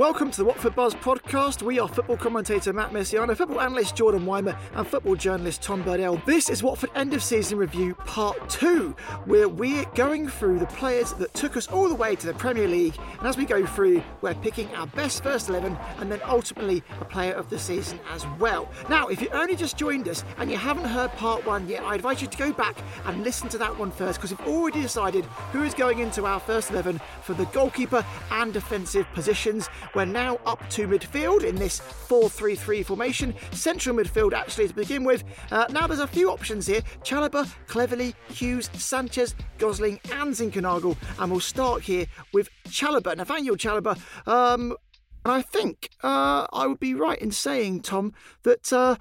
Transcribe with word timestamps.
Welcome 0.00 0.30
to 0.30 0.38
the 0.38 0.46
Watford 0.46 0.74
Buzz 0.74 0.94
podcast. 0.94 1.60
We 1.60 1.78
are 1.78 1.86
football 1.86 2.16
commentator 2.16 2.72
Matt 2.72 2.90
Mesiano, 2.90 3.36
football 3.36 3.60
analyst 3.60 3.96
Jordan 3.96 4.24
Weimer, 4.24 4.58
and 4.72 4.86
football 4.86 5.14
journalist 5.14 5.60
Tom 5.60 5.84
Bodell. 5.84 6.24
This 6.24 6.48
is 6.48 6.62
Watford 6.62 6.88
End 6.94 7.12
of 7.12 7.22
Season 7.22 7.58
Review 7.58 7.94
Part 8.06 8.48
2, 8.48 8.96
where 9.26 9.46
we're 9.46 9.84
going 9.94 10.26
through 10.26 10.58
the 10.58 10.66
players 10.68 11.12
that 11.12 11.34
took 11.34 11.54
us 11.54 11.68
all 11.68 11.86
the 11.86 11.94
way 11.94 12.16
to 12.16 12.26
the 12.26 12.32
Premier 12.32 12.66
League. 12.66 12.96
And 13.18 13.28
as 13.28 13.36
we 13.36 13.44
go 13.44 13.66
through, 13.66 14.02
we're 14.22 14.32
picking 14.36 14.74
our 14.74 14.86
best 14.86 15.22
first 15.22 15.50
11 15.50 15.76
and 15.98 16.10
then 16.10 16.22
ultimately 16.24 16.82
a 17.02 17.04
player 17.04 17.34
of 17.34 17.50
the 17.50 17.58
season 17.58 18.00
as 18.10 18.26
well. 18.38 18.70
Now, 18.88 19.08
if 19.08 19.20
you 19.20 19.28
only 19.34 19.54
just 19.54 19.76
joined 19.76 20.08
us 20.08 20.24
and 20.38 20.50
you 20.50 20.56
haven't 20.56 20.86
heard 20.86 21.12
Part 21.12 21.44
1 21.44 21.68
yet, 21.68 21.82
I 21.82 21.94
advise 21.94 22.22
you 22.22 22.28
to 22.28 22.38
go 22.38 22.54
back 22.54 22.78
and 23.04 23.22
listen 23.22 23.50
to 23.50 23.58
that 23.58 23.78
one 23.78 23.90
first 23.90 24.18
because 24.18 24.30
we've 24.30 24.48
already 24.48 24.80
decided 24.80 25.26
who 25.52 25.62
is 25.62 25.74
going 25.74 25.98
into 25.98 26.24
our 26.24 26.40
first 26.40 26.70
11 26.70 27.02
for 27.22 27.34
the 27.34 27.44
goalkeeper 27.46 28.02
and 28.30 28.54
defensive 28.54 29.06
positions. 29.12 29.68
We're 29.94 30.04
now 30.04 30.38
up 30.46 30.68
to 30.70 30.86
midfield 30.86 31.42
in 31.42 31.56
this 31.56 31.80
4 31.80 32.28
3 32.28 32.54
3 32.54 32.82
formation. 32.82 33.34
Central 33.52 33.96
midfield, 33.96 34.32
actually, 34.32 34.68
to 34.68 34.74
begin 34.74 35.04
with. 35.04 35.24
Uh, 35.50 35.66
now 35.70 35.86
there's 35.86 36.00
a 36.00 36.06
few 36.06 36.30
options 36.30 36.66
here 36.66 36.80
Chalobah, 37.02 37.52
Cleverley, 37.66 38.14
Hughes, 38.28 38.70
Sanchez, 38.74 39.34
Gosling, 39.58 39.98
and 40.12 40.32
Zinckernagel. 40.32 40.96
And 41.18 41.30
we'll 41.30 41.40
start 41.40 41.82
here 41.82 42.06
with 42.32 42.48
Chalobah. 42.68 43.16
Nathaniel 43.16 43.56
Chalobah. 43.56 43.98
Um, 44.28 44.76
and 45.24 45.34
I 45.34 45.42
think 45.42 45.90
uh, 46.02 46.46
I 46.52 46.66
would 46.66 46.80
be 46.80 46.94
right 46.94 47.18
in 47.18 47.30
saying, 47.30 47.82
Tom, 47.82 48.12
that 48.44 48.72
uh, 48.72 48.96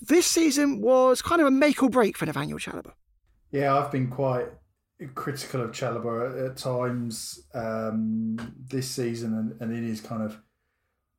this 0.00 0.26
season 0.26 0.80
was 0.80 1.20
kind 1.20 1.40
of 1.40 1.46
a 1.46 1.50
make 1.50 1.82
or 1.82 1.90
break 1.90 2.16
for 2.16 2.26
Nathaniel 2.26 2.58
Chalobah. 2.58 2.92
Yeah, 3.50 3.76
I've 3.76 3.90
been 3.90 4.08
quite 4.08 4.46
critical 5.14 5.62
of 5.62 5.70
Chalobah 5.70 6.50
at, 6.50 6.56
times 6.56 7.46
um, 7.54 8.54
this 8.68 8.88
season 8.88 9.34
and, 9.34 9.60
and 9.60 9.76
in 9.76 9.86
his 9.86 10.00
kind 10.00 10.22
of 10.22 10.40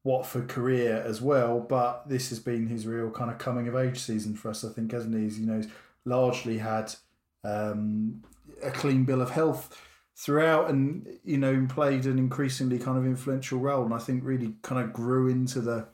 Watford 0.03 0.47
career 0.49 1.01
as 1.05 1.21
well. 1.21 1.59
But 1.59 2.07
this 2.09 2.29
has 2.29 2.39
been 2.39 2.67
his 2.67 2.85
real 2.85 3.09
kind 3.09 3.31
of 3.31 3.37
coming 3.37 3.67
of 3.67 3.75
age 3.75 3.99
season 3.99 4.35
for 4.35 4.49
us, 4.49 4.63
I 4.63 4.69
think, 4.69 4.91
hasn't 4.91 5.15
he? 5.15 5.21
He's, 5.21 5.39
you 5.39 5.45
know, 5.45 5.57
he's 5.57 5.69
largely 6.05 6.57
had 6.57 6.93
um, 7.43 8.23
a 8.63 8.71
clean 8.71 9.05
bill 9.05 9.21
of 9.21 9.31
health 9.31 9.81
throughout 10.15 10.69
and, 10.69 11.07
you 11.23 11.37
know, 11.37 11.65
played 11.69 12.05
an 12.05 12.17
increasingly 12.17 12.79
kind 12.79 12.97
of 12.97 13.05
influential 13.05 13.59
role. 13.59 13.85
And 13.85 13.93
I 13.93 13.99
think 13.99 14.23
really 14.23 14.55
kind 14.61 14.83
of 14.83 14.91
grew 14.91 15.29
into 15.29 15.61
the 15.61 15.87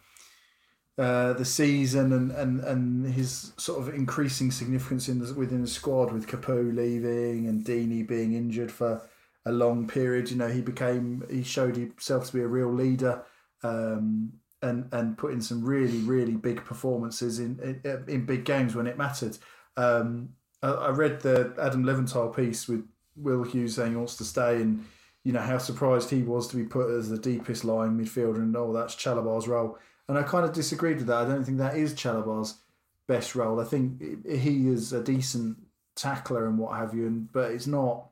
uh, 0.98 1.34
the 1.34 1.46
season 1.46 2.14
and, 2.14 2.32
and, 2.32 2.62
and 2.62 3.14
his 3.14 3.52
sort 3.58 3.80
of 3.80 3.94
increasing 3.94 4.50
significance 4.50 5.10
in 5.10 5.20
the, 5.20 5.34
within 5.34 5.62
the 5.62 5.68
squad 5.68 6.14
with 6.14 6.28
Capoue 6.28 6.74
leaving 6.74 7.48
and 7.48 7.66
Deeney 7.66 8.08
being 8.08 8.34
injured 8.34 8.72
for 8.72 9.02
a 9.46 9.52
long 9.52 9.88
period. 9.88 10.32
You 10.32 10.38
know, 10.38 10.48
he 10.48 10.62
became 10.62 11.24
he 11.30 11.44
showed 11.44 11.76
himself 11.76 12.28
to 12.28 12.34
be 12.34 12.42
a 12.42 12.48
real 12.48 12.74
leader 12.74 13.24
um, 13.64 14.32
and 14.62 14.88
and 14.94 15.18
put 15.18 15.34
in 15.34 15.42
some 15.42 15.66
really 15.66 16.00
really 16.00 16.36
big 16.36 16.64
performances 16.64 17.40
in 17.40 17.60
in, 17.84 18.06
in 18.08 18.26
big 18.26 18.46
games 18.46 18.74
when 18.74 18.88
it 18.88 18.98
mattered. 18.98 19.38
Um, 19.76 20.30
I, 20.64 20.70
I 20.70 20.90
read 20.92 21.20
the 21.20 21.54
Adam 21.62 21.84
Leventhal 21.84 22.34
piece 22.34 22.70
with 22.70 22.88
Will 23.18 23.44
Hughes 23.44 23.76
saying 23.76 23.92
he 23.92 23.98
wants 23.98 24.16
to 24.18 24.24
stay 24.24 24.62
and 24.62 24.86
you 25.26 25.34
know 25.34 25.42
how 25.42 25.58
surprised 25.58 26.10
he 26.10 26.24
was 26.24 26.48
to 26.48 26.56
be 26.56 26.64
put 26.64 26.90
as 26.90 27.10
the 27.10 27.18
deepest 27.18 27.66
lying 27.66 27.98
midfielder 27.98 28.38
and 28.38 28.56
oh 28.56 28.72
that's 28.72 28.96
Chalobah's 28.96 29.48
role 29.48 29.78
and 30.08 30.18
I 30.18 30.24
kind 30.24 30.46
of 30.46 30.54
disagreed 30.54 30.98
with 30.98 31.08
that. 31.08 31.26
I 31.26 31.26
don't 31.26 31.44
think 31.44 31.58
that 31.58 31.78
is 31.78 31.94
Chalobah's 31.94 32.60
best 33.08 33.36
role. 33.36 33.60
I 33.60 33.66
think 33.66 34.02
he 34.28 34.68
is 34.68 34.94
a 34.94 35.04
decent 35.04 35.58
tackler 35.96 36.48
and 36.48 36.58
what 36.58 36.78
have 36.78 36.94
you, 36.94 37.08
and 37.08 37.32
but 37.32 37.52
it's 37.52 37.68
not. 37.68 38.10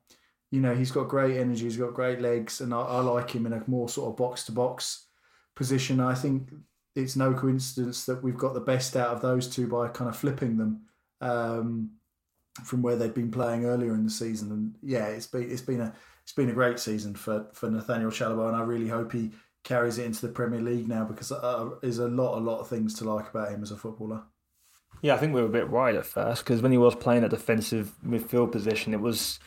You 0.51 0.61
know, 0.61 0.75
he's 0.75 0.91
got 0.91 1.09
great 1.09 1.37
energy, 1.37 1.63
he's 1.63 1.77
got 1.77 1.95
great 1.95 2.21
legs, 2.21 2.61
and 2.61 2.75
I, 2.75 2.81
I 2.81 2.99
like 2.99 3.31
him 3.31 3.47
in 3.47 3.53
a 3.53 3.63
more 3.65 3.89
sort 3.89 4.11
of 4.11 4.17
box 4.17 4.45
to 4.45 4.51
box 4.51 5.07
position. 5.55 5.99
I 5.99 6.13
think 6.13 6.49
it's 6.95 7.15
no 7.15 7.33
coincidence 7.33 8.05
that 8.05 8.23
we've 8.23 8.37
got 8.37 8.53
the 8.53 8.59
best 8.59 8.95
out 8.95 9.15
of 9.15 9.21
those 9.21 9.47
two 9.47 9.67
by 9.67 9.87
kind 9.87 10.09
of 10.09 10.15
flipping 10.15 10.57
them 10.57 10.81
um, 11.21 11.89
from 12.63 12.83
where 12.83 12.95
they've 12.95 13.13
been 13.13 13.31
playing 13.31 13.65
earlier 13.65 13.95
in 13.95 14.03
the 14.03 14.11
season. 14.11 14.51
And 14.51 14.75
yeah, 14.83 15.07
it's 15.07 15.27
been 15.27 15.49
it's 15.49 15.61
been 15.61 15.81
a 15.81 15.93
it's 16.23 16.33
been 16.33 16.49
a 16.49 16.53
great 16.53 16.79
season 16.79 17.15
for 17.15 17.47
for 17.53 17.69
Nathaniel 17.69 18.11
Chalobah, 18.11 18.49
and 18.49 18.55
I 18.55 18.61
really 18.61 18.87
hope 18.87 19.11
he 19.11 19.31
carries 19.63 19.97
it 19.97 20.05
into 20.05 20.21
the 20.25 20.31
Premier 20.31 20.61
League 20.61 20.87
now 20.87 21.05
because 21.05 21.31
uh, 21.31 21.69
there's 21.81 21.99
a 21.99 22.07
lot, 22.07 22.37
a 22.37 22.41
lot 22.41 22.59
of 22.59 22.67
things 22.67 22.93
to 22.95 23.11
like 23.11 23.29
about 23.29 23.51
him 23.51 23.63
as 23.63 23.71
a 23.71 23.77
footballer. 23.77 24.23
Yeah, 25.01 25.15
I 25.15 25.17
think 25.17 25.33
we 25.33 25.41
were 25.41 25.47
a 25.47 25.51
bit 25.51 25.69
right 25.69 25.95
at 25.95 26.05
first 26.05 26.43
because 26.43 26.61
when 26.61 26.71
he 26.71 26.77
was 26.77 26.95
playing 26.95 27.23
a 27.23 27.29
defensive 27.29 27.93
midfield 28.05 28.51
position, 28.51 28.93
it 28.93 29.01
was 29.01 29.39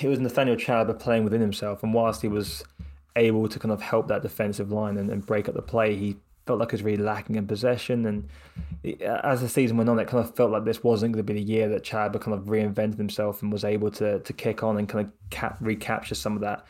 it 0.00 0.08
was 0.08 0.20
Nathaniel 0.20 0.56
Chalobah 0.56 0.98
playing 0.98 1.24
within 1.24 1.40
himself, 1.40 1.82
and 1.82 1.94
whilst 1.94 2.22
he 2.22 2.28
was 2.28 2.62
able 3.16 3.48
to 3.48 3.58
kind 3.58 3.72
of 3.72 3.80
help 3.80 4.08
that 4.08 4.22
defensive 4.22 4.70
line 4.70 4.96
and, 4.96 5.10
and 5.10 5.26
break 5.26 5.48
up 5.48 5.54
the 5.54 5.62
play, 5.62 5.96
he 5.96 6.16
felt 6.46 6.60
like 6.60 6.70
he 6.70 6.74
was 6.76 6.82
really 6.82 7.02
lacking 7.02 7.36
in 7.36 7.46
possession. 7.46 8.06
And 8.06 8.28
as 9.04 9.40
the 9.40 9.48
season 9.48 9.76
went 9.76 9.90
on, 9.90 9.98
it 9.98 10.06
kind 10.06 10.24
of 10.24 10.34
felt 10.36 10.50
like 10.50 10.64
this 10.64 10.84
wasn't 10.84 11.14
going 11.14 11.26
to 11.26 11.32
be 11.32 11.38
the 11.38 11.46
year 11.46 11.68
that 11.70 11.82
Chalobah 11.82 12.20
kind 12.20 12.34
of 12.34 12.44
reinvented 12.44 12.96
himself 12.96 13.42
and 13.42 13.52
was 13.52 13.64
able 13.64 13.90
to 13.92 14.20
to 14.20 14.32
kick 14.32 14.62
on 14.62 14.78
and 14.78 14.88
kind 14.88 15.06
of 15.06 15.12
cap, 15.30 15.56
recapture 15.60 16.14
some 16.14 16.34
of 16.34 16.42
that 16.42 16.64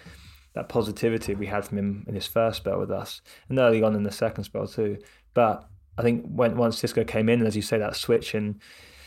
that 0.59 0.69
positivity 0.69 1.37
we 1.37 1.47
had 1.47 1.65
from 1.65 1.79
him 1.79 2.05
in 2.09 2.15
his 2.15 2.27
first 2.27 2.59
spell 2.59 2.81
with 2.81 2.91
us, 2.91 3.23
and 3.49 3.59
early 3.59 3.83
on 3.83 3.95
in 3.95 4.03
the 4.03 4.11
second 4.11 4.45
spell 4.45 4.67
too. 4.67 4.99
But 5.33 5.69
I 5.97 6.03
think 6.03 6.27
when 6.27 6.57
once 6.57 6.83
Xisco 6.83 7.07
came 7.07 7.29
in, 7.29 7.39
and 7.39 7.47
as 7.47 7.55
you 7.55 7.63
say, 7.63 7.79
that 7.79 7.95
switch 7.95 8.35
and 8.35 8.61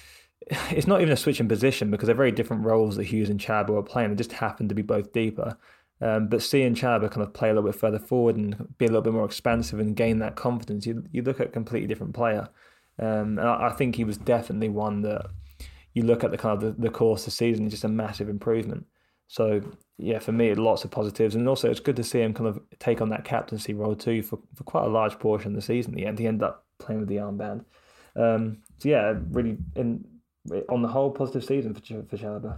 it's 0.72 0.88
not 0.88 1.02
even 1.02 1.12
a 1.12 1.18
switch 1.18 1.42
in 1.42 1.50
position 1.50 1.92
because 1.92 2.08
they're 2.08 2.16
very 2.16 2.32
different 2.32 2.64
roles 2.66 2.96
that 2.96 3.04
Hughes 3.04 3.30
and 3.30 3.40
Chalobah 3.40 3.70
were 3.70 3.84
playing. 3.84 4.10
They 4.10 4.16
just 4.16 4.32
happened 4.32 4.70
to 4.70 4.76
be 4.76 4.82
both 4.82 5.12
deeper. 5.12 5.58
Um, 6.00 6.30
but 6.30 6.42
seeing 6.42 6.74
Chalobah 6.74 7.12
kind 7.12 7.22
of 7.22 7.34
play 7.34 7.50
a 7.50 7.54
little 7.54 7.70
bit 7.70 7.80
further 7.80 8.00
forward 8.00 8.38
and 8.38 8.76
be 8.78 8.86
a 8.86 8.88
little 8.88 9.04
bit 9.04 9.14
more 9.14 9.26
expansive 9.26 9.80
and 9.80 9.96
gain 9.96 10.20
that 10.20 10.36
confidence, 10.36 10.86
you 10.86 11.04
you 11.12 11.22
look 11.22 11.42
at 11.42 11.48
a 11.48 11.52
completely 11.52 11.88
different 11.88 12.14
player. 12.14 12.48
Um, 12.98 13.38
and 13.38 13.42
I, 13.42 13.68
I, 13.68 13.74
think 13.74 13.96
he 13.96 14.04
was 14.04 14.18
definitely 14.18 14.70
one 14.70 15.02
that 15.02 15.26
you 15.94 16.04
look 16.04 16.24
at 16.24 16.32
the 16.32 16.38
kind 16.38 16.56
of 16.56 16.62
the, 16.62 16.82
the 16.82 16.92
course 16.92 17.22
of 17.22 17.26
the 17.26 17.32
season, 17.32 17.70
just 17.70 17.84
a 17.84 17.88
massive 17.88 18.30
improvement. 18.30 18.86
So 19.32 19.62
yeah, 19.98 20.20
for 20.20 20.34
me, 20.34 20.54
lots 20.56 20.84
of 20.84 20.92
positives, 20.92 21.36
and 21.36 21.48
also 21.48 21.72
it's 21.72 21.80
good 21.80 21.96
to 21.96 22.04
see 22.04 22.20
him 22.20 22.34
kind 22.34 22.50
of 22.50 22.60
take 22.80 23.00
on 23.00 23.08
that 23.12 23.24
captaincy 23.24 23.74
role 23.74 23.96
too 23.96 24.24
for, 24.24 24.40
for 24.56 24.66
quite 24.66 24.84
a 24.84 24.90
large 24.90 25.18
portion 25.20 25.52
of 25.52 25.56
the 25.56 25.62
season. 25.62 25.98
End, 25.98 26.20
he 26.20 26.28
ended 26.28 26.44
up 26.44 26.66
playing 26.80 27.00
with 27.00 27.08
the 27.08 27.16
armband. 27.16 27.64
Um, 28.18 28.58
so 28.80 28.90
yeah, 28.90 29.14
really, 29.30 29.58
in 29.78 30.06
on 30.68 30.82
the 30.82 30.90
whole, 30.90 31.12
positive 31.12 31.46
season 31.46 31.74
for 31.74 31.80
for 31.80 32.18
Chalobah. 32.18 32.58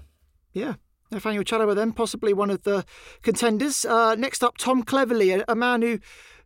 Yeah, 0.54 0.74
Nathaniel 1.12 1.44
Chalobah 1.44 1.75
then 1.75 1.92
possibly 1.92 2.34
one 2.34 2.50
of 2.50 2.64
the 2.64 2.86
contenders. 3.22 3.86
Uh, 3.86 4.16
next 4.16 4.44
up, 4.44 4.58
Tom 4.58 4.81
Cleverley, 4.81 5.40
a, 5.40 5.52
a 5.52 5.56
man 5.56 5.84
who 5.84 6.00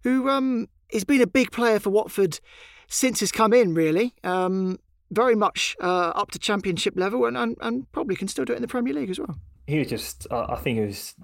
who 0.04 0.28
um, 0.28 0.68
has 0.92 1.06
been 1.06 1.22
a 1.22 1.28
big 1.28 1.54
player 1.54 1.80
for 1.80 1.90
Watford 1.90 2.42
since 2.90 3.22
he's 3.22 3.32
come 3.32 3.54
in. 3.54 3.74
Really, 3.74 4.14
um, 4.26 4.78
very 5.10 5.36
much 5.36 5.78
uh, 5.80 6.12
up 6.16 6.32
to 6.32 6.40
championship 6.40 6.96
level, 6.98 7.24
and, 7.24 7.38
and 7.38 7.56
and 7.62 7.90
probably 7.94 8.18
can 8.18 8.28
still 8.28 8.44
do 8.44 8.52
it 8.52 8.58
in 8.58 8.62
the 8.62 8.68
Premier 8.68 8.94
League 8.94 9.10
as 9.10 9.20
well 9.20 9.38
he 9.68 9.80
was 9.80 9.88
just. 9.88 10.25
Uh, 10.31 10.48
I 10.50 10.56
think 10.56 10.80
he 10.80 10.86
was. 10.86 11.16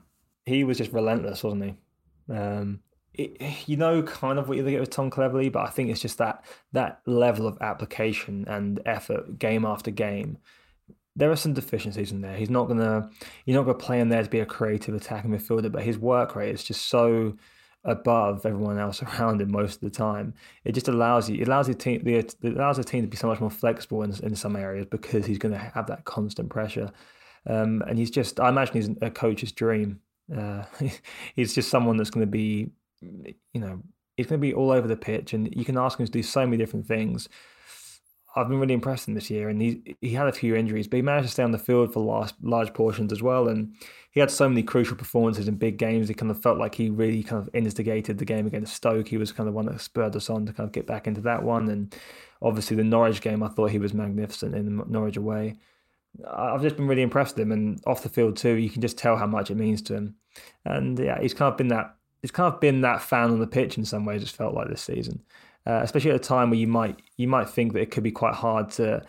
He 0.45 0.63
was 0.63 0.77
just 0.77 0.91
relentless, 0.91 1.43
wasn't 1.43 1.63
he? 1.63 2.33
Um, 2.33 2.81
it, 3.13 3.67
you 3.67 3.77
know, 3.77 4.03
kind 4.03 4.37
of 4.37 4.49
what 4.49 4.57
you 4.57 4.69
get 4.69 4.79
with 4.79 4.89
Tom 4.89 5.09
Cleverley, 5.09 5.51
but 5.51 5.65
I 5.65 5.69
think 5.69 5.89
it's 5.89 6.01
just 6.01 6.17
that 6.17 6.43
that 6.73 7.01
level 7.05 7.47
of 7.47 7.57
application 7.61 8.45
and 8.47 8.79
effort, 8.85 9.39
game 9.39 9.65
after 9.65 9.91
game. 9.91 10.37
There 11.15 11.31
are 11.31 11.35
some 11.35 11.53
deficiencies 11.53 12.11
in 12.11 12.21
there. 12.21 12.35
He's 12.35 12.49
not 12.49 12.67
gonna, 12.67 13.09
you're 13.45 13.55
not 13.55 13.65
gonna 13.65 13.77
play 13.77 13.99
in 13.99 14.09
there 14.09 14.23
to 14.23 14.29
be 14.29 14.39
a 14.39 14.45
creative 14.45 14.95
attacking 14.95 15.31
midfielder, 15.31 15.71
but 15.71 15.83
his 15.83 15.97
work 15.97 16.35
rate 16.35 16.53
is 16.53 16.63
just 16.63 16.87
so 16.87 17.37
above 17.85 18.45
everyone 18.45 18.79
else 18.79 19.03
around 19.19 19.41
him 19.41 19.51
most 19.51 19.75
of 19.75 19.81
the 19.81 19.89
time. 19.89 20.33
It 20.65 20.71
just 20.71 20.87
allows 20.87 21.29
you, 21.29 21.39
it 21.39 21.47
allows 21.47 21.67
the 21.67 21.75
team, 21.75 22.01
it 22.07 22.35
allows 22.43 22.77
the 22.77 22.83
team 22.83 23.03
to 23.03 23.07
be 23.07 23.17
so 23.17 23.27
much 23.27 23.39
more 23.39 23.51
flexible 23.51 24.03
in, 24.03 24.11
in 24.23 24.35
some 24.35 24.55
areas 24.55 24.87
because 24.89 25.25
he's 25.25 25.37
going 25.37 25.53
to 25.53 25.59
have 25.59 25.87
that 25.87 26.05
constant 26.05 26.49
pressure. 26.49 26.91
Um, 27.45 27.83
and 27.87 27.97
he's 27.97 28.11
just, 28.11 28.39
I 28.39 28.49
imagine 28.49 28.75
he's 28.75 28.89
a 29.01 29.11
coach's 29.11 29.51
dream. 29.51 29.99
Uh, 30.35 30.63
he's 31.35 31.53
just 31.53 31.69
someone 31.69 31.97
that's 31.97 32.09
going 32.09 32.25
to 32.25 32.31
be 32.31 32.71
you 33.53 33.61
know, 33.61 33.81
he's 34.17 34.27
going 34.27 34.39
to 34.39 34.45
be 34.45 34.53
all 34.53 34.71
over 34.71 34.87
the 34.87 34.95
pitch, 34.95 35.33
and 35.33 35.53
you 35.55 35.65
can 35.65 35.77
ask 35.77 35.99
him 35.99 36.05
to 36.05 36.11
do 36.11 36.23
so 36.23 36.45
many 36.45 36.57
different 36.57 36.87
things. 36.87 37.29
I've 38.35 38.49
been 38.49 38.59
really 38.59 38.73
impressed 38.73 39.07
in 39.07 39.13
this 39.13 39.29
year, 39.29 39.49
and 39.49 39.61
he 39.61 39.95
he 40.01 40.13
had 40.13 40.27
a 40.27 40.31
few 40.31 40.55
injuries, 40.55 40.87
but 40.87 40.97
he 40.97 41.01
managed 41.03 41.27
to 41.27 41.31
stay 41.31 41.43
on 41.43 41.51
the 41.51 41.59
field 41.59 41.93
for 41.93 41.99
large 41.99 42.33
large 42.41 42.73
portions 42.73 43.11
as 43.11 43.21
well. 43.21 43.47
And 43.47 43.75
he 44.09 44.19
had 44.19 44.31
so 44.31 44.49
many 44.49 44.63
crucial 44.63 44.97
performances 44.97 45.47
in 45.47 45.55
big 45.55 45.77
games. 45.77 46.07
He 46.07 46.15
kind 46.15 46.31
of 46.31 46.41
felt 46.41 46.57
like 46.57 46.73
he 46.73 46.89
really 46.89 47.21
kind 47.21 47.41
of 47.41 47.49
instigated 47.53 48.17
the 48.17 48.25
game 48.25 48.47
against 48.47 48.75
Stoke. 48.75 49.07
He 49.07 49.17
was 49.17 49.31
kind 49.31 49.47
of 49.47 49.53
one 49.53 49.67
that 49.67 49.81
spurred 49.81 50.15
us 50.15 50.31
on 50.31 50.47
to 50.47 50.53
kind 50.53 50.67
of 50.67 50.73
get 50.73 50.87
back 50.87 51.05
into 51.05 51.21
that 51.21 51.43
one. 51.43 51.69
And 51.69 51.95
obviously 52.41 52.75
the 52.75 52.83
Norwich 52.83 53.21
game, 53.21 53.43
I 53.43 53.49
thought 53.49 53.69
he 53.69 53.79
was 53.79 53.93
magnificent 53.93 54.55
in 54.55 54.81
Norwich 54.87 55.17
away. 55.17 55.57
I've 56.27 56.61
just 56.61 56.75
been 56.75 56.87
really 56.87 57.01
impressed 57.01 57.35
with 57.35 57.43
him, 57.43 57.51
and 57.51 57.81
off 57.85 58.03
the 58.03 58.09
field 58.09 58.37
too. 58.37 58.53
You 58.53 58.69
can 58.69 58.81
just 58.81 58.97
tell 58.97 59.17
how 59.17 59.27
much 59.27 59.49
it 59.49 59.55
means 59.55 59.81
to 59.83 59.95
him. 59.95 60.15
And 60.65 60.97
yeah, 60.99 61.19
he's 61.21 61.33
kind 61.33 61.51
of 61.51 61.57
been 61.57 61.69
that 61.69 61.95
it's 62.23 62.31
kind 62.31 62.51
of 62.51 62.59
been 62.59 62.81
that 62.81 63.01
fan 63.01 63.31
on 63.31 63.39
the 63.39 63.47
pitch 63.47 63.77
in 63.77 63.85
some 63.85 64.05
ways. 64.05 64.21
It's 64.21 64.31
felt 64.31 64.55
like 64.55 64.69
this 64.69 64.81
season, 64.81 65.21
uh, 65.67 65.81
especially 65.83 66.11
at 66.11 66.15
a 66.15 66.19
time 66.19 66.49
where 66.49 66.59
you 66.59 66.67
might 66.67 67.01
you 67.17 67.27
might 67.27 67.49
think 67.49 67.73
that 67.73 67.81
it 67.81 67.91
could 67.91 68.03
be 68.03 68.11
quite 68.11 68.33
hard 68.33 68.71
to 68.71 69.03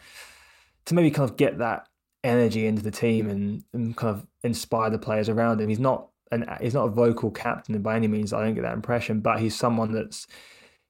to 0.86 0.94
maybe 0.94 1.10
kind 1.10 1.28
of 1.28 1.36
get 1.36 1.58
that 1.58 1.88
energy 2.24 2.66
into 2.66 2.82
the 2.82 2.90
team 2.90 3.28
and, 3.28 3.64
and 3.72 3.96
kind 3.96 4.16
of 4.16 4.26
inspire 4.42 4.90
the 4.90 4.98
players 4.98 5.28
around 5.28 5.60
him. 5.60 5.68
He's 5.68 5.78
not 5.78 6.08
an 6.32 6.44
he's 6.60 6.74
not 6.74 6.86
a 6.86 6.90
vocal 6.90 7.30
captain 7.30 7.80
by 7.82 7.96
any 7.96 8.08
means. 8.08 8.32
I 8.32 8.44
don't 8.44 8.54
get 8.54 8.62
that 8.62 8.74
impression, 8.74 9.20
but 9.20 9.38
he's 9.38 9.56
someone 9.56 9.92
that's 9.92 10.26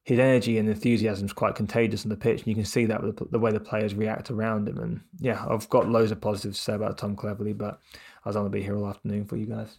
his 0.05 0.19
energy 0.19 0.59
and 0.59 0.69
enthusiasm 0.69 1.27
is 1.27 1.33
quite 1.33 1.55
contagious 1.55 2.05
on 2.05 2.11
the 2.11 2.17
pitch, 2.17 2.41
and 2.41 2.47
you 2.47 2.55
can 2.55 2.67
see 2.67 2.85
that 2.85 3.03
with 3.03 3.31
the 3.31 3.39
way 3.39 3.51
the 3.51 3.61
players 3.61 3.95
react 3.95 4.31
around 4.31 4.69
him. 4.69 4.79
And 4.79 5.01
yeah, 5.19 5.45
I've 5.49 5.69
got 5.71 5.89
loads 5.89 6.13
of 6.13 6.21
positives 6.21 6.59
to 6.59 6.63
say 6.63 6.75
about 6.75 6.99
Tom 6.99 7.17
Cleverley, 7.17 7.57
but 7.57 7.81
I 8.25 8.29
was 8.29 8.37
going 8.37 8.47
to 8.47 8.51
be 8.51 8.63
here 8.63 8.77
all 8.77 8.87
afternoon 8.87 9.25
for 9.25 9.37
you 9.37 9.47
guys. 9.47 9.79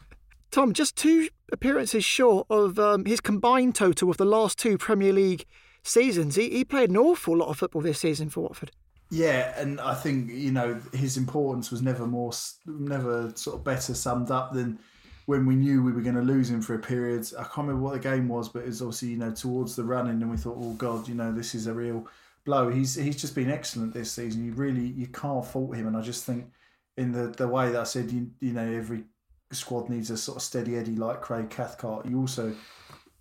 Tom, 0.50 0.74
just 0.74 0.96
two 0.96 1.30
appearances 1.52 2.04
short 2.04 2.48
of 2.50 2.80
um, 2.80 3.06
his 3.06 3.22
combined 3.22 3.76
total 3.76 4.10
of 4.10 4.18
the 4.18 4.26
last 4.26 4.58
two 4.58 4.78
Premier 4.78 5.14
League 5.14 5.46
seasons. 5.84 6.36
He, 6.36 6.50
he 6.50 6.66
played 6.66 6.90
an 6.90 6.98
awful 6.98 7.38
lot 7.38 7.50
of 7.50 7.58
football 7.58 7.84
this 7.84 8.00
season 8.00 8.30
for 8.30 8.42
Watford. 8.42 8.72
Yeah, 9.12 9.54
and 9.60 9.80
I 9.80 9.94
think 9.94 10.32
you 10.32 10.52
know 10.52 10.82
his 10.92 11.18
importance 11.18 11.70
was 11.70 11.84
never 11.84 12.08
more, 12.08 12.32
never 12.66 13.32
sort 13.36 13.58
of 13.58 13.64
better 13.64 13.94
summed 13.94 14.32
up 14.32 14.54
than 14.54 14.80
when 15.26 15.46
we 15.46 15.56
knew 15.56 15.82
we 15.82 15.92
were 15.92 16.02
going 16.02 16.16
to 16.16 16.22
lose 16.22 16.50
him 16.50 16.62
for 16.62 16.76
a 16.76 16.80
period. 16.80 17.28
I 17.38 17.44
can't 17.44 17.68
remember 17.68 17.82
what 17.82 17.94
the 17.94 18.00
game 18.00 18.28
was, 18.28 18.50
but 18.50 18.60
it 18.60 18.68
was 18.68 18.82
obviously 18.82 19.10
you 19.10 19.18
know 19.18 19.32
towards 19.32 19.76
the 19.76 19.84
running, 19.84 20.22
and 20.22 20.30
we 20.30 20.38
thought, 20.38 20.58
oh 20.60 20.74
god, 20.74 21.08
you 21.08 21.16
know 21.16 21.32
this 21.32 21.56
is 21.56 21.68
a 21.68 21.74
real 21.74 22.08
blow. 22.46 22.70
He's 22.70 22.96
he's 22.96 23.20
just 23.20 23.36
been 23.36 23.50
excellent 23.50 23.94
this 23.94 24.12
season. 24.12 24.46
You 24.46 24.54
really 24.54 24.88
you 24.88 25.08
can't 25.08 25.46
fault 25.46 25.76
him, 25.76 25.88
and 25.88 25.98
I 25.98 26.02
just 26.02 26.26
think 26.26 26.52
in 26.98 27.12
the 27.12 27.28
the 27.28 27.48
way 27.48 27.72
that 27.72 27.82
I 27.82 27.86
said, 27.86 28.12
you 28.12 28.32
you 28.40 28.54
know 28.54 28.66
every 28.66 29.04
squad 29.52 29.90
needs 29.90 30.10
a 30.10 30.18
sort 30.18 30.38
of 30.38 30.44
steady 30.44 30.78
Eddie 30.78 30.96
like 30.96 31.22
Craig 31.22 31.50
Cathcart. 31.50 32.06
You 32.06 32.20
also, 32.20 32.54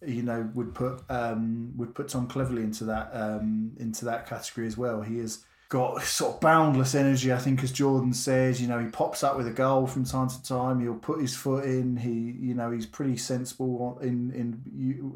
you 0.05 0.23
know, 0.23 0.49
would 0.55 0.75
put 0.75 1.03
um, 1.09 1.73
would 1.77 1.95
put 1.95 2.09
Tom 2.09 2.29
Cleverley 2.29 2.63
into 2.63 2.85
that 2.85 3.11
um, 3.13 3.73
into 3.79 4.05
that 4.05 4.27
category 4.29 4.67
as 4.67 4.77
well. 4.77 5.03
He 5.03 5.19
has 5.19 5.45
got 5.75 6.01
sort 6.03 6.35
of 6.35 6.41
boundless 6.41 6.95
energy. 6.95 7.33
I 7.33 7.39
think, 7.39 7.65
as 7.65 7.73
Jordan 7.73 8.15
says, 8.15 8.63
you 8.63 8.69
know, 8.69 8.79
he 8.79 8.87
pops 8.87 9.25
up 9.25 9.37
with 9.37 9.49
a 9.49 9.53
goal 9.53 9.89
from 9.89 10.05
time 10.05 10.29
to 10.29 10.43
time. 10.43 10.81
He'll 10.81 10.95
put 10.95 11.21
his 11.21 11.35
foot 11.35 11.65
in. 11.65 11.97
He, 11.97 12.37
you 12.47 12.55
know, 12.55 12.71
he's 12.71 12.87
pretty 12.87 13.17
sensible 13.17 13.99
in 14.01 14.31
in 14.31 14.63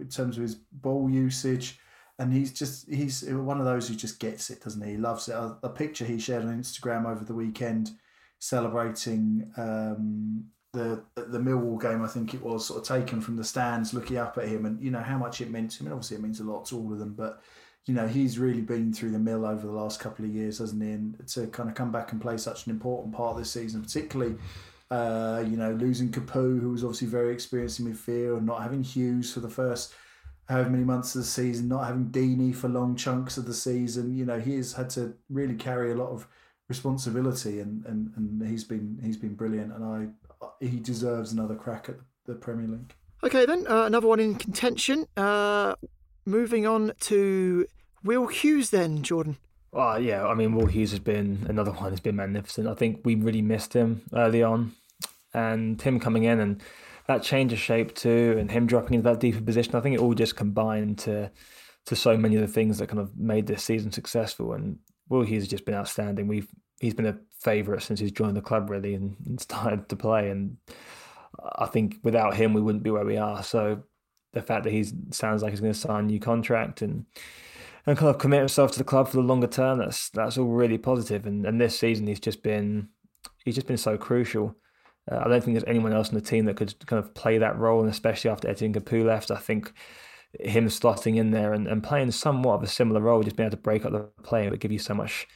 in 0.01 0.09
terms 0.09 0.37
of 0.37 0.43
his 0.43 0.57
ball 0.57 1.09
usage. 1.09 1.79
And 2.19 2.33
he's 2.33 2.53
just, 2.53 2.91
he's 2.91 3.23
one 3.23 3.61
of 3.61 3.65
those 3.65 3.87
who 3.87 3.95
just 3.95 4.19
gets 4.19 4.51
it, 4.51 4.65
doesn't 4.65 4.85
he? 4.85 4.93
He 4.93 4.97
loves 4.97 5.29
it. 5.29 5.37
A, 5.37 5.57
a 5.63 5.69
picture 5.69 6.05
he 6.05 6.19
shared 6.19 6.43
on 6.43 6.61
Instagram 6.61 7.07
over 7.07 7.25
the 7.25 7.33
weekend 7.33 7.93
celebrating 8.41 9.53
um, 9.57 10.45
the 10.73 11.05
the 11.15 11.39
Millwall 11.39 11.81
game, 11.81 12.03
I 12.03 12.09
think 12.09 12.35
it 12.35 12.43
was, 12.43 12.67
sort 12.67 12.81
of 12.81 12.89
taken 12.89 13.21
from 13.21 13.37
the 13.37 13.45
stands, 13.45 13.95
looking 13.95 14.17
up 14.17 14.37
at 14.37 14.49
him, 14.49 14.67
and 14.67 14.83
you 14.83 14.91
know 14.91 15.01
how 15.01 15.19
much 15.19 15.41
it 15.41 15.53
meant 15.53 15.71
to 15.73 15.81
him. 15.81 15.87
And 15.87 15.95
obviously, 15.95 16.17
it 16.17 16.23
means 16.23 16.41
a 16.41 16.45
lot 16.45 16.67
to 16.67 16.77
all 16.77 16.93
of 16.93 16.99
them, 16.99 17.15
but 17.15 17.41
you 17.89 17.95
know 17.95 18.07
he's 18.07 18.39
really 18.39 18.61
been 18.61 18.93
through 18.93 19.11
the 19.11 19.19
mill 19.19 19.45
over 19.47 19.67
the 19.67 19.73
last 19.73 20.01
couple 20.01 20.25
of 20.25 20.31
years, 20.31 20.59
hasn't 20.59 20.83
he? 20.83 20.91
And 20.91 21.29
to 21.29 21.47
kind 21.49 21.69
of 21.69 21.75
come 21.75 21.91
back 21.91 22.13
and 22.13 22.21
play 22.21 22.37
such 22.37 22.67
an 22.67 22.73
important 22.73 23.15
part 23.15 23.37
this 23.37 23.51
season, 23.51 23.83
particularly. 23.83 24.37
Uh, 24.91 25.45
you 25.47 25.57
know, 25.57 25.73
losing 25.73 26.11
Capoue, 26.11 26.61
who 26.61 26.71
was 26.71 26.83
obviously 26.83 27.09
very 27.09 27.33
experienced 27.33 27.79
in 27.79 27.87
midfield, 27.87 28.39
and 28.39 28.47
not 28.47 28.63
having 28.63 28.83
Hughes 28.83 29.33
for 29.33 29.41
the 29.41 29.51
first 29.51 29.93
however 30.49 30.71
many 30.71 30.85
months 30.85 31.15
of 31.15 31.21
the 31.21 31.27
season, 31.27 31.69
not 31.69 31.87
having 31.87 32.07
Deeney 32.07 32.55
for 32.55 32.69
long 32.69 32.97
chunks 32.97 33.37
of 33.37 33.45
the 33.45 33.53
season. 33.53 34.17
You 34.17 34.25
know, 34.25 34.41
he 34.41 34.57
has 34.57 34.73
had 34.73 34.89
to 34.91 35.15
really 35.29 35.55
carry 35.55 35.93
a 35.93 35.95
lot 35.95 36.09
of 36.09 36.27
responsibility, 36.69 37.61
and, 37.61 37.85
and, 37.87 38.13
and 38.17 38.49
he's 38.49 38.65
been 38.65 38.99
he's 39.03 39.17
been 39.17 39.35
brilliant. 39.35 39.73
And 39.73 39.85
I 39.85 40.47
he 40.61 40.81
deserves 40.81 41.33
another 41.33 41.55
crack 41.55 41.89
at 41.89 41.97
the 42.27 42.35
Premier 42.35 42.69
League. 42.69 42.95
Okay, 43.23 43.47
then 43.47 43.67
uh, 43.67 43.85
another 43.85 44.07
one 44.07 44.21
in 44.21 44.37
contention. 44.37 45.07
Uh, 45.17 45.75
moving 46.25 46.67
on 46.67 46.93
to 47.01 47.67
Will 48.05 48.27
Hughes, 48.27 48.71
then 48.71 49.03
Jordan. 49.03 49.39
Well, 49.73 50.01
yeah, 50.01 50.27
I 50.27 50.35
mean, 50.35 50.55
Will 50.55 50.67
Hughes 50.67 50.91
has 50.91 51.01
been 51.01 51.47
another 51.49 51.73
one. 51.73 51.91
Has 51.91 52.01
been 52.01 52.17
magnificent. 52.17 52.69
I 52.69 52.75
think 52.75 53.01
we 53.05 53.15
really 53.15 53.43
missed 53.43 53.73
him 53.73 54.03
early 54.15 54.43
on, 54.43 54.73
and 55.35 55.81
him 55.81 56.01
coming 56.01 56.25
in 56.25 56.41
and 56.41 56.63
that 57.07 57.23
change 57.23 57.53
of 57.53 57.59
shape 57.59 57.95
too, 57.95 58.37
and 58.39 58.51
him 58.51 58.67
dropping 58.67 58.95
into 58.95 59.11
that 59.11 59.21
deeper 59.21 59.41
position. 59.41 59.75
I 59.75 59.81
think 59.81 59.95
it 59.95 60.01
all 60.01 60.15
just 60.15 60.37
combined 60.37 60.99
to 61.01 61.31
to 61.87 61.97
so 61.97 62.17
many 62.17 62.37
of 62.37 62.43
the 62.43 62.53
things 62.53 62.79
that 62.79 62.89
kind 62.89 63.01
of 63.01 63.17
made 63.17 63.47
this 63.47 63.65
season 63.65 63.91
successful. 63.91 64.53
And 64.53 64.79
Will 65.09 65.23
Hughes 65.23 65.45
has 65.45 65.49
just 65.49 65.65
been 65.65 65.75
outstanding. 65.75 66.29
We've 66.29 66.49
he's 66.81 66.95
been 66.95 67.07
a 67.07 67.19
favourite 67.41 67.83
since 67.83 67.99
he's 67.99 68.13
joined 68.13 68.37
the 68.37 68.43
club 68.43 68.71
really 68.71 68.95
and, 68.95 69.17
and 69.27 69.41
started 69.41 69.89
to 69.89 69.97
play. 69.97 70.31
And 70.31 70.59
I 71.57 71.67
think 71.67 71.97
without 72.03 72.37
him, 72.37 72.53
we 72.53 72.61
wouldn't 72.61 72.85
be 72.85 72.91
where 72.91 73.05
we 73.05 73.17
are. 73.17 73.43
So 73.43 73.83
the 74.33 74.43
fact 74.43 74.65
that 74.65 74.73
he 74.73 74.85
sounds 75.11 75.43
like 75.43 75.53
he's 75.53 75.61
going 75.61 75.73
to 75.73 75.79
sign 75.79 76.05
a 76.05 76.07
new 76.07 76.21
contract 76.21 76.83
and 76.83 77.07
and 77.87 77.97
kind 77.97 78.11
of 78.11 78.19
commit 78.19 78.41
himself 78.41 78.73
to 78.73 78.79
the 78.79 78.85
club 78.85 79.09
for 79.09 79.17
the 79.17 79.23
longer 79.23 79.47
term, 79.47 79.79
that's 79.79 80.11
that's 80.11 80.39
all 80.39 80.47
really 80.49 80.79
positive. 80.79 81.27
And 81.27 81.47
and 81.47 81.61
this 81.61 81.79
season, 81.79 82.07
he's 82.07 82.21
just 82.21 82.43
been 82.43 82.89
he's 83.45 83.55
just 83.55 83.67
been 83.67 83.77
so 83.77 83.97
crucial. 83.97 84.57
Uh, 85.11 85.23
I 85.25 85.29
don't 85.29 85.43
think 85.43 85.55
there's 85.55 85.65
anyone 85.69 85.93
else 85.93 86.09
in 86.09 86.15
the 86.15 86.21
team 86.21 86.45
that 86.47 86.57
could 86.57 86.87
kind 86.87 87.03
of 87.03 87.15
play 87.15 87.39
that 87.39 87.59
role, 87.59 87.81
and 87.81 87.91
especially 87.91 88.31
after 88.31 88.49
Etienne 88.49 88.75
Capoue 88.75 89.05
left, 89.05 89.31
I 89.31 89.37
think 89.37 89.73
him 90.39 90.67
slotting 90.67 91.17
in 91.17 91.31
there 91.31 91.55
and, 91.55 91.67
and 91.67 91.83
playing 91.83 92.11
somewhat 92.11 92.55
of 92.55 92.63
a 92.63 92.67
similar 92.67 93.01
role, 93.01 93.23
just 93.23 93.37
being 93.37 93.47
able 93.47 93.57
to 93.57 93.63
break 93.63 93.87
up 93.87 93.93
the 93.93 94.11
play, 94.23 94.49
would 94.49 94.61
give 94.61 94.73
you 94.73 94.79
so 94.79 94.95
much 94.95 95.27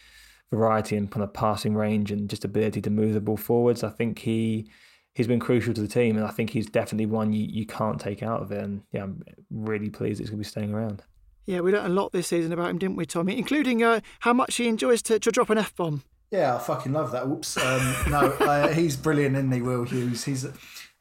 variety 0.50 0.96
and 0.96 1.10
kind 1.10 1.24
of 1.24 1.32
passing 1.32 1.74
range 1.74 2.12
and 2.12 2.28
just 2.28 2.44
ability 2.44 2.82
to 2.82 2.90
move 2.90 3.14
the 3.14 3.20
ball 3.20 3.38
forwards. 3.38 3.82
I 3.82 3.88
think 3.88 4.18
he 4.20 4.70
he's 5.14 5.26
been 5.26 5.40
crucial 5.40 5.74
to 5.74 5.80
the 5.80 5.88
team, 5.88 6.16
and 6.16 6.26
I 6.26 6.30
think 6.30 6.50
he's 6.50 6.66
definitely 6.66 7.06
one 7.06 7.32
you, 7.32 7.46
you 7.48 7.66
can't 7.66 8.00
take 8.00 8.22
out 8.22 8.42
of 8.42 8.52
it. 8.52 8.62
And 8.62 8.82
yeah, 8.92 9.04
I'm 9.04 9.22
really 9.50 9.90
pleased 9.90 10.20
he's 10.20 10.30
going 10.30 10.38
to 10.38 10.44
be 10.46 10.48
staying 10.48 10.74
around. 10.74 11.02
Yeah, 11.44 11.60
we 11.60 11.72
learned 11.72 11.86
a 11.86 11.90
lot 11.90 12.12
this 12.12 12.28
season 12.28 12.52
about 12.52 12.70
him, 12.70 12.78
didn't 12.78 12.96
we, 12.96 13.06
Tommy? 13.06 13.36
Including 13.36 13.82
uh, 13.82 14.00
how 14.20 14.32
much 14.32 14.56
he 14.56 14.68
enjoys 14.68 15.02
to, 15.02 15.18
to 15.18 15.30
drop 15.30 15.50
an 15.50 15.58
f 15.58 15.74
bomb. 15.74 16.02
Yeah, 16.30 16.56
I 16.56 16.58
fucking 16.58 16.92
love 16.92 17.12
that. 17.12 17.28
Whoops. 17.28 17.56
Um, 17.58 17.94
no, 18.08 18.20
uh, 18.40 18.68
he's 18.68 18.96
brilliant, 18.96 19.36
isn't 19.36 19.52
he, 19.52 19.60
Will 19.60 19.84
Hughes? 19.84 20.24
He's 20.24 20.46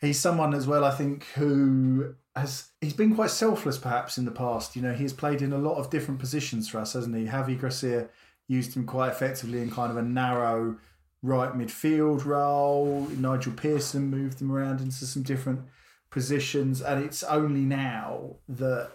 he's 0.01 0.19
someone 0.19 0.53
as 0.53 0.67
well, 0.67 0.83
I 0.83 0.91
think, 0.91 1.25
who 1.35 2.15
has 2.35 2.71
he's 2.81 2.93
been 2.93 3.15
quite 3.15 3.29
selfless 3.29 3.77
perhaps 3.77 4.17
in 4.17 4.25
the 4.25 4.31
past. 4.31 4.75
You 4.75 4.81
know, 4.81 4.93
he's 4.93 5.13
played 5.13 5.41
in 5.41 5.53
a 5.53 5.57
lot 5.57 5.77
of 5.77 5.89
different 5.89 6.19
positions 6.19 6.67
for 6.67 6.79
us, 6.79 6.93
hasn't 6.93 7.15
he? 7.15 7.25
Javi 7.25 7.57
Gracia 7.57 8.09
used 8.47 8.75
him 8.75 8.85
quite 8.85 9.09
effectively 9.09 9.61
in 9.61 9.71
kind 9.71 9.91
of 9.91 9.97
a 9.97 10.01
narrow 10.01 10.77
right 11.21 11.53
midfield 11.53 12.25
role. 12.25 13.07
Nigel 13.15 13.53
Pearson 13.53 14.09
moved 14.09 14.41
him 14.41 14.51
around 14.51 14.81
into 14.81 15.05
some 15.05 15.23
different 15.23 15.61
positions, 16.09 16.81
and 16.81 17.03
it's 17.03 17.23
only 17.23 17.61
now 17.61 18.35
that 18.49 18.91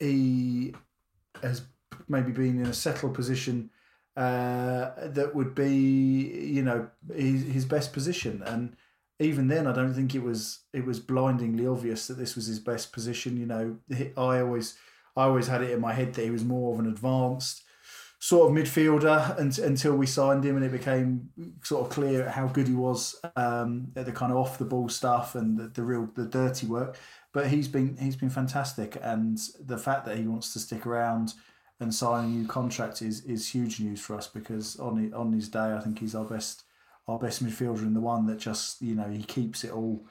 he 0.00 0.74
has 1.42 1.62
maybe 2.08 2.32
been 2.32 2.60
in 2.60 2.66
a 2.66 2.74
settled 2.74 3.14
position 3.14 3.70
uh, 4.16 4.92
that 5.08 5.32
would 5.34 5.54
be, 5.54 5.68
you 5.68 6.62
know, 6.62 6.88
his, 7.14 7.44
his 7.44 7.64
best 7.64 7.92
position. 7.92 8.42
And 8.46 8.76
even 9.18 9.48
then, 9.48 9.66
I 9.66 9.72
don't 9.72 9.94
think 9.94 10.14
it 10.14 10.22
was 10.22 10.60
it 10.72 10.84
was 10.84 11.00
blindingly 11.00 11.66
obvious 11.66 12.06
that 12.06 12.18
this 12.18 12.34
was 12.34 12.46
his 12.46 12.58
best 12.58 12.92
position. 12.92 13.36
You 13.36 13.46
know, 13.46 13.76
I 14.16 14.40
always 14.40 14.76
I 15.16 15.24
always 15.24 15.48
had 15.48 15.62
it 15.62 15.70
in 15.70 15.80
my 15.80 15.92
head 15.92 16.14
that 16.14 16.24
he 16.24 16.30
was 16.30 16.44
more 16.44 16.74
of 16.74 16.80
an 16.80 16.86
advanced 16.86 17.62
sort 18.18 18.50
of 18.50 18.56
midfielder 18.56 19.38
and, 19.38 19.56
until 19.58 19.94
we 19.94 20.06
signed 20.06 20.44
him, 20.44 20.56
and 20.56 20.64
it 20.64 20.72
became 20.72 21.30
sort 21.62 21.84
of 21.86 21.92
clear 21.92 22.28
how 22.28 22.46
good 22.46 22.66
he 22.66 22.74
was 22.74 23.14
um, 23.36 23.88
at 23.96 24.06
the 24.06 24.12
kind 24.12 24.32
of 24.32 24.38
off 24.38 24.58
the 24.58 24.64
ball 24.64 24.88
stuff 24.88 25.34
and 25.34 25.58
the, 25.58 25.68
the 25.68 25.82
real 25.82 26.08
the 26.14 26.24
dirty 26.24 26.66
work. 26.66 26.98
But 27.36 27.48
he's 27.48 27.68
been 27.68 27.98
he's 27.98 28.16
been 28.16 28.30
fantastic, 28.30 28.96
and 29.02 29.38
the 29.60 29.76
fact 29.76 30.06
that 30.06 30.16
he 30.16 30.26
wants 30.26 30.54
to 30.54 30.58
stick 30.58 30.86
around 30.86 31.34
and 31.80 31.94
sign 31.94 32.24
a 32.24 32.28
new 32.28 32.48
contract 32.48 33.02
is 33.02 33.22
is 33.26 33.50
huge 33.50 33.78
news 33.78 34.00
for 34.00 34.16
us 34.16 34.26
because 34.26 34.80
on 34.80 35.12
on 35.12 35.34
his 35.34 35.50
day, 35.50 35.74
I 35.74 35.80
think 35.80 35.98
he's 35.98 36.14
our 36.14 36.24
best 36.24 36.62
our 37.06 37.18
best 37.18 37.44
midfielder 37.44 37.82
and 37.82 37.94
the 37.94 38.00
one 38.00 38.24
that 38.24 38.38
just 38.38 38.80
you 38.80 38.94
know 38.94 39.10
he 39.10 39.22
keeps 39.22 39.64
it 39.64 39.70
all 39.70 40.06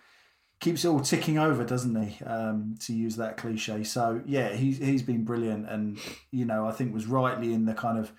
keeps 0.59 0.85
it 0.85 0.89
all 0.89 0.99
ticking 0.99 1.39
over, 1.39 1.63
doesn't 1.63 1.99
he? 1.99 2.23
Um, 2.23 2.75
to 2.81 2.93
use 2.93 3.15
that 3.15 3.37
cliche. 3.37 3.83
So 3.83 4.21
yeah, 4.27 4.53
he's 4.53 4.77
he's 4.77 5.01
been 5.01 5.25
brilliant, 5.25 5.67
and 5.67 5.97
you 6.29 6.45
know 6.45 6.67
I 6.67 6.73
think 6.73 6.93
was 6.93 7.07
rightly 7.07 7.55
in 7.55 7.65
the 7.65 7.73
kind 7.73 7.97
of 7.97 8.11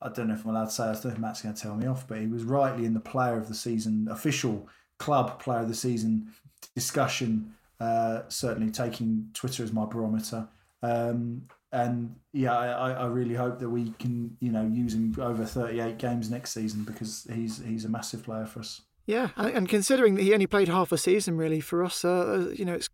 I 0.00 0.08
don't 0.08 0.28
know 0.28 0.34
if 0.36 0.44
I'm 0.46 0.52
allowed 0.52 0.64
to 0.64 0.70
say. 0.70 0.84
I 0.84 0.94
don't 0.94 1.04
know 1.04 1.10
if 1.10 1.18
Matt's 1.18 1.42
going 1.42 1.54
to 1.54 1.60
tell 1.60 1.76
me 1.76 1.86
off, 1.86 2.08
but 2.08 2.18
he 2.18 2.28
was 2.28 2.44
rightly 2.44 2.86
in 2.86 2.94
the 2.94 3.00
Player 3.00 3.36
of 3.36 3.48
the 3.48 3.54
Season 3.54 4.08
official 4.10 4.70
club 4.98 5.38
Player 5.38 5.60
of 5.60 5.68
the 5.68 5.74
Season 5.74 6.32
discussion. 6.74 7.56
Uh, 7.82 8.22
certainly 8.28 8.70
taking 8.70 9.28
Twitter 9.34 9.64
as 9.64 9.72
my 9.72 9.84
barometer. 9.84 10.46
Um, 10.84 11.48
and 11.72 12.14
yeah, 12.32 12.56
I, 12.56 12.92
I 12.92 13.06
really 13.06 13.34
hope 13.34 13.58
that 13.58 13.68
we 13.68 13.90
can 13.98 14.36
you 14.38 14.52
know 14.52 14.64
use 14.72 14.94
him 14.94 15.12
over 15.20 15.44
38 15.44 15.98
games 15.98 16.30
next 16.30 16.52
season 16.52 16.84
because 16.84 17.26
he's 17.34 17.60
he's 17.64 17.84
a 17.84 17.88
massive 17.88 18.22
player 18.22 18.46
for 18.46 18.60
us. 18.60 18.82
Yeah, 19.06 19.30
and 19.36 19.68
considering 19.68 20.14
that 20.14 20.22
he 20.22 20.32
only 20.32 20.46
played 20.46 20.68
half 20.68 20.92
a 20.92 20.98
season, 20.98 21.36
really 21.36 21.58
for 21.58 21.82
us, 21.82 22.04
uh, 22.04 22.10
uh, 22.10 22.52
you 22.54 22.64
know, 22.64 22.74
it's 22.74 22.88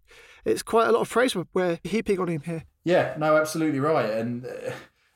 it's 0.47 0.63
quite 0.63 0.89
a 0.89 0.93
lot 0.93 1.03
of 1.03 1.11
praise 1.11 1.37
we're 1.53 1.79
heaping 1.85 2.19
on 2.19 2.29
him 2.29 2.41
here. 2.41 2.65
Yeah, 2.85 3.15
no, 3.19 3.37
absolutely 3.37 3.81
right, 3.81 4.09
and 4.09 4.47
uh, 4.47 4.71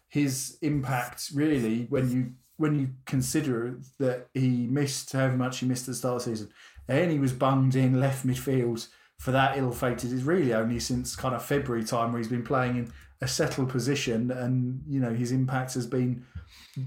his 0.07 0.59
impact 0.61 1.31
really 1.33 1.87
when 1.89 2.11
you 2.11 2.33
when 2.59 2.79
you 2.79 2.91
consider 3.07 3.79
that 3.99 4.29
he 4.35 4.67
missed 4.67 5.13
however 5.13 5.39
much 5.39 5.61
he 5.61 5.67
missed 5.67 5.85
at 5.85 5.93
the 5.93 5.95
start 5.95 6.17
of 6.17 6.25
the 6.27 6.31
season, 6.37 6.51
and 6.89 7.11
he 7.11 7.19
was 7.19 7.33
bunged 7.33 7.75
in 7.75 7.99
left 7.99 8.27
midfield 8.27 8.89
for 9.23 9.31
that 9.31 9.57
ill-fated 9.57 10.13
is 10.13 10.25
really 10.25 10.53
only 10.53 10.81
since 10.81 11.15
kind 11.15 11.33
of 11.33 11.45
February 11.45 11.85
time 11.85 12.11
where 12.11 12.19
he's 12.19 12.27
been 12.27 12.43
playing 12.43 12.77
in 12.77 12.93
a 13.21 13.29
settled 13.29 13.69
position, 13.69 14.33
and 14.33 14.83
you 14.89 14.99
know 14.99 15.15
his 15.15 15.31
impact 15.31 15.75
has 15.75 15.87
been 15.87 16.27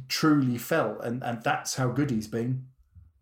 truly 0.09 0.57
felt, 0.57 1.01
and 1.01 1.23
and 1.23 1.41
that's 1.43 1.75
how 1.75 1.87
good 1.87 2.11
he's 2.11 2.27
been 2.27 2.65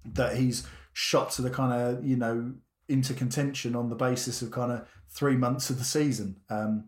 that 0.04 0.36
he's 0.38 0.66
shot 0.94 1.30
to 1.34 1.44
the 1.44 1.52
kind 1.52 1.74
of 1.80 2.04
you 2.04 2.16
know 2.16 2.56
into 2.90 3.14
contention 3.14 3.76
on 3.76 3.90
the 3.90 3.96
basis 3.96 4.42
of 4.42 4.50
kind 4.50 4.72
of 4.72 4.88
three 5.12 5.36
months 5.36 5.70
of 5.70 5.78
the 5.78 5.84
season. 5.84 6.38
Um, 6.50 6.86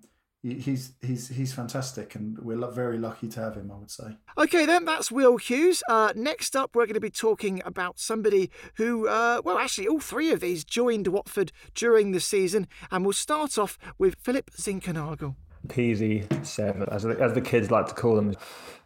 he's 0.54 0.94
he's 1.02 1.30
he's 1.30 1.54
fantastic, 1.54 2.16
and 2.16 2.38
we're 2.40 2.70
very 2.72 2.98
lucky 2.98 3.28
to 3.30 3.40
have 3.40 3.56
him. 3.56 3.72
I 3.72 3.78
would 3.78 3.92
say. 3.92 4.18
Okay, 4.38 4.66
then 4.66 4.86
that's 4.86 5.12
Will 5.12 5.38
Hughes. 5.38 5.82
Uh, 5.90 6.14
next 6.16 6.56
up, 6.56 6.76
we're 6.76 6.86
going 6.86 6.96
to 6.96 7.00
be 7.00 7.10
talking 7.10 7.62
about 7.66 8.00
somebody 8.00 8.52
who, 8.76 9.08
uh, 9.08 9.42
well, 9.44 9.58
actually, 9.58 9.88
all 9.88 10.00
three 10.00 10.32
of 10.32 10.40
these 10.40 10.64
joined 10.64 11.08
Watford 11.08 11.52
during 11.74 12.12
the 12.12 12.20
season, 12.20 12.68
and 12.92 13.04
we'll 13.04 13.14
start 13.14 13.58
off 13.58 13.78
with 13.98 14.16
Philip 14.22 14.52
Zinckernagel. 14.52 15.36
PZ7, 15.68 16.94
as 16.94 17.04
the, 17.04 17.20
as 17.20 17.34
the 17.34 17.42
kids 17.42 17.72
like 17.72 17.88
to 17.88 17.94
call 17.96 18.20
him. 18.20 18.36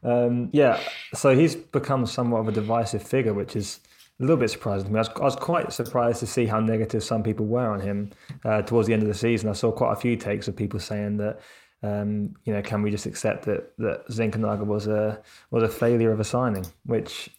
Um, 0.02 0.50
yeah, 0.54 0.80
so 1.14 1.36
he's 1.36 1.56
become 1.56 2.06
somewhat 2.06 2.40
of 2.40 2.48
a 2.48 2.52
divisive 2.54 3.04
figure, 3.04 3.34
which 3.34 3.56
is 3.56 3.82
a 4.20 4.24
little 4.24 4.38
bit 4.38 4.50
surprising 4.50 4.88
to 4.88 4.92
me. 4.92 4.98
I 4.98 5.02
was, 5.02 5.10
I 5.10 5.24
was 5.24 5.36
quite 5.36 5.72
surprised 5.72 6.20
to 6.20 6.28
see 6.28 6.46
how 6.46 6.60
negative 6.60 7.04
some 7.04 7.24
people 7.24 7.46
were 7.46 7.68
on 7.70 7.80
him 7.80 8.12
uh, 8.44 8.62
towards 8.62 8.88
the 8.88 8.94
end 8.94 9.02
of 9.02 9.08
the 9.08 9.14
season. 9.14 9.50
I 9.50 9.54
saw 9.54 9.72
quite 9.72 9.94
a 9.94 9.96
few 9.96 10.16
takes 10.18 10.48
of 10.48 10.56
people 10.56 10.80
saying 10.80 11.18
that, 11.18 11.40
um, 11.84 12.34
you 12.44 12.54
know, 12.54 12.62
can 12.62 12.82
we 12.82 12.92
just 12.92 13.06
accept 13.06 13.46
that 13.46 13.78
that 13.78 14.08
Zinckernagel 14.10 14.66
was 14.66 14.88
a 14.88 15.22
was 15.52 15.64
a 15.64 15.70
failure 15.70 16.12
of 16.12 16.20
a 16.20 16.26
signing, 16.26 16.66
which 16.86 17.30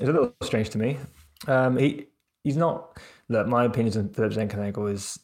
is 0.00 0.08
a 0.08 0.12
little 0.12 0.34
strange 0.42 0.70
to 0.70 0.78
me. 0.78 0.96
Um, 1.46 1.76
he 1.76 2.06
he's 2.42 2.56
not. 2.56 2.98
Look, 3.28 3.46
my 3.46 3.64
opinion 3.64 3.98
on 3.98 4.08
Philip 4.10 4.32
Zinckernagel 4.32 4.92
is 4.92 5.18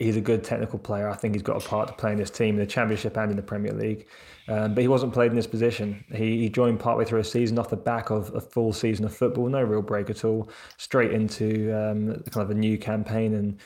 he's 0.00 0.16
a 0.16 0.20
good 0.20 0.42
technical 0.42 0.78
player. 0.78 1.08
I 1.08 1.14
think 1.14 1.34
he's 1.34 1.42
got 1.42 1.62
a 1.62 1.68
part 1.68 1.86
to 1.88 1.94
play 1.94 2.12
in 2.12 2.18
this 2.18 2.30
team 2.30 2.54
in 2.54 2.60
the 2.60 2.66
Championship 2.66 3.16
and 3.16 3.30
in 3.30 3.36
the 3.36 3.42
Premier 3.42 3.72
League. 3.72 4.08
Um, 4.48 4.74
but 4.74 4.80
he 4.80 4.88
wasn't 4.88 5.12
played 5.12 5.30
in 5.30 5.36
this 5.36 5.46
position. 5.46 6.04
He, 6.12 6.40
he 6.40 6.48
joined 6.48 6.80
partway 6.80 7.04
through 7.04 7.20
a 7.20 7.24
season 7.24 7.58
off 7.58 7.68
the 7.68 7.76
back 7.76 8.10
of 8.10 8.34
a 8.34 8.40
full 8.40 8.72
season 8.72 9.04
of 9.04 9.14
football, 9.14 9.46
no 9.48 9.62
real 9.62 9.82
break 9.82 10.10
at 10.10 10.24
all, 10.24 10.50
straight 10.78 11.12
into 11.12 11.70
um, 11.70 12.14
kind 12.30 12.42
of 12.42 12.50
a 12.50 12.54
new 12.54 12.78
campaign 12.78 13.34
and 13.34 13.60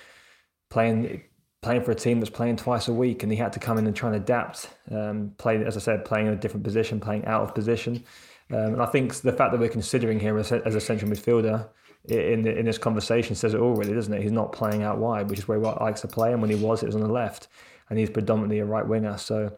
playing 0.69 1.23
playing 1.63 1.83
for 1.83 1.93
a 1.93 1.95
team 1.95 2.21
that's 2.21 2.29
playing 2.29 2.57
twice 2.57 2.89
a 2.89 2.93
week. 2.93 3.23
And 3.23 3.33
he 3.33 3.39
had 3.39 3.53
to 3.55 3.59
come 3.59 3.79
in 3.79 3.87
and 3.87 3.97
try 3.97 4.11
and 4.11 4.17
adapt, 4.17 4.69
um, 4.91 5.33
playing, 5.39 5.63
as 5.63 5.79
I 5.79 5.81
said, 5.81 6.05
playing 6.05 6.27
in 6.27 6.35
a 6.35 6.37
different 6.37 6.63
position, 6.63 7.01
playing 7.01 7.25
out 7.25 7.43
of 7.43 7.55
position. 7.55 8.05
Um, 8.51 8.75
and 8.75 8.83
I 8.83 8.87
think 8.87 9.15
the 9.15 9.33
fact 9.33 9.53
that 9.53 9.61
we're 9.61 9.71
considering 9.71 10.21
him 10.21 10.37
as 10.37 10.53
as 10.53 10.75
a 10.75 10.81
central 10.81 11.11
midfielder 11.11 11.67
in 12.09 12.47
in 12.47 12.67
this 12.67 12.79
conversation 12.79 13.35
says 13.35 13.55
it 13.55 13.61
all, 13.61 13.75
really, 13.75 13.95
doesn't 13.95 14.13
it? 14.13 14.23
He's 14.23 14.33
not 14.33 14.53
playing 14.53 14.83
out 14.83 14.99
wide, 14.99 15.31
which 15.31 15.39
is 15.39 15.49
where 15.49 15.59
he 15.59 15.65
likes 15.65 16.01
to 16.03 16.09
play, 16.09 16.33
and 16.33 16.41
when 16.41 16.51
he 16.51 16.57
was, 16.57 16.83
it 16.83 16.87
was 16.87 16.95
on 16.95 17.03
the 17.03 17.09
left, 17.09 17.49
and 17.91 17.99
he's 17.99 18.11
predominantly 18.11 18.59
a 18.59 18.65
right 18.65 18.87
winger. 18.87 19.17
So 19.17 19.57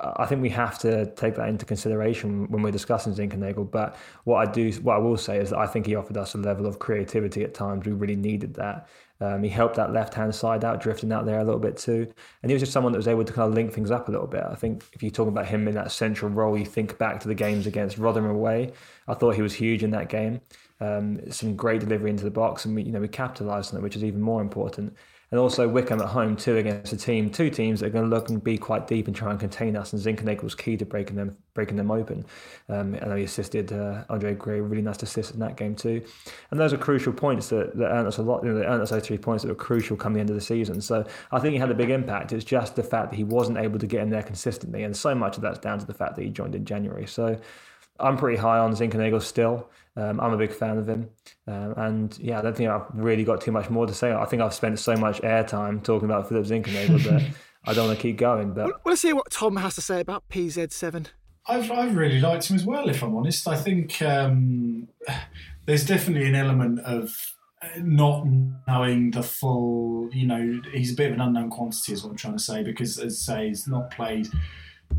uh, 0.00 0.12
I 0.16 0.26
think 0.26 0.42
we 0.42 0.50
have 0.50 0.78
to 0.80 1.06
take 1.14 1.34
that 1.36 1.48
into 1.48 1.64
consideration 1.64 2.50
when 2.50 2.62
we're 2.62 2.70
discussing 2.72 3.14
Zinckernagel. 3.14 3.70
But 3.70 3.96
what 4.24 4.46
I 4.46 4.50
do, 4.50 4.70
what 4.82 4.94
I 4.94 4.98
will 4.98 5.16
say 5.16 5.38
is 5.38 5.50
that 5.50 5.58
I 5.58 5.66
think 5.66 5.86
he 5.86 5.94
offered 5.94 6.16
us 6.16 6.34
a 6.34 6.38
level 6.38 6.66
of 6.66 6.78
creativity 6.78 7.44
at 7.44 7.54
times. 7.54 7.86
We 7.86 7.92
really 7.92 8.16
needed 8.16 8.54
that. 8.54 8.88
Um, 9.20 9.42
he 9.42 9.48
helped 9.48 9.76
that 9.76 9.92
left 9.92 10.12
hand 10.12 10.34
side 10.34 10.64
out, 10.64 10.80
drifting 10.80 11.12
out 11.12 11.24
there 11.24 11.38
a 11.38 11.44
little 11.44 11.60
bit 11.60 11.76
too. 11.76 12.12
And 12.42 12.50
he 12.50 12.54
was 12.54 12.62
just 12.62 12.72
someone 12.72 12.92
that 12.92 12.98
was 12.98 13.08
able 13.08 13.24
to 13.24 13.32
kind 13.32 13.48
of 13.48 13.54
link 13.54 13.72
things 13.72 13.90
up 13.90 14.08
a 14.08 14.10
little 14.10 14.26
bit. 14.26 14.42
I 14.42 14.56
think 14.56 14.84
if 14.92 15.02
you 15.02 15.10
talk 15.10 15.28
about 15.28 15.46
him 15.46 15.68
in 15.68 15.74
that 15.76 15.92
central 15.92 16.30
role, 16.30 16.58
you 16.58 16.66
think 16.66 16.98
back 16.98 17.20
to 17.20 17.28
the 17.28 17.34
games 17.34 17.66
against 17.66 17.96
Rotherham 17.96 18.30
away. 18.30 18.72
I 19.06 19.14
thought 19.14 19.36
he 19.36 19.42
was 19.42 19.54
huge 19.54 19.84
in 19.84 19.90
that 19.92 20.08
game. 20.08 20.40
Um, 20.80 21.20
some 21.30 21.54
great 21.54 21.80
delivery 21.80 22.10
into 22.10 22.24
the 22.24 22.30
box, 22.30 22.64
and 22.64 22.74
we, 22.74 22.82
you 22.82 22.92
know, 22.92 23.00
we 23.00 23.08
capitalised 23.08 23.72
on 23.72 23.80
it, 23.80 23.82
which 23.82 23.96
is 23.96 24.04
even 24.04 24.20
more 24.20 24.42
important. 24.42 24.96
And 25.30 25.40
also 25.40 25.66
Wycombe 25.66 26.00
at 26.00 26.06
home 26.06 26.36
too 26.36 26.58
against 26.58 26.92
a 26.92 26.96
team, 26.96 27.28
two 27.28 27.50
teams 27.50 27.80
that 27.80 27.86
are 27.86 27.90
going 27.90 28.08
to 28.08 28.14
look 28.14 28.28
and 28.28 28.42
be 28.42 28.56
quite 28.56 28.86
deep 28.86 29.08
and 29.08 29.16
try 29.16 29.32
and 29.32 29.40
contain 29.40 29.76
us. 29.76 29.92
And 29.92 30.00
Zinckernagel 30.00 30.44
was 30.44 30.54
key 30.54 30.76
to 30.76 30.84
breaking 30.84 31.16
them, 31.16 31.36
breaking 31.54 31.76
them 31.76 31.90
open. 31.90 32.24
Um, 32.68 32.94
and 32.94 33.18
he 33.18 33.24
assisted 33.24 33.72
uh, 33.72 34.04
Andre 34.08 34.34
Gray, 34.34 34.60
really 34.60 34.80
nice 34.80 35.02
assist 35.02 35.32
in 35.32 35.40
that 35.40 35.56
game 35.56 35.74
too. 35.74 36.04
And 36.52 36.60
those 36.60 36.72
are 36.72 36.78
crucial 36.78 37.12
points 37.12 37.48
that, 37.48 37.76
that 37.76 37.86
earned 37.86 38.06
us 38.06 38.18
a 38.18 38.22
lot. 38.22 38.44
You 38.44 38.50
know, 38.50 38.58
they 38.60 38.64
earned 38.64 38.82
us 38.82 38.90
those 38.90 39.04
three 39.04 39.18
points 39.18 39.42
that 39.42 39.48
were 39.48 39.56
crucial 39.56 39.96
come 39.96 40.14
the 40.14 40.22
the 40.22 40.40
season. 40.40 40.80
So 40.80 41.04
I 41.32 41.40
think 41.40 41.54
he 41.54 41.58
had 41.58 41.70
a 41.72 41.74
big 41.74 41.90
impact. 41.90 42.32
It's 42.32 42.44
just 42.44 42.76
the 42.76 42.84
fact 42.84 43.10
that 43.10 43.16
he 43.16 43.24
wasn't 43.24 43.58
able 43.58 43.80
to 43.80 43.88
get 43.88 44.02
in 44.02 44.10
there 44.10 44.22
consistently, 44.22 44.84
and 44.84 44.96
so 44.96 45.16
much 45.16 45.36
of 45.36 45.42
that's 45.42 45.58
down 45.58 45.80
to 45.80 45.86
the 45.86 45.94
fact 45.94 46.14
that 46.14 46.22
he 46.22 46.30
joined 46.30 46.54
in 46.54 46.64
January. 46.64 47.06
So 47.06 47.40
I'm 48.00 48.16
pretty 48.16 48.36
high 48.36 48.58
on 48.58 48.72
Zinckernagel 48.72 49.22
still. 49.22 49.68
Um, 49.96 50.18
I'm 50.20 50.32
a 50.32 50.36
big 50.36 50.52
fan 50.52 50.78
of 50.78 50.88
him, 50.88 51.08
um, 51.46 51.74
and 51.76 52.18
yeah, 52.18 52.40
I 52.40 52.42
don't 52.42 52.56
think 52.56 52.68
I've 52.68 52.86
really 52.94 53.22
got 53.22 53.40
too 53.40 53.52
much 53.52 53.70
more 53.70 53.86
to 53.86 53.94
say. 53.94 54.12
I 54.12 54.24
think 54.24 54.42
I've 54.42 54.52
spent 54.52 54.80
so 54.80 54.96
much 54.96 55.22
airtime 55.22 55.84
talking 55.84 56.06
about 56.06 56.28
Philip 56.28 56.46
Zinckernagel 56.46 57.04
that 57.04 57.22
I 57.64 57.74
don't 57.74 57.86
want 57.86 57.98
to 57.98 58.02
keep 58.02 58.16
going. 58.18 58.54
But 58.54 58.66
well, 58.66 58.80
let's 58.86 59.02
hear 59.02 59.14
what 59.14 59.30
Tom 59.30 59.56
has 59.56 59.76
to 59.76 59.80
say 59.80 60.00
about 60.00 60.24
PZ7. 60.30 61.08
I've 61.46 61.70
I've 61.70 61.96
really 61.96 62.20
liked 62.20 62.50
him 62.50 62.56
as 62.56 62.64
well. 62.64 62.88
If 62.88 63.04
I'm 63.04 63.14
honest, 63.14 63.46
I 63.46 63.56
think 63.56 64.02
um, 64.02 64.88
there's 65.66 65.86
definitely 65.86 66.28
an 66.28 66.34
element 66.34 66.80
of 66.80 67.16
not 67.78 68.26
knowing 68.66 69.12
the 69.12 69.22
full. 69.22 70.08
You 70.12 70.26
know, 70.26 70.60
he's 70.72 70.92
a 70.92 70.96
bit 70.96 71.08
of 71.08 71.14
an 71.14 71.20
unknown 71.20 71.50
quantity, 71.50 71.92
is 71.92 72.02
what 72.02 72.10
I'm 72.10 72.16
trying 72.16 72.36
to 72.36 72.42
say, 72.42 72.64
because 72.64 72.98
as 72.98 73.24
I 73.28 73.34
say, 73.34 73.48
he's 73.48 73.68
not 73.68 73.90
played 73.90 74.28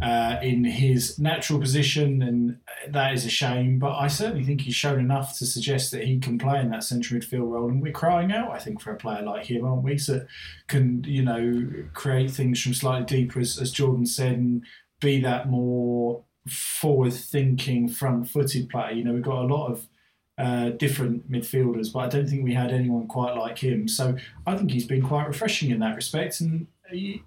uh, 0.01 0.37
in 0.41 0.63
his 0.63 1.17
natural 1.17 1.59
position, 1.59 2.21
and 2.21 2.57
that 2.89 3.13
is 3.13 3.25
a 3.25 3.29
shame. 3.29 3.79
But 3.79 3.95
I 3.95 4.07
certainly 4.07 4.43
think 4.43 4.61
he's 4.61 4.75
shown 4.75 4.99
enough 4.99 5.37
to 5.37 5.45
suggest 5.45 5.91
that 5.91 6.03
he 6.03 6.19
can 6.19 6.37
play 6.37 6.59
in 6.59 6.69
that 6.71 6.83
central 6.83 7.19
midfield 7.19 7.49
role, 7.49 7.69
and 7.69 7.81
we're 7.81 7.91
crying 7.91 8.31
out, 8.31 8.51
I 8.51 8.59
think, 8.59 8.81
for 8.81 8.91
a 8.91 8.97
player 8.97 9.23
like 9.23 9.45
him, 9.45 9.65
aren't 9.65 9.83
we? 9.83 9.95
That 9.95 10.27
can, 10.67 11.03
you 11.05 11.23
know, 11.23 11.85
create 11.93 12.31
things 12.31 12.61
from 12.61 12.73
slightly 12.73 13.05
deeper, 13.05 13.39
as, 13.39 13.57
as 13.59 13.71
Jordan 13.71 14.05
said, 14.05 14.33
and 14.33 14.63
be 14.99 15.21
that 15.21 15.49
more 15.49 16.23
forward-thinking, 16.47 17.89
front-footed 17.89 18.69
player. 18.69 18.91
You 18.91 19.03
know, 19.03 19.13
we've 19.13 19.23
got 19.23 19.45
a 19.45 19.53
lot 19.53 19.71
of 19.71 19.87
uh, 20.37 20.69
different 20.71 21.31
midfielders, 21.31 21.91
but 21.93 21.99
I 21.99 22.07
don't 22.09 22.27
think 22.27 22.43
we 22.43 22.53
had 22.53 22.71
anyone 22.71 23.07
quite 23.07 23.35
like 23.35 23.59
him. 23.59 23.87
So 23.87 24.17
I 24.45 24.57
think 24.57 24.71
he's 24.71 24.87
been 24.87 25.01
quite 25.01 25.27
refreshing 25.27 25.71
in 25.71 25.79
that 25.79 25.95
respect, 25.95 26.41
and. 26.41 26.67
He, 26.91 27.23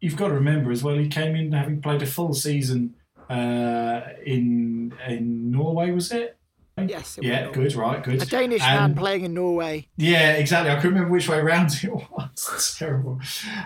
you've 0.00 0.16
got 0.16 0.28
to 0.28 0.34
remember 0.34 0.70
as 0.70 0.82
well, 0.82 0.96
he 0.96 1.08
came 1.08 1.34
in 1.34 1.52
having 1.52 1.80
played 1.80 2.02
a 2.02 2.06
full 2.06 2.34
season 2.34 2.94
uh, 3.28 4.00
in 4.24 4.94
in 5.06 5.50
Norway, 5.50 5.90
was 5.90 6.12
it? 6.12 6.38
Yes. 6.86 7.18
It 7.18 7.24
yeah, 7.24 7.50
good, 7.50 7.74
right, 7.74 8.02
good. 8.04 8.22
A 8.22 8.26
Danish 8.26 8.60
man 8.60 8.94
playing 8.94 9.24
in 9.24 9.34
Norway. 9.34 9.88
Yeah, 9.96 10.32
exactly. 10.32 10.70
I 10.70 10.76
couldn't 10.76 10.94
remember 10.94 11.12
which 11.12 11.28
way 11.28 11.38
around 11.38 11.72
it 11.82 11.92
was. 11.92 12.50
it's 12.54 12.78
terrible. 12.78 13.20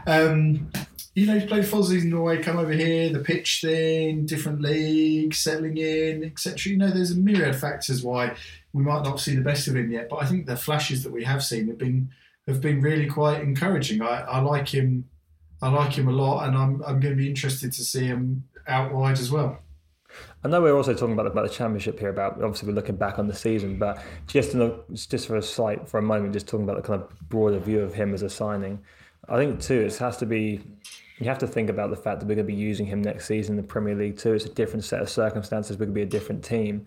Um, 0.06 0.70
you 1.14 1.26
know, 1.26 1.34
he's 1.38 1.44
played 1.44 1.66
full 1.66 1.84
season 1.84 2.08
in 2.08 2.14
Norway, 2.14 2.42
come 2.42 2.58
over 2.58 2.72
here, 2.72 3.10
the 3.12 3.18
pitch 3.18 3.60
thing, 3.60 4.24
different 4.24 4.62
league, 4.62 5.34
settling 5.34 5.76
in, 5.76 6.24
etc. 6.24 6.72
You 6.72 6.78
know, 6.78 6.90
there's 6.90 7.10
a 7.10 7.16
myriad 7.16 7.50
of 7.50 7.60
factors 7.60 8.02
why 8.02 8.34
we 8.72 8.82
might 8.82 9.02
not 9.02 9.20
see 9.20 9.34
the 9.34 9.42
best 9.42 9.68
of 9.68 9.76
him 9.76 9.90
yet, 9.90 10.08
but 10.08 10.22
I 10.22 10.26
think 10.26 10.46
the 10.46 10.56
flashes 10.56 11.02
that 11.02 11.12
we 11.12 11.24
have 11.24 11.44
seen 11.44 11.68
have 11.68 11.78
been 11.78 12.10
have 12.48 12.60
been 12.60 12.80
really 12.80 13.06
quite 13.06 13.42
encouraging. 13.42 14.00
I, 14.00 14.22
I 14.22 14.40
like 14.40 14.68
him 14.68 15.08
I 15.62 15.68
like 15.68 15.92
him 15.92 16.08
a 16.08 16.12
lot, 16.12 16.46
and 16.46 16.56
I'm 16.56 16.82
I'm 16.82 17.00
going 17.00 17.14
to 17.14 17.16
be 17.16 17.28
interested 17.28 17.72
to 17.72 17.84
see 17.84 18.04
him 18.04 18.44
out 18.66 18.92
wide 18.92 19.18
as 19.18 19.30
well. 19.30 19.58
I 20.44 20.48
know 20.48 20.60
we're 20.60 20.76
also 20.76 20.92
talking 20.92 21.12
about 21.12 21.26
about 21.26 21.44
the 21.46 21.54
championship 21.54 21.98
here. 21.98 22.10
About 22.10 22.34
obviously 22.34 22.68
we're 22.68 22.74
looking 22.74 22.96
back 22.96 23.18
on 23.18 23.28
the 23.28 23.34
season, 23.34 23.78
but 23.78 24.02
just 24.26 24.54
look, 24.54 24.92
just 24.92 25.28
for 25.28 25.36
a 25.36 25.42
slight 25.42 25.88
for 25.88 25.98
a 25.98 26.02
moment, 26.02 26.32
just 26.32 26.48
talking 26.48 26.64
about 26.64 26.76
the 26.76 26.82
kind 26.82 27.00
of 27.00 27.28
broader 27.28 27.58
view 27.58 27.80
of 27.80 27.94
him 27.94 28.12
as 28.12 28.22
a 28.22 28.30
signing. 28.30 28.80
I 29.28 29.36
think 29.36 29.60
too, 29.60 29.80
it 29.80 29.96
has 29.98 30.16
to 30.18 30.26
be. 30.26 30.60
You 31.18 31.28
have 31.28 31.38
to 31.38 31.46
think 31.46 31.70
about 31.70 31.90
the 31.90 31.96
fact 31.96 32.18
that 32.18 32.26
we're 32.26 32.34
going 32.34 32.46
to 32.46 32.52
be 32.52 32.58
using 32.58 32.84
him 32.84 33.00
next 33.00 33.26
season 33.26 33.56
in 33.56 33.62
the 33.62 33.68
Premier 33.68 33.94
League 33.94 34.18
too. 34.18 34.32
It's 34.32 34.44
a 34.44 34.48
different 34.48 34.84
set 34.84 35.00
of 35.00 35.08
circumstances. 35.08 35.76
We're 35.76 35.86
going 35.86 35.94
to 35.94 36.00
be 36.00 36.02
a 36.02 36.06
different 36.06 36.44
team. 36.44 36.86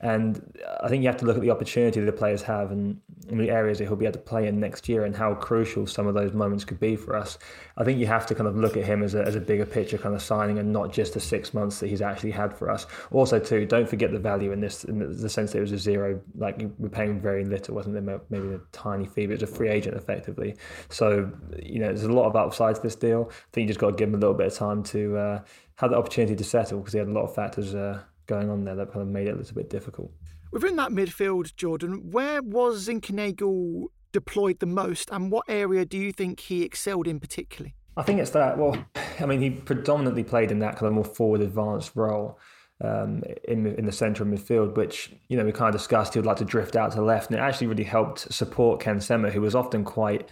And 0.00 0.58
I 0.82 0.88
think 0.88 1.02
you 1.02 1.08
have 1.08 1.16
to 1.18 1.24
look 1.24 1.36
at 1.36 1.42
the 1.42 1.50
opportunity 1.50 2.00
that 2.00 2.06
the 2.06 2.12
players 2.12 2.42
have 2.42 2.70
and, 2.70 3.00
the 3.28 3.50
areas 3.50 3.78
that 3.78 3.86
he'll 3.86 3.96
be 3.96 4.04
able 4.04 4.12
to 4.12 4.18
play 4.20 4.46
in 4.46 4.60
next 4.60 4.88
year 4.88 5.04
and 5.04 5.16
how 5.16 5.34
crucial 5.34 5.84
some 5.84 6.06
of 6.06 6.14
those 6.14 6.32
moments 6.32 6.64
could 6.64 6.78
be 6.78 6.94
for 6.94 7.16
us. 7.16 7.38
I 7.76 7.82
think 7.82 7.98
you 7.98 8.06
have 8.06 8.24
to 8.26 8.36
kind 8.36 8.46
of 8.46 8.56
look 8.56 8.76
at 8.76 8.84
him 8.84 9.02
as 9.02 9.16
a, 9.16 9.22
as 9.22 9.34
a 9.34 9.40
bigger 9.40 9.66
picture 9.66 9.98
kind 9.98 10.14
of 10.14 10.22
signing 10.22 10.60
and 10.60 10.72
not 10.72 10.92
just 10.92 11.14
the 11.14 11.18
six 11.18 11.52
months 11.52 11.80
that 11.80 11.88
he's 11.88 12.00
actually 12.00 12.30
had 12.30 12.56
for 12.56 12.70
us. 12.70 12.86
Also, 13.10 13.40
too, 13.40 13.66
don't 13.66 13.88
forget 13.88 14.12
the 14.12 14.18
value 14.20 14.52
in 14.52 14.60
this, 14.60 14.84
in 14.84 14.98
the 14.98 15.28
sense 15.28 15.50
that 15.50 15.58
it 15.58 15.62
was 15.62 15.72
a 15.72 15.78
zero, 15.78 16.20
like 16.36 16.64
we're 16.78 16.88
paying 16.88 17.20
very 17.20 17.44
little, 17.44 17.74
wasn't 17.74 17.94
there? 17.94 18.20
Maybe 18.30 18.54
a 18.54 18.60
tiny 18.70 19.06
fee, 19.06 19.26
but 19.26 19.32
it's 19.32 19.42
a 19.42 19.48
free 19.48 19.70
agent 19.70 19.96
effectively. 19.96 20.54
So, 20.88 21.28
you 21.60 21.80
know, 21.80 21.88
there's 21.88 22.04
a 22.04 22.12
lot 22.12 22.26
of 22.26 22.36
upsides 22.36 22.78
to 22.78 22.84
this 22.84 22.94
deal. 22.94 23.28
I 23.32 23.34
think 23.52 23.64
you 23.64 23.68
just 23.68 23.80
got 23.80 23.90
to 23.90 23.96
give 23.96 24.08
him 24.08 24.14
a 24.14 24.18
little 24.18 24.34
bit 24.34 24.46
of 24.46 24.54
time 24.54 24.84
to 24.84 25.16
uh, 25.16 25.40
have 25.78 25.90
the 25.90 25.96
opportunity 25.96 26.36
to 26.36 26.44
settle 26.44 26.78
because 26.78 26.92
he 26.92 27.00
had 27.00 27.08
a 27.08 27.12
lot 27.12 27.24
of 27.24 27.34
factors. 27.34 27.74
Uh, 27.74 28.02
going 28.26 28.50
on 28.50 28.64
there 28.64 28.74
that 28.74 28.92
kind 28.92 29.02
of 29.02 29.08
made 29.08 29.28
it 29.28 29.34
a 29.34 29.36
little 29.36 29.54
bit 29.54 29.70
difficult. 29.70 30.10
Within 30.52 30.76
that 30.76 30.90
midfield, 30.90 31.54
Jordan, 31.56 32.10
where 32.10 32.42
was 32.42 32.88
Zinckernagel 32.88 33.86
deployed 34.12 34.60
the 34.60 34.66
most, 34.66 35.10
and 35.10 35.30
what 35.30 35.44
area 35.48 35.84
do 35.84 35.98
you 35.98 36.12
think 36.12 36.40
he 36.40 36.62
excelled 36.62 37.06
in 37.06 37.20
particularly? 37.20 37.74
I 37.96 38.02
think 38.02 38.20
it's 38.20 38.30
that. 38.30 38.58
Well, 38.58 38.76
I 39.20 39.26
mean, 39.26 39.40
he 39.40 39.50
predominantly 39.50 40.24
played 40.24 40.50
in 40.50 40.60
that 40.60 40.76
kind 40.76 40.86
of 40.86 40.92
more 40.92 41.04
forward 41.04 41.40
advanced 41.40 41.92
role 41.94 42.38
um, 42.82 43.22
in 43.44 43.66
in 43.66 43.86
the 43.86 43.92
centre 43.92 44.22
of 44.22 44.28
midfield, 44.28 44.76
which 44.76 45.12
you 45.28 45.36
know 45.36 45.44
we 45.44 45.52
kind 45.52 45.74
of 45.74 45.80
discussed. 45.80 46.14
He 46.14 46.18
would 46.18 46.26
like 46.26 46.36
to 46.38 46.44
drift 46.44 46.76
out 46.76 46.92
to 46.92 46.98
the 46.98 47.04
left, 47.04 47.30
and 47.30 47.38
it 47.38 47.42
actually 47.42 47.68
really 47.68 47.84
helped 47.84 48.32
support 48.32 48.80
Ken 48.80 49.00
Sema, 49.00 49.30
who 49.30 49.40
was 49.40 49.54
often 49.54 49.84
quite 49.84 50.28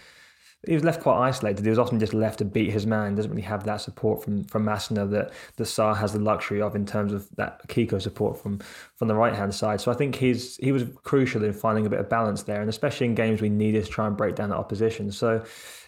he 0.66 0.74
was 0.74 0.84
left 0.84 1.02
quite 1.02 1.18
isolated. 1.18 1.64
He 1.64 1.70
was 1.70 1.78
often 1.78 1.98
just 1.98 2.14
left 2.14 2.38
to 2.38 2.44
beat 2.44 2.70
his 2.70 2.86
man. 2.86 3.14
Doesn't 3.14 3.30
really 3.30 3.42
have 3.42 3.64
that 3.64 3.80
support 3.80 4.22
from 4.22 4.44
from 4.44 4.64
Masina 4.64 5.08
that 5.10 5.32
the 5.56 5.64
Sarr 5.64 5.96
has 5.96 6.12
the 6.12 6.18
luxury 6.18 6.60
of 6.60 6.74
in 6.76 6.86
terms 6.86 7.12
of 7.12 7.28
that 7.36 7.66
Kiko 7.68 8.00
support 8.00 8.40
from 8.40 8.60
from 8.96 9.08
the 9.08 9.14
right 9.14 9.34
hand 9.34 9.54
side. 9.54 9.80
So 9.80 9.90
I 9.90 9.94
think 9.94 10.14
he's 10.14 10.56
he 10.56 10.72
was 10.72 10.84
crucial 11.02 11.44
in 11.44 11.52
finding 11.52 11.86
a 11.86 11.90
bit 11.90 12.00
of 12.00 12.08
balance 12.08 12.42
there, 12.42 12.60
and 12.60 12.70
especially 12.70 13.06
in 13.06 13.14
games 13.14 13.40
we 13.40 13.48
needed 13.48 13.84
to 13.84 13.90
try 13.90 14.06
and 14.06 14.16
break 14.16 14.34
down 14.36 14.50
the 14.50 14.56
opposition. 14.56 15.10
So 15.12 15.44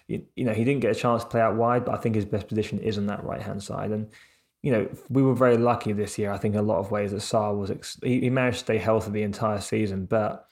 you, 0.08 0.24
you 0.34 0.44
know 0.44 0.52
he 0.52 0.64
didn't 0.64 0.80
get 0.80 0.96
a 0.96 0.98
chance 0.98 1.24
to 1.24 1.30
play 1.30 1.40
out 1.40 1.56
wide, 1.56 1.84
but 1.84 1.94
I 1.94 1.98
think 1.98 2.14
his 2.14 2.24
best 2.24 2.48
position 2.48 2.78
is 2.78 2.98
on 2.98 3.06
that 3.06 3.24
right 3.24 3.42
hand 3.42 3.62
side. 3.62 3.90
And 3.90 4.08
you 4.62 4.72
know 4.72 4.88
we 5.08 5.22
were 5.22 5.34
very 5.34 5.56
lucky 5.56 5.92
this 5.92 6.18
year. 6.18 6.30
I 6.30 6.38
think 6.38 6.54
in 6.54 6.60
a 6.60 6.64
lot 6.64 6.78
of 6.78 6.90
ways 6.90 7.12
that 7.12 7.18
Sarr 7.18 7.56
was 7.56 7.98
he, 8.02 8.20
he 8.20 8.30
managed 8.30 8.58
to 8.58 8.64
stay 8.64 8.78
healthy 8.78 9.10
the 9.10 9.22
entire 9.22 9.60
season, 9.60 10.06
but 10.06 10.48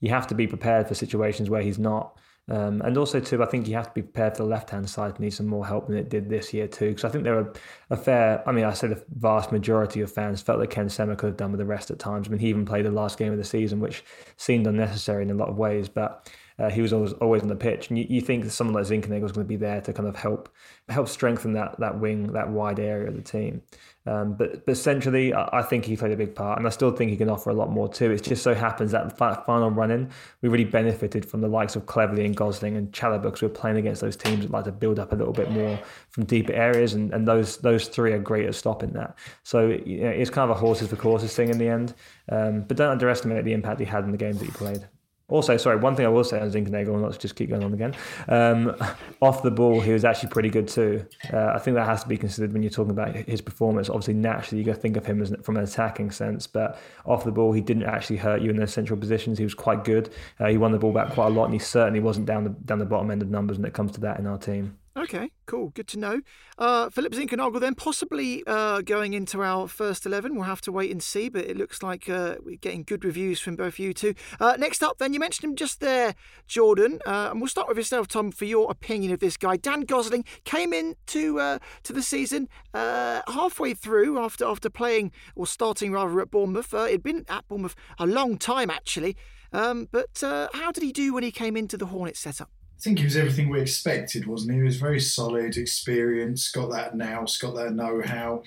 you 0.00 0.10
have 0.10 0.26
to 0.26 0.34
be 0.34 0.46
prepared 0.46 0.88
for 0.88 0.94
situations 0.94 1.48
where 1.48 1.62
he's 1.62 1.78
not 1.78 2.18
um, 2.48 2.82
and 2.82 2.98
also, 2.98 3.20
too, 3.20 3.42
I 3.42 3.46
think 3.46 3.68
you 3.68 3.74
have 3.74 3.88
to 3.88 3.94
be 3.94 4.02
prepared 4.02 4.36
for 4.36 4.42
the 4.42 4.48
left 4.48 4.70
hand 4.70 4.88
side 4.90 5.14
to 5.16 5.22
need 5.22 5.32
some 5.32 5.46
more 5.46 5.66
help 5.66 5.86
than 5.86 5.96
it 5.96 6.08
did 6.08 6.28
this 6.28 6.52
year, 6.52 6.66
too. 6.66 6.88
Because 6.88 7.04
I 7.04 7.08
think 7.08 7.24
there 7.24 7.38
are 7.38 7.52
a 7.90 7.96
fair, 7.96 8.46
I 8.48 8.52
mean, 8.52 8.64
I 8.64 8.72
say 8.72 8.88
the 8.88 9.02
vast 9.16 9.52
majority 9.52 10.00
of 10.00 10.10
fans 10.10 10.42
felt 10.42 10.58
that 10.58 10.70
Ken 10.70 10.88
Sema 10.88 11.14
could 11.14 11.28
have 11.28 11.36
done 11.36 11.52
with 11.52 11.60
the 11.60 11.66
rest 11.66 11.90
at 11.90 12.00
times. 12.00 12.26
I 12.26 12.30
mean, 12.30 12.40
he 12.40 12.48
even 12.48 12.64
played 12.64 12.84
the 12.84 12.90
last 12.90 13.16
game 13.16 13.32
of 13.32 13.38
the 13.38 13.44
season, 13.44 13.78
which 13.78 14.04
seemed 14.36 14.66
unnecessary 14.66 15.22
in 15.22 15.30
a 15.30 15.34
lot 15.34 15.50
of 15.50 15.56
ways. 15.56 15.88
But 15.88 16.28
uh, 16.62 16.70
he 16.70 16.80
was 16.80 16.92
always 16.92 17.12
always 17.14 17.42
on 17.42 17.48
the 17.48 17.56
pitch, 17.56 17.88
and 17.88 17.98
you, 17.98 18.06
you 18.08 18.20
think 18.20 18.48
someone 18.48 18.74
like 18.74 18.84
Zinckernagel 18.84 19.22
was 19.22 19.32
going 19.32 19.44
to 19.44 19.48
be 19.48 19.56
there 19.56 19.80
to 19.80 19.92
kind 19.92 20.08
of 20.08 20.14
help 20.14 20.48
help 20.88 21.08
strengthen 21.08 21.54
that 21.54 21.74
that 21.80 21.98
wing, 21.98 22.32
that 22.34 22.50
wide 22.50 22.78
area 22.78 23.08
of 23.08 23.16
the 23.16 23.22
team. 23.22 23.62
Um, 24.06 24.34
but 24.34 24.64
but 24.64 24.76
centrally, 24.76 25.34
I, 25.34 25.48
I, 25.58 25.62
think 25.62 25.84
he 25.84 25.96
played 25.96 26.12
a 26.12 26.16
big 26.16 26.36
part, 26.36 26.58
and 26.58 26.66
I 26.66 26.70
still 26.70 26.92
think 26.92 27.10
he 27.10 27.16
can 27.16 27.28
offer 27.28 27.50
a 27.50 27.52
lot 27.52 27.70
more 27.70 27.88
too. 27.88 28.12
It 28.12 28.22
just 28.22 28.44
so 28.44 28.54
happens 28.54 28.92
that 28.92 29.18
final 29.18 29.70
run 29.70 29.90
in, 29.90 30.10
we 30.40 30.48
really 30.48 30.64
benefited 30.64 31.26
from 31.26 31.40
the 31.40 31.48
likes 31.48 31.74
of 31.74 31.86
Cleverley 31.86 32.24
and 32.24 32.36
Gosling 32.36 32.76
and 32.76 32.92
Chalobah 32.92 33.22
because 33.22 33.42
we 33.42 33.48
were 33.48 33.54
playing 33.54 33.78
against 33.78 34.00
those 34.00 34.16
teams 34.16 34.42
that 34.42 34.52
like 34.52 34.64
to 34.64 34.72
build 34.72 35.00
up 35.00 35.12
a 35.12 35.16
little 35.16 35.32
bit 35.32 35.50
more 35.50 35.80
from 36.10 36.24
deeper 36.26 36.52
areas, 36.52 36.94
and, 36.94 37.12
and 37.12 37.26
those 37.26 37.56
those 37.58 37.88
three 37.88 38.12
are 38.12 38.20
great 38.20 38.46
at 38.46 38.54
stopping 38.54 38.92
that. 38.92 39.18
So 39.42 39.66
you 39.68 40.02
know, 40.02 40.10
it's 40.10 40.30
kind 40.30 40.48
of 40.48 40.56
a 40.56 40.60
horses 40.60 40.88
for 40.88 40.96
courses 40.96 41.34
thing 41.34 41.48
in 41.48 41.58
the 41.58 41.68
end. 41.68 41.94
Um, 42.30 42.62
but 42.62 42.76
don't 42.76 42.90
underestimate 42.90 43.44
the 43.44 43.52
impact 43.52 43.80
he 43.80 43.86
had 43.86 44.04
in 44.04 44.12
the 44.12 44.16
games 44.16 44.38
that 44.38 44.44
he 44.44 44.52
played. 44.52 44.86
Also, 45.32 45.56
sorry, 45.56 45.76
one 45.76 45.96
thing 45.96 46.04
I 46.04 46.10
will 46.10 46.24
say 46.24 46.38
on 46.38 46.50
Zinckernagel, 46.50 47.00
not 47.00 47.14
to 47.14 47.18
just 47.18 47.36
keep 47.36 47.48
going 47.48 47.64
on 47.64 47.72
again, 47.72 47.94
um, 48.28 48.76
off 49.22 49.42
the 49.42 49.50
ball, 49.50 49.80
he 49.80 49.90
was 49.90 50.04
actually 50.04 50.28
pretty 50.28 50.50
good 50.50 50.68
too. 50.68 51.06
Uh, 51.32 51.52
I 51.54 51.58
think 51.58 51.74
that 51.76 51.86
has 51.86 52.02
to 52.02 52.08
be 52.08 52.18
considered 52.18 52.52
when 52.52 52.62
you're 52.62 52.70
talking 52.70 52.90
about 52.90 53.16
his 53.16 53.40
performance. 53.40 53.88
Obviously, 53.88 54.12
naturally, 54.12 54.58
you 54.58 54.66
got 54.66 54.74
to 54.74 54.80
think 54.80 54.98
of 54.98 55.06
him 55.06 55.22
as 55.22 55.34
from 55.42 55.56
an 55.56 55.64
attacking 55.64 56.10
sense, 56.10 56.46
but 56.46 56.78
off 57.06 57.24
the 57.24 57.32
ball, 57.32 57.52
he 57.52 57.62
didn't 57.62 57.84
actually 57.84 58.18
hurt 58.18 58.42
you 58.42 58.50
in 58.50 58.56
those 58.56 58.74
central 58.74 58.98
positions. 58.98 59.38
He 59.38 59.44
was 59.44 59.54
quite 59.54 59.84
good. 59.84 60.12
Uh, 60.38 60.48
he 60.48 60.58
won 60.58 60.70
the 60.70 60.78
ball 60.78 60.92
back 60.92 61.12
quite 61.12 61.28
a 61.28 61.30
lot, 61.30 61.46
and 61.46 61.54
he 61.54 61.58
certainly 61.58 62.00
wasn't 62.00 62.26
down 62.26 62.44
the 62.44 62.50
down 62.50 62.78
the 62.78 62.84
bottom 62.84 63.10
end 63.10 63.22
of 63.22 63.30
numbers 63.30 63.56
when 63.56 63.64
it 63.64 63.72
comes 63.72 63.92
to 63.92 64.00
that 64.00 64.18
in 64.18 64.26
our 64.26 64.36
team. 64.36 64.76
Okay, 64.94 65.30
cool. 65.46 65.70
Good 65.70 65.88
to 65.88 65.98
know. 65.98 66.20
Uh, 66.58 66.90
Philip 66.90 67.14
Zinckernagel 67.14 67.60
then 67.60 67.74
possibly 67.74 68.42
uh, 68.46 68.82
going 68.82 69.14
into 69.14 69.42
our 69.42 69.66
first 69.66 70.04
11. 70.04 70.34
We'll 70.34 70.44
have 70.44 70.60
to 70.62 70.72
wait 70.72 70.90
and 70.90 71.02
see, 71.02 71.30
but 71.30 71.46
it 71.46 71.56
looks 71.56 71.82
like 71.82 72.10
uh, 72.10 72.36
we're 72.42 72.56
getting 72.56 72.82
good 72.82 73.02
reviews 73.02 73.40
from 73.40 73.56
both 73.56 73.78
you 73.78 73.94
two. 73.94 74.14
Uh, 74.38 74.56
next 74.58 74.82
up, 74.82 74.98
then, 74.98 75.14
you 75.14 75.20
mentioned 75.20 75.50
him 75.50 75.56
just 75.56 75.80
there, 75.80 76.14
Jordan. 76.46 77.00
Uh, 77.06 77.28
and 77.30 77.40
we'll 77.40 77.48
start 77.48 77.68
with 77.68 77.78
yourself, 77.78 78.06
Tom, 78.06 78.30
for 78.30 78.44
your 78.44 78.70
opinion 78.70 79.12
of 79.12 79.20
this 79.20 79.38
guy. 79.38 79.56
Dan 79.56 79.82
Gosling 79.82 80.26
came 80.44 80.74
in 80.74 80.96
to, 81.06 81.40
uh, 81.40 81.58
to 81.84 81.94
the 81.94 82.02
season 82.02 82.48
halfway 82.74 83.72
through 83.72 84.18
after, 84.18 84.44
after 84.44 84.68
playing, 84.68 85.10
or 85.34 85.46
starting 85.46 85.92
rather, 85.92 86.20
at 86.20 86.30
Bournemouth. 86.30 86.74
he'd 86.90 87.02
been 87.02 87.24
at 87.30 87.48
Bournemouth 87.48 87.74
a 87.98 88.06
long 88.06 88.36
time, 88.36 88.68
actually. 88.68 89.16
Um, 89.54 89.88
but 89.90 90.22
how 90.22 90.70
did 90.70 90.82
he 90.82 90.92
do 90.92 91.14
when 91.14 91.22
he 91.22 91.30
came 91.30 91.56
into 91.56 91.78
the 91.78 91.86
Hornets 91.86 92.20
setup? 92.20 92.50
I 92.82 92.84
think 92.84 92.98
he 92.98 93.04
was 93.04 93.16
everything 93.16 93.48
we 93.48 93.60
expected, 93.60 94.26
wasn't 94.26 94.54
he? 94.54 94.56
He 94.56 94.64
was 94.64 94.74
very 94.74 94.98
solid, 94.98 95.56
experienced, 95.56 96.52
got 96.52 96.72
that 96.72 96.96
nous, 96.96 97.38
got 97.38 97.54
that 97.54 97.74
know-how. 97.74 98.42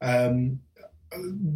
Um, 0.00 0.58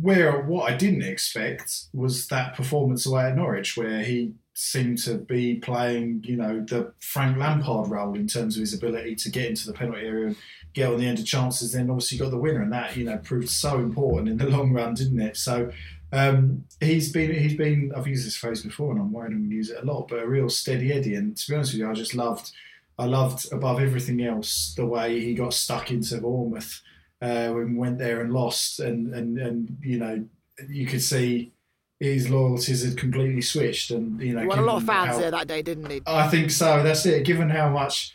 where 0.01 0.43
what 0.43 0.71
I 0.71 0.77
didn't 0.77 1.03
expect 1.03 1.87
was 1.93 2.29
that 2.29 2.55
performance 2.55 3.07
away 3.07 3.25
at 3.25 3.35
Norwich, 3.35 3.77
where 3.77 4.05
he 4.05 4.35
seemed 4.55 4.99
to 4.99 5.17
be 5.17 5.57
playing, 5.57 6.23
you 6.25 6.37
know, 6.37 6.61
the 6.61 6.93
Frank 7.01 7.39
Lampard 7.39 7.91
role 7.91 8.15
in 8.15 8.29
terms 8.29 8.55
of 8.55 8.61
his 8.61 8.73
ability 8.73 9.17
to 9.17 9.29
get 9.29 9.47
into 9.47 9.67
the 9.67 9.73
penalty 9.73 10.07
area 10.07 10.29
and 10.29 10.37
get 10.75 10.93
on 10.93 11.01
the 11.01 11.07
end 11.09 11.19
of 11.19 11.27
chances. 11.27 11.73
Then 11.73 11.91
obviously 11.91 12.19
got 12.19 12.31
the 12.31 12.39
winner, 12.39 12.63
and 12.63 12.73
that 12.73 12.97
you 12.97 13.05
know 13.05 13.19
proved 13.19 13.51
so 13.51 13.81
important 13.81 14.29
in 14.29 14.37
the 14.37 14.47
long 14.57 14.73
run, 14.73 14.95
didn't 14.95 15.21
it? 15.21 15.37
So 15.37 15.73
um, 16.13 16.65
he's 16.81 17.11
been 17.11 17.33
he's 17.33 17.57
been 17.57 17.93
I've 17.97 18.07
used 18.07 18.27
this 18.27 18.37
phrase 18.37 18.63
before 18.63 18.93
and 18.93 19.01
I'm 19.01 19.13
worried 19.13 19.33
I'm 19.33 19.39
going 19.39 19.51
to 19.51 19.57
use 19.57 19.71
it 19.71 19.83
a 19.83 19.87
lot, 19.87 20.09
but 20.09 20.23
a 20.23 20.27
real 20.27 20.49
steady 20.49 20.93
Eddie. 20.93 21.15
And 21.15 21.37
to 21.37 21.51
be 21.51 21.55
honest 21.55 21.73
with 21.73 21.81
you, 21.81 21.91
I 21.91 21.95
just 21.95 22.15
loved 22.15 22.53
I 22.99 23.07
loved 23.07 23.51
above 23.53 23.81
everything 23.81 24.23
else 24.23 24.75
the 24.77 24.87
way 24.87 25.21
he 25.21 25.35
got 25.35 25.55
stuck 25.55 25.91
into 25.91 26.19
Bournemouth 26.19 26.83
uh, 27.23 27.49
when 27.49 27.77
went 27.77 27.99
there 27.99 28.21
and 28.21 28.33
lost, 28.33 28.81
and 28.81 29.15
and 29.15 29.39
and 29.39 29.79
you 29.81 29.99
know 29.99 30.25
you 30.69 30.87
could 30.87 31.03
see 31.03 31.53
his 32.01 32.29
loyalties 32.29 32.85
had 32.85 32.99
completely 32.99 33.41
switched, 33.41 33.91
and 33.91 34.21
you 34.21 34.35
know 34.35 34.41
he 34.41 34.47
won 34.47 34.59
a 34.59 34.63
lot 34.63 34.77
of 34.77 34.85
fans 34.85 35.13
how, 35.13 35.19
there 35.19 35.31
that 35.31 35.49
day, 35.49 35.63
didn't 35.63 35.91
he? 35.91 36.03
I 36.07 36.29
think 36.29 36.51
so. 36.51 36.83
That's 36.83 37.07
it. 37.07 37.25
Given 37.25 37.49
how 37.49 37.71
much 37.71 38.13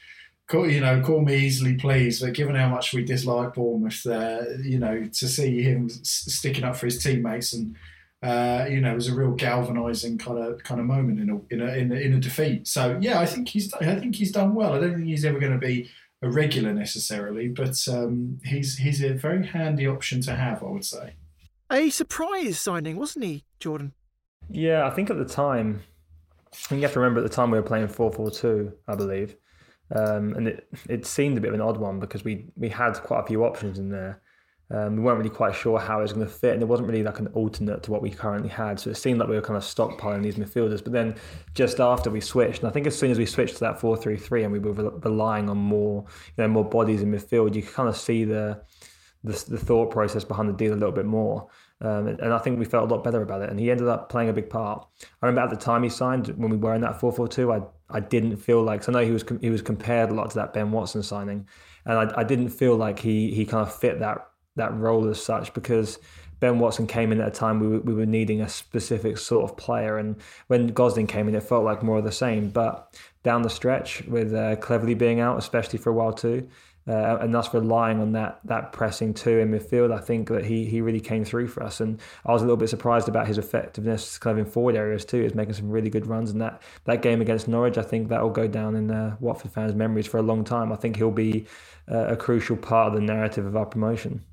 you 0.53 0.79
know, 0.79 1.01
call 1.01 1.21
me 1.21 1.35
easily 1.35 1.75
pleased, 1.75 2.23
but 2.23 2.33
given 2.33 2.55
how 2.55 2.69
much 2.69 2.93
we 2.93 3.03
dislike 3.03 3.53
Bournemouth, 3.53 4.05
uh, 4.05 4.43
you 4.61 4.79
know, 4.79 5.03
to 5.03 5.27
see 5.27 5.61
him 5.61 5.89
sticking 5.89 6.63
up 6.63 6.75
for 6.75 6.85
his 6.85 7.01
teammates 7.01 7.53
and 7.53 7.75
uh, 8.23 8.65
you 8.67 8.81
know, 8.81 8.91
it 8.91 8.95
was 8.95 9.07
a 9.07 9.15
real 9.15 9.31
galvanising 9.31 10.17
kind 10.17 10.39
of 10.39 10.63
kind 10.63 10.81
of 10.81 10.87
moment 10.87 11.19
in 11.19 11.29
a, 11.29 11.53
in 11.53 11.61
a 11.61 11.73
in 11.73 11.91
a 11.91 11.95
in 11.95 12.13
a 12.13 12.19
defeat. 12.19 12.67
So 12.67 12.97
yeah, 12.99 13.19
I 13.19 13.25
think 13.25 13.49
he's 13.49 13.71
I 13.75 13.95
think 13.95 14.15
he's 14.15 14.31
done 14.31 14.55
well. 14.55 14.73
I 14.73 14.79
don't 14.79 14.95
think 14.95 15.05
he's 15.05 15.25
ever 15.25 15.39
going 15.39 15.51
to 15.51 15.59
be 15.59 15.89
a 16.23 16.29
regular 16.29 16.73
necessarily, 16.73 17.47
but 17.47 17.77
um, 17.87 18.39
he's 18.43 18.77
he's 18.77 19.03
a 19.03 19.13
very 19.13 19.45
handy 19.45 19.85
option 19.85 20.21
to 20.21 20.35
have, 20.35 20.63
I 20.63 20.67
would 20.67 20.85
say. 20.85 21.13
A 21.69 21.89
surprise 21.91 22.59
signing, 22.59 22.95
wasn't 22.95 23.25
he, 23.25 23.43
Jordan? 23.59 23.93
Yeah, 24.49 24.87
I 24.87 24.89
think 24.89 25.11
at 25.11 25.17
the 25.17 25.25
time, 25.25 25.83
I 26.51 26.55
think 26.55 26.79
you 26.79 26.85
have 26.85 26.93
to 26.93 26.99
remember 26.99 27.19
at 27.19 27.29
the 27.29 27.35
time 27.35 27.51
we 27.51 27.59
were 27.59 27.63
playing 27.63 27.87
four 27.87 28.11
four 28.11 28.31
two, 28.31 28.73
I 28.87 28.95
believe. 28.95 29.35
Um, 29.95 30.33
and 30.35 30.47
it 30.47 30.67
it 30.89 31.05
seemed 31.05 31.37
a 31.37 31.41
bit 31.41 31.49
of 31.49 31.55
an 31.55 31.61
odd 31.61 31.77
one 31.77 31.99
because 31.99 32.23
we 32.23 32.47
we 32.55 32.69
had 32.69 32.93
quite 32.93 33.21
a 33.21 33.27
few 33.27 33.43
options 33.43 33.79
in 33.79 33.89
there. 33.89 34.21
Um, 34.69 34.97
we 34.97 35.01
weren't 35.01 35.17
really 35.17 35.29
quite 35.29 35.55
sure 35.55 35.79
how 35.79 35.99
it 35.99 36.01
was 36.03 36.13
going 36.13 36.25
to 36.25 36.31
fit, 36.31 36.51
and 36.51 36.61
there 36.61 36.67
wasn't 36.67 36.89
really 36.89 37.03
like 37.03 37.19
an 37.19 37.27
alternate 37.27 37.83
to 37.83 37.91
what 37.91 38.01
we 38.01 38.09
currently 38.09 38.49
had. 38.49 38.79
So 38.79 38.89
it 38.89 38.97
seemed 38.97 39.17
like 39.17 39.29
we 39.29 39.35
were 39.35 39.41
kind 39.41 39.55
of 39.55 39.63
stockpiling 39.63 40.23
these 40.23 40.35
midfielders. 40.35 40.83
But 40.83 40.91
then 40.91 41.15
just 41.53 41.79
after 41.79 42.09
we 42.09 42.19
switched, 42.19 42.59
and 42.59 42.69
I 42.69 42.71
think 42.73 42.85
as 42.85 42.97
soon 42.97 43.09
as 43.09 43.17
we 43.17 43.25
switched 43.25 43.55
to 43.55 43.59
that 43.61 43.79
four-three-three, 43.79 44.43
and 44.43 44.51
we 44.51 44.59
were 44.59 44.73
relying 44.73 45.49
on 45.49 45.57
more, 45.57 46.03
you 46.35 46.43
know, 46.43 46.49
more 46.49 46.65
bodies 46.65 47.01
in 47.01 47.11
midfield, 47.11 47.55
you 47.55 47.61
could 47.61 47.73
kind 47.73 47.87
of 47.87 47.95
see 47.95 48.25
the, 48.25 48.61
the 49.23 49.45
the, 49.47 49.57
thought 49.57 49.89
process 49.89 50.25
behind 50.25 50.49
the 50.49 50.53
deal 50.53 50.73
a 50.73 50.75
little 50.75 50.91
bit 50.91 51.05
more. 51.05 51.47
Um, 51.79 52.07
and 52.07 52.33
I 52.33 52.39
think 52.39 52.59
we 52.59 52.65
felt 52.65 52.91
a 52.91 52.93
lot 52.93 53.05
better 53.05 53.21
about 53.21 53.43
it. 53.43 53.49
And 53.49 53.59
he 53.59 53.71
ended 53.71 53.87
up 53.87 54.09
playing 54.09 54.27
a 54.27 54.33
big 54.33 54.49
part. 54.49 54.85
I 55.21 55.27
remember 55.27 55.41
at 55.41 55.57
the 55.57 55.63
time 55.63 55.83
he 55.83 55.89
signed, 55.89 56.27
when 56.35 56.49
we 56.49 56.57
were 56.57 56.73
in 56.73 56.81
that 56.81 56.99
4 56.99 57.13
4 57.13 57.27
2, 57.29 57.53
I 57.53 57.61
I 57.89 57.99
didn't 57.99 58.37
feel 58.37 58.63
like 58.63 58.83
so 58.83 58.91
I 58.91 58.93
know 58.93 59.05
he 59.05 59.11
was 59.11 59.23
he 59.41 59.49
was 59.49 59.61
compared 59.61 60.09
a 60.09 60.13
lot 60.13 60.29
to 60.31 60.35
that 60.35 60.53
Ben 60.53 60.71
Watson 60.71 61.03
signing, 61.03 61.47
and 61.85 61.97
I, 61.97 62.21
I 62.21 62.23
didn't 62.23 62.49
feel 62.49 62.75
like 62.75 62.99
he 62.99 63.31
he 63.33 63.45
kind 63.45 63.65
of 63.65 63.73
fit 63.73 63.99
that 63.99 64.29
that 64.55 64.75
role 64.75 65.07
as 65.07 65.23
such 65.23 65.53
because 65.53 65.99
Ben 66.39 66.59
Watson 66.59 66.85
came 66.85 67.11
in 67.11 67.21
at 67.21 67.27
a 67.27 67.31
time 67.31 67.59
we 67.59 67.67
were, 67.67 67.79
we 67.79 67.93
were 67.93 68.05
needing 68.05 68.41
a 68.41 68.49
specific 68.49 69.17
sort 69.17 69.49
of 69.49 69.57
player, 69.57 69.97
and 69.97 70.17
when 70.47 70.67
Gosling 70.67 71.07
came 71.07 71.27
in, 71.27 71.35
it 71.35 71.43
felt 71.43 71.63
like 71.63 71.81
more 71.81 71.97
of 71.97 72.03
the 72.03 72.11
same. 72.11 72.49
But 72.49 72.95
down 73.23 73.41
the 73.41 73.49
stretch, 73.49 74.03
with 74.03 74.33
uh, 74.33 74.57
Cleverley 74.57 74.97
being 74.97 75.19
out, 75.19 75.37
especially 75.37 75.79
for 75.79 75.89
a 75.89 75.93
while 75.93 76.13
too, 76.13 76.47
uh, 76.87 77.17
and 77.21 77.35
us 77.35 77.53
relying 77.53 77.99
on 77.99 78.13
that 78.13 78.39
that 78.45 78.71
pressing 78.71 79.13
too 79.13 79.39
in 79.39 79.51
midfield, 79.51 79.93
I 79.93 79.99
think 79.99 80.29
that 80.29 80.45
he 80.45 80.65
he 80.65 80.81
really 80.81 81.01
came 81.01 81.25
through 81.25 81.47
for 81.47 81.63
us. 81.63 81.79
And 81.79 81.99
I 82.25 82.31
was 82.31 82.41
a 82.41 82.45
little 82.45 82.57
bit 82.57 82.69
surprised 82.69 83.09
about 83.09 83.27
his 83.27 83.37
effectiveness 83.37 84.17
kind 84.17 84.39
of 84.39 84.45
in 84.45 84.51
forward 84.51 84.75
areas 84.75 85.05
too. 85.05 85.23
He's 85.23 85.35
making 85.35 85.53
some 85.53 85.69
really 85.69 85.89
good 85.89 86.07
runs. 86.07 86.31
And 86.31 86.41
that, 86.41 86.61
that 86.85 87.01
game 87.01 87.21
against 87.21 87.47
Norwich, 87.47 87.77
I 87.77 87.83
think 87.83 88.09
that 88.09 88.21
will 88.21 88.29
go 88.29 88.47
down 88.47 88.75
in 88.75 88.91
uh, 88.91 89.15
Watford 89.19 89.51
fans' 89.51 89.75
memories 89.75 90.07
for 90.07 90.17
a 90.17 90.21
long 90.21 90.43
time. 90.43 90.71
I 90.71 90.75
think 90.75 90.97
he'll 90.97 91.11
be 91.11 91.45
uh, 91.91 92.07
a 92.07 92.15
crucial 92.15 92.57
part 92.57 92.89
of 92.89 92.93
the 92.93 93.01
narrative 93.01 93.45
of 93.45 93.55
our 93.55 93.65
promotion. 93.65 94.23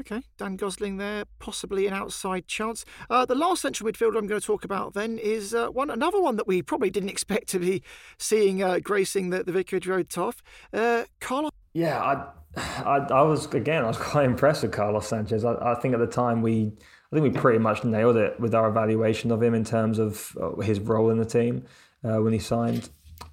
Okay, 0.00 0.22
Dan 0.38 0.56
Gosling 0.56 0.96
there, 0.96 1.24
possibly 1.38 1.86
an 1.86 1.94
outside 1.94 2.48
chance. 2.48 2.84
Uh, 3.08 3.24
the 3.24 3.36
last 3.36 3.62
central 3.62 3.88
midfielder 3.88 4.18
I'm 4.18 4.26
going 4.26 4.40
to 4.40 4.46
talk 4.46 4.64
about 4.64 4.94
then 4.94 5.18
is 5.18 5.54
uh, 5.54 5.68
one 5.68 5.88
another 5.88 6.20
one 6.20 6.34
that 6.34 6.48
we 6.48 6.62
probably 6.62 6.90
didn't 6.90 7.08
expect 7.16 7.48
to 7.50 7.60
be 7.60 7.82
seeing 8.18 8.60
uh, 8.60 8.80
gracing 8.80 9.30
the, 9.30 9.44
the 9.44 9.52
Vicarage 9.52 9.86
Road 9.86 10.08
Toff, 10.08 10.42
uh, 10.72 11.04
Carlos 11.20 11.52
yeah, 11.74 12.00
I, 12.00 12.62
I, 12.82 12.96
I, 13.10 13.22
was 13.22 13.52
again, 13.52 13.84
I 13.84 13.88
was 13.88 13.98
quite 14.12 14.24
impressed 14.24 14.62
with 14.62 14.72
Carlos 14.72 15.06
Sanchez. 15.06 15.44
I, 15.44 15.54
I, 15.54 15.74
think 15.74 15.92
at 15.92 16.00
the 16.00 16.06
time 16.06 16.40
we, 16.40 16.72
I 17.12 17.16
think 17.16 17.34
we 17.34 17.38
pretty 17.38 17.58
much 17.58 17.84
nailed 17.84 18.16
it 18.16 18.40
with 18.40 18.54
our 18.54 18.68
evaluation 18.68 19.30
of 19.30 19.42
him 19.42 19.54
in 19.54 19.64
terms 19.64 19.98
of 19.98 20.36
his 20.62 20.80
role 20.80 21.10
in 21.10 21.18
the 21.18 21.24
team 21.24 21.66
uh, 22.02 22.22
when 22.22 22.32
he 22.32 22.38
signed. 22.38 22.88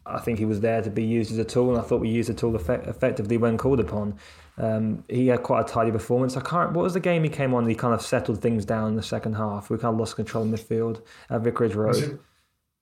I 0.05 0.19
think 0.19 0.39
he 0.39 0.45
was 0.45 0.59
there 0.59 0.81
to 0.81 0.89
be 0.89 1.03
used 1.03 1.31
as 1.31 1.37
a 1.37 1.45
tool, 1.45 1.69
and 1.69 1.79
I 1.79 1.83
thought 1.83 2.01
we 2.01 2.09
used 2.09 2.29
the 2.29 2.33
tool 2.33 2.55
effect- 2.55 2.87
effectively 2.87 3.37
when 3.37 3.57
called 3.57 3.79
upon. 3.79 4.17
Um, 4.57 5.03
he 5.07 5.27
had 5.27 5.43
quite 5.43 5.61
a 5.61 5.63
tidy 5.63 5.91
performance. 5.91 6.35
I 6.35 6.41
can't. 6.41 6.73
What 6.73 6.83
was 6.83 6.93
the 6.93 6.99
game 6.99 7.23
he 7.23 7.29
came 7.29 7.53
on? 7.53 7.67
He 7.67 7.75
kind 7.75 7.93
of 7.93 8.01
settled 8.01 8.41
things 8.41 8.65
down 8.65 8.89
in 8.89 8.95
the 8.95 9.03
second 9.03 9.33
half. 9.33 9.69
We 9.69 9.77
kind 9.77 9.93
of 9.93 9.99
lost 9.99 10.15
control 10.15 10.43
in 10.43 10.51
midfield 10.51 11.01
at 11.29 11.41
Vicarage 11.41 11.75
Road. 11.75 11.89
Was 11.89 12.01
it, 12.01 12.19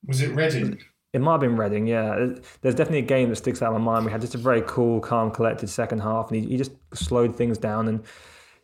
was 0.05 0.21
it 0.21 0.35
Reading? 0.35 0.79
It 1.11 1.21
might 1.21 1.33
have 1.33 1.41
been 1.41 1.55
Reading, 1.55 1.87
yeah. 1.87 2.33
There's 2.61 2.75
definitely 2.75 2.99
a 2.99 3.01
game 3.01 3.29
that 3.29 3.37
sticks 3.37 3.61
out 3.61 3.75
in 3.75 3.81
my 3.81 3.93
mind. 3.93 4.05
We 4.05 4.11
had 4.11 4.21
just 4.21 4.35
a 4.35 4.37
very 4.37 4.61
cool, 4.67 4.99
calm, 4.99 5.31
collected 5.31 5.67
second 5.67 5.99
half, 5.99 6.31
and 6.31 6.43
he, 6.43 6.51
he 6.51 6.57
just 6.57 6.71
slowed 6.93 7.35
things 7.35 7.57
down. 7.57 7.87
And 7.87 8.03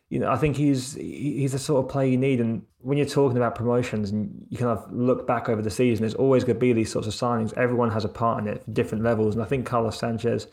you 0.09 0.19
know, 0.19 0.29
I 0.29 0.37
think 0.37 0.55
he's 0.55 0.93
he's 0.93 1.53
the 1.53 1.59
sort 1.59 1.83
of 1.83 1.91
player 1.91 2.07
you 2.07 2.17
need. 2.17 2.39
And 2.39 2.61
when 2.79 2.97
you're 2.99 3.07
talking 3.07 3.37
about 3.37 3.55
promotions, 3.55 4.11
and 4.11 4.45
you 4.49 4.57
kind 4.59 4.77
of 4.77 4.91
look 4.93 5.25
back 5.25 5.49
over 5.49 5.61
the 5.61 5.71
season, 5.71 6.03
there's 6.03 6.13
always 6.13 6.43
going 6.43 6.57
to 6.57 6.59
be 6.59 6.71
these 6.73 6.91
sorts 6.91 7.07
of 7.07 7.13
signings. 7.15 7.51
Everyone 7.57 7.89
has 7.89 8.05
a 8.05 8.09
part 8.09 8.43
in 8.43 8.47
it, 8.47 8.63
for 8.63 8.71
different 8.71 9.03
levels. 9.03 9.33
And 9.33 9.43
I 9.43 9.47
think 9.47 9.65
Carlos 9.65 9.97
Sanchez, 9.97 10.47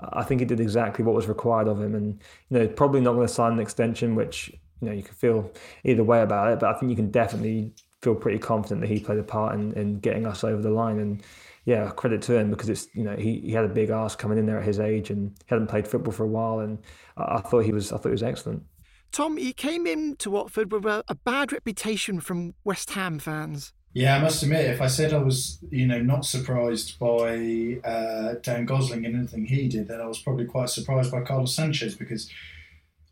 I 0.00 0.24
think 0.24 0.40
he 0.40 0.44
did 0.44 0.58
exactly 0.58 1.04
what 1.04 1.14
was 1.14 1.28
required 1.28 1.68
of 1.68 1.80
him. 1.80 1.94
And 1.94 2.20
you 2.50 2.58
know, 2.58 2.66
probably 2.66 3.00
not 3.00 3.12
going 3.12 3.28
to 3.28 3.32
sign 3.32 3.52
an 3.52 3.60
extension, 3.60 4.16
which 4.16 4.48
you 4.80 4.88
know 4.88 4.92
you 4.92 5.04
can 5.04 5.14
feel 5.14 5.52
either 5.84 6.02
way 6.02 6.20
about 6.20 6.52
it. 6.52 6.58
But 6.58 6.74
I 6.74 6.78
think 6.78 6.90
you 6.90 6.96
can 6.96 7.12
definitely 7.12 7.74
feel 8.02 8.14
pretty 8.14 8.38
confident 8.38 8.80
that 8.82 8.88
he 8.88 9.00
played 9.00 9.18
a 9.18 9.24
part 9.24 9.54
in, 9.54 9.72
in 9.72 9.98
getting 10.00 10.26
us 10.26 10.44
over 10.44 10.62
the 10.62 10.70
line. 10.70 10.98
And 10.98 11.22
yeah, 11.64 11.90
credit 11.90 12.22
to 12.22 12.36
him 12.36 12.50
because 12.50 12.68
it's 12.68 12.88
you 12.94 13.04
know 13.04 13.16
he, 13.16 13.40
he 13.40 13.52
had 13.52 13.64
a 13.64 13.68
big 13.68 13.90
ask 13.90 14.18
coming 14.18 14.38
in 14.38 14.46
there 14.46 14.58
at 14.58 14.64
his 14.64 14.80
age 14.80 15.10
and 15.10 15.30
he 15.30 15.46
hadn't 15.48 15.68
played 15.68 15.86
football 15.86 16.12
for 16.12 16.24
a 16.24 16.28
while. 16.28 16.60
And 16.60 16.78
I, 17.16 17.36
I 17.36 17.40
thought 17.40 17.64
he 17.64 17.72
was 17.72 17.92
I 17.92 17.96
thought 17.96 18.08
he 18.08 18.12
was 18.12 18.22
excellent. 18.22 18.62
Tom, 19.10 19.36
he 19.36 19.52
came 19.52 19.86
in 19.86 20.16
to 20.16 20.30
Watford 20.30 20.70
with 20.70 20.84
a, 20.84 21.02
a 21.08 21.14
bad 21.14 21.52
reputation 21.52 22.20
from 22.20 22.54
West 22.64 22.90
Ham 22.90 23.18
fans. 23.18 23.72
Yeah, 23.94 24.16
I 24.16 24.20
must 24.20 24.42
admit, 24.42 24.66
if 24.66 24.82
I 24.82 24.86
said 24.86 25.14
I 25.14 25.18
was, 25.18 25.58
you 25.70 25.86
know, 25.86 26.00
not 26.00 26.24
surprised 26.24 26.98
by 26.98 27.80
uh, 27.84 28.34
Dan 28.42 28.66
Gosling 28.66 29.06
and 29.06 29.16
anything 29.16 29.46
he 29.46 29.66
did, 29.66 29.88
then 29.88 30.00
I 30.00 30.06
was 30.06 30.18
probably 30.18 30.44
quite 30.44 30.68
surprised 30.68 31.10
by 31.10 31.22
Carlos 31.22 31.54
Sanchez 31.54 31.94
because, 31.94 32.30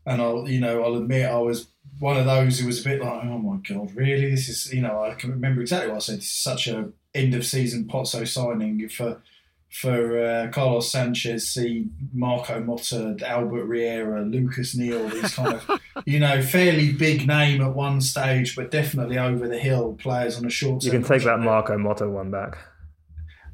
and 0.07 0.21
I'll, 0.21 0.49
you 0.49 0.59
know, 0.59 0.81
I'll 0.81 0.95
admit 0.95 1.29
I 1.29 1.37
was 1.37 1.67
one 1.99 2.17
of 2.17 2.25
those 2.25 2.59
who 2.59 2.67
was 2.67 2.81
a 2.81 2.89
bit 2.89 3.01
like, 3.01 3.25
oh 3.25 3.37
my 3.37 3.57
god, 3.57 3.93
really? 3.95 4.31
This 4.31 4.47
is, 4.47 4.73
you 4.73 4.81
know, 4.81 5.03
I 5.03 5.13
can 5.15 5.31
remember 5.31 5.61
exactly 5.61 5.89
what 5.89 5.97
I 5.97 5.99
said. 5.99 6.17
This 6.19 6.25
is 6.25 6.31
such 6.31 6.67
a 6.67 6.89
end 7.13 7.33
of 7.35 7.45
season 7.45 7.85
Pozzo 7.85 8.27
signing 8.27 8.87
for 8.89 9.21
for 9.69 10.23
uh, 10.23 10.47
Carlos 10.47 10.89
Sanchez, 10.89 11.49
see 11.49 11.87
Marco 12.13 12.61
Motta, 12.61 13.21
Albert 13.21 13.65
Riera, 13.65 14.23
Lucas 14.23 14.75
Neill, 14.75 15.09
these 15.09 15.35
kind 15.35 15.55
of, 15.55 15.81
you 16.05 16.19
know, 16.19 16.41
fairly 16.41 16.93
big 16.93 17.27
name 17.27 17.61
at 17.61 17.75
one 17.75 17.99
stage, 17.99 18.55
but 18.55 18.71
definitely 18.71 19.19
over 19.19 19.45
the 19.45 19.57
hill 19.59 19.93
players 19.99 20.37
on 20.37 20.45
a 20.45 20.49
short. 20.49 20.85
You 20.85 20.91
can 20.91 21.03
take 21.03 21.23
that 21.23 21.39
Marco 21.39 21.77
Motta 21.77 22.09
one 22.09 22.31
back. 22.31 22.57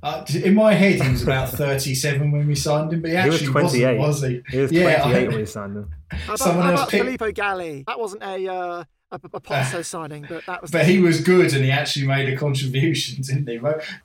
Uh, 0.04 0.26
in 0.44 0.54
my 0.54 0.74
head, 0.74 1.02
he 1.02 1.10
was 1.10 1.24
about 1.24 1.50
37 1.50 2.30
when 2.30 2.46
we 2.46 2.56
signed 2.56 2.92
him, 2.92 3.02
but 3.02 3.10
he, 3.10 3.16
he 3.16 3.22
actually 3.22 3.48
was 3.50 3.72
28. 3.72 3.98
wasn't, 3.98 4.00
was 4.00 4.22
he? 4.22 4.44
He 4.52 4.62
was 4.62 4.72
28 4.72 4.84
yeah, 4.84 5.08
when 5.08 5.36
we 5.36 5.46
signed 5.46 5.78
him. 5.78 5.92
How 6.12 6.24
about, 6.26 6.40
Someone 6.40 6.66
how 6.66 6.74
about 6.74 6.90
picked... 6.90 7.04
Filippo 7.06 7.32
Galli? 7.32 7.84
That 7.88 7.98
wasn't 7.98 8.24
a 8.24 8.48
uh, 8.52 8.84
a, 9.14 9.16
a 9.16 9.40
Pozzo 9.40 9.86
signing, 9.86 10.26
but 10.28 10.46
that 10.46 10.62
was. 10.62 10.72
But 10.72 10.86
he 10.86 11.00
was 11.00 11.22
good, 11.22 11.54
and 11.54 11.64
he 11.64 11.72
actually 11.72 12.08
made 12.08 12.28
a 12.28 12.36
contribution, 12.36 13.22
didn't 13.22 13.48
he? 13.48 13.60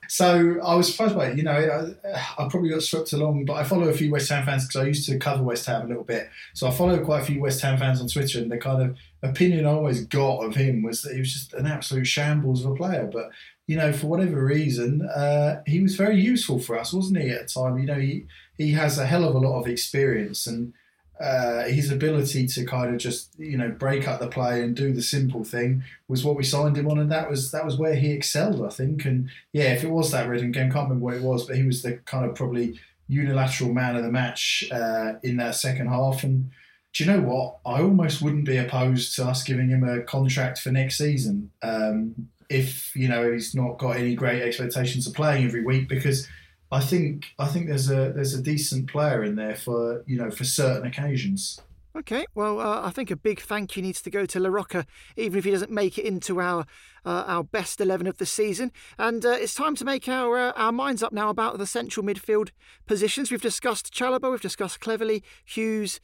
So 0.07 0.59
I 0.63 0.75
was 0.75 0.91
surprised 0.91 1.15
by 1.15 1.27
it. 1.27 1.37
You 1.37 1.43
know, 1.43 1.51
I, 1.51 2.43
I 2.43 2.47
probably 2.47 2.69
got 2.69 2.81
swept 2.83 3.11
along, 3.13 3.45
but 3.45 3.53
I 3.53 3.63
follow 3.63 3.89
a 3.89 3.93
few 3.93 4.11
West 4.11 4.29
Ham 4.29 4.45
fans 4.45 4.67
because 4.67 4.81
I 4.81 4.87
used 4.87 5.07
to 5.09 5.17
cover 5.17 5.43
West 5.43 5.65
Ham 5.65 5.85
a 5.85 5.87
little 5.87 6.03
bit. 6.03 6.29
So 6.53 6.67
I 6.67 6.71
follow 6.71 6.97
quite 7.03 7.23
a 7.23 7.25
few 7.25 7.41
West 7.41 7.61
Ham 7.61 7.77
fans 7.77 8.01
on 8.01 8.07
Twitter, 8.07 8.39
and 8.39 8.51
the 8.51 8.57
kind 8.57 8.81
of 8.81 8.97
opinion 9.21 9.65
I 9.65 9.71
always 9.71 10.05
got 10.05 10.45
of 10.45 10.55
him 10.55 10.81
was 10.81 11.01
that 11.01 11.13
he 11.13 11.19
was 11.19 11.33
just 11.33 11.53
an 11.53 11.65
absolute 11.65 12.07
shambles 12.07 12.63
of 12.63 12.71
a 12.71 12.75
player. 12.75 13.09
But 13.11 13.31
you 13.69 13.77
know, 13.77 13.93
for 13.93 14.07
whatever 14.07 14.43
reason, 14.43 15.03
uh, 15.03 15.61
he 15.67 15.79
was 15.79 15.95
very 15.95 16.19
useful 16.19 16.57
for 16.57 16.79
us, 16.79 16.91
wasn't 16.91 17.21
he? 17.21 17.29
At 17.29 17.49
the 17.49 17.53
time, 17.53 17.77
you 17.77 17.85
know, 17.85 17.99
he 17.99 18.25
he 18.57 18.71
has 18.71 18.97
a 18.97 19.05
hell 19.05 19.23
of 19.23 19.35
a 19.35 19.37
lot 19.37 19.59
of 19.59 19.67
experience, 19.67 20.47
and 20.47 20.73
uh, 21.21 21.65
his 21.65 21.91
ability 21.91 22.47
to 22.47 22.65
kind 22.65 22.95
of 22.95 22.99
just 22.99 23.37
you 23.37 23.59
know 23.59 23.69
break 23.69 24.07
up 24.07 24.19
the 24.19 24.27
play 24.27 24.63
and 24.63 24.75
do 24.75 24.91
the 24.91 25.03
simple 25.03 25.43
thing 25.43 25.83
was 26.07 26.25
what 26.25 26.35
we 26.35 26.43
signed 26.43 26.77
him 26.77 26.89
on, 26.89 26.97
and 26.97 27.11
that 27.11 27.29
was 27.29 27.51
that 27.51 27.63
was 27.63 27.77
where 27.77 27.93
he 27.93 28.11
excelled, 28.11 28.65
I 28.65 28.69
think. 28.69 29.05
And 29.05 29.29
yeah, 29.53 29.71
if 29.73 29.83
it 29.83 29.91
was 29.91 30.09
that 30.09 30.27
Reading 30.27 30.51
game, 30.51 30.71
can't 30.71 30.89
remember 30.89 31.05
what 31.05 31.13
it 31.13 31.21
was, 31.21 31.45
but 31.45 31.55
he 31.55 31.61
was 31.61 31.83
the 31.83 31.97
kind 32.05 32.25
of 32.25 32.33
probably 32.33 32.79
unilateral 33.07 33.71
man 33.71 33.95
of 33.95 34.01
the 34.01 34.11
match 34.11 34.67
uh, 34.71 35.13
in 35.21 35.37
that 35.37 35.53
second 35.53 35.89
half. 35.89 36.23
And 36.23 36.49
do 36.93 37.03
you 37.03 37.11
know 37.11 37.21
what? 37.21 37.57
I 37.67 37.83
almost 37.83 38.23
wouldn't 38.23 38.45
be 38.45 38.57
opposed 38.57 39.15
to 39.17 39.25
us 39.25 39.43
giving 39.43 39.69
him 39.69 39.83
a 39.83 40.01
contract 40.01 40.57
for 40.57 40.71
next 40.71 40.97
season. 40.97 41.51
Um, 41.61 42.29
if 42.49 42.95
you 42.95 43.07
know 43.07 43.31
he's 43.31 43.55
not 43.55 43.77
got 43.77 43.97
any 43.97 44.15
great 44.15 44.41
expectations 44.41 45.07
of 45.07 45.13
playing 45.13 45.45
every 45.45 45.63
week 45.63 45.87
because 45.87 46.27
I 46.71 46.81
think 46.81 47.27
I 47.39 47.47
think 47.47 47.67
there's 47.67 47.89
a 47.89 48.11
there's 48.13 48.33
a 48.33 48.41
decent 48.41 48.89
player 48.89 49.23
in 49.23 49.35
there 49.35 49.55
for 49.55 50.03
you 50.07 50.17
know 50.17 50.29
for 50.29 50.43
certain 50.43 50.85
occasions. 50.87 51.59
Okay, 51.97 52.25
well, 52.35 52.59
uh, 52.59 52.85
I 52.85 52.91
think 52.91 53.09
a 53.09 53.15
big 53.15 53.41
thank 53.41 53.75
you 53.75 53.81
needs 53.81 54.01
to 54.03 54.11
go 54.11 54.27
to 54.27 54.39
La 54.39 54.49
Roca, 54.49 54.85
even 55.17 55.39
if 55.39 55.43
he 55.43 55.49
doesn't 55.49 55.71
make 55.71 55.97
it 55.97 56.05
into 56.05 56.39
our 56.39 56.65
uh, 57.03 57.23
our 57.25 57.43
best 57.43 57.81
eleven 57.81 58.05
of 58.05 58.17
the 58.19 58.27
season. 58.27 58.71
And 58.99 59.25
uh, 59.25 59.31
it's 59.31 59.55
time 59.55 59.75
to 59.75 59.85
make 59.85 60.07
our 60.07 60.37
uh, 60.37 60.51
our 60.51 60.71
minds 60.71 61.01
up 61.01 61.11
now 61.11 61.29
about 61.29 61.57
the 61.57 61.65
central 61.65 62.05
midfield 62.05 62.51
positions. 62.85 63.31
We've 63.31 63.41
discussed 63.41 63.91
Chalobah, 63.91 64.29
we've 64.29 64.39
discussed 64.39 64.79
Cleverley, 64.79 65.23
Hughes, 65.43 65.99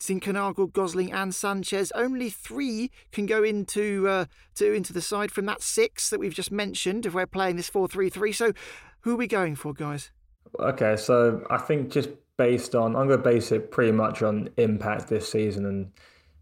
Zinckernagel, 0.00 0.72
Gosling, 0.72 1.12
and 1.12 1.34
Sanchez. 1.34 1.92
Only 1.94 2.30
three 2.30 2.90
can 3.12 3.26
go 3.26 3.42
into 3.42 4.06
uh, 4.08 4.24
to 4.56 4.72
into 4.72 4.92
the 4.92 5.00
side 5.00 5.30
from 5.30 5.46
that 5.46 5.62
six 5.62 6.10
that 6.10 6.20
we've 6.20 6.34
just 6.34 6.52
mentioned. 6.52 7.06
If 7.06 7.14
we're 7.14 7.26
playing 7.26 7.56
this 7.56 7.68
four-three-three, 7.68 8.32
so 8.32 8.52
who 9.00 9.14
are 9.14 9.16
we 9.16 9.26
going 9.26 9.56
for, 9.56 9.72
guys? 9.72 10.10
Okay, 10.58 10.96
so 10.96 11.44
I 11.50 11.58
think 11.58 11.90
just 11.90 12.10
based 12.36 12.74
on, 12.74 12.96
I'm 12.96 13.06
going 13.08 13.22
to 13.22 13.24
base 13.24 13.52
it 13.52 13.70
pretty 13.70 13.92
much 13.92 14.22
on 14.22 14.50
impact 14.56 15.08
this 15.08 15.30
season 15.30 15.66
and, 15.66 15.92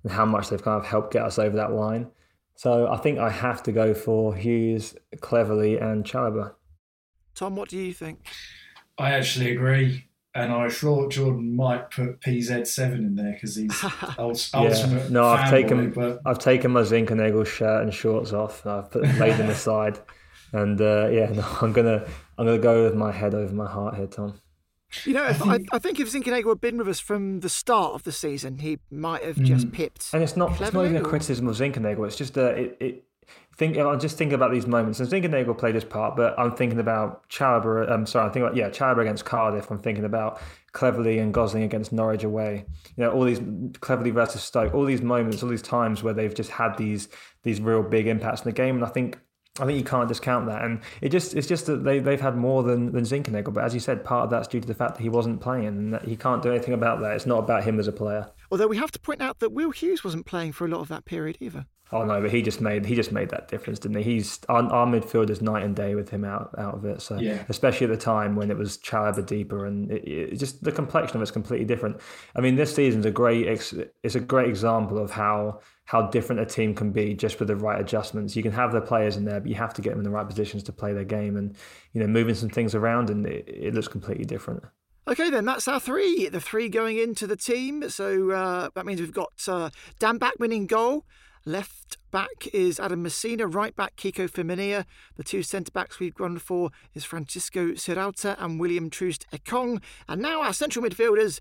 and 0.03 0.12
how 0.12 0.25
much 0.25 0.49
they've 0.49 0.62
kind 0.62 0.79
of 0.79 0.87
helped 0.87 1.12
get 1.12 1.23
us 1.23 1.38
over 1.38 1.57
that 1.57 1.73
line. 1.73 2.11
So 2.55 2.88
I 2.88 2.99
think 2.99 3.19
I 3.19 3.31
have 3.31 3.62
to 3.65 3.73
go 3.73 3.95
for 3.95 4.35
Hughes, 4.35 4.95
Cleverley, 5.17 5.83
and 5.83 6.05
Chalobah. 6.05 6.55
Tom, 7.35 7.57
what 7.57 7.69
do 7.69 7.79
you 7.79 7.93
think? 7.95 8.27
I 8.99 9.12
actually 9.12 9.51
agree 9.51 10.07
and 10.35 10.53
I 10.53 10.68
thought 10.68 11.12
Jordan 11.12 11.55
might 11.55 11.90
put 11.90 12.21
PZ7 12.21 12.95
in 12.95 13.14
there 13.16 13.33
because 13.33 13.57
he's 13.57 13.85
ultimate. 14.18 14.79
yeah. 14.79 15.09
No, 15.11 15.25
I've 15.25 15.51
taken 15.51 15.90
but... 15.90 16.21
I've 16.25 16.38
taken 16.38 16.71
my 16.71 16.81
Zinckernagel 16.81 17.47
shirt 17.47 17.83
and 17.83 17.92
shorts 17.92 18.33
off. 18.33 18.64
And 18.64 18.75
I've 18.75 18.90
put 18.90 19.03
laid 19.18 19.37
them 19.37 19.51
aside, 19.51 20.01
and 20.53 20.81
uh, 20.81 21.09
yeah, 21.11 21.31
no, 21.33 21.47
I'm 21.61 21.73
gonna 21.73 22.07
I'm 22.38 22.47
gonna 22.47 22.59
go 22.59 22.85
with 22.85 22.95
my 22.95 23.12
head 23.12 23.35
over 23.35 23.55
my 23.55 23.71
heart 23.71 23.97
here, 23.97 24.07
Tom. 24.07 24.40
You 25.05 25.14
know, 25.14 25.25
I, 25.27 25.33
think, 25.33 25.68
I, 25.73 25.77
I 25.77 25.79
think 25.79 26.01
if 26.01 26.11
Zinckernagel 26.11 26.49
had 26.49 26.61
been 26.61 26.79
with 26.79 26.88
us 26.88 27.01
from 27.01 27.40
the 27.40 27.49
start 27.49 27.95
of 27.95 28.05
the 28.05 28.12
season, 28.12 28.59
he 28.59 28.79
might 28.90 29.23
have 29.23 29.40
just 29.40 29.68
mm. 29.68 29.73
pipped. 29.73 30.09
And 30.12 30.23
it's 30.23 30.37
not, 30.37 30.61
it's 30.61 30.73
not 30.73 30.85
even 30.85 30.97
a 30.99 31.03
criticism 31.03 31.49
of 31.49 31.57
Zinckernagel. 31.57 32.07
It's 32.07 32.16
just 32.16 32.35
that 32.35 32.59
it, 32.59 32.77
it 32.81 33.05
think 33.62 33.79
I'm 33.79 34.01
just 34.01 34.18
thinking 34.18 34.35
about 34.35 34.51
these 34.51 34.66
moments. 34.66 34.98
And 34.98 35.09
Zinckernagel 35.09 35.57
played 35.57 35.75
his 35.75 35.85
part, 35.85 36.16
but 36.16 36.37
I'm 36.38 36.57
thinking 36.57 36.81
about 36.81 37.29
Chalobah. 37.29 37.90
I'm 37.90 38.07
sorry, 38.07 38.27
I'm 38.27 38.33
thinking 38.33 38.46
about 38.48 38.57
yeah, 38.57 38.70
Chalobah 38.70 39.03
against 39.03 39.25
Cardiff. 39.25 39.70
I'm 39.70 39.79
thinking 39.79 40.05
about 40.05 40.40
Cleverley 40.72 41.22
and 41.22 41.33
Gosling 41.33 41.62
against 41.62 41.92
Norwich 41.92 42.25
away. 42.25 42.64
You 42.96 43.05
know, 43.05 43.12
all 43.12 43.25
these 43.25 43.38
Cleverley 43.38 44.12
versus 44.12 44.42
Stoke, 44.42 44.75
all 44.75 44.85
these 44.85 45.03
moments, 45.03 45.42
all 45.42 45.48
these 45.48 45.62
times 45.62 46.03
where 46.03 46.14
they've 46.14 46.35
just 46.35 46.51
had 46.51 46.77
these 46.77 47.09
these 47.44 47.61
real 47.61 47.83
big 47.83 48.09
impacts 48.09 48.40
in 48.40 48.46
the 48.46 48.53
game. 48.53 48.77
And 48.77 48.85
I 48.85 48.88
think 48.88 49.18
I 49.61 49.66
think 49.66 49.79
you 49.79 49.85
can't 49.85 50.09
discount 50.09 50.46
that. 50.46 50.64
And 50.64 50.81
it 51.01 51.11
just 51.11 51.37
it's 51.37 51.46
just 51.46 51.66
that 51.66 51.85
they 51.85 52.01
they've 52.01 52.20
had 52.20 52.37
more 52.37 52.64
than 52.64 52.90
than 52.90 53.05
Zinckernagel. 53.05 53.55
But 53.55 53.62
as 53.62 53.75
you 53.75 53.81
said, 53.81 54.03
part 54.03 54.25
of 54.25 54.31
that's 54.31 54.48
due 54.48 54.61
to 54.61 54.66
the 54.66 54.75
fact 54.75 54.96
that 54.96 55.03
he 55.03 55.09
wasn't 55.09 55.40
playing, 55.40 55.66
and 55.66 55.94
that 55.94 56.05
he 56.05 56.16
can't 56.16 56.42
do 56.42 56.51
anything 56.51 56.75
about 56.75 57.01
that. 57.01 57.14
It's 57.14 57.27
not 57.27 57.38
about 57.38 57.62
him 57.62 57.79
as 57.79 57.87
a 57.87 57.92
player. 57.92 58.29
Although 58.51 58.66
we 58.66 58.77
have 58.79 58.90
to 58.90 58.98
point 58.98 59.22
out 59.22 59.38
that 59.38 59.53
Will 59.53 59.70
Hughes 59.70 60.03
wasn't 60.03 60.27
playing 60.27 60.53
for 60.53 60.64
a 60.64 60.68
lot 60.68 60.81
of 60.81 60.88
that 60.88 61.05
period 61.05 61.37
either. 61.40 61.66
Oh 61.92 62.05
no, 62.05 62.20
but 62.20 62.31
he 62.31 62.40
just 62.42 62.61
made 62.61 62.87
he 62.87 62.94
just 62.94 63.12
made 63.12 63.28
that 63.31 63.48
difference, 63.48 63.78
didn't 63.78 63.98
he? 63.98 64.02
He's 64.02 64.40
our, 64.48 64.62
our 64.72 64.87
midfield 64.87 65.28
is 65.31 65.42
night 65.42 65.62
and 65.62 65.76
day 65.76 65.94
with 65.94 66.09
him 66.09 66.24
out 66.24 66.55
out 66.59 66.74
of 66.74 66.85
it. 66.85 67.02
So 67.02 67.18
Yeah. 67.18 67.44
especially 67.48 67.85
at 67.85 67.90
the 67.90 67.96
time 67.96 68.35
when 68.35 68.50
it 68.50 68.57
was 68.57 68.78
Chalobah 68.78 69.26
deeper 69.26 69.66
and 69.66 69.90
it, 69.90 70.09
it, 70.09 70.37
just 70.38 70.64
the 70.64 70.72
complexion 70.72 71.16
of 71.16 71.22
it's 71.22 71.31
completely 71.31 71.66
different. 71.66 72.00
I 72.35 72.40
mean, 72.40 72.57
this 72.57 72.74
season's 72.74 73.05
a 73.05 73.11
great 73.11 73.46
it's 74.02 74.14
a 74.14 74.20
great 74.20 74.48
example 74.48 74.98
of 74.98 75.11
how 75.11 75.61
how 75.85 76.07
different 76.07 76.40
a 76.40 76.46
team 76.46 76.74
can 76.74 76.92
be 76.92 77.12
just 77.12 77.38
with 77.38 77.48
the 77.48 77.57
right 77.57 77.81
adjustments. 77.81 78.35
You 78.35 78.42
can 78.42 78.52
have 78.52 78.72
the 78.72 78.81
players 78.81 79.16
in 79.16 79.24
there, 79.24 79.40
but 79.40 79.48
you 79.48 79.57
have 79.57 79.74
to 79.74 79.83
get 79.83 79.90
them 79.90 79.98
in 79.98 80.05
the 80.05 80.11
right 80.11 80.26
positions 80.26 80.62
to 80.64 80.72
play 80.72 80.92
their 80.94 81.05
game 81.05 81.37
and 81.37 81.55
you 81.92 82.00
know 82.00 82.07
moving 82.07 82.35
some 82.35 82.48
things 82.48 82.74
around 82.74 83.11
and 83.11 83.26
it, 83.26 83.44
it 83.48 83.74
looks 83.74 83.88
completely 83.88 84.24
different. 84.24 84.62
Okay, 85.09 85.31
then 85.31 85.44
that's 85.44 85.66
our 85.66 85.81
three. 85.81 86.28
The 86.28 86.40
three 86.40 86.68
going 86.68 86.96
into 86.96 87.26
the 87.26 87.37
team. 87.37 87.90
So 87.90 88.31
uh, 88.31 88.70
that 88.74 88.87
means 88.87 89.00
we've 89.00 89.12
got 89.12 89.33
uh, 89.48 89.70
Dan 89.98 90.18
Bachmann 90.18 90.52
in 90.52 90.66
goal. 90.66 91.05
Left 91.44 91.98
back 92.12 92.46
is 92.52 92.78
Adam 92.78 93.02
Masina. 93.02 93.52
Right 93.52 93.74
back, 93.74 93.96
Kiko 93.96 94.31
Femenía. 94.31 94.85
The 95.16 95.24
two 95.24 95.42
centre 95.42 95.72
backs 95.72 95.98
we've 95.98 96.14
gone 96.14 96.38
for 96.38 96.70
is 96.94 97.05
Francisco 97.05 97.72
Sierralta 97.72 98.37
and 98.38 98.61
William 98.61 98.88
Troost 98.88 99.26
Ekong. 99.33 99.83
And 100.09 100.22
now 100.22 100.42
our 100.42 100.52
central 100.52 100.85
midfielders, 100.85 101.40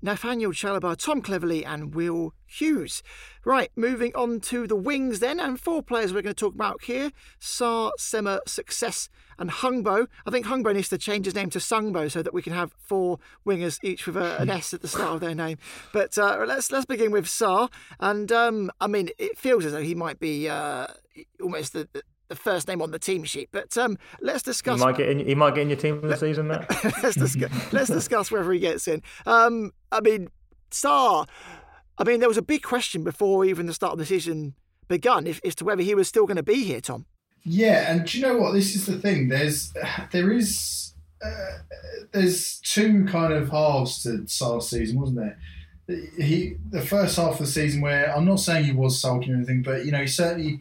Nathaniel 0.00 0.52
Chalobah, 0.52 0.96
Tom 0.96 1.20
Cleverley, 1.20 1.62
and 1.66 1.94
Will 1.94 2.32
Hughes. 2.46 3.02
Right, 3.44 3.70
moving 3.76 4.12
on 4.14 4.40
to 4.40 4.66
the 4.66 4.76
wings 4.76 5.20
then, 5.20 5.38
and 5.38 5.60
four 5.60 5.82
players 5.82 6.14
we're 6.14 6.22
going 6.22 6.34
to 6.34 6.40
talk 6.40 6.54
about 6.54 6.84
here 6.84 7.10
Sarr, 7.38 7.90
Sema, 7.98 8.40
Success, 8.46 9.10
and 9.38 9.50
Hungbo. 9.50 10.06
I 10.26 10.30
think 10.30 10.46
Hungbo 10.46 10.74
needs 10.74 10.88
to 10.90 10.98
change 10.98 11.24
his 11.26 11.34
name 11.34 11.50
to 11.50 11.58
Sungbo 11.58 12.10
so 12.10 12.22
that 12.22 12.34
we 12.34 12.42
can 12.42 12.52
have 12.52 12.72
four 12.78 13.18
wingers, 13.46 13.78
each 13.82 14.06
with 14.06 14.16
a, 14.16 14.40
an 14.40 14.50
S 14.50 14.74
at 14.74 14.82
the 14.82 14.88
start 14.88 15.14
of 15.14 15.20
their 15.20 15.34
name. 15.34 15.58
But 15.92 16.16
uh, 16.18 16.44
let's 16.46 16.70
let's 16.72 16.86
begin 16.86 17.10
with 17.10 17.26
Sarr. 17.26 17.70
And 18.00 18.30
um, 18.32 18.70
I 18.80 18.86
mean, 18.86 19.10
it 19.18 19.38
feels 19.38 19.64
as 19.64 19.72
though 19.72 19.82
he 19.82 19.94
might 19.94 20.18
be 20.18 20.48
uh, 20.48 20.86
almost 21.42 21.72
the, 21.72 21.88
the 21.92 22.02
the 22.28 22.36
first 22.36 22.68
name 22.68 22.80
on 22.80 22.90
the 22.90 22.98
team 22.98 23.22
sheet. 23.24 23.50
But 23.52 23.76
um, 23.76 23.98
let's 24.20 24.44
He 24.44 24.50
discuss. 24.50 24.80
might 24.80 24.96
get 24.96 25.10
in, 25.10 25.18
he 25.26 25.34
might 25.34 25.54
get 25.54 25.62
in 25.62 25.68
your 25.68 25.78
team 25.78 26.00
this 26.00 26.20
season, 26.20 26.48
Matt. 26.48 26.68
let's 27.02 27.16
discuss. 27.16 27.72
let's 27.72 27.90
discuss 27.90 28.30
whether 28.30 28.50
he 28.50 28.58
gets 28.60 28.88
in. 28.88 29.02
Um, 29.26 29.72
I 29.92 30.00
mean, 30.00 30.28
Sarr. 30.70 31.28
I 31.98 32.04
mean, 32.04 32.20
there 32.20 32.28
was 32.28 32.38
a 32.38 32.42
big 32.42 32.62
question 32.62 33.04
before 33.04 33.44
even 33.44 33.66
the 33.66 33.74
start 33.74 33.92
of 33.92 33.98
the 33.98 34.06
season 34.06 34.54
begun, 34.88 35.26
if, 35.26 35.40
as 35.44 35.54
to 35.56 35.64
whether 35.64 35.82
he 35.82 35.94
was 35.94 36.08
still 36.08 36.26
going 36.26 36.36
to 36.36 36.42
be 36.42 36.64
here, 36.64 36.80
Tom. 36.80 37.06
Yeah, 37.44 37.92
and 37.92 38.06
do 38.06 38.18
you 38.18 38.26
know 38.26 38.38
what? 38.38 38.52
This 38.52 38.74
is 38.74 38.86
the 38.86 38.98
thing. 38.98 39.28
There's 39.28 39.72
there 40.10 40.32
is 40.32 40.94
uh, 41.24 41.58
there's 42.12 42.60
two 42.60 43.04
kind 43.06 43.32
of 43.32 43.50
halves 43.50 44.02
to 44.02 44.26
Sarr's 44.26 44.68
season, 44.68 44.98
wasn't 44.98 45.18
there? 45.18 45.38
He 46.16 46.56
the 46.70 46.80
first 46.80 47.16
half 47.16 47.34
of 47.34 47.38
the 47.38 47.46
season 47.46 47.82
where 47.82 48.14
I'm 48.14 48.24
not 48.24 48.40
saying 48.40 48.64
he 48.64 48.72
was 48.72 49.00
sulking 49.00 49.32
or 49.32 49.36
anything, 49.36 49.62
but 49.62 49.84
you 49.84 49.92
know 49.92 50.00
he 50.00 50.06
certainly. 50.06 50.60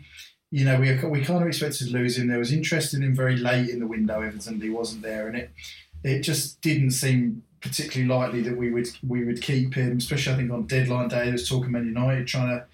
You 0.52 0.65
know, 0.65 0.80
we, 0.80 0.93
we 1.06 1.26
kind 1.26 1.41
of 1.41 1.48
expected 1.48 1.88
to 1.88 1.93
lose 1.93 2.19
him. 2.19 2.28
There 2.28 2.38
was 2.38 2.52
interest 2.52 2.93
in 2.93 3.02
him 3.02 3.15
very 3.15 3.38
late 3.38 3.69
in 3.69 3.80
the 3.80 3.88
window, 3.88 4.22
evidently 4.22 4.67
he 4.67 4.72
wasn't 4.72 5.02
there, 5.02 5.28
and 5.28 5.36
it 5.36 5.50
it 6.04 6.19
just 6.22 6.62
didn't 6.62 6.91
seem 6.91 7.41
particularly 7.60 8.08
likely 8.08 8.41
that 8.41 8.56
we 8.56 8.69
would 8.69 8.88
we 9.08 9.24
would 9.24 9.41
keep 9.41 9.74
him. 9.74 9.98
Especially, 9.98 10.34
I 10.34 10.36
think 10.36 10.52
on 10.52 10.67
deadline 10.67 11.08
day, 11.08 11.24
there 11.24 11.32
was 11.32 11.50
talk 11.50 11.65
of 11.65 11.72
Man 11.72 11.88
United 11.88 12.28
trying 12.28 12.50
to 12.50 12.65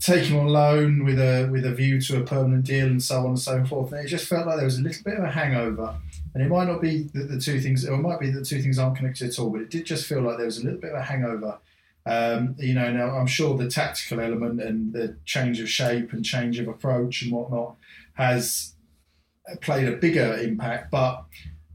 take 0.00 0.24
him 0.24 0.38
on 0.38 0.48
loan 0.48 1.04
with 1.04 1.18
a 1.18 1.48
with 1.52 1.64
a 1.64 1.74
view 1.74 2.00
to 2.00 2.18
a 2.18 2.24
permanent 2.24 2.64
deal 2.64 2.86
and 2.86 3.02
so 3.02 3.20
on 3.20 3.26
and 3.26 3.38
so 3.38 3.64
forth. 3.64 3.92
And 3.92 4.04
it 4.04 4.08
just 4.08 4.26
felt 4.26 4.46
like 4.46 4.56
there 4.56 4.64
was 4.64 4.78
a 4.78 4.82
little 4.82 5.02
bit 5.04 5.18
of 5.18 5.24
a 5.24 5.30
hangover. 5.30 5.94
And 6.34 6.42
it 6.42 6.48
might 6.48 6.66
not 6.66 6.80
be 6.80 7.02
that 7.14 7.28
the 7.28 7.38
two 7.38 7.60
things, 7.60 7.86
or 7.86 7.94
it 7.94 8.02
might 8.02 8.20
be 8.20 8.30
that 8.30 8.38
the 8.38 8.44
two 8.44 8.62
things 8.62 8.78
aren't 8.78 8.96
connected 8.96 9.28
at 9.28 9.38
all, 9.38 9.50
but 9.50 9.60
it 9.60 9.70
did 9.70 9.84
just 9.84 10.06
feel 10.06 10.22
like 10.22 10.36
there 10.36 10.46
was 10.46 10.58
a 10.58 10.64
little 10.64 10.80
bit 10.80 10.92
of 10.92 10.98
a 10.98 11.02
hangover. 11.02 11.58
Um, 12.06 12.56
you 12.58 12.72
know, 12.72 12.90
now 12.90 13.10
I'm 13.10 13.26
sure 13.26 13.56
the 13.56 13.68
tactical 13.68 14.20
element 14.20 14.60
and 14.60 14.92
the 14.92 15.16
change 15.26 15.60
of 15.60 15.68
shape 15.68 16.12
and 16.12 16.24
change 16.24 16.58
of 16.58 16.66
approach 16.66 17.22
and 17.22 17.32
whatnot 17.32 17.76
has 18.14 18.74
played 19.60 19.86
a 19.86 19.96
bigger 19.96 20.38
impact. 20.38 20.90
But 20.90 21.24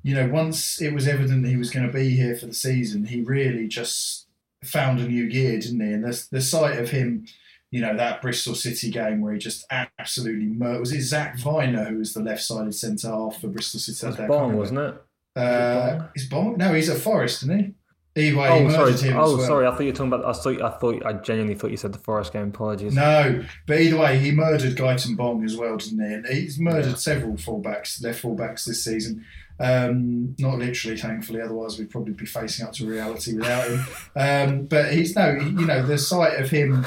you 0.01 0.15
know, 0.15 0.27
once 0.27 0.81
it 0.81 0.93
was 0.93 1.07
evident 1.07 1.45
he 1.45 1.57
was 1.57 1.69
going 1.69 1.85
to 1.85 1.93
be 1.93 2.11
here 2.11 2.35
for 2.35 2.47
the 2.47 2.53
season, 2.53 3.05
he 3.05 3.21
really 3.21 3.67
just 3.67 4.27
found 4.63 4.99
a 4.99 5.07
new 5.07 5.29
gear, 5.29 5.59
didn't 5.59 5.81
he? 5.81 5.93
And 5.93 6.03
the 6.03 6.27
the 6.31 6.41
sight 6.41 6.79
of 6.79 6.89
him 6.89 7.27
you 7.75 7.81
know, 7.81 7.95
that 7.97 8.21
Bristol 8.21 8.55
City 8.55 8.89
game 8.89 9.19
where 9.19 9.33
he 9.33 9.39
just 9.39 9.65
absolutely 9.99 10.45
murdered. 10.45 10.79
Was 10.79 10.93
it 10.93 11.01
Zak 11.01 11.35
Vyner 11.37 11.89
who 11.89 11.97
was 11.97 12.13
the 12.13 12.21
left 12.23 12.41
sided 12.41 12.73
centre 12.73 13.09
half 13.09 13.41
for 13.41 13.47
Bristol 13.49 13.81
City? 13.81 14.15
Can't 14.15 14.29
Bong, 14.29 14.55
wasn't 14.55 14.79
it? 14.79 14.95
Uh, 15.35 16.07
is 16.15 16.25
Bong? 16.29 16.55
No, 16.57 16.73
he's 16.73 16.89
at 16.89 16.97
Forest, 17.01 17.43
isn't 17.43 17.59
he? 17.59 17.73
Either 18.17 18.37
way, 18.37 18.47
he 18.47 18.53
Oh, 18.53 18.63
murdered 18.69 18.97
sorry. 18.97 19.11
him 19.11 19.17
as 19.19 19.29
Oh, 19.29 19.37
well. 19.37 19.45
sorry. 19.47 19.67
I 19.67 19.71
thought 19.71 19.79
you 19.81 19.87
were 19.87 19.91
talking 19.91 20.13
about. 20.13 20.25
I 20.25 20.31
thought. 20.31 20.61
I 20.61 20.69
thought. 20.79 21.05
I 21.05 21.13
genuinely 21.13 21.55
thought 21.55 21.71
you 21.71 21.75
said 21.75 21.91
the 21.91 21.99
Forest 21.99 22.31
game. 22.31 22.47
Apologies. 22.47 22.95
No, 22.95 23.43
but 23.67 23.81
either 23.81 23.97
way, 23.97 24.19
he 24.19 24.31
murdered 24.31 24.77
Gaëtan 24.77 25.17
Bong 25.17 25.43
as 25.43 25.57
well, 25.57 25.75
didn't 25.75 25.99
he? 26.07 26.13
And 26.13 26.25
he's 26.27 26.57
murdered 26.57 26.97
several 26.97 27.33
fullbacks, 27.33 28.01
left 28.01 28.23
fullbacks 28.23 28.63
this 28.63 28.85
season. 28.85 29.25
Um, 29.59 30.33
not 30.39 30.59
literally, 30.59 30.95
thankfully, 30.97 31.41
otherwise 31.41 31.77
we'd 31.77 31.89
probably 31.89 32.13
be 32.13 32.25
facing 32.25 32.65
up 32.65 32.71
to 32.73 32.85
reality 32.87 33.33
without 33.35 33.67
him. 33.69 33.85
Um, 34.15 34.65
but 34.67 34.93
he's 34.93 35.13
no, 35.13 35.31
you 35.35 35.65
know, 35.65 35.85
the 35.85 35.97
sight 35.97 36.39
of 36.39 36.49
him 36.49 36.85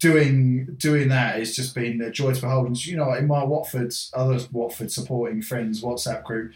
doing 0.00 0.76
doing 0.76 1.08
that 1.08 1.36
has 1.38 1.54
just 1.54 1.74
been 1.74 2.00
a 2.00 2.10
joy 2.10 2.34
to 2.34 2.40
behold. 2.40 2.66
And, 2.66 2.86
you 2.86 2.96
know, 2.96 3.12
in 3.12 3.26
my 3.26 3.44
Watford, 3.44 3.92
other 4.14 4.38
Watford 4.52 4.92
supporting 4.92 5.42
friends 5.42 5.82
WhatsApp 5.82 6.24
group, 6.24 6.52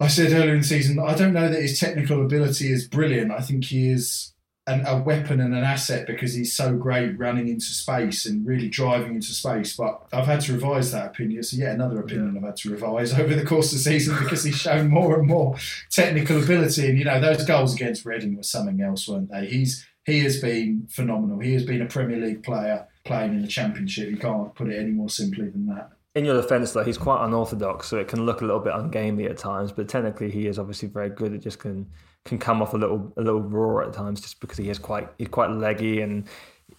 I 0.00 0.08
said 0.08 0.32
earlier 0.32 0.54
in 0.54 0.60
the 0.60 0.66
season, 0.66 0.98
I 0.98 1.14
don't 1.14 1.32
know 1.32 1.48
that 1.48 1.62
his 1.62 1.78
technical 1.78 2.24
ability 2.24 2.72
is 2.72 2.88
brilliant. 2.88 3.30
I 3.30 3.40
think 3.40 3.64
he 3.64 3.88
is 3.88 4.32
an, 4.66 4.84
a 4.86 4.96
weapon 4.96 5.40
and 5.40 5.54
an 5.54 5.64
asset 5.64 6.06
because 6.06 6.34
he's 6.34 6.56
so 6.56 6.76
great 6.76 7.18
running 7.18 7.48
into 7.48 7.66
space 7.66 8.26
and 8.26 8.46
really 8.46 8.68
driving 8.68 9.14
into 9.14 9.32
space. 9.32 9.76
But 9.76 10.06
I've 10.12 10.26
had 10.26 10.40
to 10.42 10.54
revise 10.54 10.92
that 10.92 11.06
opinion. 11.06 11.42
So, 11.42 11.56
yeah, 11.56 11.72
another 11.72 12.00
opinion 12.00 12.36
I've 12.36 12.44
had 12.44 12.56
to 12.56 12.70
revise 12.70 13.12
over 13.18 13.34
the 13.34 13.44
course 13.44 13.72
of 13.72 13.78
the 13.78 13.84
season 13.84 14.18
because 14.22 14.44
he's 14.44 14.60
shown 14.60 14.88
more 14.88 15.18
and 15.18 15.28
more 15.28 15.56
technical 15.90 16.42
ability. 16.42 16.88
And, 16.88 16.98
you 16.98 17.04
know, 17.04 17.20
those 17.20 17.44
goals 17.44 17.74
against 17.74 18.04
Reading 18.04 18.36
were 18.36 18.42
something 18.42 18.80
else, 18.80 19.08
weren't 19.08 19.30
they? 19.30 19.46
He's 19.46 19.86
He 20.04 20.20
has 20.20 20.40
been 20.40 20.86
phenomenal. 20.90 21.38
He 21.38 21.52
has 21.54 21.64
been 21.64 21.82
a 21.82 21.86
Premier 21.86 22.18
League 22.18 22.42
player 22.42 22.86
playing 23.04 23.34
in 23.34 23.42
the 23.42 23.48
Championship. 23.48 24.10
You 24.10 24.16
can't 24.16 24.54
put 24.54 24.68
it 24.68 24.78
any 24.78 24.90
more 24.90 25.08
simply 25.08 25.48
than 25.48 25.66
that. 25.66 25.90
In 26.14 26.24
your 26.24 26.40
defence, 26.40 26.72
though, 26.72 26.84
he's 26.84 26.98
quite 26.98 27.24
unorthodox, 27.24 27.86
so 27.86 27.96
it 27.96 28.08
can 28.08 28.26
look 28.26 28.42
a 28.42 28.44
little 28.44 28.60
bit 28.60 28.74
ungainly 28.74 29.26
at 29.26 29.38
times. 29.38 29.72
But 29.72 29.88
technically, 29.88 30.30
he 30.30 30.46
is 30.46 30.58
obviously 30.58 30.88
very 30.88 31.08
good. 31.08 31.32
It 31.32 31.38
just 31.38 31.58
can 31.58 31.88
can 32.24 32.38
come 32.38 32.62
off 32.62 32.74
a 32.74 32.76
little 32.76 33.12
a 33.16 33.22
little 33.22 33.40
raw 33.40 33.86
at 33.86 33.92
times, 33.92 34.20
just 34.20 34.40
because 34.40 34.58
he 34.58 34.68
is 34.68 34.78
quite 34.78 35.08
he's 35.18 35.28
quite 35.28 35.50
leggy 35.50 36.02
and 36.02 36.28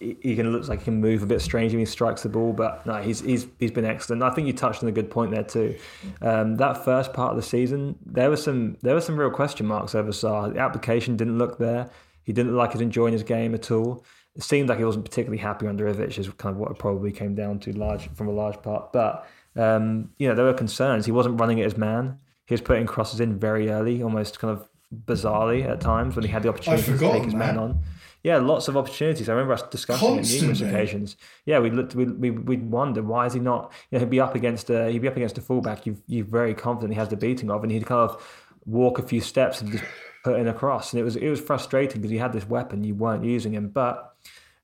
he, 0.00 0.36
can 0.36 0.52
looks 0.52 0.68
like 0.68 0.80
he 0.80 0.84
can 0.86 1.00
move 1.00 1.22
a 1.22 1.26
bit 1.26 1.40
strange 1.40 1.72
when 1.72 1.80
he 1.80 1.86
strikes 1.86 2.22
the 2.22 2.28
ball. 2.28 2.52
But 2.52 2.84
no, 2.86 3.02
he's 3.02 3.20
he's 3.20 3.46
he's 3.58 3.70
been 3.70 3.84
excellent. 3.84 4.22
I 4.22 4.30
think 4.30 4.46
you 4.46 4.52
touched 4.52 4.82
on 4.82 4.88
a 4.88 4.92
good 4.92 5.10
point 5.10 5.32
there 5.32 5.42
too. 5.42 5.76
Um, 6.22 6.56
that 6.56 6.84
first 6.84 7.12
part 7.12 7.30
of 7.30 7.36
the 7.36 7.42
season, 7.42 7.96
there 8.04 8.30
was 8.30 8.42
some 8.42 8.76
there 8.82 8.94
were 8.94 9.00
some 9.00 9.18
real 9.18 9.30
question 9.30 9.66
marks 9.66 9.94
over 9.94 10.10
Sarr. 10.10 10.52
The 10.54 10.60
application 10.60 11.16
didn't 11.16 11.38
look 11.38 11.58
there. 11.58 11.90
He 12.24 12.32
didn't 12.32 12.56
like 12.56 12.72
he 12.72 12.82
enjoying 12.82 13.12
his 13.12 13.22
game 13.22 13.54
at 13.54 13.70
all. 13.70 14.04
It 14.34 14.42
seemed 14.42 14.68
like 14.68 14.78
he 14.78 14.84
wasn't 14.84 15.04
particularly 15.04 15.38
happy 15.38 15.66
under 15.66 15.92
Ivic, 15.92 16.18
is 16.18 16.28
kind 16.38 16.54
of 16.54 16.58
what 16.58 16.72
it 16.72 16.78
probably 16.78 17.12
came 17.12 17.34
down 17.34 17.60
to 17.60 17.72
large 17.72 18.08
from 18.14 18.28
a 18.28 18.32
large 18.32 18.60
part. 18.62 18.92
But 18.92 19.26
um, 19.56 20.10
you 20.18 20.28
know, 20.28 20.34
there 20.34 20.44
were 20.44 20.54
concerns. 20.54 21.06
He 21.06 21.12
wasn't 21.12 21.38
running 21.38 21.60
at 21.60 21.64
his 21.64 21.76
man. 21.76 22.18
He 22.46 22.54
was 22.54 22.60
putting 22.60 22.86
crosses 22.86 23.20
in 23.20 23.38
very 23.38 23.70
early, 23.70 24.02
almost 24.02 24.38
kind 24.38 24.52
of 24.52 24.68
bizarrely 25.06 25.68
at 25.68 25.80
times 25.80 26.16
when 26.16 26.24
he 26.24 26.30
had 26.30 26.42
the 26.42 26.48
opportunity 26.48 26.82
to 26.82 26.98
take 26.98 27.24
his 27.24 27.34
man 27.34 27.58
on. 27.58 27.80
Yeah, 28.22 28.38
lots 28.38 28.68
of 28.68 28.76
opportunities. 28.76 29.28
I 29.28 29.32
remember 29.32 29.52
us 29.52 29.62
discussing 29.62 30.16
it 30.16 30.18
on 30.18 30.40
numerous 30.40 30.60
occasions. 30.62 31.16
Yeah, 31.44 31.58
we 31.58 31.70
looked, 31.70 31.94
we 31.94 32.06
we 32.06 32.30
we'd 32.30 32.70
wonder 32.70 33.02
why 33.02 33.26
is 33.26 33.34
he 33.34 33.40
not? 33.40 33.70
You 33.90 33.98
know, 33.98 34.00
he'd 34.00 34.10
be 34.10 34.20
up 34.20 34.34
against 34.34 34.70
a 34.70 34.90
he'd 34.90 35.02
be 35.02 35.08
up 35.08 35.16
against 35.16 35.36
a 35.36 35.42
fullback. 35.42 35.84
You 35.84 35.98
you're 36.06 36.24
very 36.24 36.54
confident 36.54 36.94
he 36.94 36.98
has 36.98 37.10
the 37.10 37.16
beating 37.16 37.50
of, 37.50 37.62
and 37.62 37.70
he'd 37.70 37.84
kind 37.84 38.10
of 38.10 38.42
walk 38.64 38.98
a 38.98 39.02
few 39.02 39.20
steps 39.20 39.60
and 39.60 39.72
just 39.72 39.84
put 40.24 40.40
in 40.40 40.48
a 40.48 40.54
cross. 40.54 40.92
And 40.92 41.00
it 41.00 41.04
was 41.04 41.14
it 41.14 41.28
was 41.28 41.40
frustrating 41.40 42.00
because 42.00 42.10
you 42.10 42.18
had 42.18 42.32
this 42.32 42.48
weapon, 42.48 42.82
you 42.82 42.94
weren't 42.94 43.24
using 43.24 43.52
him. 43.52 43.68
But 43.68 44.16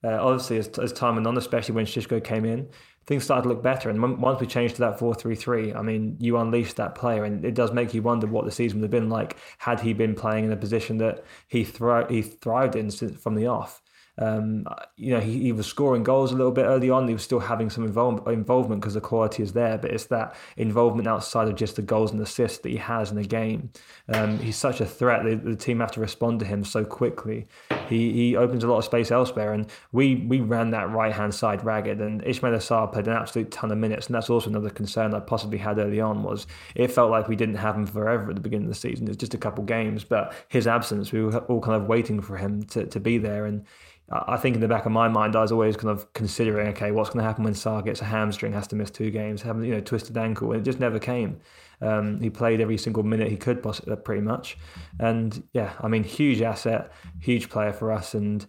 uh, 0.02 0.18
obviously, 0.20 0.58
as, 0.58 0.68
as 0.78 0.92
time 0.92 1.14
went 1.14 1.26
on, 1.26 1.36
especially 1.36 1.74
when 1.74 1.84
Xisco 1.84 2.22
came 2.24 2.44
in, 2.46 2.68
things 3.06 3.24
started 3.24 3.42
to 3.42 3.48
look 3.50 3.62
better. 3.62 3.90
And 3.90 4.20
once 4.20 4.40
we 4.40 4.46
changed 4.46 4.76
to 4.76 4.80
that 4.80 4.98
4 4.98 5.14
3 5.14 5.34
3, 5.34 5.74
I 5.74 5.82
mean, 5.82 6.16
you 6.18 6.38
unleashed 6.38 6.76
that 6.76 6.94
player. 6.94 7.24
And 7.24 7.44
it 7.44 7.54
does 7.54 7.72
make 7.72 7.94
you 7.94 8.02
wonder 8.02 8.26
what 8.26 8.46
the 8.46 8.50
season 8.50 8.80
would 8.80 8.84
have 8.84 8.90
been 8.90 9.10
like 9.10 9.36
had 9.58 9.80
he 9.80 9.92
been 9.92 10.14
playing 10.14 10.46
in 10.46 10.52
a 10.52 10.56
position 10.56 10.98
that 10.98 11.22
he, 11.46 11.62
thri- 11.62 12.06
he 12.08 12.22
thrived 12.22 12.74
in 12.74 12.90
from 12.90 13.34
the 13.34 13.46
off. 13.46 13.82
Um, 14.18 14.66
you 14.96 15.12
know, 15.12 15.20
he, 15.20 15.40
he 15.40 15.52
was 15.52 15.66
scoring 15.66 16.02
goals 16.02 16.32
a 16.32 16.36
little 16.36 16.52
bit 16.52 16.64
early 16.64 16.90
on. 16.90 17.08
He 17.08 17.14
was 17.14 17.22
still 17.22 17.40
having 17.40 17.70
some 17.70 17.90
invol- 17.90 18.26
involvement 18.30 18.80
because 18.80 18.94
the 18.94 19.00
quality 19.00 19.42
is 19.42 19.52
there, 19.52 19.78
but 19.78 19.90
it's 19.90 20.06
that 20.06 20.34
involvement 20.56 21.08
outside 21.08 21.48
of 21.48 21.54
just 21.54 21.76
the 21.76 21.82
goals 21.82 22.12
and 22.12 22.20
assists 22.20 22.58
that 22.58 22.68
he 22.68 22.76
has 22.76 23.10
in 23.10 23.18
a 23.18 23.24
game. 23.24 23.70
Um, 24.12 24.38
he's 24.38 24.56
such 24.56 24.80
a 24.80 24.86
threat. 24.86 25.24
The, 25.24 25.36
the 25.36 25.56
team 25.56 25.80
have 25.80 25.92
to 25.92 26.00
respond 26.00 26.40
to 26.40 26.46
him 26.46 26.64
so 26.64 26.84
quickly. 26.84 27.46
He 27.88 28.12
he 28.12 28.36
opens 28.36 28.62
a 28.62 28.68
lot 28.68 28.78
of 28.78 28.84
space 28.84 29.10
elsewhere, 29.10 29.52
and 29.52 29.66
we 29.92 30.16
we 30.16 30.40
ran 30.40 30.70
that 30.70 30.90
right 30.90 31.12
hand 31.12 31.34
side 31.34 31.64
ragged. 31.64 32.00
And 32.00 32.22
Ismaïla 32.22 32.58
Sarr 32.58 32.92
played 32.92 33.08
an 33.08 33.14
absolute 33.14 33.50
ton 33.50 33.70
of 33.70 33.78
minutes, 33.78 34.06
and 34.06 34.14
that's 34.14 34.30
also 34.30 34.50
another 34.50 34.70
concern 34.70 35.14
I 35.14 35.20
possibly 35.20 35.58
had 35.58 35.78
early 35.78 36.00
on. 36.00 36.22
Was 36.22 36.46
it 36.74 36.90
felt 36.90 37.10
like 37.10 37.28
we 37.28 37.36
didn't 37.36 37.56
have 37.56 37.74
him 37.74 37.86
forever 37.86 38.30
at 38.30 38.36
the 38.36 38.42
beginning 38.42 38.66
of 38.66 38.74
the 38.74 38.78
season. 38.78 39.06
It 39.06 39.10
was 39.10 39.16
just 39.16 39.34
a 39.34 39.38
couple 39.38 39.64
games, 39.64 40.04
but 40.04 40.34
his 40.48 40.66
absence, 40.66 41.12
we 41.12 41.22
were 41.22 41.38
all 41.38 41.60
kind 41.60 41.80
of 41.80 41.88
waiting 41.88 42.20
for 42.20 42.36
him 42.36 42.62
to, 42.64 42.86
to 42.86 43.00
be 43.00 43.18
there 43.18 43.46
and. 43.46 43.64
I 44.12 44.36
think 44.38 44.56
in 44.56 44.60
the 44.60 44.68
back 44.68 44.86
of 44.86 44.92
my 44.92 45.06
mind, 45.06 45.36
I 45.36 45.42
was 45.42 45.52
always 45.52 45.76
kind 45.76 45.90
of 45.90 46.12
considering, 46.14 46.68
okay, 46.68 46.90
what's 46.90 47.10
going 47.10 47.22
to 47.22 47.24
happen 47.24 47.44
when 47.44 47.54
Sarr 47.54 47.84
gets 47.84 48.00
a 48.00 48.04
hamstring, 48.04 48.52
has 48.52 48.66
to 48.68 48.76
miss 48.76 48.90
two 48.90 49.10
games, 49.10 49.42
having 49.42 49.64
you 49.64 49.74
know 49.74 49.80
twisted 49.80 50.16
ankle, 50.16 50.50
and 50.50 50.60
it 50.60 50.64
just 50.64 50.80
never 50.80 50.98
came. 50.98 51.40
Um, 51.80 52.20
he 52.20 52.28
played 52.28 52.60
every 52.60 52.76
single 52.76 53.04
minute 53.04 53.28
he 53.28 53.36
could, 53.36 53.62
possibly, 53.62 53.94
pretty 53.96 54.22
much, 54.22 54.58
and 54.98 55.42
yeah, 55.52 55.72
I 55.80 55.86
mean, 55.86 56.02
huge 56.02 56.42
asset, 56.42 56.92
huge 57.20 57.50
player 57.50 57.72
for 57.72 57.92
us, 57.92 58.14
and 58.14 58.44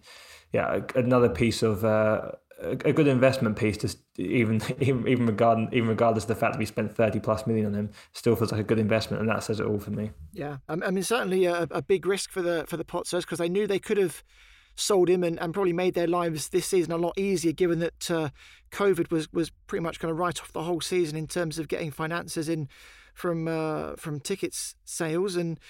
yeah, 0.52 0.80
another 0.96 1.28
piece 1.28 1.62
of 1.62 1.84
uh, 1.84 2.32
a 2.60 2.92
good 2.92 3.06
investment 3.06 3.56
piece. 3.56 3.76
Just 3.76 3.98
even 4.18 4.60
even 4.80 5.06
even 5.06 5.26
regarding 5.26 5.68
even 5.72 5.88
regardless 5.88 6.24
of 6.24 6.28
the 6.28 6.34
fact 6.34 6.54
that 6.54 6.58
we 6.58 6.66
spent 6.66 6.92
thirty 6.92 7.20
plus 7.20 7.46
million 7.46 7.66
on 7.66 7.74
him, 7.74 7.90
still 8.14 8.34
feels 8.34 8.50
like 8.50 8.60
a 8.60 8.64
good 8.64 8.80
investment, 8.80 9.20
and 9.20 9.30
that 9.30 9.44
says 9.44 9.60
it 9.60 9.66
all 9.66 9.78
for 9.78 9.92
me. 9.92 10.10
Yeah, 10.32 10.56
I 10.68 10.74
mean 10.74 11.04
certainly 11.04 11.44
a, 11.44 11.68
a 11.70 11.82
big 11.82 12.04
risk 12.04 12.32
for 12.32 12.42
the 12.42 12.64
for 12.66 12.76
the 12.76 12.84
Potters 12.84 13.24
because 13.24 13.38
they 13.38 13.48
knew 13.48 13.68
they 13.68 13.78
could 13.78 13.98
have 13.98 14.24
sold 14.74 15.08
him 15.08 15.22
and, 15.22 15.38
and 15.40 15.52
probably 15.54 15.72
made 15.72 15.94
their 15.94 16.06
lives 16.06 16.48
this 16.48 16.66
season 16.66 16.92
a 16.92 16.96
lot 16.96 17.18
easier, 17.18 17.52
given 17.52 17.78
that 17.80 18.10
uh, 18.10 18.30
COVID 18.70 19.10
was 19.10 19.32
was 19.32 19.50
pretty 19.66 19.82
much 19.82 19.98
going 19.98 20.14
to 20.14 20.18
write 20.18 20.40
off 20.40 20.52
the 20.52 20.62
whole 20.62 20.80
season 20.80 21.16
in 21.16 21.26
terms 21.26 21.58
of 21.58 21.68
getting 21.68 21.90
finances 21.90 22.48
in 22.48 22.68
from 23.14 23.48
uh, 23.48 23.96
from 23.96 24.20
tickets 24.20 24.74
sales, 24.84 25.36
and 25.36 25.60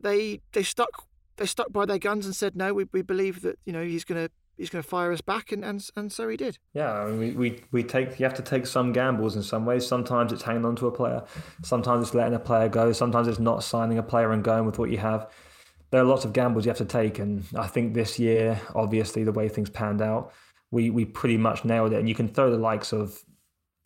they 0.00 0.40
they 0.52 0.62
stuck 0.62 1.06
they 1.36 1.46
stuck 1.46 1.72
by 1.72 1.84
their 1.84 1.98
guns 1.98 2.26
and 2.26 2.36
said 2.36 2.56
no, 2.56 2.74
we, 2.74 2.84
we 2.92 3.02
believe 3.02 3.42
that 3.42 3.58
you 3.64 3.72
know 3.72 3.82
he's 3.82 4.04
going 4.04 4.26
to 4.26 4.32
he's 4.56 4.70
going 4.70 4.82
to 4.82 4.88
fire 4.88 5.12
us 5.12 5.20
back, 5.20 5.52
and, 5.52 5.64
and 5.64 5.88
and 5.96 6.12
so 6.12 6.28
he 6.28 6.36
did. 6.36 6.58
Yeah, 6.74 6.92
I 6.92 7.06
mean, 7.06 7.18
we, 7.18 7.30
we 7.30 7.60
we 7.70 7.82
take 7.82 8.18
you 8.18 8.24
have 8.24 8.34
to 8.34 8.42
take 8.42 8.66
some 8.66 8.92
gambles 8.92 9.36
in 9.36 9.42
some 9.42 9.64
ways. 9.64 9.86
Sometimes 9.86 10.32
it's 10.32 10.42
hanging 10.42 10.64
on 10.64 10.76
to 10.76 10.86
a 10.86 10.92
player, 10.92 11.24
sometimes 11.62 12.06
it's 12.06 12.14
letting 12.14 12.34
a 12.34 12.40
player 12.40 12.68
go, 12.68 12.92
sometimes 12.92 13.28
it's 13.28 13.40
not 13.40 13.64
signing 13.64 13.98
a 13.98 14.02
player 14.02 14.32
and 14.32 14.44
going 14.44 14.66
with 14.66 14.78
what 14.78 14.90
you 14.90 14.98
have. 14.98 15.30
There 15.92 16.00
are 16.00 16.04
lots 16.04 16.24
of 16.24 16.32
gambles 16.32 16.64
you 16.64 16.70
have 16.70 16.78
to 16.78 16.86
take, 16.86 17.18
and 17.18 17.44
I 17.54 17.66
think 17.66 17.92
this 17.92 18.18
year, 18.18 18.58
obviously, 18.74 19.24
the 19.24 19.32
way 19.32 19.48
things 19.48 19.68
panned 19.68 20.00
out, 20.00 20.32
we 20.70 20.88
we 20.88 21.04
pretty 21.04 21.36
much 21.36 21.64
nailed 21.64 21.92
it. 21.92 21.98
And 21.98 22.08
you 22.08 22.14
can 22.14 22.28
throw 22.28 22.50
the 22.50 22.56
likes 22.56 22.92
of 22.92 23.22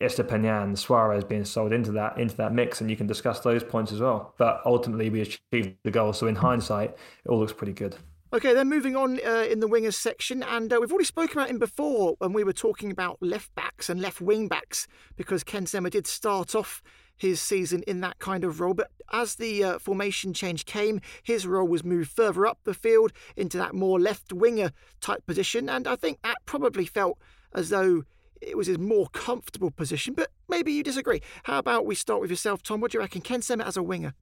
Estupiñán, 0.01 0.79
Suarez 0.79 1.25
being 1.25 1.45
sold 1.45 1.73
into 1.73 1.91
that 1.93 2.17
into 2.17 2.37
that 2.37 2.55
mix, 2.55 2.81
and 2.81 2.89
you 2.89 2.97
can 2.97 3.09
discuss 3.09 3.41
those 3.41 3.65
points 3.65 3.91
as 3.91 4.01
well. 4.01 4.35
But 4.39 4.63
ultimately, 4.65 5.11
we 5.11 5.23
achieved 5.23 5.75
the 5.83 5.91
goal. 5.91 6.13
So 6.13 6.29
in 6.29 6.37
hindsight, 6.37 6.91
it 6.91 7.29
all 7.29 7.41
looks 7.41 7.53
pretty 7.53 7.73
good. 7.73 7.97
Okay, 8.33 8.55
then 8.55 8.69
moving 8.69 8.95
on 8.97 9.19
uh, 9.27 9.47
in 9.51 9.61
the 9.61 9.69
wingers 9.69 9.95
section, 9.95 10.43
and 10.45 10.73
uh, 10.73 10.79
we've 10.81 10.93
already 10.93 11.05
spoken 11.05 11.39
about 11.39 11.51
him 11.51 11.59
before 11.59 12.15
when 12.19 12.33
we 12.33 12.45
were 12.45 12.53
talking 12.53 12.91
about 12.91 13.19
left 13.21 13.55
backs 13.55 13.89
and 13.89 14.01
left 14.01 14.21
wing 14.21 14.47
backs, 14.47 14.87
because 15.17 15.43
Ken 15.43 15.67
Sema 15.67 15.91
did 15.91 16.07
start 16.07 16.55
off 16.55 16.83
his 17.17 17.41
season 17.41 17.83
in 17.87 18.01
that 18.01 18.19
kind 18.19 18.45
of 18.45 18.61
role. 18.61 18.75
But 18.75 18.91
as 19.13 19.37
the 19.37 19.65
uh, 19.65 19.79
formation 19.79 20.33
change 20.33 20.65
came, 20.65 21.01
his 21.23 21.47
role 21.47 21.69
was 21.69 21.85
moved 21.85 22.11
further 22.11 22.47
up 22.47 22.59
the 22.65 22.75
field 22.75 23.13
into 23.37 23.59
that 23.59 23.75
more 23.75 24.01
left 24.01 24.33
winger 24.33 24.73
type 25.01 25.27
position, 25.27 25.69
and 25.69 25.87
I 25.87 25.97
think 25.97 26.21
that 26.23 26.39
probably 26.47 26.87
felt 26.87 27.19
as 27.55 27.71
though 27.71 28.05
it 28.41 28.57
was 28.57 28.67
his 28.67 28.79
more 28.79 29.09
comfortable 29.09 29.71
position. 29.71 30.15
But 30.15 30.31
maybe 30.49 30.73
you 30.73 30.83
disagree. 30.83 31.23
How 31.45 31.59
about 31.59 31.87
we 31.87 31.95
start 31.95 32.21
with 32.21 32.31
yourself, 32.31 32.63
Tom? 32.63 32.81
What 32.81 32.93
do 32.93 32.99
you 32.99 33.03
reckon? 33.03 33.23
Ken 33.23 33.43
Sema 33.43 33.65
as 33.65 33.77
a 33.77 33.83
winger? 33.83 34.15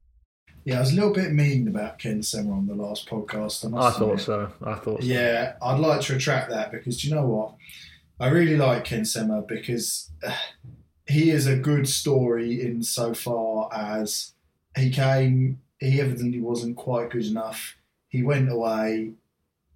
Yeah, 0.63 0.77
I 0.77 0.79
was 0.79 0.93
a 0.93 0.95
little 0.95 1.13
bit 1.13 1.31
mean 1.31 1.67
about 1.67 1.99
Ken 1.99 2.23
Sema 2.23 2.51
on 2.51 2.65
the 2.65 2.73
last 2.73 3.07
podcast. 3.07 3.71
I, 3.71 3.87
I 3.87 3.91
thought 3.91 4.19
so. 4.19 4.51
I 4.63 4.73
thought 4.75 5.01
so. 5.01 5.07
Yeah, 5.07 5.53
I'd 5.61 5.79
like 5.79 6.01
to 6.01 6.13
retract 6.13 6.49
that 6.49 6.71
because 6.71 7.03
you 7.03 7.13
know 7.13 7.25
what? 7.25 7.53
I 8.19 8.29
really 8.29 8.57
like 8.57 8.85
Ken 8.85 9.05
Sema 9.05 9.43
because 9.43 10.09
uh, 10.25 10.33
he 11.07 11.29
is 11.29 11.47
a 11.47 11.55
good 11.55 11.87
story 11.87 12.61
in 12.61 12.83
so 12.83 13.13
far 13.13 13.69
as 13.73 14.33
he 14.77 14.89
came, 14.89 15.61
he 15.79 16.01
evidently 16.01 16.41
wasn't 16.41 16.77
quite 16.77 17.11
good 17.11 17.25
enough. 17.25 17.75
He 18.09 18.23
went 18.23 18.51
away 18.51 19.13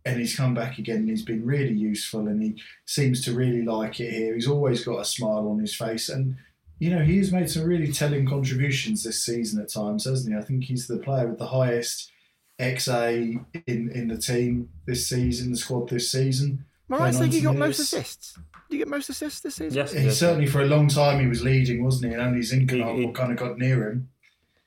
and 0.06 0.20
he's 0.20 0.36
come 0.36 0.54
back 0.54 0.80
again 0.80 0.98
and 0.98 1.10
he's 1.10 1.26
been 1.26 1.46
really 1.46 1.74
useful 1.74 2.28
and 2.28 2.42
he 2.42 2.62
seems 2.86 3.24
to 3.26 3.34
really 3.34 3.64
like 3.64 4.00
it 4.00 4.12
here. 4.12 4.34
He's 4.34 4.48
always 4.48 4.84
got 4.84 5.02
a 5.02 5.06
smile 5.06 5.48
on 5.50 5.60
his 5.60 5.76
face 5.76 6.10
and 6.10 6.38
you 6.80 6.90
know, 6.90 7.04
he's 7.04 7.34
made 7.34 7.50
some 7.50 7.66
really 7.66 7.92
telling 7.92 8.26
contributions 8.26 9.04
this 9.04 9.22
season 9.24 9.62
at 9.62 9.70
times, 9.70 10.06
hasn't 10.06 10.34
he? 10.34 10.40
I 10.40 10.44
think 10.44 10.64
he's 10.64 10.88
the 10.88 10.98
player 10.98 11.28
with 11.28 11.38
the 11.38 11.48
highest 11.48 12.10
XA 12.58 13.44
in, 13.68 13.92
in 13.92 14.08
the 14.08 14.18
team 14.18 14.70
this 14.86 15.08
season, 15.08 15.52
the 15.52 15.58
squad 15.58 15.90
this 15.90 16.10
season. 16.10 16.66
Am 16.90 16.96
I 16.96 17.06
right 17.06 17.14
saying 17.14 17.32
he 17.32 17.42
got 17.42 17.58
most 17.58 17.80
assists? 17.80 18.40
Did 18.70 18.76
he 18.76 18.78
get 18.80 18.88
most 18.88 19.10
assists 19.10 19.40
this 19.40 19.56
season? 19.56 19.76
Yes, 19.76 19.94
he, 19.94 20.02
he 20.02 20.12
certainly 20.12 20.46
for 20.46 20.62
a 20.62 20.66
long 20.68 20.88
time 20.88 21.20
he 21.20 21.28
was 21.28 21.44
leading, 21.44 21.84
wasn't 21.84 22.12
he? 22.12 22.14
And 22.14 22.22
only 22.22 22.42
Zinckernagel 22.42 23.16
kind 23.16 23.32
of 23.32 23.38
got 23.38 23.58
near 23.58 23.90
him. 23.90 24.10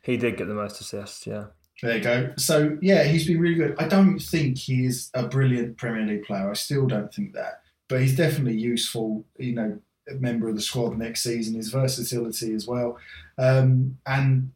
He 0.03 0.17
did 0.17 0.37
get 0.37 0.49
the 0.49 0.55
most 0.55 0.81
assists, 0.81 1.25
yeah. 1.27 1.47
There 1.83 1.97
you 1.97 2.03
go. 2.03 2.33
So 2.37 2.79
yeah, 2.83 3.05
he's 3.05 3.27
been 3.27 3.39
really 3.41 3.55
good. 3.55 3.77
I 3.79 3.87
don't 3.87 4.19
think 4.19 4.59
he 4.59 4.87
is 4.87 5.11
a 5.15 5.27
brilliant 5.27 5.77
Premier 5.77 6.05
League 6.05 6.25
player. 6.25 6.51
I 6.51 6.55
still 6.55 6.87
don't 6.87 7.13
think 7.15 7.35
that, 7.35 7.63
but 7.89 8.01
he's 8.01 8.17
definitely 8.17 8.57
useful. 8.57 9.25
You 9.39 9.55
know, 9.55 9.79
member 10.19 10.49
of 10.49 10.57
the 10.57 10.63
squad 10.63 10.99
next 10.99 11.23
season, 11.23 11.55
his 11.55 11.71
versatility 11.71 12.55
as 12.55 12.67
well. 12.67 12.99
Um, 13.39 13.99
and 14.07 14.53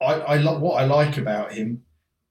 I, 0.00 0.14
I 0.14 0.36
lo- 0.38 0.58
what 0.58 0.82
I 0.82 0.86
like 0.86 1.18
about 1.18 1.52
him 1.52 1.84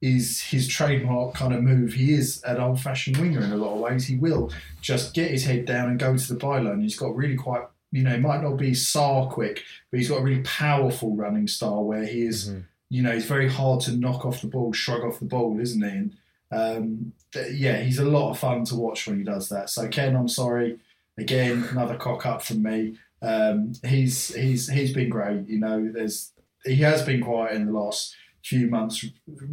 is 0.03 0.41
his 0.41 0.67
trademark 0.67 1.33
kind 1.33 1.53
of 1.53 1.63
move. 1.63 1.93
He 1.93 2.13
is 2.13 2.41
an 2.43 2.57
old 2.57 2.79
fashioned 2.79 3.17
winger 3.17 3.41
in 3.41 3.51
a 3.51 3.57
lot 3.57 3.73
of 3.73 3.79
ways. 3.79 4.05
He 4.05 4.17
will 4.17 4.51
just 4.81 5.13
get 5.13 5.31
his 5.31 5.45
head 5.45 5.65
down 5.65 5.89
and 5.89 5.99
go 5.99 6.17
to 6.17 6.33
the 6.33 6.39
byline. 6.39 6.81
He's 6.81 6.97
got 6.97 7.15
really 7.15 7.35
quite, 7.35 7.63
you 7.91 8.03
know, 8.03 8.11
he 8.11 8.19
might 8.19 8.41
not 8.41 8.57
be 8.57 8.71
Sarr 8.71 9.29
quick, 9.29 9.63
but 9.89 9.99
he's 9.99 10.09
got 10.09 10.19
a 10.19 10.23
really 10.23 10.41
powerful 10.41 11.15
running 11.15 11.47
style 11.47 11.83
where 11.83 12.05
he 12.05 12.25
is, 12.25 12.49
mm-hmm. 12.49 12.61
you 12.89 13.01
know, 13.01 13.13
he's 13.13 13.25
very 13.25 13.49
hard 13.49 13.81
to 13.81 13.95
knock 13.95 14.25
off 14.25 14.41
the 14.41 14.47
ball, 14.47 14.73
shrug 14.73 15.03
off 15.03 15.19
the 15.19 15.25
ball, 15.25 15.59
isn't 15.59 15.81
he? 15.81 15.89
And 15.89 16.15
um, 16.51 17.13
yeah, 17.51 17.79
he's 17.79 17.99
a 17.99 18.05
lot 18.05 18.31
of 18.31 18.39
fun 18.39 18.65
to 18.65 18.75
watch 18.75 19.07
when 19.07 19.17
he 19.17 19.23
does 19.23 19.49
that. 19.49 19.69
So 19.69 19.87
Ken, 19.87 20.15
I'm 20.15 20.27
sorry 20.27 20.79
Again, 21.17 21.63
another 21.69 21.95
cock 21.95 22.25
up 22.25 22.41
from 22.41 22.63
me. 22.63 22.97
Um, 23.21 23.73
he's 23.85 24.33
he's 24.33 24.67
he's 24.67 24.93
been 24.93 25.09
great. 25.09 25.47
You 25.47 25.59
know, 25.59 25.91
there's 25.91 26.31
he 26.65 26.77
has 26.77 27.03
been 27.03 27.21
quiet 27.21 27.53
in 27.53 27.67
the 27.67 27.71
last 27.71 28.15
few 28.43 28.67
months, 28.67 29.05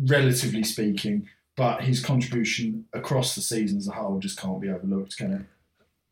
relatively 0.06 0.64
speaking, 0.64 1.28
but 1.56 1.82
his 1.82 2.04
contribution 2.04 2.84
across 2.92 3.34
the 3.34 3.40
season 3.40 3.78
as 3.78 3.88
a 3.88 3.92
whole 3.92 4.18
just 4.18 4.38
can't 4.38 4.60
be 4.60 4.68
overlooked, 4.68 5.16
can 5.16 5.32
it? 5.32 5.42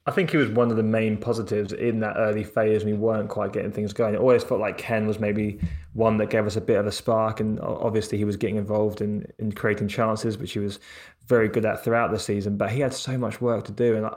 I 0.09 0.11
think 0.11 0.31
he 0.31 0.38
was 0.38 0.49
one 0.49 0.71
of 0.71 0.79
the 0.79 0.83
main 0.83 1.19
positives 1.19 1.75
in 1.75 2.01
that 2.01 2.17
early 2.17 2.43
phase. 2.43 2.83
We 2.83 2.95
weren't 2.95 3.29
quite 3.29 3.53
getting 3.53 3.71
things 3.71 3.93
going. 3.93 4.14
It 4.14 4.21
always 4.21 4.43
felt 4.43 4.59
like 4.59 4.79
Ken 4.79 5.07
was 5.07 5.19
maybe 5.19 5.61
one 5.93 6.17
that 6.17 6.31
gave 6.31 6.47
us 6.47 6.57
a 6.57 6.62
bit 6.62 6.79
of 6.79 6.87
a 6.87 6.93
spark, 6.93 7.41
and 7.41 7.61
obviously 7.61 8.17
he 8.17 8.25
was 8.25 8.35
getting 8.35 8.57
involved 8.57 9.03
in, 9.03 9.31
in 9.38 9.53
creating 9.53 9.88
chances, 9.88 10.38
which 10.38 10.53
he 10.53 10.61
was 10.61 10.81
very 11.27 11.47
good 11.47 11.67
at 11.67 11.85
throughout 11.85 12.11
the 12.11 12.19
season. 12.19 12.57
But 12.57 12.71
he 12.71 12.81
had 12.81 12.95
so 12.95 13.19
much 13.19 13.43
work 13.43 13.67
to 13.67 13.73
do. 13.73 13.97
And 13.97 14.09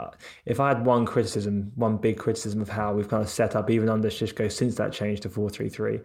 if 0.45 0.62
I 0.62 0.69
had 0.69 0.86
one 0.86 1.06
criticism, 1.06 1.74
one 1.76 1.97
big 1.97 2.17
criticism 2.17 2.62
of 2.62 2.69
how 2.69 2.93
we've 2.93 3.10
kind 3.10 3.21
of 3.21 3.30
set 3.30 3.58
up, 3.58 3.69
even 3.69 3.89
under 3.89 4.10
Xisco 4.10 4.50
since 4.50 4.76
that 4.76 4.93
change 4.93 5.19
to 5.21 5.30
4 5.30 5.50
3 5.50 5.67
3, 5.67 6.00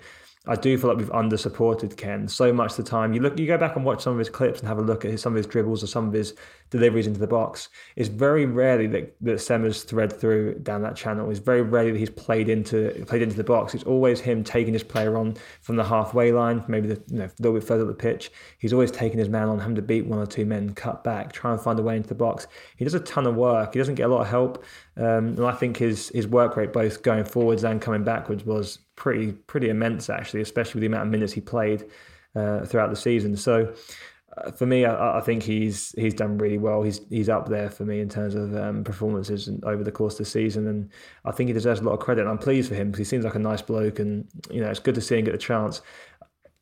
I 0.48 0.54
do 0.54 0.78
feel 0.78 0.90
like 0.90 0.98
we've 0.98 1.10
under 1.10 1.36
supported 1.36 1.96
Ken 1.96 2.28
so 2.28 2.52
much 2.52 2.74
the 2.74 2.82
time. 2.82 3.12
You 3.12 3.20
look, 3.20 3.38
you 3.38 3.46
go 3.46 3.58
back 3.58 3.74
and 3.74 3.84
watch 3.84 4.02
some 4.02 4.12
of 4.12 4.18
his 4.18 4.30
clips 4.30 4.60
and 4.60 4.68
have 4.68 4.78
a 4.78 4.82
look 4.82 5.04
at 5.04 5.10
his, 5.10 5.22
some 5.22 5.32
of 5.32 5.36
his 5.36 5.46
dribbles 5.46 5.82
or 5.82 5.88
some 5.88 6.06
of 6.06 6.12
his 6.12 6.34
deliveries 6.70 7.06
into 7.06 7.18
the 7.18 7.26
box. 7.26 7.68
It's 7.96 8.08
very 8.08 8.46
rarely 8.46 8.86
that 8.88 9.16
that 9.22 9.40
Sema's 9.40 9.82
thread 9.82 10.12
through 10.12 10.60
down 10.60 10.82
that 10.82 10.94
channel. 10.94 11.28
It's 11.30 11.40
very 11.40 11.62
rarely 11.62 11.92
that 11.92 11.98
he's 11.98 12.10
played 12.10 12.48
into 12.48 13.04
played 13.06 13.22
into 13.22 13.36
the 13.36 13.44
box. 13.44 13.74
It's 13.74 13.84
always 13.84 14.20
him 14.20 14.44
taking 14.44 14.72
his 14.72 14.84
player 14.84 15.16
on 15.16 15.36
from 15.62 15.76
the 15.76 15.84
halfway 15.84 16.32
line, 16.32 16.64
maybe 16.68 16.88
the, 16.88 17.02
you 17.08 17.18
know, 17.18 17.24
a 17.24 17.42
little 17.42 17.58
bit 17.58 17.66
further 17.66 17.82
up 17.82 17.88
the 17.88 17.94
pitch. 17.94 18.30
He's 18.58 18.72
always 18.72 18.90
taking 18.90 19.18
his 19.18 19.28
man 19.28 19.48
on, 19.48 19.58
having 19.58 19.76
to 19.76 19.82
beat 19.82 20.06
one 20.06 20.20
or 20.20 20.26
two 20.26 20.44
men, 20.44 20.74
cut 20.74 21.02
back, 21.02 21.32
try 21.32 21.52
and 21.52 21.60
find 21.60 21.78
a 21.78 21.82
way 21.82 21.96
into 21.96 22.08
the 22.08 22.14
box. 22.14 22.46
He 22.76 22.84
does 22.84 22.94
a 22.94 23.00
ton 23.00 23.26
of 23.26 23.34
work. 23.34 23.72
He 23.72 23.78
doesn't 23.78 23.96
get 23.96 24.04
a 24.04 24.12
lot 24.12 24.20
of 24.20 24.28
help, 24.28 24.64
um, 24.96 25.34
and 25.34 25.44
I 25.44 25.52
think 25.52 25.76
his 25.76 26.10
his 26.10 26.28
work 26.28 26.56
rate 26.56 26.72
both 26.72 27.02
going 27.02 27.24
forwards 27.24 27.64
and 27.64 27.82
coming 27.82 28.04
backwards 28.04 28.44
was 28.44 28.78
pretty 28.96 29.32
pretty 29.32 29.68
immense 29.68 30.10
actually, 30.10 30.40
especially 30.40 30.80
with 30.80 30.82
the 30.82 30.86
amount 30.86 31.06
of 31.06 31.12
minutes 31.12 31.32
he 31.32 31.40
played 31.40 31.84
uh, 32.34 32.64
throughout 32.64 32.90
the 32.90 32.96
season. 32.96 33.36
So 33.36 33.72
uh, 34.36 34.50
for 34.50 34.66
me, 34.66 34.84
I, 34.84 35.18
I, 35.18 35.20
think 35.20 35.42
he's 35.42 35.94
he's 35.96 36.14
done 36.14 36.38
really 36.38 36.58
well. 36.58 36.82
He's 36.82 37.00
he's 37.08 37.28
up 37.28 37.48
there 37.48 37.70
for 37.70 37.84
me 37.84 38.00
in 38.00 38.08
terms 38.08 38.34
of 38.34 38.54
um, 38.56 38.84
performances 38.84 39.48
over 39.62 39.82
the 39.82 39.92
course 39.92 40.14
of 40.14 40.18
the 40.18 40.24
season, 40.30 40.66
and 40.66 40.90
I 41.24 41.32
think 41.32 41.48
he 41.48 41.54
deserves 41.54 41.80
a 41.80 41.84
lot 41.84 41.92
of 41.92 42.00
credit. 42.00 42.22
And 42.22 42.30
I'm 42.30 42.38
pleased 42.38 42.68
for 42.68 42.74
him 42.74 42.90
because 42.90 42.98
he 42.98 43.04
seems 43.04 43.24
like 43.24 43.34
a 43.34 43.38
nice 43.38 43.62
bloke, 43.62 43.98
and 43.98 44.26
you 44.50 44.60
know 44.60 44.68
it's 44.68 44.80
good 44.80 44.94
to 44.96 45.00
see 45.00 45.18
him 45.18 45.24
get 45.24 45.32
the 45.32 45.38
chance. 45.38 45.80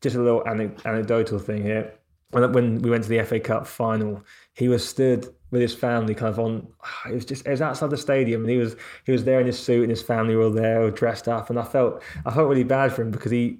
Just 0.01 0.15
a 0.15 0.21
little 0.21 0.47
anecdotal 0.47 1.39
thing 1.39 1.63
here. 1.63 1.93
When, 2.31 2.51
when 2.51 2.81
we 2.81 2.89
went 2.89 3.03
to 3.03 3.09
the 3.09 3.23
FA 3.23 3.39
Cup 3.39 3.65
final, 3.65 4.23
he 4.53 4.67
was 4.67 4.87
stood 4.87 5.27
with 5.55 5.61
his 5.61 5.73
family 5.73 6.13
kind 6.13 6.29
of 6.29 6.39
on 6.39 6.67
it 7.09 7.13
was 7.13 7.25
just 7.25 7.45
it 7.47 7.51
was 7.51 7.61
outside 7.61 7.89
the 7.89 7.97
stadium 7.97 8.41
and 8.41 8.49
he 8.49 8.57
was 8.57 8.75
he 9.05 9.11
was 9.11 9.23
there 9.23 9.39
in 9.39 9.47
his 9.47 9.57
suit 9.57 9.83
and 9.83 9.89
his 9.89 10.01
family 10.01 10.35
were 10.35 10.43
all 10.43 10.51
there 10.51 10.83
all 10.83 10.91
dressed 10.91 11.27
up 11.27 11.49
and 11.49 11.57
I 11.57 11.63
felt 11.63 12.03
I 12.25 12.31
felt 12.31 12.49
really 12.49 12.63
bad 12.63 12.91
for 12.93 13.01
him 13.01 13.11
because 13.11 13.31
he 13.31 13.59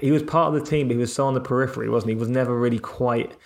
he 0.00 0.12
was 0.12 0.22
part 0.22 0.54
of 0.54 0.60
the 0.60 0.70
team 0.70 0.88
but 0.88 0.94
he 0.94 1.00
was 1.00 1.12
so 1.12 1.26
on 1.26 1.34
the 1.34 1.40
periphery 1.40 1.88
wasn't 1.88 2.10
he, 2.10 2.14
he 2.14 2.20
was 2.20 2.28
never 2.28 2.56
really 2.56 2.78
quite 2.78 3.36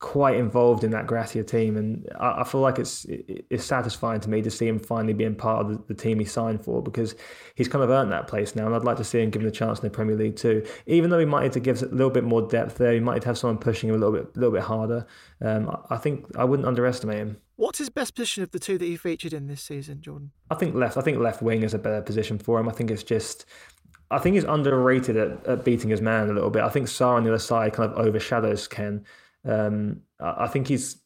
quite 0.00 0.36
involved 0.36 0.84
in 0.84 0.92
that 0.92 1.08
Gracia 1.08 1.42
team 1.42 1.76
and 1.76 2.08
I, 2.20 2.42
I 2.42 2.44
feel 2.44 2.60
like 2.60 2.78
it's 2.78 3.04
it's 3.08 3.64
satisfying 3.64 4.20
to 4.20 4.30
me 4.30 4.42
to 4.42 4.50
see 4.50 4.68
him 4.68 4.78
finally 4.78 5.12
being 5.12 5.34
part 5.34 5.66
of 5.66 5.72
the, 5.72 5.82
the, 5.88 5.94
team 5.94 6.20
he 6.20 6.24
signed 6.24 6.64
for 6.64 6.80
because 6.80 7.16
he's 7.56 7.66
kind 7.66 7.82
of 7.82 7.90
earned 7.90 8.12
that 8.12 8.28
place 8.28 8.54
now 8.54 8.66
and 8.66 8.76
I'd 8.76 8.84
like 8.84 8.96
to 8.98 9.04
see 9.04 9.20
him 9.20 9.30
given 9.30 9.48
a 9.48 9.50
chance 9.50 9.80
in 9.80 9.82
the 9.82 9.90
Premier 9.90 10.14
League 10.14 10.36
too 10.36 10.64
even 10.86 11.10
though 11.10 11.18
he 11.18 11.24
might 11.24 11.42
need 11.42 11.52
to 11.52 11.60
give 11.60 11.82
a 11.82 11.86
little 11.86 12.10
bit 12.10 12.22
more 12.22 12.42
depth 12.42 12.76
there 12.76 12.92
he 12.92 13.00
might 13.00 13.24
have 13.24 13.36
someone 13.36 13.58
pushing 13.58 13.88
him 13.88 13.96
a 13.96 13.98
little 13.98 14.14
bit 14.14 14.30
a 14.36 14.38
little 14.38 14.54
bit 14.54 14.62
harder 14.62 15.04
um, 15.40 15.76
I 15.88 15.96
think 15.96 16.26
I 16.36 16.44
wouldn't 16.44 16.66
underestimate 16.66 17.18
him. 17.18 17.36
What's 17.56 17.78
his 17.78 17.90
best 17.90 18.14
position 18.14 18.42
of 18.42 18.50
the 18.50 18.58
two 18.58 18.78
that 18.78 18.84
he 18.84 18.96
featured 18.96 19.32
in 19.32 19.46
this 19.46 19.62
season, 19.62 20.00
Jordan? 20.00 20.32
I 20.50 20.54
think 20.54 20.74
left. 20.74 20.96
I 20.96 21.00
think 21.00 21.18
left 21.18 21.42
wing 21.42 21.62
is 21.62 21.74
a 21.74 21.78
better 21.78 22.02
position 22.02 22.38
for 22.38 22.58
him. 22.58 22.68
I 22.68 22.72
think 22.72 22.90
it's 22.90 23.02
just. 23.02 23.46
I 24.10 24.18
think 24.18 24.34
he's 24.34 24.44
underrated 24.44 25.16
at, 25.16 25.46
at 25.46 25.64
beating 25.64 25.90
his 25.90 26.00
man 26.00 26.30
a 26.30 26.32
little 26.32 26.50
bit. 26.50 26.62
I 26.62 26.70
think 26.70 26.86
Sarr 26.86 27.16
on 27.16 27.24
the 27.24 27.30
other 27.30 27.38
side 27.38 27.74
kind 27.74 27.92
of 27.92 27.98
overshadows 27.98 28.66
Ken. 28.66 29.04
Um, 29.48 30.02
I 30.20 30.46
think 30.46 30.68
he's 30.68 31.02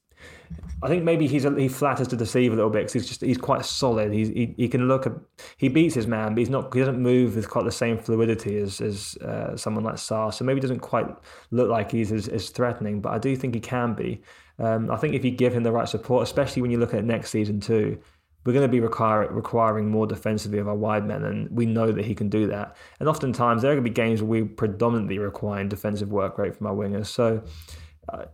I 0.82 0.88
think 0.88 1.05
maybe 1.05 1.28
he's 1.28 1.45
he 1.45 1.68
flatters 1.68 2.09
to 2.09 2.16
deceive 2.16 2.53
a 2.53 2.57
little 2.57 2.70
bit 2.70 2.80
because 2.80 2.93
he's 2.93 3.07
just 3.07 3.20
he's 3.20 3.38
quite 3.38 3.64
solid. 3.64 4.12
He's, 4.12 4.28
he 4.28 4.55
he 4.57 4.68
can 4.68 4.88
look 4.88 5.07
at 5.07 5.12
he 5.57 5.68
beats 5.68 5.95
his 5.95 6.09
man, 6.09 6.34
but 6.34 6.38
he's 6.38 6.51
not 6.51 6.74
he 6.74 6.80
doesn't 6.80 7.01
move 7.01 7.36
with 7.36 7.49
quite 7.49 7.64
the 7.64 7.70
same 7.70 7.99
fluidity 7.99 8.59
as 8.59 8.80
as 8.80 9.16
uh, 9.18 9.57
someone 9.57 9.84
like 9.84 9.95
Sarr. 9.95 10.34
So 10.34 10.45
maybe 10.45 10.59
he 10.59 10.62
doesn't 10.62 10.80
quite 10.80 11.07
look 11.53 11.68
like 11.68 11.93
he's 11.93 12.11
as, 12.11 12.26
as 12.28 12.51
threatening, 12.51 13.01
but 13.01 13.12
I 13.12 13.18
do 13.18 13.36
think 13.36 13.55
he 13.55 13.61
can 13.61 13.95
be. 13.95 14.22
Um, 14.59 14.90
I 14.90 14.97
think 14.97 15.14
if 15.14 15.24
you 15.24 15.30
give 15.30 15.55
him 15.55 15.62
the 15.62 15.72
right 15.72 15.88
support, 15.88 16.24
especially 16.24 16.62
when 16.62 16.70
you 16.70 16.78
look 16.78 16.95
at 16.95 17.05
next 17.05 17.30
season 17.30 17.61
too, 17.61 17.99
we're 18.45 18.53
going 18.53 18.66
to 18.66 18.68
be 18.68 18.80
require, 18.80 19.32
requiring 19.32 19.88
more 19.88 20.07
defensively 20.07 20.59
of 20.59 20.66
our 20.68 20.74
wide 20.74 21.07
men, 21.07 21.24
and 21.24 21.49
we 21.57 21.64
know 21.64 21.93
that 21.93 22.05
he 22.05 22.14
can 22.14 22.28
do 22.28 22.49
that. 22.49 22.76
And 22.99 23.09
oftentimes 23.09 23.62
there 23.62 23.70
are 23.70 23.74
going 23.74 23.84
to 23.84 23.90
be 23.90 23.95
games 23.95 24.20
where 24.20 24.43
we 24.43 24.49
predominantly 24.49 25.18
require 25.18 25.64
defensive 25.64 26.11
work 26.11 26.38
rate 26.38 26.57
from 26.57 26.66
our 26.66 26.74
wingers. 26.74 27.07
So 27.07 27.43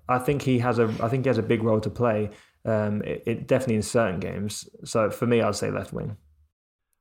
I 0.08 0.18
think 0.18 0.42
he 0.42 0.58
has 0.60 0.78
a 0.78 0.94
I 1.00 1.08
think 1.08 1.24
he 1.24 1.28
has 1.28 1.38
a 1.38 1.42
big 1.42 1.62
role 1.62 1.80
to 1.80 1.90
play. 1.90 2.30
Um, 2.64 3.02
it, 3.02 3.22
it, 3.26 3.46
definitely 3.46 3.76
in 3.76 3.82
certain 3.82 4.20
games. 4.20 4.68
So 4.84 5.10
for 5.10 5.26
me, 5.26 5.40
I'd 5.40 5.56
say 5.56 5.70
left 5.70 5.92
wing. 5.92 6.16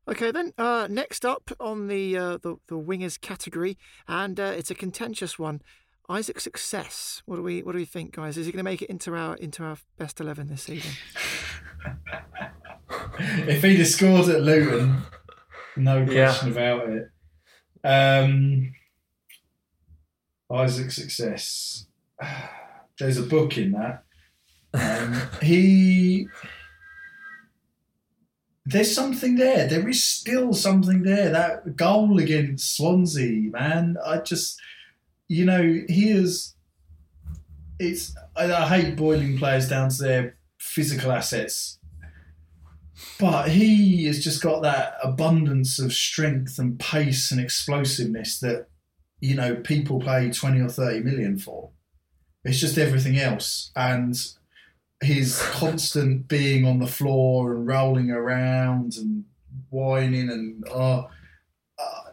Okay, 0.07 0.31
then 0.31 0.53
uh, 0.57 0.87
next 0.89 1.25
up 1.25 1.51
on 1.59 1.87
the, 1.87 2.17
uh, 2.17 2.37
the 2.37 2.55
the 2.67 2.75
wingers 2.75 3.19
category, 3.19 3.77
and 4.07 4.39
uh, 4.39 4.53
it's 4.55 4.71
a 4.71 4.75
contentious 4.75 5.37
one. 5.37 5.61
Isaac 6.09 6.39
Success. 6.39 7.21
What 7.25 7.35
do 7.35 7.43
we 7.43 7.61
what 7.63 7.73
do 7.73 7.79
we 7.79 7.85
think, 7.85 8.15
guys? 8.15 8.37
Is 8.37 8.45
he 8.45 8.51
going 8.53 8.59
to 8.59 8.63
make 8.63 8.81
it 8.81 8.89
into 8.89 9.13
our 9.15 9.35
into 9.35 9.63
our 9.63 9.77
best 9.97 10.21
eleven 10.21 10.47
this 10.47 10.63
season? 10.63 10.91
if 13.19 13.61
he'd 13.63 13.79
have 13.79 13.87
scored 13.87 14.29
at 14.29 14.41
Luton, 14.41 15.01
no 15.75 16.05
question 16.05 16.53
yeah. 16.53 16.71
about 16.71 16.89
it. 16.89 17.09
Um, 17.83 18.71
Isaac 20.49 20.91
Success 20.91 21.86
there's 22.99 23.17
a 23.17 23.23
book 23.23 23.57
in 23.57 23.71
that. 23.73 24.03
Um, 24.73 25.21
he 25.41 26.27
there's 28.67 28.93
something 28.93 29.35
there. 29.35 29.65
There 29.65 29.87
is 29.87 30.03
still 30.03 30.53
something 30.53 31.03
there. 31.03 31.29
That 31.29 31.77
goal 31.77 32.19
against 32.19 32.75
Swansea, 32.75 33.49
man. 33.49 33.95
I 34.05 34.17
just, 34.17 34.59
you 35.29 35.45
know, 35.45 35.61
he 35.61 36.09
is. 36.09 36.53
It's. 37.79 38.13
I, 38.35 38.51
I 38.51 38.67
hate 38.67 38.97
boiling 38.97 39.37
players 39.37 39.69
down 39.69 39.89
to 39.89 40.03
their 40.03 40.37
physical 40.59 41.13
assets, 41.13 41.79
but 43.17 43.49
he 43.49 44.05
has 44.05 44.21
just 44.21 44.43
got 44.43 44.63
that 44.63 44.95
abundance 45.01 45.79
of 45.79 45.93
strength 45.93 46.59
and 46.59 46.77
pace 46.77 47.31
and 47.31 47.39
explosiveness 47.39 48.39
that, 48.41 48.67
you 49.21 49.35
know, 49.35 49.55
people 49.55 50.01
pay 50.01 50.29
twenty 50.29 50.59
or 50.59 50.69
thirty 50.69 50.99
million 50.99 51.37
for. 51.37 51.69
It's 52.47 52.59
just 52.59 52.77
everything 52.77 53.17
else. 53.19 53.71
And 53.75 54.15
his 55.01 55.39
constant 55.51 56.27
being 56.27 56.65
on 56.65 56.79
the 56.79 56.87
floor 56.87 57.53
and 57.53 57.67
rolling 57.67 58.09
around 58.09 58.95
and 58.95 59.25
whining 59.69 60.29
and 60.29 60.67
uh, 60.69 61.03
uh, 61.77 62.03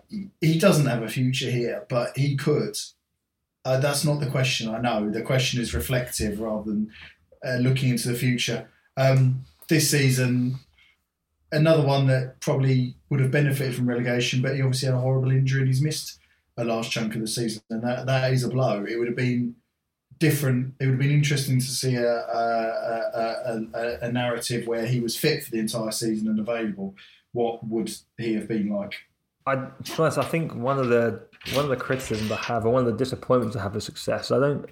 he 0.41 0.59
doesn't 0.59 0.87
have 0.87 1.03
a 1.03 1.09
future 1.09 1.51
here, 1.51 1.87
but 1.89 2.17
he 2.17 2.37
could. 2.37 2.77
Uh, 3.65 3.79
that's 3.79 4.05
not 4.05 4.21
the 4.21 4.27
question. 4.27 4.69
I 4.69 4.81
know 4.81 5.09
the 5.09 5.23
question 5.23 5.61
is 5.61 5.73
reflective 5.73 6.41
rather 6.41 6.65
than 6.65 6.91
uh, 7.47 7.57
looking 7.57 7.91
into 7.91 8.09
the 8.09 8.15
future. 8.15 8.69
Um, 8.97 9.45
this 9.69 9.91
season, 9.91 10.57
another 11.51 11.87
one 11.87 12.07
that 12.09 12.41
probably 12.41 12.97
would 13.09 13.21
have 13.21 13.31
benefited 13.31 13.75
from 13.75 13.89
relegation, 13.89 14.43
but 14.43 14.55
he 14.55 14.63
obviously 14.63 14.87
had 14.87 14.97
a 14.97 15.01
horrible 15.01 15.31
injury 15.31 15.61
and 15.61 15.69
he's 15.69 15.81
missed 15.81 16.19
a 16.57 16.65
large 16.65 16.91
chunk 16.91 17.15
of 17.15 17.21
the 17.21 17.27
season, 17.27 17.63
and 17.71 17.83
that 17.83 18.07
that 18.07 18.33
is 18.33 18.45
a 18.45 18.49
blow. 18.49 18.85
It 18.85 18.99
would 18.99 19.09
have 19.09 19.17
been 19.17 19.57
different. 20.25 20.75
It 20.81 20.87
would 20.87 20.93
have 20.93 20.99
been 20.99 21.11
interesting 21.11 21.59
to 21.59 21.67
see 21.67 21.97
a, 21.97 22.11
a, 22.11 23.61
a, 23.75 23.99
a, 24.03 24.13
narrative 24.13 24.67
where 24.67 24.87
he 24.87 25.01
was 25.01 25.17
fit 25.17 25.45
for 25.45 25.51
the 25.51 25.59
entire 25.59 25.91
season 25.91 26.29
and 26.29 26.41
available. 26.41 26.95
What 27.33 27.67
would 27.67 27.93
he 28.17 28.35
have 28.35 28.49
been 28.49 28.71
like? 28.71 28.95
I, 29.47 29.57
to 29.57 29.71
be 29.85 29.93
honest, 29.99 30.19
I 30.19 30.25
think 30.25 30.55
one 30.55 30.79
of 30.79 30.89
the 30.89 31.27
one 31.53 31.65
of 31.65 31.71
the 31.71 31.77
criticisms 31.77 32.33
I 32.33 32.37
have, 32.37 32.65
or 32.65 32.71
one 32.71 32.87
of 32.87 32.91
the 32.91 33.05
disappointments 33.05 33.55
I 33.57 33.63
have 33.63 33.75
with 33.75 33.85
Success, 33.85 34.31
I 34.31 34.39
don't, 34.39 34.71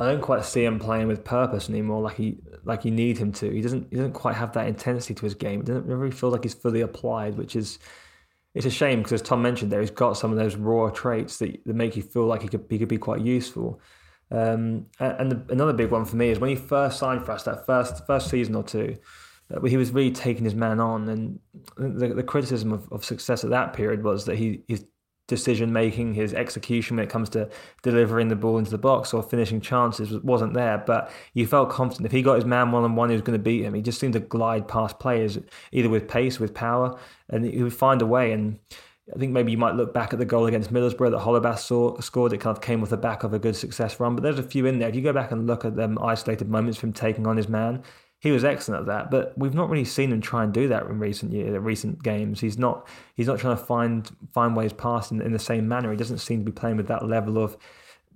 I 0.00 0.06
don't 0.10 0.20
quite 0.20 0.44
see 0.44 0.64
him 0.64 0.80
playing 0.80 1.06
with 1.06 1.22
purpose 1.22 1.68
anymore, 1.68 2.02
like 2.02 2.16
he 2.16 2.38
like 2.64 2.84
you 2.84 2.90
need 2.90 3.18
him 3.18 3.30
to. 3.34 3.48
He 3.50 3.60
doesn't, 3.60 3.86
he 3.90 3.96
doesn't 3.96 4.14
quite 4.14 4.34
have 4.34 4.52
that 4.54 4.66
intensity 4.66 5.14
to 5.14 5.24
his 5.24 5.34
game. 5.34 5.60
It 5.60 5.66
doesn't 5.66 5.86
really 5.86 6.10
feel 6.10 6.30
like 6.30 6.42
he's 6.42 6.54
fully 6.54 6.80
applied, 6.80 7.38
which 7.38 7.54
is, 7.54 7.78
it's 8.54 8.66
a 8.66 8.70
shame 8.70 8.98
because 8.98 9.12
as 9.12 9.22
Tom 9.22 9.42
mentioned, 9.42 9.70
there 9.70 9.80
he's 9.80 9.92
got 9.92 10.16
some 10.16 10.32
of 10.32 10.38
those 10.38 10.56
raw 10.56 10.90
traits 10.90 11.38
that, 11.38 11.64
that 11.64 11.76
make 11.76 11.94
you 11.96 12.02
feel 12.02 12.26
like 12.26 12.42
he 12.42 12.48
could 12.48 12.64
he 12.68 12.78
could 12.78 12.88
be 12.88 12.98
quite 12.98 13.20
useful. 13.20 13.80
Um, 14.30 14.86
and 14.98 15.32
the, 15.32 15.42
another 15.52 15.72
big 15.72 15.90
one 15.90 16.04
for 16.04 16.16
me 16.16 16.28
is 16.28 16.38
when 16.38 16.50
he 16.50 16.56
first 16.56 16.98
signed 16.98 17.24
for 17.24 17.32
us, 17.32 17.44
that 17.44 17.64
first 17.66 18.06
first 18.06 18.28
season 18.28 18.54
or 18.54 18.62
two, 18.62 18.96
he 19.66 19.76
was 19.76 19.90
really 19.90 20.12
taking 20.12 20.44
his 20.44 20.54
man 20.54 20.80
on. 20.80 21.08
And 21.08 21.38
the, 21.76 22.08
the 22.08 22.22
criticism 22.22 22.72
of, 22.72 22.90
of 22.92 23.04
Success 23.04 23.44
at 23.44 23.50
that 23.50 23.72
period 23.72 24.04
was 24.04 24.26
that 24.26 24.36
he 24.36 24.62
his 24.68 24.84
decision 25.28 25.72
making, 25.72 26.14
his 26.14 26.32
execution 26.34 26.96
when 26.96 27.04
it 27.04 27.10
comes 27.10 27.28
to 27.28 27.48
delivering 27.82 28.28
the 28.28 28.36
ball 28.36 28.58
into 28.58 28.70
the 28.70 28.78
box 28.78 29.12
or 29.12 29.22
finishing 29.22 29.60
chances 29.60 30.18
wasn't 30.22 30.54
there. 30.54 30.78
But 30.78 31.10
you 31.34 31.46
felt 31.46 31.70
confident 31.70 32.06
if 32.06 32.12
he 32.12 32.22
got 32.22 32.36
his 32.36 32.46
man 32.46 32.72
one 32.72 32.82
on 32.82 32.96
one, 32.96 33.10
he 33.10 33.14
was 33.14 33.22
going 33.22 33.38
to 33.38 33.42
beat 33.42 33.62
him. 33.62 33.74
He 33.74 33.82
just 33.82 34.00
seemed 34.00 34.14
to 34.14 34.20
glide 34.20 34.66
past 34.66 34.98
players 34.98 35.38
either 35.70 35.90
with 35.90 36.08
pace, 36.08 36.40
with 36.40 36.54
power, 36.54 36.98
and 37.28 37.44
he 37.44 37.62
would 37.62 37.74
find 37.74 38.02
a 38.02 38.06
way. 38.06 38.32
And 38.32 38.58
I 39.14 39.18
think 39.18 39.32
maybe 39.32 39.52
you 39.52 39.58
might 39.58 39.74
look 39.74 39.94
back 39.94 40.12
at 40.12 40.18
the 40.18 40.24
goal 40.24 40.46
against 40.46 40.72
Middlesbrough 40.72 41.10
that 41.12 41.20
Holebas 41.20 41.60
saw, 41.60 41.98
scored. 42.00 42.32
It 42.32 42.40
kind 42.40 42.56
of 42.56 42.62
came 42.62 42.80
with 42.80 42.90
the 42.90 42.96
back 42.96 43.22
of 43.24 43.32
a 43.32 43.38
good 43.38 43.56
Success 43.56 43.98
run, 43.98 44.14
but 44.14 44.22
there's 44.22 44.38
a 44.38 44.42
few 44.42 44.66
in 44.66 44.78
there. 44.78 44.88
If 44.88 44.94
you 44.94 45.02
go 45.02 45.12
back 45.12 45.32
and 45.32 45.46
look 45.46 45.64
at 45.64 45.76
them 45.76 45.98
isolated 46.02 46.48
moments 46.48 46.78
from 46.78 46.92
taking 46.92 47.26
on 47.26 47.36
his 47.36 47.48
man, 47.48 47.82
he 48.20 48.30
was 48.30 48.44
excellent 48.44 48.82
at 48.82 48.86
that. 48.86 49.10
But 49.10 49.36
we've 49.38 49.54
not 49.54 49.70
really 49.70 49.84
seen 49.84 50.12
him 50.12 50.20
try 50.20 50.44
and 50.44 50.52
do 50.52 50.68
that 50.68 50.84
in 50.86 50.98
recent 50.98 51.32
years, 51.32 51.56
recent 51.58 52.02
games. 52.02 52.40
He's 52.40 52.58
not 52.58 52.86
he's 53.14 53.26
not 53.26 53.38
trying 53.38 53.56
to 53.56 53.64
find 53.64 54.10
find 54.32 54.56
ways 54.56 54.72
past 54.72 55.12
in, 55.12 55.22
in 55.22 55.32
the 55.32 55.38
same 55.38 55.68
manner. 55.68 55.90
He 55.90 55.96
doesn't 55.96 56.18
seem 56.18 56.40
to 56.40 56.50
be 56.50 56.52
playing 56.52 56.76
with 56.76 56.88
that 56.88 57.06
level 57.06 57.38
of 57.38 57.56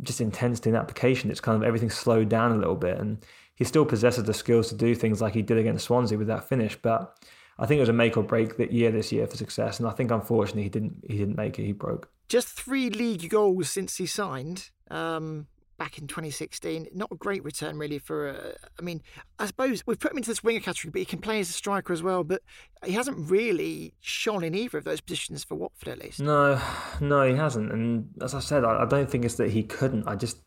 just 0.02 0.20
intensity 0.20 0.70
and 0.70 0.76
application. 0.76 1.30
It's 1.30 1.40
kind 1.40 1.56
of 1.56 1.66
everything 1.66 1.90
slowed 1.90 2.28
down 2.28 2.52
a 2.52 2.56
little 2.56 2.76
bit, 2.76 2.98
and 2.98 3.24
he 3.54 3.64
still 3.64 3.84
possesses 3.84 4.24
the 4.24 4.34
skills 4.34 4.68
to 4.68 4.74
do 4.74 4.94
things 4.94 5.20
like 5.20 5.34
he 5.34 5.42
did 5.42 5.58
against 5.58 5.84
Swansea 5.84 6.18
with 6.18 6.26
that 6.26 6.48
finish, 6.48 6.76
but 6.80 7.16
I 7.62 7.66
think 7.66 7.78
it 7.78 7.82
was 7.82 7.88
a 7.88 7.92
make 7.92 8.16
or 8.16 8.24
break 8.24 8.56
that 8.56 8.72
year 8.72 8.90
this 8.90 9.12
year 9.12 9.24
for 9.28 9.36
Success, 9.36 9.78
and 9.78 9.88
I 9.88 9.92
think 9.92 10.10
unfortunately 10.10 10.64
he 10.64 10.68
didn't 10.68 11.04
he 11.08 11.16
didn't 11.16 11.36
make 11.36 11.60
it. 11.60 11.64
He 11.64 11.72
broke. 11.72 12.10
Just 12.28 12.48
three 12.48 12.90
league 12.90 13.30
goals 13.30 13.70
since 13.70 13.98
he 13.98 14.06
signed. 14.06 14.70
Um, 14.90 15.46
back 15.78 15.96
in 15.98 16.06
2016. 16.06 16.88
Not 16.92 17.08
a 17.10 17.16
great 17.16 17.42
return, 17.44 17.78
really. 17.78 18.00
For 18.00 18.28
uh, 18.28 18.66
I 18.78 18.82
mean, 18.82 19.00
I 19.38 19.46
suppose 19.46 19.84
we've 19.86 19.98
put 19.98 20.10
him 20.10 20.16
into 20.16 20.30
this 20.30 20.42
winger 20.42 20.58
category, 20.58 20.90
but 20.90 20.98
he 20.98 21.04
can 21.04 21.20
play 21.20 21.38
as 21.38 21.50
a 21.50 21.52
striker 21.52 21.92
as 21.92 22.02
well. 22.02 22.24
But 22.24 22.42
he 22.84 22.92
hasn't 22.92 23.30
really 23.30 23.94
shone 24.00 24.42
in 24.42 24.56
either 24.56 24.78
of 24.78 24.84
those 24.84 25.00
positions 25.00 25.44
for 25.44 25.54
Watford, 25.54 25.88
at 25.88 25.98
least. 25.98 26.20
No, 26.20 26.60
no, 27.00 27.28
he 27.28 27.36
hasn't. 27.36 27.70
And 27.70 28.10
as 28.20 28.34
I 28.34 28.40
said, 28.40 28.64
I, 28.64 28.82
I 28.82 28.86
don't 28.86 29.08
think 29.08 29.24
it's 29.24 29.36
that 29.36 29.50
he 29.50 29.62
couldn't. 29.62 30.08
I 30.08 30.16
just 30.16 30.38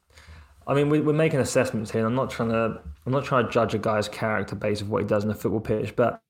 I 0.68 0.74
mean, 0.74 0.90
we, 0.90 1.00
are 1.00 1.14
making 1.14 1.40
assessments 1.40 1.92
here. 1.92 2.06
I'm 2.06 2.16
not 2.16 2.30
trying 2.30 2.50
to. 2.50 2.82
I'm 3.06 3.12
not 3.12 3.24
trying 3.24 3.46
to 3.46 3.52
judge 3.52 3.74
a 3.74 3.78
guy's 3.78 4.10
character 4.10 4.56
based 4.56 4.82
of 4.82 4.90
what 4.90 5.04
he 5.04 5.08
does 5.08 5.24
in 5.24 5.30
a 5.30 5.36
football 5.36 5.60
pitch, 5.60 5.96
but 5.96 6.22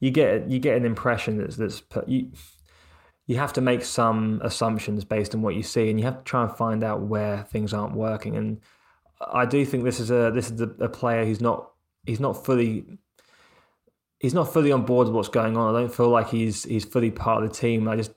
you 0.00 0.10
get 0.10 0.50
you 0.50 0.58
get 0.58 0.76
an 0.76 0.84
impression 0.84 1.38
that's 1.38 1.56
that's 1.56 1.82
you. 2.06 2.32
You 3.26 3.36
have 3.36 3.52
to 3.52 3.60
make 3.60 3.84
some 3.84 4.40
assumptions 4.42 5.04
based 5.04 5.34
on 5.36 5.42
what 5.42 5.54
you 5.54 5.62
see, 5.62 5.88
and 5.88 6.00
you 6.00 6.06
have 6.06 6.18
to 6.18 6.24
try 6.24 6.42
and 6.42 6.56
find 6.56 6.82
out 6.82 7.02
where 7.02 7.44
things 7.44 7.72
aren't 7.72 7.94
working. 7.94 8.36
And 8.36 8.60
I 9.20 9.46
do 9.46 9.64
think 9.64 9.84
this 9.84 10.00
is 10.00 10.10
a 10.10 10.32
this 10.34 10.50
is 10.50 10.60
a, 10.60 10.68
a 10.80 10.88
player 10.88 11.24
who's 11.24 11.40
not 11.40 11.70
he's 12.04 12.18
not 12.18 12.44
fully 12.44 12.86
he's 14.18 14.34
not 14.34 14.52
fully 14.52 14.72
on 14.72 14.84
board 14.84 15.06
with 15.06 15.14
what's 15.14 15.28
going 15.28 15.56
on. 15.56 15.74
I 15.74 15.80
don't 15.80 15.94
feel 15.94 16.08
like 16.08 16.28
he's 16.28 16.64
he's 16.64 16.84
fully 16.84 17.10
part 17.10 17.44
of 17.44 17.50
the 17.50 17.54
team. 17.54 17.86
I 17.86 17.96
just 17.96 18.12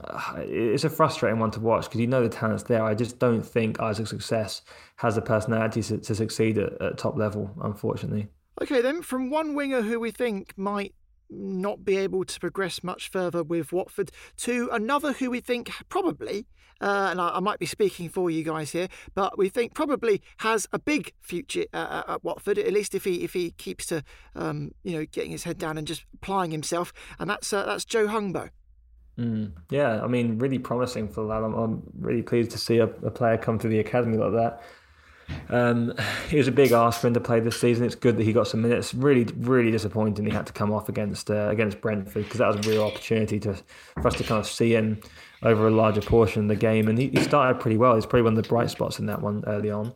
uh, 0.00 0.34
it's 0.38 0.84
a 0.84 0.90
frustrating 0.90 1.40
one 1.40 1.50
to 1.52 1.60
watch 1.60 1.86
because 1.86 2.00
you 2.00 2.06
know 2.06 2.22
the 2.22 2.28
talent's 2.28 2.64
there. 2.64 2.84
I 2.84 2.94
just 2.94 3.18
don't 3.18 3.42
think 3.42 3.80
Isaac 3.80 4.06
Success 4.06 4.62
has 4.96 5.16
the 5.16 5.22
personality 5.22 5.82
to, 5.82 5.98
to 5.98 6.14
succeed 6.14 6.58
at, 6.58 6.80
at 6.80 6.98
top 6.98 7.16
level, 7.16 7.50
unfortunately. 7.62 8.28
Okay, 8.60 8.80
then 8.80 9.02
from 9.02 9.30
one 9.30 9.54
winger 9.54 9.82
who 9.82 9.98
we 9.98 10.10
think 10.10 10.56
might 10.56 10.94
not 11.32 11.84
be 11.84 11.96
able 11.96 12.24
to 12.24 12.40
progress 12.40 12.82
much 12.82 13.08
further 13.08 13.42
with 13.42 13.72
Watford 13.72 14.10
to 14.38 14.68
another 14.72 15.12
who 15.12 15.30
we 15.30 15.40
think 15.40 15.70
probably, 15.88 16.46
uh, 16.80 17.08
and 17.10 17.20
I, 17.20 17.36
I, 17.36 17.40
might 17.40 17.58
be 17.58 17.66
speaking 17.66 18.08
for 18.08 18.30
you 18.30 18.42
guys 18.42 18.72
here, 18.72 18.88
but 19.14 19.38
we 19.38 19.48
think 19.48 19.74
probably 19.74 20.20
has 20.38 20.66
a 20.72 20.78
big 20.78 21.12
future 21.20 21.64
uh, 21.72 22.02
at 22.08 22.24
Watford. 22.24 22.58
At 22.58 22.72
least 22.72 22.94
if 22.94 23.04
he 23.04 23.22
if 23.22 23.32
he 23.32 23.52
keeps 23.52 23.86
to 23.86 24.02
um, 24.34 24.72
you 24.82 24.98
know 24.98 25.06
getting 25.06 25.30
his 25.30 25.44
head 25.44 25.58
down 25.58 25.78
and 25.78 25.86
just 25.86 26.04
applying 26.14 26.50
himself, 26.50 26.92
and 27.18 27.30
that's 27.30 27.52
uh, 27.52 27.64
that's 27.64 27.84
Joe 27.84 28.08
Hungbo. 28.08 28.50
Mm, 29.18 29.52
yeah, 29.70 30.02
I 30.02 30.06
mean, 30.06 30.38
really 30.38 30.58
promising 30.58 31.08
for 31.08 31.26
that. 31.28 31.44
I'm, 31.44 31.54
I'm 31.54 31.82
really 32.00 32.22
pleased 32.22 32.50
to 32.52 32.58
see 32.58 32.78
a, 32.78 32.84
a, 32.84 33.10
player 33.10 33.36
come 33.36 33.58
through 33.58 33.70
the 33.70 33.78
academy 33.78 34.16
like 34.16 34.32
that. 34.32 34.62
Um, 35.48 35.92
it 36.30 36.36
was 36.36 36.48
a 36.48 36.52
big 36.52 36.72
ask 36.72 37.00
for 37.00 37.06
him 37.06 37.14
to 37.14 37.20
play 37.20 37.40
this 37.40 37.60
season. 37.60 37.84
It's 37.84 37.94
good 37.94 38.16
that 38.16 38.24
he 38.24 38.32
got 38.32 38.48
some 38.48 38.62
minutes. 38.62 38.94
Really, 38.94 39.24
really 39.36 39.70
disappointing 39.70 40.24
he 40.24 40.30
had 40.30 40.46
to 40.46 40.52
come 40.52 40.72
off 40.72 40.88
against 40.88 41.30
uh, 41.30 41.48
against 41.48 41.80
Brentford 41.80 42.24
because 42.24 42.38
that 42.38 42.54
was 42.54 42.66
a 42.66 42.70
real 42.70 42.84
opportunity 42.84 43.38
to 43.40 43.54
for 43.94 44.08
us 44.08 44.14
to 44.16 44.24
kind 44.24 44.40
of 44.40 44.46
see 44.46 44.74
him 44.74 45.00
over 45.42 45.66
a 45.66 45.70
larger 45.70 46.00
portion 46.00 46.42
of 46.42 46.48
the 46.48 46.56
game. 46.56 46.88
And 46.88 46.98
he, 46.98 47.08
he 47.08 47.20
started 47.22 47.60
pretty 47.60 47.76
well. 47.76 47.94
He's 47.94 48.06
probably 48.06 48.22
one 48.22 48.36
of 48.36 48.42
the 48.42 48.48
bright 48.48 48.70
spots 48.70 48.98
in 48.98 49.06
that 49.06 49.20
one 49.20 49.42
early 49.46 49.70
on. 49.70 49.94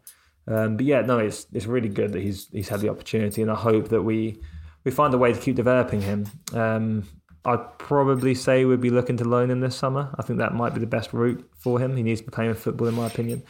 Um, 0.48 0.76
but 0.76 0.86
yeah, 0.86 1.00
no, 1.00 1.18
it's 1.18 1.46
it's 1.52 1.66
really 1.66 1.88
good 1.88 2.12
that 2.12 2.22
he's 2.22 2.48
he's 2.52 2.68
had 2.68 2.80
the 2.80 2.88
opportunity, 2.88 3.42
and 3.42 3.50
I 3.50 3.56
hope 3.56 3.88
that 3.88 4.02
we 4.02 4.40
we 4.84 4.90
find 4.90 5.12
a 5.12 5.18
way 5.18 5.32
to 5.32 5.40
keep 5.40 5.56
developing 5.56 6.00
him. 6.00 6.26
Um, 6.54 7.08
I'd 7.44 7.78
probably 7.78 8.34
say 8.34 8.64
we'd 8.64 8.80
be 8.80 8.90
looking 8.90 9.16
to 9.18 9.24
loan 9.24 9.50
him 9.50 9.60
this 9.60 9.76
summer. 9.76 10.12
I 10.18 10.22
think 10.22 10.40
that 10.40 10.54
might 10.54 10.74
be 10.74 10.80
the 10.80 10.86
best 10.86 11.12
route 11.12 11.48
for 11.56 11.78
him. 11.78 11.96
He 11.96 12.02
needs 12.02 12.20
to 12.20 12.26
be 12.26 12.32
playing 12.32 12.54
football, 12.54 12.88
in 12.88 12.94
my 12.94 13.06
opinion. 13.06 13.44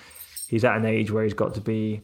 He's 0.48 0.64
at 0.64 0.76
an 0.76 0.84
age 0.84 1.10
where 1.10 1.24
he's 1.24 1.34
got 1.34 1.54
to 1.54 1.60
be 1.60 2.02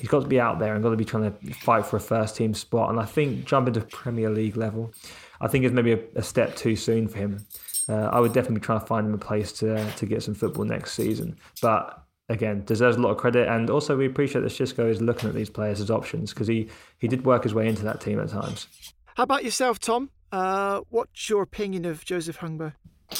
he's 0.00 0.08
got 0.08 0.22
to 0.22 0.28
be 0.28 0.40
out 0.40 0.58
there 0.58 0.74
and 0.74 0.82
got 0.82 0.90
to 0.90 0.96
be 0.96 1.04
trying 1.04 1.30
to 1.30 1.54
fight 1.54 1.84
for 1.84 1.96
a 1.96 2.00
first 2.00 2.36
team 2.36 2.54
spot. 2.54 2.90
And 2.90 2.98
I 2.98 3.04
think 3.04 3.44
jumping 3.44 3.74
to 3.74 3.82
Premier 3.82 4.30
League 4.30 4.56
level, 4.56 4.92
I 5.40 5.48
think 5.48 5.64
is 5.64 5.72
maybe 5.72 5.92
a, 5.92 6.00
a 6.16 6.22
step 6.22 6.56
too 6.56 6.74
soon 6.74 7.06
for 7.06 7.18
him. 7.18 7.46
Uh, 7.88 8.08
I 8.12 8.20
would 8.20 8.32
definitely 8.32 8.60
try 8.60 8.78
to 8.78 8.86
find 8.86 9.06
him 9.06 9.14
a 9.14 9.18
place 9.18 9.52
to 9.54 9.90
to 9.92 10.06
get 10.06 10.22
some 10.22 10.34
football 10.34 10.64
next 10.64 10.92
season. 10.92 11.36
But 11.60 12.02
again, 12.30 12.64
deserves 12.64 12.96
a 12.96 13.00
lot 13.00 13.10
of 13.10 13.18
credit. 13.18 13.48
And 13.48 13.68
also, 13.68 13.96
we 13.96 14.06
appreciate 14.06 14.42
that 14.42 14.52
Xisco 14.52 14.88
is 14.88 15.02
looking 15.02 15.28
at 15.28 15.34
these 15.34 15.50
players 15.50 15.80
as 15.80 15.90
options 15.90 16.32
because 16.32 16.46
he, 16.46 16.68
he 16.98 17.08
did 17.08 17.26
work 17.26 17.42
his 17.42 17.52
way 17.52 17.68
into 17.68 17.82
that 17.82 18.00
team 18.00 18.20
at 18.20 18.28
times. 18.28 18.68
How 19.16 19.24
about 19.24 19.44
yourself, 19.44 19.80
Tom? 19.80 20.10
Uh, 20.32 20.80
what's 20.88 21.28
your 21.28 21.42
opinion 21.42 21.84
of 21.84 22.04
Joseph 22.04 22.38
Hungbo? 22.38 22.72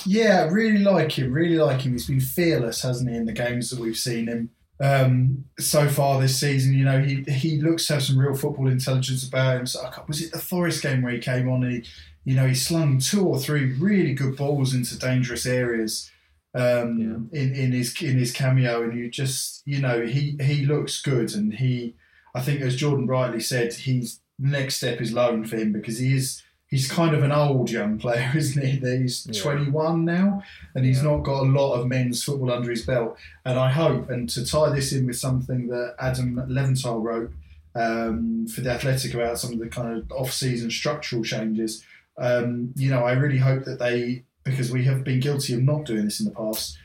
Yeah, 0.06 0.48
really 0.48 0.78
like 0.78 1.10
him. 1.10 1.32
Really 1.32 1.56
like 1.56 1.80
him. 1.80 1.92
He's 1.92 2.06
been 2.06 2.20
fearless, 2.20 2.82
hasn't 2.82 3.10
he, 3.10 3.16
in 3.16 3.26
the 3.26 3.32
games 3.32 3.70
that 3.70 3.80
we've 3.80 3.96
seen 3.96 4.28
him 4.28 4.50
um, 4.80 5.44
so 5.58 5.88
far 5.88 6.20
this 6.20 6.38
season. 6.38 6.74
You 6.74 6.84
know, 6.84 7.00
he 7.00 7.22
he 7.30 7.60
looks 7.60 7.86
to 7.86 7.94
have 7.94 8.02
some 8.02 8.18
real 8.18 8.34
football 8.34 8.68
intelligence 8.68 9.26
about 9.26 9.56
him. 9.56 9.66
So, 9.66 9.88
was 10.08 10.22
it 10.22 10.32
the 10.32 10.38
Forest 10.38 10.82
game 10.82 11.02
where 11.02 11.12
he 11.12 11.18
came 11.18 11.48
on 11.48 11.68
he, 11.68 11.84
you 12.24 12.34
know, 12.34 12.46
he 12.46 12.54
slung 12.54 12.98
two 12.98 13.26
or 13.26 13.38
three 13.38 13.72
really 13.74 14.14
good 14.14 14.36
balls 14.36 14.74
into 14.74 14.98
dangerous 14.98 15.46
areas 15.46 16.10
um, 16.54 17.30
yeah. 17.32 17.40
in 17.40 17.54
in 17.54 17.72
his 17.72 18.00
in 18.02 18.18
his 18.18 18.32
cameo, 18.32 18.82
and 18.82 18.98
you 18.98 19.10
just 19.10 19.62
you 19.66 19.80
know 19.80 20.04
he 20.04 20.36
he 20.40 20.64
looks 20.64 21.00
good, 21.00 21.34
and 21.34 21.54
he 21.54 21.94
I 22.34 22.40
think 22.40 22.60
as 22.60 22.76
Jordan 22.76 23.06
rightly 23.06 23.40
said, 23.40 23.72
he's 23.72 24.20
next 24.38 24.76
step 24.76 25.00
is 25.00 25.12
loan 25.12 25.44
for 25.44 25.56
him 25.56 25.72
because 25.72 25.98
he 25.98 26.14
is 26.14 26.42
he's 26.70 26.90
kind 26.90 27.14
of 27.14 27.22
an 27.22 27.32
old 27.32 27.70
young 27.70 27.98
player, 27.98 28.30
isn't 28.36 28.64
he? 28.64 28.78
He's 28.98 29.26
yeah. 29.26 29.42
21 29.42 30.04
now, 30.04 30.42
and 30.74 30.86
he's 30.86 31.02
yeah. 31.02 31.10
not 31.10 31.24
got 31.24 31.42
a 31.42 31.48
lot 31.48 31.74
of 31.74 31.86
men's 31.88 32.22
football 32.22 32.52
under 32.52 32.70
his 32.70 32.86
belt. 32.86 33.18
And 33.44 33.58
I 33.58 33.70
hope, 33.70 34.08
and 34.08 34.28
to 34.30 34.46
tie 34.46 34.70
this 34.70 34.92
in 34.92 35.06
with 35.06 35.18
something 35.18 35.66
that 35.68 35.96
Adam 35.98 36.36
Leventhal 36.36 37.02
wrote 37.02 37.32
um, 37.74 38.46
for 38.46 38.60
the 38.60 38.70
Athletic 38.70 39.14
about 39.14 39.38
some 39.38 39.52
of 39.52 39.58
the 39.58 39.68
kind 39.68 39.98
of 39.98 40.10
off-season 40.12 40.70
structural 40.70 41.22
changes. 41.22 41.84
Um, 42.18 42.72
you 42.76 42.90
know, 42.90 43.04
I 43.04 43.12
really 43.12 43.38
hope 43.38 43.64
that 43.64 43.78
they, 43.78 44.24
because 44.44 44.70
we 44.70 44.84
have 44.84 45.04
been 45.04 45.20
guilty 45.20 45.54
of 45.54 45.62
not 45.62 45.84
doing 45.84 46.04
this 46.04 46.20
in 46.20 46.26
the 46.26 46.32
past, 46.32 46.78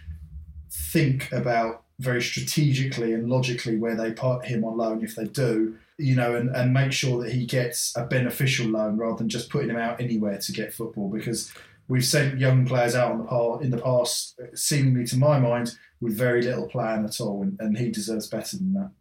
think 0.72 1.32
about 1.32 1.84
very 2.00 2.22
strategically 2.22 3.14
and 3.14 3.30
logically 3.30 3.78
where 3.78 3.96
they 3.96 4.12
put 4.12 4.46
him 4.46 4.64
on 4.64 4.78
loan 4.78 5.04
if 5.04 5.16
they 5.16 5.26
do 5.26 5.78
you 5.98 6.16
know, 6.16 6.36
and, 6.36 6.56
and 6.56 6.74
make 6.74 6.92
sure 6.92 7.24
that 7.24 7.32
he 7.32 7.46
gets 7.46 7.96
a 7.96 8.06
beneficial 8.06 8.68
loan 8.68 8.98
rather 8.98 9.18
than 9.18 9.30
just 9.30 9.50
putting 9.50 9.70
him 9.70 9.78
out 9.78 10.02
anywhere 10.02 10.38
to 10.38 10.52
get 10.52 10.74
football 10.74 11.10
because 11.10 11.54
we've 11.88 12.06
sent 12.06 12.40
young 12.40 12.66
players 12.66 12.96
out 12.96 13.12
on 13.12 13.20
the 13.20 13.24
par, 13.26 13.62
in 13.62 13.70
the 13.70 13.78
past, 13.78 14.40
seemingly 14.54 15.06
to 15.06 15.18
my 15.18 15.40
mind, 15.40 15.78
with 16.02 16.18
very 16.18 16.42
little 16.42 16.68
plan 16.68 17.06
at 17.06 17.22
all, 17.22 17.42
and, 17.42 17.58
and 17.60 17.78
he 17.78 17.90
deserves 17.90 18.28
better 18.28 18.58
than 18.58 18.74
that. 18.74 18.92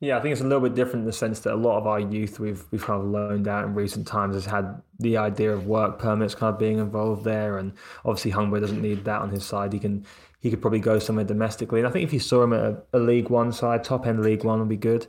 Yeah, 0.00 0.18
I 0.18 0.20
think 0.20 0.32
it's 0.32 0.40
a 0.40 0.44
little 0.44 0.60
bit 0.60 0.74
different 0.74 1.02
in 1.02 1.06
the 1.06 1.12
sense 1.12 1.38
that 1.40 1.54
a 1.54 1.56
lot 1.56 1.78
of 1.78 1.86
our 1.86 2.00
youth 2.00 2.40
we've 2.40 2.64
we've 2.72 2.84
kind 2.84 3.00
of 3.00 3.06
loaned 3.06 3.46
out 3.46 3.64
in 3.64 3.74
recent 3.74 4.04
times 4.04 4.34
has 4.34 4.44
had 4.44 4.82
the 4.98 5.16
idea 5.16 5.52
of 5.52 5.68
work 5.68 6.00
permits 6.00 6.34
kind 6.34 6.52
of 6.52 6.58
being 6.58 6.78
involved 6.78 7.24
there, 7.24 7.58
and 7.58 7.72
obviously 8.04 8.32
Hungbo 8.32 8.60
doesn't 8.60 8.82
need 8.82 9.04
that 9.04 9.22
on 9.22 9.30
his 9.30 9.44
side. 9.44 9.72
He 9.72 9.78
can 9.78 10.04
he 10.40 10.50
could 10.50 10.60
probably 10.60 10.80
go 10.80 10.98
somewhere 10.98 11.24
domestically, 11.24 11.78
and 11.78 11.86
I 11.86 11.92
think 11.92 12.04
if 12.04 12.12
you 12.12 12.18
saw 12.18 12.42
him 12.42 12.52
at 12.52 12.60
a, 12.60 12.82
a 12.94 12.98
League 12.98 13.30
One 13.30 13.52
side, 13.52 13.84
top 13.84 14.06
end 14.06 14.22
League 14.22 14.42
One 14.42 14.58
would 14.58 14.68
be 14.68 14.76
good. 14.76 15.06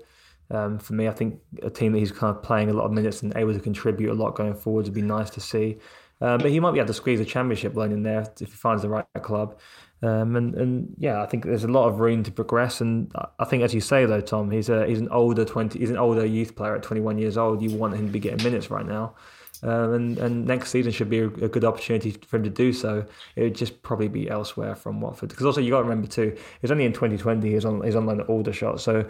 Um, 0.54 0.78
for 0.78 0.94
me, 0.94 1.08
I 1.08 1.12
think 1.12 1.40
a 1.62 1.70
team 1.70 1.94
that 1.94 2.00
he's 2.00 2.12
kind 2.12 2.36
of 2.36 2.44
playing 2.44 2.70
a 2.70 2.74
lot 2.74 2.86
of 2.86 2.92
minutes 2.92 3.24
and 3.24 3.36
able 3.36 3.54
to 3.54 3.60
contribute 3.60 4.12
a 4.12 4.14
lot 4.14 4.36
going 4.36 4.54
forward 4.54 4.86
would 4.86 4.94
be 4.94 5.02
nice 5.02 5.30
to 5.32 5.42
see. 5.42 5.78
Um, 6.22 6.38
but 6.38 6.52
he 6.52 6.60
might 6.60 6.72
be 6.72 6.80
able 6.80 6.88
to 6.88 6.94
squeeze 6.94 7.20
a 7.20 7.26
championship 7.26 7.76
loan 7.76 7.92
in 7.92 8.04
there 8.04 8.22
if 8.40 8.52
he 8.52 8.56
finds 8.56 8.84
the 8.84 8.90
right 8.90 9.06
club. 9.22 9.60
Um, 10.04 10.36
and, 10.36 10.54
and 10.56 10.96
yeah, 10.98 11.22
I 11.22 11.26
think 11.26 11.46
there's 11.46 11.64
a 11.64 11.70
lot 11.70 11.88
of 11.88 12.00
room 12.00 12.24
to 12.24 12.32
progress. 12.32 12.82
And 12.82 13.12
I 13.40 13.46
think, 13.46 13.64
as 13.64 13.74
you 13.74 13.82
say 13.82 14.06
though, 14.06 14.22
Tom, 14.22 14.52
he's 14.52 14.70
a 14.70 14.86
he's 14.86 15.00
an 15.00 15.10
older 15.10 15.46
twenty 15.46 15.80
he's 15.80 15.90
an 15.90 15.98
older 15.98 16.26
youth 16.26 16.56
player 16.56 16.76
at 16.76 16.84
21 16.84 17.18
years 17.18 17.38
old. 17.38 17.62
You 17.62 17.76
want 17.76 17.96
him 17.96 18.08
to 18.08 18.12
be 18.12 18.20
getting 18.20 18.44
minutes 18.44 18.70
right 18.70 18.86
now. 18.86 19.16
Um, 19.64 19.94
and, 19.94 20.18
and 20.18 20.46
next 20.46 20.72
season 20.72 20.92
should 20.92 21.10
be 21.10 21.20
a, 21.20 21.28
good 21.30 21.64
opportunity 21.64 22.12
for 22.12 22.36
him 22.36 22.44
to 22.44 22.50
do 22.50 22.74
so. 22.74 23.06
It 23.38 23.44
would 23.44 23.56
just 23.56 23.82
probably 23.82 24.10
be 24.10 24.30
elsewhere 24.30 24.76
from 24.76 25.00
Watford 25.00 25.30
because 25.30 25.46
also 25.46 25.62
you 25.62 25.72
got 25.72 25.78
to 25.78 25.84
remember 25.84 26.08
too, 26.08 26.36
he's 26.60 26.70
only 26.70 26.84
in 26.84 26.92
2020. 26.92 27.50
He's 27.50 27.64
on 27.64 27.82
he's 27.82 27.96
on 27.96 28.06
like 28.06 28.18
the 28.18 28.26
older 28.26 28.52
shot, 28.52 28.82
so 28.82 29.08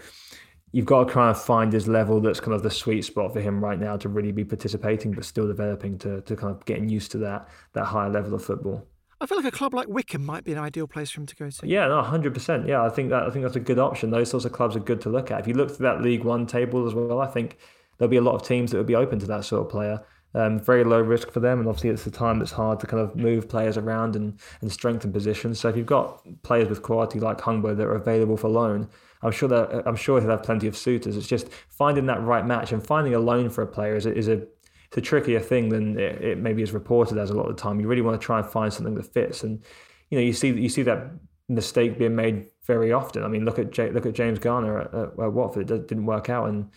you've 0.74 0.86
got 0.86 1.08
to 1.08 1.14
kind 1.14 1.30
of 1.30 1.42
find 1.42 1.72
his 1.72 1.88
level 1.88 2.20
that's 2.20 2.42
kind 2.42 2.54
of 2.54 2.64
the 2.64 2.72
sweet 2.72 3.06
spot 3.06 3.32
for 3.32 3.40
him 3.40 3.64
right 3.64 3.80
now 3.80 3.96
to 3.96 4.10
really 4.10 4.34
be 4.34 4.44
participating, 4.44 5.12
but 5.12 5.24
still 5.24 5.48
developing 5.48 5.98
to, 6.00 6.20
to 6.22 6.36
kind 6.36 6.54
of 6.54 6.66
getting 6.66 6.90
used 6.90 7.12
to 7.12 7.18
that 7.20 7.48
that 7.72 7.86
higher 7.86 8.10
level 8.10 8.34
of 8.34 8.44
football. 8.44 8.86
I 9.22 9.26
feel 9.26 9.38
like 9.38 9.46
a 9.46 9.52
club 9.52 9.74
like 9.74 9.88
Wycombe 9.88 10.26
might 10.26 10.44
be 10.44 10.52
an 10.52 10.58
ideal 10.58 10.86
place 10.86 11.12
for 11.12 11.22
him 11.22 11.28
to 11.28 11.36
go 11.36 11.50
to. 11.50 11.66
Yeah, 11.66 11.88
no, 11.88 12.02
hundred 12.02 12.34
percent. 12.34 12.68
Yeah, 12.68 12.84
I 12.84 12.90
think 12.90 13.10
that 13.12 13.24
I 13.24 13.30
think 13.30 13.44
that's 13.44 13.56
a 13.56 13.62
good 13.62 13.80
option. 13.80 14.10
Those 14.10 14.30
sorts 14.30 14.46
of 14.46 14.52
clubs 14.52 14.76
are 14.76 14.82
good 14.82 15.00
to 15.02 15.10
look 15.10 15.32
at. 15.32 15.40
If 15.40 15.48
you 15.48 15.54
look 15.54 15.70
through 15.70 15.86
that 15.86 16.02
League 16.02 16.26
One 16.26 16.46
table 16.46 16.86
as 16.86 16.94
well, 16.94 17.22
I 17.22 17.28
think 17.28 17.58
there'll 17.98 18.10
be 18.10 18.18
a 18.18 18.22
lot 18.22 18.36
of 18.36 18.44
teams 18.44 18.72
that 18.72 18.78
would 18.78 18.88
be 18.88 18.96
open 18.96 19.20
to 19.20 19.28
that 19.28 19.46
sort 19.46 19.66
of 19.66 19.72
player. 19.72 20.04
Um, 20.36 20.60
very 20.60 20.84
low 20.84 21.00
risk 21.00 21.32
for 21.32 21.40
them, 21.40 21.60
and 21.60 21.70
obviously 21.70 21.92
it's 21.92 22.04
the 22.04 22.12
time 22.12 22.40
that's 22.40 22.52
hard 22.52 22.80
to 22.80 22.88
kind 22.88 23.04
of 23.04 23.16
move 23.16 23.48
players 23.48 23.78
around 23.78 24.16
and, 24.16 24.40
and 24.62 24.72
strengthen 24.72 25.14
positions. 25.14 25.60
So 25.60 25.70
if 25.70 25.78
you've 25.78 25.86
got 25.86 26.26
players 26.42 26.68
with 26.68 26.82
quality 26.82 27.20
like 27.20 27.38
Hungbo 27.38 27.78
that 27.78 27.86
are 27.86 27.96
available 27.96 28.36
for 28.36 28.50
loan, 28.50 28.90
I'm 29.24 29.32
sure 29.32 29.50
that 29.50 29.72
uh, 29.72 29.84
I'm 29.86 29.96
sure 29.96 30.20
he'll 30.20 30.30
have 30.30 30.44
plenty 30.44 30.68
of 30.68 30.78
suitors. 30.78 31.18
It's 31.18 31.28
just 31.28 31.50
finding 31.70 32.06
that 32.08 32.22
right 32.22 32.46
match 32.46 32.72
and 32.72 32.86
finding 32.86 33.16
a 33.16 33.20
loan 33.20 33.50
for 33.50 33.62
a 33.62 33.68
player 33.68 33.96
is 33.96 34.06
a, 34.06 34.16
is 34.16 34.28
a 34.28 34.44
it's 34.88 34.98
a 34.98 35.02
trickier 35.02 35.40
thing 35.40 35.70
than 35.70 35.98
it, 35.98 36.22
it 36.22 36.38
maybe 36.38 36.62
is 36.62 36.72
reported 36.72 37.18
as 37.18 37.30
a 37.30 37.34
lot 37.34 37.50
of 37.50 37.56
the 37.56 37.62
time. 37.62 37.80
You 37.80 37.88
really 37.88 38.02
want 38.02 38.20
to 38.20 38.24
try 38.24 38.40
and 38.40 38.48
find 38.48 38.72
something 38.72 38.96
that 38.96 39.12
fits, 39.12 39.44
and 39.44 39.64
you 40.10 40.18
know 40.18 40.24
you 40.24 40.34
see 40.34 40.50
you 40.50 40.70
see 40.70 40.84
that 40.84 41.12
mistake 41.50 41.98
being 41.98 42.16
made 42.16 42.48
very 42.66 42.92
often. 42.92 43.24
I 43.24 43.28
mean, 43.28 43.46
look 43.46 43.60
at 43.60 43.72
J, 43.72 43.92
look 43.92 44.06
at 44.06 44.14
James 44.14 44.40
Garner 44.40 44.82
at, 44.82 44.94
at, 44.94 45.20
at 45.20 45.34
Watford. 45.34 45.72
It 45.72 45.88
didn't 45.88 46.06
work 46.06 46.30
out, 46.30 46.50
and 46.50 46.70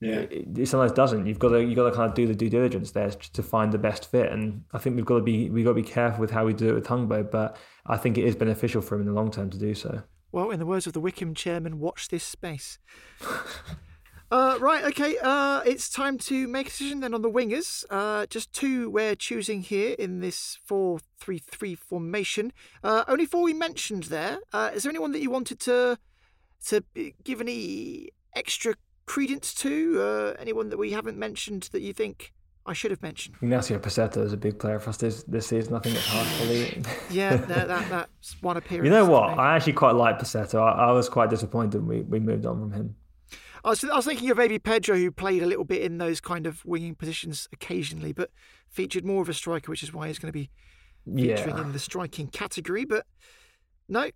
yeah. 0.00 0.20
It, 0.20 0.58
it, 0.58 0.68
sometimes 0.68 0.92
doesn't. 0.92 1.26
You've 1.26 1.38
got 1.38 1.50
to 1.50 1.62
you've 1.62 1.76
got 1.76 1.90
to 1.90 1.94
kind 1.94 2.08
of 2.08 2.14
do 2.14 2.26
the 2.26 2.34
due 2.34 2.48
diligence 2.48 2.92
there 2.92 3.10
to 3.10 3.42
find 3.42 3.72
the 3.72 3.78
best 3.78 4.10
fit. 4.10 4.32
And 4.32 4.64
I 4.72 4.78
think 4.78 4.96
we've 4.96 5.04
got 5.04 5.16
to 5.16 5.22
be 5.22 5.50
we've 5.50 5.64
got 5.64 5.72
to 5.72 5.82
be 5.82 5.82
careful 5.82 6.20
with 6.20 6.30
how 6.30 6.46
we 6.46 6.54
do 6.54 6.70
it 6.70 6.74
with 6.74 6.86
Hungbo, 6.86 7.30
but 7.30 7.56
I 7.86 7.96
think 7.96 8.16
it 8.16 8.24
is 8.24 8.36
beneficial 8.36 8.80
for 8.80 8.94
him 8.94 9.02
in 9.02 9.06
the 9.08 9.12
long 9.12 9.30
term 9.30 9.50
to 9.50 9.58
do 9.58 9.74
so. 9.74 10.02
Well, 10.30 10.50
in 10.50 10.58
the 10.58 10.66
words 10.66 10.86
of 10.86 10.92
the 10.92 11.00
Wycombe 11.00 11.34
chairman, 11.34 11.78
watch 11.78 12.08
this 12.08 12.22
space. 12.22 12.78
uh, 14.30 14.58
right, 14.60 14.84
okay. 14.84 15.16
Uh, 15.22 15.62
it's 15.64 15.88
time 15.88 16.18
to 16.18 16.46
make 16.46 16.66
a 16.66 16.70
decision 16.70 17.00
then 17.00 17.14
on 17.14 17.22
the 17.22 17.30
wingers. 17.30 17.84
Uh, 17.88 18.26
just 18.26 18.52
two 18.52 18.90
we're 18.90 19.14
choosing 19.14 19.62
here 19.62 19.94
in 19.98 20.20
this 20.20 20.58
4 20.64 21.00
3 21.18 21.38
3 21.38 21.74
formation. 21.74 22.52
Uh, 22.84 23.04
only 23.08 23.24
four 23.24 23.42
we 23.42 23.54
mentioned 23.54 24.04
there. 24.04 24.40
Uh, 24.52 24.70
is 24.74 24.82
there 24.82 24.90
anyone 24.90 25.12
that 25.12 25.20
you 25.20 25.30
wanted 25.30 25.60
to 25.60 25.98
to 26.66 26.84
give 27.24 27.40
any 27.40 28.10
extra 28.34 28.74
credence 29.06 29.54
to? 29.54 30.02
Uh, 30.02 30.34
anyone 30.38 30.68
that 30.68 30.78
we 30.78 30.92
haven't 30.92 31.16
mentioned 31.16 31.70
that 31.72 31.80
you 31.80 31.94
think 31.94 32.34
I 32.66 32.74
should 32.74 32.90
have 32.90 33.02
mentioned. 33.02 33.36
Ignacio 33.40 33.78
Pussetto 33.78 34.22
is 34.22 34.32
a 34.32 34.36
big 34.36 34.58
player 34.58 34.78
for 34.78 34.90
us 34.90 34.98
this, 34.98 35.22
this 35.24 35.46
season. 35.46 35.74
I 35.74 35.78
think 35.78 35.96
it's 35.96 36.06
hard 36.06 36.26
to 36.26 36.38
believe. 36.38 36.86
yeah, 37.10 37.36
that, 37.36 37.68
that, 37.68 37.88
that's 37.90 38.36
one 38.42 38.56
appearance. 38.56 38.84
You 38.84 38.90
know 38.90 39.06
what? 39.06 39.38
I 39.38 39.56
actually 39.56 39.72
quite 39.72 39.94
like 39.94 40.18
Pussetto. 40.18 40.60
I, 40.60 40.88
I, 40.88 40.92
was 40.92 41.08
quite 41.08 41.30
disappointed 41.30 41.86
we, 41.86 42.02
we 42.02 42.20
moved 42.20 42.44
on 42.44 42.60
from 42.60 42.72
him. 42.72 42.96
I 43.64 43.70
was, 43.70 43.82
I 43.84 43.96
was 43.96 44.04
thinking 44.04 44.30
of 44.30 44.36
maybe 44.36 44.58
Pedro, 44.58 44.96
who 44.96 45.10
played 45.10 45.42
a 45.42 45.46
little 45.46 45.64
bit 45.64 45.82
in 45.82 45.98
those 45.98 46.20
kind 46.20 46.46
of 46.46 46.64
winging 46.64 46.94
positions 46.94 47.48
occasionally, 47.52 48.12
but 48.12 48.30
featured 48.68 49.04
more 49.04 49.22
of 49.22 49.28
a 49.28 49.34
striker, 49.34 49.70
which 49.70 49.82
is 49.82 49.92
why 49.92 50.08
he's 50.08 50.18
going 50.18 50.32
to 50.32 50.38
be 50.38 50.50
featuring 51.06 51.56
yeah. 51.56 51.62
in 51.62 51.72
the 51.72 51.78
striking 51.78 52.28
category. 52.28 52.84
But 52.84 53.06
no, 53.88 54.10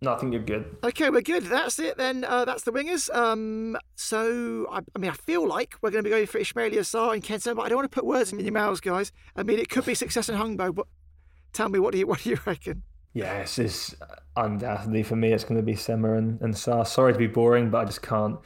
no, 0.00 0.12
I 0.14 0.18
think 0.18 0.32
you're 0.32 0.42
good. 0.42 0.76
Okay, 0.84 1.10
we're 1.10 1.22
good. 1.22 1.44
That's 1.44 1.78
it 1.78 1.96
then. 1.96 2.24
Uh, 2.24 2.44
that's 2.44 2.62
the 2.62 2.72
wingers. 2.72 3.12
Um, 3.14 3.76
so, 3.96 4.66
I, 4.70 4.80
I, 4.94 4.98
mean, 4.98 5.10
I 5.10 5.14
feel 5.14 5.46
like 5.46 5.74
we're 5.82 5.90
going 5.90 6.04
to 6.04 6.08
be 6.08 6.14
going 6.14 6.26
for 6.26 6.38
Ismaïla 6.38 6.80
Sarr 6.80 7.14
and 7.14 7.22
Kenton, 7.22 7.56
but 7.56 7.62
I 7.62 7.68
don't 7.68 7.78
want 7.78 7.90
to 7.90 7.94
put 7.94 8.06
words 8.06 8.32
in 8.32 8.38
your 8.38 8.52
mouths, 8.52 8.80
guys. 8.80 9.10
I 9.34 9.42
mean, 9.42 9.58
it 9.58 9.68
could 9.68 9.84
be 9.84 9.94
Success 9.94 10.28
in 10.28 10.36
Hungbo, 10.36 10.72
but 10.72 10.86
tell 11.52 11.68
me, 11.68 11.80
what 11.80 11.92
do 11.92 11.98
you 11.98 12.06
what 12.06 12.22
do 12.22 12.30
you 12.30 12.38
reckon? 12.46 12.82
Yes, 13.12 13.58
it's 13.58 13.96
undoubtedly 14.36 15.02
for 15.02 15.16
me. 15.16 15.32
It's 15.32 15.44
going 15.44 15.56
to 15.56 15.64
be 15.64 15.74
Sema 15.74 16.14
and, 16.14 16.40
and 16.40 16.54
Sarr. 16.54 16.86
Sorry 16.86 17.12
to 17.12 17.18
be 17.18 17.26
boring, 17.26 17.70
but 17.70 17.78
I 17.78 17.84
just 17.86 18.02
can't. 18.02 18.38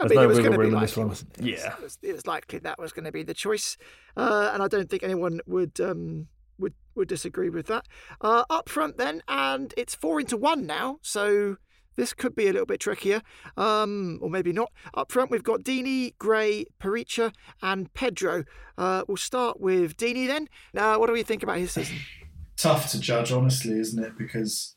There's 0.00 0.12
I 0.12 0.14
mean, 0.14 0.28
no 0.28 0.34
wiggle 0.34 0.56
room 0.56 0.74
in 0.74 0.80
this 0.80 0.96
one. 0.96 1.14
Yeah, 1.40 1.74
it 1.74 1.82
was, 1.82 1.98
it 2.02 2.12
was, 2.12 2.26
likely 2.26 2.60
that 2.60 2.78
was 2.78 2.92
going 2.92 3.04
to 3.04 3.12
be 3.12 3.24
the 3.24 3.34
choice, 3.34 3.76
uh, 4.16 4.50
and 4.52 4.62
I 4.62 4.68
don't 4.68 4.88
think 4.88 5.02
anyone 5.02 5.40
would 5.46 5.80
um, 5.80 6.28
would 6.58 6.74
would 6.94 7.08
disagree 7.08 7.50
with 7.50 7.66
that. 7.66 7.86
Uh, 8.20 8.44
up 8.50 8.68
front 8.68 8.98
then, 8.98 9.22
and 9.28 9.72
it's 9.76 9.94
four 9.94 10.20
into 10.20 10.36
one 10.36 10.66
now. 10.66 10.98
So 11.02 11.56
this 11.98 12.12
could 12.12 12.34
be 12.34 12.46
a 12.46 12.52
little 12.52 12.66
bit 12.66 12.80
trickier, 12.80 13.22
um, 13.56 14.18
or 14.22 14.30
maybe 14.30 14.52
not. 14.52 14.72
Up 14.94 15.10
front, 15.10 15.30
we've 15.30 15.42
got 15.42 15.64
Deeney, 15.64 16.16
Gray, 16.18 16.66
Perica, 16.80 17.32
and 17.60 17.92
Pedro. 17.92 18.44
Uh, 18.78 19.02
we'll 19.08 19.16
start 19.16 19.60
with 19.60 19.96
Deeney 19.96 20.26
then. 20.26 20.48
Uh, 20.76 20.96
what 20.96 21.08
do 21.08 21.12
we 21.12 21.24
think 21.24 21.42
about 21.42 21.58
his 21.58 21.72
season? 21.72 21.96
Tough 22.56 22.90
to 22.92 23.00
judge, 23.00 23.32
honestly, 23.32 23.78
isn't 23.78 24.02
it? 24.02 24.16
Because 24.16 24.76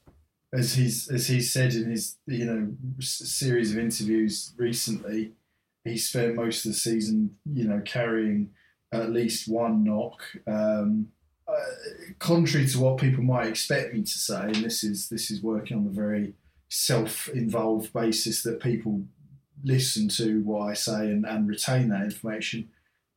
as 0.53 0.73
he's 0.73 1.09
as 1.09 1.27
he 1.27 1.41
said 1.41 1.73
in 1.73 1.89
his 1.89 2.17
you 2.27 2.45
know 2.45 2.73
series 2.99 3.71
of 3.71 3.79
interviews 3.79 4.53
recently, 4.57 5.34
he 5.84 5.97
spent 5.97 6.36
most 6.36 6.65
of 6.65 6.71
the 6.71 6.77
season 6.77 7.38
you 7.45 7.67
know 7.67 7.82
carrying 7.86 8.49
at 8.91 9.11
least 9.11 9.47
one 9.47 9.84
knock. 9.84 10.21
Um, 10.47 11.07
uh, 11.51 12.13
contrary 12.19 12.67
to 12.67 12.79
what 12.79 12.97
people 12.97 13.23
might 13.23 13.47
expect 13.47 13.93
me 13.93 14.01
to 14.01 14.07
say, 14.07 14.41
and 14.41 14.55
this 14.55 14.83
is 14.83 15.09
this 15.09 15.31
is 15.31 15.41
working 15.41 15.77
on 15.77 15.85
the 15.85 15.91
very 15.91 16.33
self-involved 16.69 17.91
basis 17.93 18.43
that 18.43 18.61
people 18.61 19.03
listen 19.63 20.07
to 20.07 20.41
what 20.43 20.69
I 20.69 20.73
say 20.73 21.11
and, 21.11 21.25
and 21.25 21.47
retain 21.47 21.89
that 21.89 22.03
information. 22.03 22.69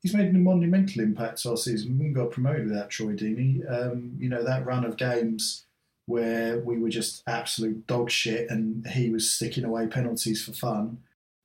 He's 0.02 0.14
made 0.14 0.34
a 0.34 0.38
monumental 0.38 1.02
impact 1.02 1.42
to 1.42 1.50
our 1.50 1.56
season. 1.56 1.92
We 1.92 1.96
wouldn't 1.96 2.16
got 2.16 2.30
promoted 2.30 2.68
without 2.68 2.90
Troy 2.90 3.12
Deeney. 3.12 3.62
Um, 3.70 4.16
you 4.18 4.28
know 4.28 4.44
that 4.44 4.66
run 4.66 4.84
of 4.84 4.96
games 4.96 5.66
where 6.06 6.58
we 6.58 6.78
were 6.78 6.90
just 6.90 7.22
absolute 7.26 7.86
dog 7.86 8.10
shit 8.10 8.50
and 8.50 8.86
he 8.88 9.08
was 9.08 9.30
sticking 9.30 9.64
away 9.64 9.86
penalties 9.86 10.44
for 10.44 10.52
fun. 10.52 10.98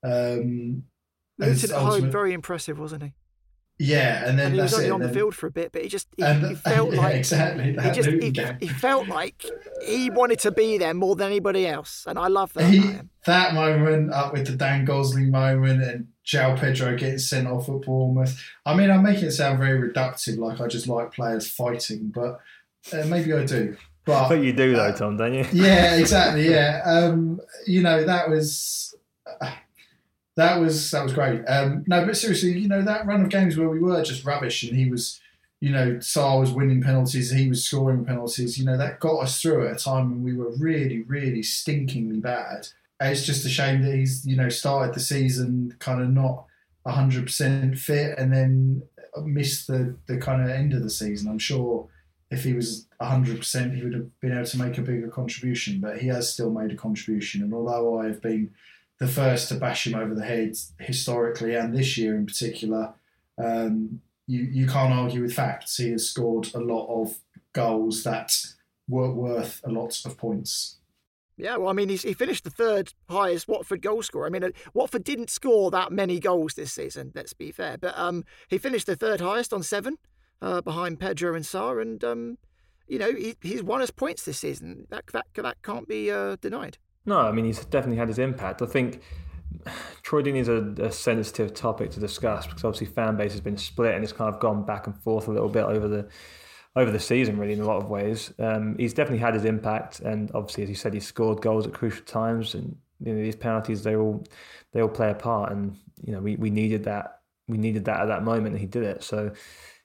Um, 0.03 0.83
Luton 1.37 1.71
at 1.71 1.81
home, 1.81 2.11
very 2.11 2.33
impressive, 2.33 2.77
wasn't 2.77 3.03
he? 3.03 3.13
Yeah, 3.82 4.27
and 4.27 4.38
then 4.38 4.47
and 4.47 4.55
he 4.55 4.61
was 4.61 4.73
only 4.73 4.88
it, 4.88 4.91
on 4.91 4.99
the 4.99 5.07
field 5.07 5.34
for 5.34 5.47
a 5.47 5.51
bit, 5.51 5.71
but 5.71 5.82
he 5.82 5.88
just 5.88 6.09
he, 6.17 6.23
he 6.25 6.55
felt 6.55 6.93
yeah, 6.93 7.01
like 7.01 7.15
exactly 7.15 7.77
he 7.82 7.91
just 7.91 8.09
he, 8.09 8.34
he, 8.59 8.67
felt 8.67 9.07
like 9.07 9.45
he 9.88 10.09
wanted 10.09 10.39
to 10.39 10.51
be 10.51 10.77
there 10.77 10.93
more 10.93 11.15
than 11.15 11.27
anybody 11.27 11.65
else, 11.65 12.03
and 12.05 12.19
I 12.19 12.27
love 12.27 12.51
that. 12.53 12.65
He, 12.65 12.84
that 13.25 13.53
moment 13.53 14.11
up 14.11 14.34
with 14.34 14.47
the 14.47 14.57
Dan 14.57 14.84
Gosling 14.84 15.32
moment 15.32 15.82
and 15.82 16.07
João 16.25 16.59
Pedro 16.59 16.97
getting 16.97 17.19
sent 17.19 17.47
off 17.47 17.69
at 17.69 17.82
Bournemouth. 17.82 18.38
I 18.65 18.75
mean, 18.75 18.91
I'm 18.91 19.01
making 19.01 19.25
it 19.25 19.32
sound 19.32 19.59
very 19.59 19.80
reductive, 19.80 20.38
like 20.38 20.59
I 20.59 20.67
just 20.67 20.88
like 20.88 21.13
players 21.13 21.49
fighting, 21.49 22.11
but 22.13 22.39
uh, 22.91 23.05
maybe 23.05 23.32
I 23.32 23.45
do. 23.45 23.77
But, 24.03 24.27
but 24.27 24.43
you 24.43 24.51
do 24.51 24.75
though, 24.75 24.89
uh, 24.89 24.97
Tom, 24.97 25.15
don't 25.15 25.34
you? 25.34 25.45
Yeah, 25.53 25.95
exactly. 25.99 26.49
Yeah, 26.49 26.82
um, 26.84 27.39
you 27.65 27.82
know 27.82 28.03
that 28.03 28.30
was. 28.30 28.93
Uh, 29.39 29.51
that 30.39 30.59
was 30.59 30.91
that 30.91 31.03
was 31.03 31.13
great. 31.13 31.43
Um, 31.45 31.83
no, 31.85 32.05
but 32.05 32.15
seriously, 32.15 32.57
you 32.57 32.67
know 32.67 32.81
that 32.81 33.05
run 33.05 33.21
of 33.21 33.29
games 33.29 33.57
where 33.57 33.69
we 33.69 33.79
were 33.79 34.01
just 34.03 34.25
rubbish, 34.25 34.63
and 34.63 34.77
he 34.77 34.89
was, 34.89 35.19
you 35.59 35.69
know, 35.69 35.95
Sarr 35.95 36.39
was 36.39 36.51
winning 36.51 36.81
penalties, 36.81 37.31
he 37.31 37.49
was 37.49 37.63
scoring 37.65 38.05
penalties. 38.05 38.57
You 38.57 38.65
know 38.65 38.77
that 38.77 38.99
got 38.99 39.19
us 39.23 39.41
through 39.41 39.67
at 39.67 39.75
a 39.75 39.83
time 39.83 40.09
when 40.09 40.23
we 40.23 40.33
were 40.33 40.51
really, 40.57 41.01
really 41.03 41.41
stinkingly 41.41 42.21
bad. 42.21 42.67
It's 43.01 43.25
just 43.25 43.45
a 43.45 43.49
shame 43.49 43.81
that 43.83 43.95
he's, 43.95 44.25
you 44.25 44.35
know, 44.35 44.49
started 44.49 44.93
the 44.93 44.99
season 44.99 45.75
kind 45.79 46.01
of 46.01 46.09
not 46.09 46.45
hundred 46.87 47.25
percent 47.25 47.77
fit, 47.77 48.17
and 48.17 48.33
then 48.33 48.81
missed 49.23 49.67
the 49.67 49.95
the 50.07 50.17
kind 50.17 50.41
of 50.41 50.49
end 50.49 50.73
of 50.73 50.83
the 50.83 50.89
season. 50.89 51.29
I'm 51.29 51.39
sure 51.39 51.87
if 52.31 52.43
he 52.43 52.53
was 52.53 52.85
100%, 53.01 53.75
he 53.75 53.83
would 53.83 53.93
have 53.93 54.19
been 54.19 54.33
able 54.33 54.45
to 54.45 54.59
make 54.59 54.77
a 54.77 54.83
bigger 54.83 55.07
contribution, 55.07 55.79
but 55.79 55.97
he 55.97 56.07
has 56.09 56.31
still 56.31 56.51
made 56.51 56.71
a 56.71 56.75
contribution. 56.75 57.41
And 57.41 57.51
although 57.55 57.99
I 57.99 58.05
have 58.05 58.21
been 58.21 58.51
the 59.00 59.08
first 59.08 59.47
to 59.50 59.56
bash 59.56 59.88
him 59.88 59.95
over 59.95 60.14
the 60.14 60.26
head 60.26 60.56
historically 60.80 61.56
and 61.56 61.76
this 61.76 61.97
year 61.97 62.16
in 62.16 62.26
particular. 62.26 62.93
Um, 63.38 64.02
you, 64.28 64.41
you 64.41 64.68
can't 64.68 64.93
argue 64.93 65.22
with 65.22 65.34
facts. 65.34 65.78
He 65.78 65.91
has 65.91 66.08
scored 66.08 66.54
a 66.54 66.60
lot 66.60 66.88
of 66.88 67.18
goals 67.54 68.04
that 68.04 68.32
were 68.88 69.12
worth 69.12 69.62
a 69.64 69.72
lot 69.72 69.97
of 70.06 70.18
points. 70.18 70.78
Yeah, 71.38 71.56
well, 71.56 71.70
I 71.70 71.74
mean, 71.74 71.88
he 71.88 72.14
finished 72.14 72.43
the 72.43 72.50
third 72.50 72.93
highest 73.10 73.47
Watford 73.47 73.82
goal 73.82 74.04
scorer. 74.04 74.26
I 74.26 74.30
mean, 74.30 74.43
uh, 74.43 74.50
Watford 74.74 75.06
didn't 75.06 75.30
score 75.30 75.72
that 75.72 75.89
many 75.89 76.20
goals 76.20 76.56
this 76.56 76.74
season, 76.74 77.14
let's 77.16 77.32
be 77.32 77.52
fair. 77.52 77.78
But 77.78 77.97
um, 77.97 78.26
he 78.50 78.58
finished 78.58 78.88
the 78.88 78.97
third 78.97 79.22
highest 79.22 79.54
on 79.54 79.64
seven, 79.64 79.97
uh, 80.41 80.60
behind 80.60 81.00
Pedro 81.00 81.36
and 81.36 81.45
Sarr. 81.45 81.82
And, 81.82 82.04
um, 82.04 82.38
you 82.88 83.00
know, 83.00 83.14
he, 83.14 83.36
he's 83.41 83.64
won 83.64 83.82
us 83.82 83.89
points 83.89 84.26
this 84.26 84.39
season. 84.39 84.86
That, 84.89 85.06
that, 85.14 85.28
that 85.36 85.62
can't 85.64 85.88
be 85.88 86.12
uh, 86.12 86.36
denied. 86.41 86.78
No, 87.06 87.20
I 87.20 87.32
mean 87.32 87.45
he's 87.45 87.64
definitely 87.66 87.97
had 87.97 88.08
his 88.08 88.20
impact. 88.20 88.62
I 88.62 88.66
think 88.66 89.02
Troy 90.04 90.22
Deeney 90.22 90.38
is 90.38 90.47
a, 90.47 90.74
a, 90.84 90.91
sensitive 90.91 91.54
topic 91.54 91.91
to 91.91 92.00
discuss 92.00 92.45
because 92.45 92.64
obviously 92.64 92.88
fan 92.88 93.18
base 93.18 93.32
has 93.32 93.41
been 93.41 93.58
split 93.58 93.95
and 93.95 94.04
it's 94.04 94.14
kind 94.14 94.34
of 94.34 94.39
gone 94.39 94.64
back 94.64 94.88
and 94.88 94.95
forth 95.02 95.28
a 95.28 95.32
little 95.32 95.50
bit 95.50 95.64
over 95.64 95.88
the 95.88 96.08
over 96.76 96.91
the 96.91 97.00
season, 97.00 97.38
really 97.38 97.54
in 97.54 97.62
a 97.62 97.66
lot 97.66 97.82
of 97.82 97.89
ways. 97.89 98.32
Um, 98.39 98.76
he's 98.78 98.93
definitely 98.93 99.20
had 99.20 99.34
his 99.34 99.45
impact, 99.45 100.00
and 100.02 100.32
obviously, 100.34 100.64
as 100.64 100.70
you 100.70 100.76
said, 100.76 100.93
he 100.93 101.00
scored 101.00 101.41
goals 101.41 101.66
at 101.66 101.74
crucial 101.74 102.06
times, 102.06 102.54
and 102.54 102.76
you 103.04 103.14
know 103.14 103.22
these 103.22 103.36
penalties 103.36 103.84
they 103.84 103.95
all 103.95 104.24
they 104.72 104.82
all 104.82 104.89
play 104.89 105.10
a 105.10 105.16
part, 105.16 105.52
and 105.52 105.78
you 106.04 106.14
know 106.14 106.20
we, 106.20 106.36
we 106.36 106.50
needed 106.50 106.84
that 106.86 107.22
we 107.47 107.58
needed 107.58 107.86
that 107.86 108.00
at 108.02 108.08
that 108.08 108.24
moment, 108.24 108.54
and 108.54 108.60
he 108.60 108.68
did 108.68 108.84
it. 108.84 109.04
So 109.04 109.32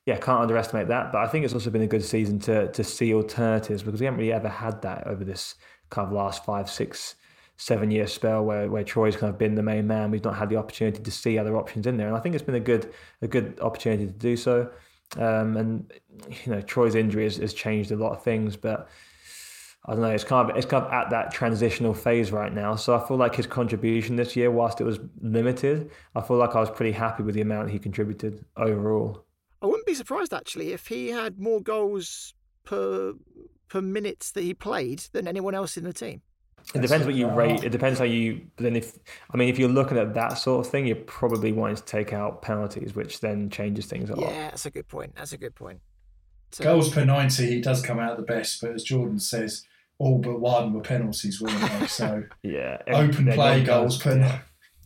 yeah, 0.06 0.16
can't 0.16 0.40
underestimate 0.42 0.88
that. 0.88 1.12
But 1.12 1.22
I 1.22 1.28
think 1.28 1.44
it's 1.44 1.54
also 1.54 1.70
been 1.70 1.82
a 1.82 1.86
good 1.86 2.04
season 2.04 2.38
to 2.40 2.70
to 2.70 2.84
see 2.84 3.14
alternatives 3.14 3.82
because 3.82 4.00
we 4.00 4.06
haven't 4.06 4.20
really 4.20 4.32
ever 4.32 4.48
had 4.48 4.82
that 4.82 5.06
over 5.06 5.24
this 5.24 5.54
kind 5.90 6.06
of 6.06 6.12
last 6.12 6.44
five, 6.44 6.68
six, 6.70 7.16
seven 7.56 7.90
year 7.90 8.06
spell 8.06 8.44
where, 8.44 8.70
where 8.70 8.84
Troy's 8.84 9.16
kind 9.16 9.32
of 9.32 9.38
been 9.38 9.54
the 9.54 9.62
main 9.62 9.86
man. 9.86 10.10
We've 10.10 10.24
not 10.24 10.36
had 10.36 10.48
the 10.48 10.56
opportunity 10.56 11.02
to 11.02 11.10
see 11.10 11.38
other 11.38 11.56
options 11.56 11.86
in 11.86 11.96
there, 11.96 12.08
and 12.08 12.16
I 12.16 12.20
think 12.20 12.34
it's 12.34 12.44
been 12.44 12.54
a 12.54 12.60
good 12.60 12.92
a 13.22 13.28
good 13.28 13.58
opportunity 13.60 14.06
to 14.06 14.12
do 14.12 14.36
so. 14.36 14.70
Um, 15.16 15.56
and 15.56 15.92
you 16.44 16.52
know, 16.52 16.60
Troy's 16.60 16.94
injury 16.94 17.24
has, 17.24 17.36
has 17.36 17.54
changed 17.54 17.90
a 17.92 17.96
lot 17.96 18.12
of 18.12 18.22
things, 18.22 18.56
but 18.56 18.88
I 19.86 19.92
don't 19.92 20.00
know. 20.00 20.10
It's 20.10 20.24
kind 20.24 20.50
of 20.50 20.56
it's 20.56 20.66
kind 20.66 20.84
of 20.84 20.92
at 20.92 21.10
that 21.10 21.30
transitional 21.30 21.94
phase 21.94 22.32
right 22.32 22.52
now. 22.52 22.74
So 22.74 22.96
I 22.96 23.06
feel 23.06 23.16
like 23.16 23.34
his 23.34 23.46
contribution 23.46 24.16
this 24.16 24.34
year, 24.34 24.50
whilst 24.50 24.80
it 24.80 24.84
was 24.84 24.98
limited, 25.20 25.90
I 26.14 26.22
feel 26.22 26.38
like 26.38 26.56
I 26.56 26.60
was 26.60 26.70
pretty 26.70 26.92
happy 26.92 27.22
with 27.22 27.34
the 27.34 27.42
amount 27.42 27.70
he 27.70 27.78
contributed 27.78 28.44
overall. 28.56 29.24
I 29.60 29.66
wouldn't 29.66 29.86
be 29.86 29.94
surprised 29.94 30.34
actually 30.34 30.72
if 30.72 30.88
he 30.88 31.08
had 31.08 31.38
more 31.38 31.60
goals 31.60 32.34
per 32.64 33.14
per 33.74 33.82
minutes 33.82 34.30
that 34.30 34.42
he 34.42 34.54
played 34.54 35.00
than 35.12 35.26
anyone 35.26 35.52
else 35.52 35.76
in 35.76 35.82
the 35.82 35.92
team. 35.92 36.22
It 36.74 36.80
depends 36.80 37.04
what 37.04 37.16
you 37.16 37.28
rate. 37.28 37.64
It 37.64 37.70
depends 37.70 37.98
how 37.98 38.04
you. 38.04 38.46
Then, 38.56 38.76
if 38.76 38.96
I 39.30 39.36
mean, 39.36 39.48
if 39.48 39.58
you're 39.58 39.68
looking 39.68 39.98
at 39.98 40.14
that 40.14 40.38
sort 40.38 40.64
of 40.64 40.70
thing, 40.70 40.86
you're 40.86 40.96
probably 40.96 41.52
wanting 41.52 41.76
to 41.76 41.84
take 41.84 42.12
out 42.12 42.40
penalties, 42.40 42.94
which 42.94 43.20
then 43.20 43.50
changes 43.50 43.86
things 43.86 44.08
a 44.08 44.16
lot. 44.16 44.30
Yeah, 44.30 44.50
that's 44.50 44.64
a 44.64 44.70
good 44.70 44.88
point. 44.88 45.16
That's 45.16 45.32
a 45.32 45.36
good 45.36 45.54
point. 45.54 45.80
So, 46.52 46.64
Goals 46.64 46.88
per 46.88 47.04
ninety, 47.04 47.46
he 47.46 47.60
does 47.60 47.82
come 47.82 47.98
out 47.98 48.16
the 48.16 48.22
best, 48.22 48.60
but 48.62 48.70
as 48.70 48.84
Jordan 48.84 49.18
says, 49.18 49.66
all 49.98 50.18
but 50.18 50.40
one 50.40 50.72
were 50.72 50.80
penalties, 50.80 51.40
weren't 51.42 51.60
they? 51.60 51.86
So 51.88 52.24
yeah, 52.42 52.78
open 52.86 53.30
play 53.32 53.64
goals 53.64 53.98
per. 53.98 54.16
Yeah. 54.16 54.38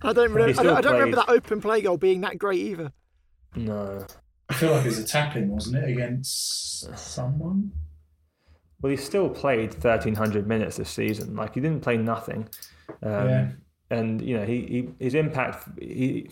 I 0.03 0.13
don't 0.15 0.33
remember. 0.33 0.61
I 0.61 0.65
don't, 0.65 0.77
I 0.77 0.81
don't 0.81 0.93
remember 0.95 1.17
that 1.17 1.29
open 1.29 1.61
play 1.61 1.83
goal 1.83 1.99
being 1.99 2.23
that 2.23 2.39
great 2.39 2.61
either. 2.61 2.93
No, 3.55 4.05
I 4.49 4.55
feel 4.55 4.73
like 4.73 4.85
it 4.85 4.89
was 4.89 4.99
a 4.99 5.05
tapping, 5.05 5.49
wasn't 5.49 5.85
it, 5.85 5.91
against 5.91 6.97
someone? 6.99 7.71
Well, 8.81 8.91
he 8.91 8.97
still 8.97 9.29
played 9.29 9.73
1,300 9.73 10.47
minutes 10.47 10.77
this 10.77 10.91
season. 10.91 11.35
Like 11.35 11.55
he 11.55 11.61
didn't 11.61 11.81
play 11.81 11.97
nothing. 11.97 12.49
Um, 13.03 13.29
yeah. 13.29 13.49
And 13.91 14.21
you 14.21 14.37
know, 14.37 14.45
he, 14.45 14.61
he 14.99 15.05
his 15.05 15.15
impact, 15.15 15.67
he, 15.81 16.31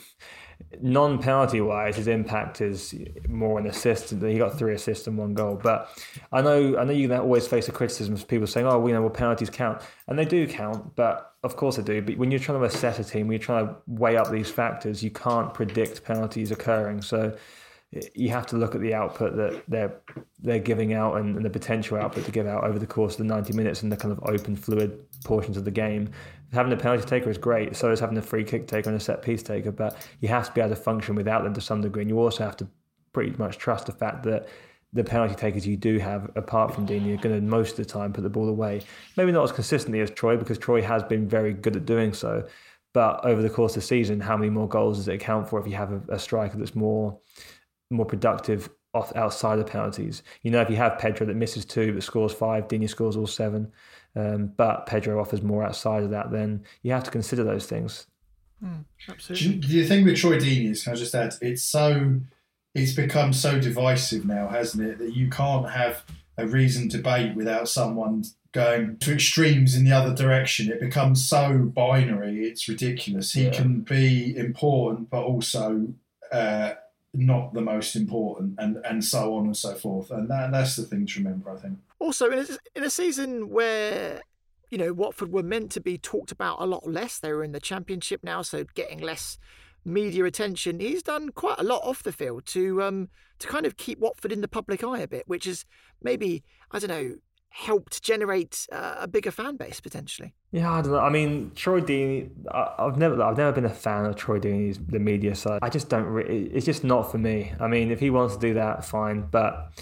non-penalty 0.81 1.61
wise, 1.63 1.97
his 1.97 2.07
impact 2.07 2.61
is 2.61 2.95
more 3.29 3.59
an 3.59 3.67
assist. 3.67 4.11
He 4.11 4.39
got 4.39 4.59
three 4.59 4.75
assists 4.75 5.07
and 5.07 5.17
one 5.17 5.33
goal. 5.33 5.59
But 5.63 5.89
I 6.33 6.43
know, 6.43 6.77
I 6.77 6.85
know 6.85 6.93
you 6.93 7.13
always 7.15 7.47
face 7.47 7.67
a 7.69 7.73
criticism 7.73 8.15
of 8.15 8.29
people 8.29 8.47
saying, 8.47 8.67
"Oh, 8.67 8.79
we 8.79 8.91
you 8.91 8.95
know, 8.95 9.01
well, 9.01 9.11
penalties 9.11 9.49
count," 9.49 9.81
and 10.07 10.19
they 10.19 10.27
do 10.27 10.47
count. 10.47 10.95
But 10.97 11.33
of 11.45 11.57
course 11.57 11.77
they 11.77 11.83
do. 11.83 12.03
But 12.03 12.19
when 12.19 12.31
you're 12.31 12.41
trying 12.41 12.59
to 12.59 12.65
assess 12.65 12.99
a 12.99 13.05
team, 13.05 13.27
when 13.27 13.33
you're 13.33 13.47
trying 13.47 13.69
to 13.69 13.77
weigh 13.87 14.19
up 14.19 14.31
these 14.31 14.51
factors, 14.51 15.03
you 15.03 15.11
can't 15.11 15.55
predict 15.55 16.05
penalties 16.05 16.51
occurring. 16.51 17.01
So 17.01 17.37
you 18.15 18.29
have 18.31 18.47
to 18.47 18.57
look 18.57 18.75
at 18.75 18.81
the 18.81 18.95
output 18.95 19.37
that 19.37 19.63
they're 19.69 19.95
they're 20.41 20.59
giving 20.59 20.93
out 20.93 21.17
and, 21.17 21.37
and, 21.37 21.45
the 21.45 21.51
potential 21.51 21.97
output 21.97 22.25
to 22.25 22.31
give 22.31 22.47
out 22.47 22.65
over 22.65 22.79
the 22.79 22.87
course 22.87 23.15
of 23.15 23.19
the 23.19 23.25
90 23.25 23.53
minutes 23.53 23.83
and 23.83 23.91
the 23.91 23.97
kind 23.97 24.13
of 24.13 24.21
open 24.25 24.57
fluid 24.57 24.99
portions 25.25 25.57
of 25.57 25.65
the 25.65 25.71
game. 25.71 26.11
Having 26.53 26.73
a 26.73 26.77
penalty 26.77 27.05
taker 27.05 27.31
is 27.31 27.39
great, 27.39 27.75
so 27.75 27.91
is 27.91 28.01
having 28.01 28.19
a 28.19 28.23
free 28.23 28.45
kick 28.45 28.67
taker 28.67 28.91
and 28.91 28.97
a 28.97 29.01
set 29.01 29.23
piece 29.23 29.43
taker, 29.43 29.73
but 29.73 29.97
you 30.21 30.29
have 30.29 30.47
to 30.47 30.53
be 30.53 30.61
able 30.61 30.71
to 30.71 30.77
function 30.77 31.15
without 31.15 31.45
them 31.45 31.55
to 31.55 31.61
some 31.61 31.81
degree. 31.81 32.03
And 32.03 32.11
you 32.11 32.19
also 32.19 32.45
have 32.45 32.57
to 32.59 32.69
pretty 33.13 33.37
much 33.39 33.59
trust 33.59 33.87
the 33.87 33.93
fact 33.93 34.25
that 34.25 34.49
the 34.93 35.05
penalty 35.05 35.35
takers 35.35 35.67
you 35.67 35.77
do 35.77 35.99
have, 35.99 36.31
apart 36.37 36.75
from 36.75 36.87
Dean, 36.87 37.05
you're 37.05 37.17
going 37.19 37.35
to 37.35 37.41
most 37.41 37.79
of 37.79 37.87
the 37.87 37.93
time 37.93 38.13
put 38.13 38.23
the 38.23 38.31
ball 38.31 38.49
away. 38.49 38.83
Maybe 39.17 39.33
not 39.33 39.45
as 39.45 39.53
consistently 39.53 40.01
as 40.01 40.11
Troy, 40.11 40.37
because 40.37 40.59
Troy 40.59 40.83
has 40.83 41.03
been 41.03 41.29
very 41.29 41.53
good 41.53 41.77
at 41.77 41.87
doing 41.87 42.13
so. 42.13 42.47
But 42.93 43.25
over 43.25 43.43
the 43.43 43.51
course 43.51 43.77
of 43.77 43.83
the 43.83 43.87
season, 43.87 44.21
how 44.21 44.37
many 44.37 44.49
more 44.49 44.69
goals 44.69 44.97
does 44.97 45.09
it 45.09 45.15
account 45.15 45.49
for 45.49 45.61
if 45.61 45.67
you 45.67 45.75
have 45.75 45.93
a, 45.93 46.01
a 46.15 46.19
striker 46.19 46.57
that's 46.57 46.75
more 46.75 47.19
more 47.91 48.07
productive 48.07 48.69
off 48.95 49.15
outside 49.15 49.59
of 49.59 49.67
penalties. 49.67 50.23
You 50.43 50.51
know, 50.51 50.61
if 50.61 50.71
you 50.71 50.77
have 50.77 50.99
Pedro 50.99 51.27
that 51.27 51.37
misses 51.37 51.65
two 51.65 51.93
but 51.93 52.03
scores 52.03 52.33
five, 52.33 52.69
Deeney 52.69 52.89
scores 52.89 53.17
all 53.17 53.27
seven, 53.27 53.71
um, 54.15 54.53
but 54.57 54.87
Pedro 54.87 55.21
offers 55.21 55.43
more 55.43 55.63
outside 55.63 56.03
of 56.03 56.11
that, 56.11 56.31
then 56.31 56.65
you 56.83 56.93
have 56.93 57.05
to 57.05 57.11
consider 57.11 57.45
those 57.45 57.67
things. 57.67 58.07
Mm, 58.65 58.85
absolutely. 59.09 59.69
The 59.69 59.85
thing 59.87 60.05
with 60.05 60.17
Troy 60.17 60.39
Deeney 60.39 60.71
is, 60.71 60.85
can 60.85 60.95
I 60.95 60.97
just 60.97 61.15
add, 61.15 61.35
it's 61.43 61.63
so, 61.63 62.21
it's 62.75 62.95
become 62.95 63.35
so 63.35 63.61
divisive 63.61 64.25
now, 64.25 64.49
hasn't 64.49 64.87
it, 64.87 64.99
that 64.99 65.15
you 65.15 65.29
can't 65.29 65.69
have 65.69 66.03
a 66.39 66.47
reasoned 66.47 66.91
debate 66.91 67.37
without 67.37 67.69
someone 67.69 68.25
going 68.53 68.97
to 68.99 69.13
extremes 69.13 69.75
in 69.75 69.85
the 69.85 69.93
other 69.93 70.15
direction. 70.15 70.71
It 70.71 70.81
becomes 70.81 71.29
so 71.29 71.59
binary, 71.59 72.47
it's 72.47 72.67
ridiculous. 72.67 73.35
He 73.35 73.45
yeah. 73.45 73.51
can 73.51 73.81
be 73.81 74.35
important, 74.35 75.11
but 75.11 75.23
also 75.23 75.89
uh, 76.33 76.73
not 77.17 77.55
the 77.55 77.61
most 77.61 77.97
important, 77.97 78.55
and, 78.59 78.79
and 78.85 79.05
so 79.05 79.35
on 79.35 79.47
and 79.47 79.57
so 79.57 79.75
forth. 79.75 80.11
And 80.11 80.29
that, 80.31 80.53
that's 80.53 80.77
the 80.77 80.85
thing 80.85 81.07
to 81.07 81.19
remember, 81.19 81.51
I 81.51 81.57
think. 81.57 81.79
Also, 81.99 82.31
in 82.31 82.39
a, 82.39 82.47
in 82.75 82.85
a 82.85 82.91
season 82.91 83.49
where 83.49 84.23
you 84.71 84.79
know 84.79 84.93
Watford 84.93 85.33
were 85.33 85.43
meant 85.43 85.71
to 85.73 85.81
be 85.81 85.99
talked 85.99 86.33
about 86.33 86.61
a 86.61 86.67
lot 86.67 86.87
less, 86.87 87.19
they 87.19 87.33
were 87.33 87.45
in 87.45 87.53
the 87.53 87.61
Championship 87.61 88.23
now, 88.23 88.43
so 88.43 88.65
getting 88.75 89.01
less 89.01 89.39
media 89.85 90.25
attention. 90.25 90.81
He's 90.81 91.03
done 91.03 91.31
quite 91.31 91.59
a 91.59 91.63
lot 91.63 91.83
off 91.85 92.03
the 92.03 92.13
field 92.13 92.45
to 92.47 92.83
um 92.83 93.09
to 93.39 93.47
kind 93.47 93.67
of 93.67 93.77
keep 93.77 93.99
Watford 93.99 94.33
in 94.33 94.41
the 94.41 94.49
public 94.49 94.83
eye 94.83 95.01
a 95.01 95.09
bit, 95.09 95.29
which 95.29 95.47
is 95.47 95.65
maybe 96.03 96.43
I 96.71 96.79
don't 96.79 96.89
know 96.89 97.15
helped 97.57 98.03
generate 98.03 98.67
uh, 98.71 98.97
a 98.99 99.09
bigger 99.09 99.31
fan 99.31 99.57
base 99.57 99.81
potentially. 99.81 100.35
Yeah, 100.53 100.71
I 100.71 100.83
don't 100.83 100.93
know. 100.93 100.99
I 100.99 101.09
mean, 101.09 101.53
Troy 101.55 101.81
Deeney. 101.81 102.29
I, 102.53 102.85
have 102.85 102.99
never, 102.99 103.23
I've 103.23 103.39
never 103.39 103.53
been 103.53 103.65
a 103.65 103.71
fan 103.71 104.05
of 104.05 104.15
Troy 104.15 104.39
Deeney's 104.39 104.79
the 104.79 104.99
media 104.99 105.35
side. 105.35 105.61
I 105.63 105.71
just 105.71 105.89
don't. 105.89 106.05
Re- 106.05 106.51
it's 106.53 106.67
just 106.67 106.85
not 106.85 107.11
for 107.11 107.17
me. 107.17 107.55
I 107.59 107.67
mean, 107.67 107.91
if 107.91 107.99
he 107.99 108.11
wants 108.11 108.35
to 108.35 108.41
do 108.41 108.55
that, 108.55 108.85
fine. 108.85 109.23
But 109.31 109.73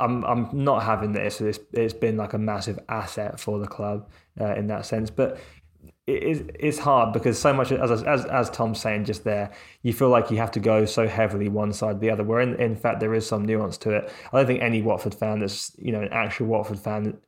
I'm, 0.00 0.24
I'm 0.24 0.48
not 0.52 0.82
having 0.82 1.12
this. 1.12 1.40
It's, 1.40 1.60
it's 1.72 1.94
been 1.94 2.16
like 2.16 2.32
a 2.32 2.38
massive 2.38 2.80
asset 2.88 3.38
for 3.38 3.60
the 3.60 3.68
club 3.68 4.10
uh, 4.40 4.54
in 4.54 4.66
that 4.66 4.84
sense. 4.84 5.10
But 5.10 5.38
it, 6.10 6.56
it's 6.58 6.78
hard 6.78 7.12
because 7.12 7.38
so 7.38 7.52
much 7.52 7.72
as, 7.72 8.02
as 8.02 8.24
as 8.26 8.50
Tom's 8.50 8.80
saying 8.80 9.04
just 9.04 9.24
there, 9.24 9.50
you 9.82 9.92
feel 9.92 10.08
like 10.08 10.30
you 10.30 10.36
have 10.38 10.50
to 10.52 10.60
go 10.60 10.84
so 10.84 11.08
heavily 11.08 11.48
one 11.48 11.72
side 11.72 11.96
or 11.96 11.98
the 11.98 12.10
other. 12.10 12.24
Where 12.24 12.40
in, 12.40 12.54
in 12.56 12.76
fact 12.76 13.00
there 13.00 13.14
is 13.14 13.26
some 13.26 13.44
nuance 13.44 13.76
to 13.78 13.90
it. 13.90 14.12
I 14.32 14.36
don't 14.36 14.46
think 14.46 14.62
any 14.62 14.82
Watford 14.82 15.14
fan 15.14 15.40
that's 15.40 15.72
you 15.78 15.92
know 15.92 16.00
an 16.00 16.12
actual 16.12 16.46
Watford 16.46 16.78
fan 16.78 17.18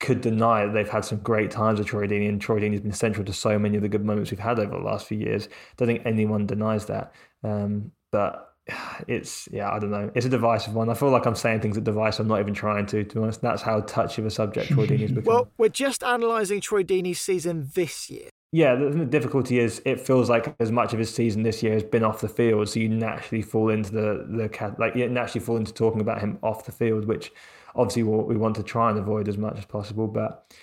could 0.00 0.20
deny 0.20 0.66
that 0.66 0.72
they've 0.72 0.88
had 0.88 1.04
some 1.04 1.18
great 1.18 1.50
times 1.50 1.78
with 1.78 1.88
Troy 1.88 2.06
Deeney, 2.06 2.28
and 2.28 2.40
Troy 2.40 2.60
Deeney's 2.60 2.80
been 2.80 2.92
central 2.92 3.24
to 3.24 3.32
so 3.32 3.58
many 3.58 3.76
of 3.76 3.82
the 3.82 3.88
good 3.88 4.04
moments 4.04 4.30
we've 4.30 4.40
had 4.40 4.58
over 4.58 4.76
the 4.76 4.82
last 4.82 5.06
few 5.06 5.18
years. 5.18 5.46
I 5.46 5.50
don't 5.76 5.88
think 5.88 6.02
anyone 6.04 6.46
denies 6.46 6.86
that. 6.86 7.12
Um, 7.42 7.92
but 8.10 8.53
it's 9.08 9.48
yeah, 9.52 9.70
I 9.70 9.78
don't 9.78 9.90
know. 9.90 10.10
It's 10.14 10.26
a 10.26 10.28
divisive 10.30 10.74
one. 10.74 10.88
I 10.88 10.94
feel 10.94 11.10
like 11.10 11.26
I'm 11.26 11.34
saying 11.34 11.60
things 11.60 11.76
that 11.76 11.84
divisive. 11.84 12.20
I'm 12.20 12.28
not 12.28 12.40
even 12.40 12.54
trying 12.54 12.86
to. 12.86 13.04
To 13.04 13.14
be 13.14 13.20
honest, 13.20 13.42
that's 13.42 13.62
how 13.62 13.80
touchy 13.80 14.22
of 14.22 14.26
a 14.26 14.30
subject 14.30 14.72
Troy 14.72 14.86
Deeney's 14.86 15.12
become. 15.12 15.24
well, 15.24 15.48
we're 15.58 15.68
just 15.68 16.02
analysing 16.02 16.60
Troy 16.60 16.82
Deeney's 16.82 17.20
season 17.20 17.70
this 17.74 18.10
year. 18.10 18.28
Yeah, 18.52 18.76
the, 18.76 19.04
difficulty 19.04 19.58
is 19.58 19.82
it 19.84 20.00
feels 20.00 20.30
like 20.30 20.54
as 20.60 20.70
much 20.70 20.92
of 20.92 21.00
his 21.00 21.12
season 21.12 21.42
this 21.42 21.60
year 21.62 21.72
has 21.72 21.82
been 21.82 22.04
off 22.04 22.20
the 22.20 22.28
field, 22.28 22.68
so 22.68 22.78
you 22.78 22.88
naturally 22.88 23.42
fall 23.42 23.68
into 23.68 23.90
the 23.90 24.26
the 24.28 24.74
like 24.78 24.94
you 24.94 25.08
naturally 25.08 25.44
fall 25.44 25.56
into 25.56 25.74
talking 25.74 26.00
about 26.00 26.20
him 26.20 26.38
off 26.42 26.64
the 26.64 26.72
field, 26.72 27.06
which 27.06 27.32
obviously 27.74 28.04
what 28.04 28.28
we 28.28 28.36
want 28.36 28.54
to 28.56 28.62
try 28.62 28.90
and 28.90 28.98
avoid 28.98 29.28
as 29.28 29.36
much 29.36 29.58
as 29.58 29.64
possible. 29.64 30.06
But 30.06 30.54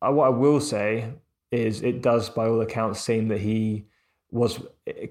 uh, 0.00 0.10
what 0.10 0.26
I 0.26 0.30
will 0.30 0.60
say 0.60 1.12
is, 1.52 1.82
it 1.82 2.02
does 2.02 2.30
by 2.30 2.46
all 2.46 2.60
accounts 2.60 3.00
seem 3.00 3.28
that 3.28 3.40
he 3.40 3.86
was 4.30 4.60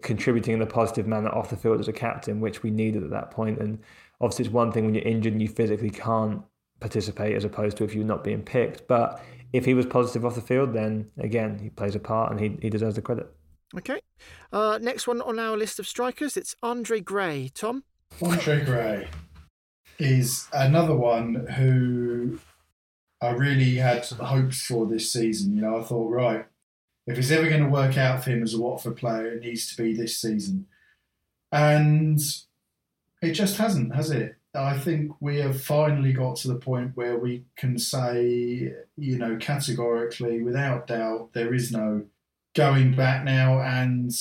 contributing 0.01 0.53
in 0.53 0.61
a 0.61 0.66
positive 0.66 1.07
manner 1.07 1.30
off 1.30 1.49
the 1.49 1.57
field 1.57 1.80
as 1.80 1.88
a 1.88 1.93
captain, 1.93 2.39
which 2.39 2.63
we 2.63 2.72
needed 2.72 3.03
at 3.03 3.09
that 3.11 3.32
point. 3.32 3.59
And 3.59 3.80
obviously, 4.20 4.45
it's 4.45 4.53
one 4.53 4.72
thing 4.72 4.86
when 4.86 4.95
you're 4.95 5.03
injured 5.03 5.34
and 5.34 5.41
you 5.41 5.47
physically 5.47 5.89
can't 5.89 6.41
participate, 6.80 7.36
as 7.36 7.45
opposed 7.45 7.78
to 7.78 7.84
if 7.84 7.95
you're 7.95 8.03
not 8.03 8.24
being 8.24 8.41
picked, 8.41 8.88
but 8.88 9.24
if 9.53 9.63
he 9.63 9.74
was 9.74 9.86
positive 9.86 10.26
off 10.26 10.36
the 10.36 10.41
field, 10.41 10.74
then 10.74 11.09
again, 11.18 11.57
he 11.59 11.70
plays 11.70 11.95
a 11.95 11.99
part 11.99 12.32
and 12.32 12.39
he, 12.39 12.57
he 12.61 12.70
deserves 12.70 12.95
the 12.95 13.01
credit. 13.01 13.34
Okay. 13.78 14.01
Uh, 14.51 14.78
next 14.82 15.07
one 15.07 15.22
on 15.22 15.39
our 15.39 15.55
list 15.55 15.80
of 15.80 15.88
strikers, 15.88 16.36
it's 16.38 16.55
Andre 16.61 16.99
Gray. 16.99 17.49
Tom? 17.53 17.84
Andre 18.22 18.63
Gray 18.63 19.07
is 19.97 20.47
another 20.51 20.95
one 20.95 21.47
who 21.55 22.39
I 23.22 23.30
really 23.30 23.76
had 23.76 24.05
hopes 24.05 24.66
for 24.66 24.86
this 24.86 25.11
season. 25.11 25.55
You 25.55 25.61
know, 25.61 25.80
I 25.80 25.84
thought, 25.84 26.09
right, 26.09 26.45
if 27.08 27.18
it's 27.18 27.32
ever 27.32 27.47
going 27.47 27.64
to 27.64 27.70
work 27.70 27.97
out 27.97 28.24
for 28.24 28.32
him 28.32 28.43
as 28.43 28.53
a 28.53 28.62
Watford 28.62 28.97
player, 28.97 29.28
it 29.28 29.43
needs 29.43 29.74
to 29.74 29.82
be 29.82 29.93
this 29.93 30.18
season. 30.18 30.68
And 31.51 32.20
it 33.22 33.32
just 33.32 33.58
hasn't, 33.58 33.95
has 33.95 34.12
it? 34.12 34.36
I 34.53 34.78
think 34.78 35.12
we 35.20 35.38
have 35.39 35.62
finally 35.62 36.14
got 36.14 36.38
to 36.38 36.47
the 36.47 36.56
point 36.56 36.95
where 36.95 37.18
we 37.18 37.43
can 37.58 37.78
say, 37.78 38.74
you 38.97 39.18
know, 39.18 39.38
categorically, 39.38 40.41
without 40.41 40.88
doubt, 40.88 41.34
there 41.34 41.53
is 41.53 41.72
no 41.72 42.06
going 42.56 42.95
back 42.95 43.26
now. 43.26 43.60
And, 43.60 44.12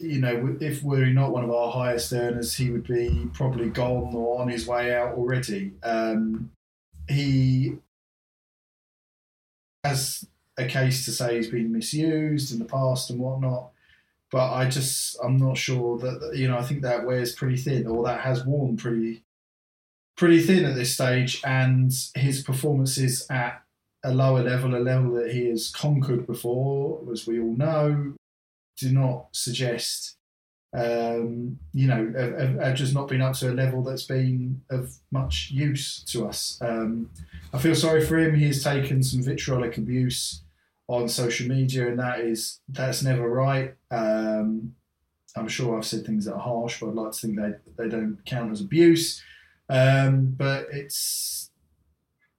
you 0.00 0.20
know, 0.20 0.56
if 0.60 0.82
we're 0.82 1.06
not 1.06 1.32
one 1.32 1.44
of 1.44 1.50
our 1.50 1.70
highest 1.70 2.12
earners, 2.12 2.56
he 2.56 2.70
would 2.70 2.86
be 2.86 3.28
probably 3.34 3.68
gone 3.68 4.14
or 4.14 4.40
on 4.40 4.48
his 4.48 4.66
way 4.66 4.94
out 4.94 5.14
already. 5.14 5.72
Um, 5.82 6.50
he 7.08 7.76
has 9.84 10.26
a 10.58 10.66
case 10.66 11.04
to 11.04 11.12
say 11.12 11.36
he's 11.36 11.50
been 11.50 11.72
misused 11.72 12.52
in 12.52 12.58
the 12.58 12.64
past 12.64 13.10
and 13.10 13.18
whatnot. 13.18 13.70
But 14.30 14.52
I 14.52 14.68
just, 14.68 15.18
I'm 15.22 15.36
not 15.36 15.58
sure 15.58 15.98
that, 15.98 16.32
you 16.34 16.48
know, 16.48 16.56
I 16.56 16.62
think 16.62 16.82
that 16.82 17.06
wears 17.06 17.34
pretty 17.34 17.56
thin 17.56 17.86
or 17.86 18.04
that 18.04 18.20
has 18.22 18.46
worn 18.46 18.76
pretty 18.76 19.24
pretty 20.16 20.40
thin 20.40 20.64
at 20.64 20.74
this 20.74 20.94
stage, 20.94 21.40
and 21.44 21.90
his 22.14 22.42
performances 22.42 23.26
at 23.30 23.62
a 24.04 24.12
lower 24.12 24.42
level, 24.42 24.74
a 24.74 24.78
level 24.78 25.14
that 25.14 25.32
he 25.32 25.46
has 25.46 25.70
conquered 25.70 26.26
before, 26.26 27.00
as 27.10 27.26
we 27.26 27.40
all 27.40 27.56
know, 27.56 28.14
do 28.76 28.92
not 28.92 29.28
suggest, 29.32 30.16
um, 30.74 31.58
you 31.72 31.86
know, 31.86 32.12
have, 32.16 32.58
have, 32.58 32.74
just 32.74 32.94
not 32.94 33.08
been 33.08 33.20
up 33.20 33.34
to 33.34 33.50
a 33.50 33.52
level 33.52 33.82
that's 33.82 34.04
been 34.04 34.62
of 34.70 34.94
much 35.10 35.50
use 35.50 36.02
to 36.04 36.26
us. 36.26 36.58
Um, 36.62 37.10
I 37.52 37.58
feel 37.58 37.74
sorry 37.74 38.04
for 38.04 38.18
him. 38.18 38.34
He 38.34 38.46
has 38.46 38.64
taken 38.64 39.02
some 39.02 39.22
vitriolic 39.22 39.76
abuse 39.76 40.42
on 40.88 41.08
social 41.08 41.46
media, 41.46 41.88
and 41.88 41.98
that 41.98 42.20
is 42.20 42.60
that's 42.68 43.02
never 43.02 43.28
right. 43.28 43.74
Um, 43.90 44.74
I'm 45.36 45.48
sure 45.48 45.76
I've 45.76 45.84
said 45.84 46.06
things 46.06 46.24
that 46.24 46.34
are 46.34 46.40
harsh, 46.40 46.80
but 46.80 46.88
I'd 46.88 46.94
like 46.94 47.12
to 47.12 47.18
think 47.18 47.38
they 47.38 47.52
they 47.76 47.88
don't 47.88 48.18
count 48.24 48.52
as 48.52 48.62
abuse. 48.62 49.22
Um, 49.68 50.34
but 50.36 50.68
it's 50.70 51.41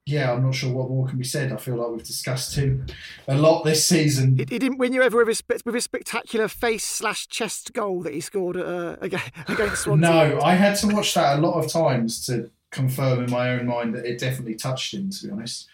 yeah, 0.05 0.33
I'm 0.33 0.43
not 0.43 0.53
sure 0.53 0.73
what 0.73 0.89
more 0.89 1.07
can 1.07 1.17
be 1.17 1.23
said. 1.23 1.53
I 1.53 1.57
feel 1.57 1.77
like 1.77 1.89
we've 1.89 2.03
discussed 2.03 2.55
him 2.55 2.85
a 3.27 3.37
lot 3.37 3.63
this 3.63 3.87
season. 3.87 4.35
He, 4.35 4.45
he 4.49 4.59
didn't 4.59 4.77
win 4.77 4.91
you 4.91 5.01
over 5.01 5.17
with 5.17 5.27
his, 5.27 5.43
with 5.65 5.75
his 5.75 5.85
spectacular 5.85 6.49
face 6.49 6.83
slash 6.83 7.27
chest 7.27 7.71
goal 7.71 8.01
that 8.01 8.13
he 8.13 8.19
scored 8.19 8.57
uh, 8.57 8.97
against 9.01 9.83
Swansea. 9.83 9.95
no, 9.95 10.41
I 10.41 10.55
had 10.55 10.75
to 10.77 10.87
watch 10.87 11.13
that 11.13 11.39
a 11.39 11.41
lot 11.41 11.53
of 11.53 11.71
times 11.71 12.25
to 12.25 12.51
confirm 12.71 13.23
in 13.23 13.31
my 13.31 13.51
own 13.51 13.67
mind 13.67 13.95
that 13.95 14.05
it 14.05 14.19
definitely 14.19 14.55
touched 14.55 14.93
him. 14.93 15.09
To 15.09 15.27
be 15.27 15.31
honest. 15.31 15.69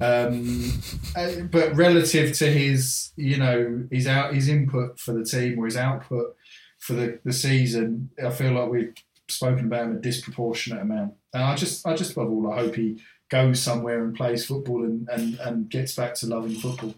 Um, 0.00 0.80
uh, 1.16 1.42
but 1.50 1.74
relative 1.76 2.36
to 2.38 2.46
his, 2.46 3.12
you 3.16 3.36
know, 3.36 3.84
his 3.90 4.06
out 4.06 4.34
his 4.34 4.48
input 4.48 4.98
for 4.98 5.12
the 5.12 5.24
team 5.24 5.58
or 5.58 5.66
his 5.66 5.76
output 5.76 6.36
for 6.78 6.94
the, 6.94 7.20
the 7.24 7.32
season, 7.32 8.10
I 8.24 8.30
feel 8.30 8.52
like 8.52 8.70
we've 8.70 8.94
spoken 9.28 9.66
about 9.66 9.86
him 9.86 9.96
a 9.96 10.00
disproportionate 10.00 10.82
amount. 10.82 11.14
And 11.32 11.42
I 11.42 11.54
just, 11.54 11.86
I 11.86 11.94
just 11.94 12.12
above 12.12 12.30
all, 12.30 12.52
I 12.52 12.56
hope 12.56 12.74
he 12.74 13.00
goes 13.32 13.62
somewhere 13.62 14.04
and 14.04 14.14
plays 14.14 14.44
football 14.44 14.84
and, 14.84 15.08
and, 15.08 15.40
and 15.40 15.70
gets 15.70 15.96
back 15.96 16.12
to 16.12 16.26
loving 16.26 16.54
football. 16.54 16.94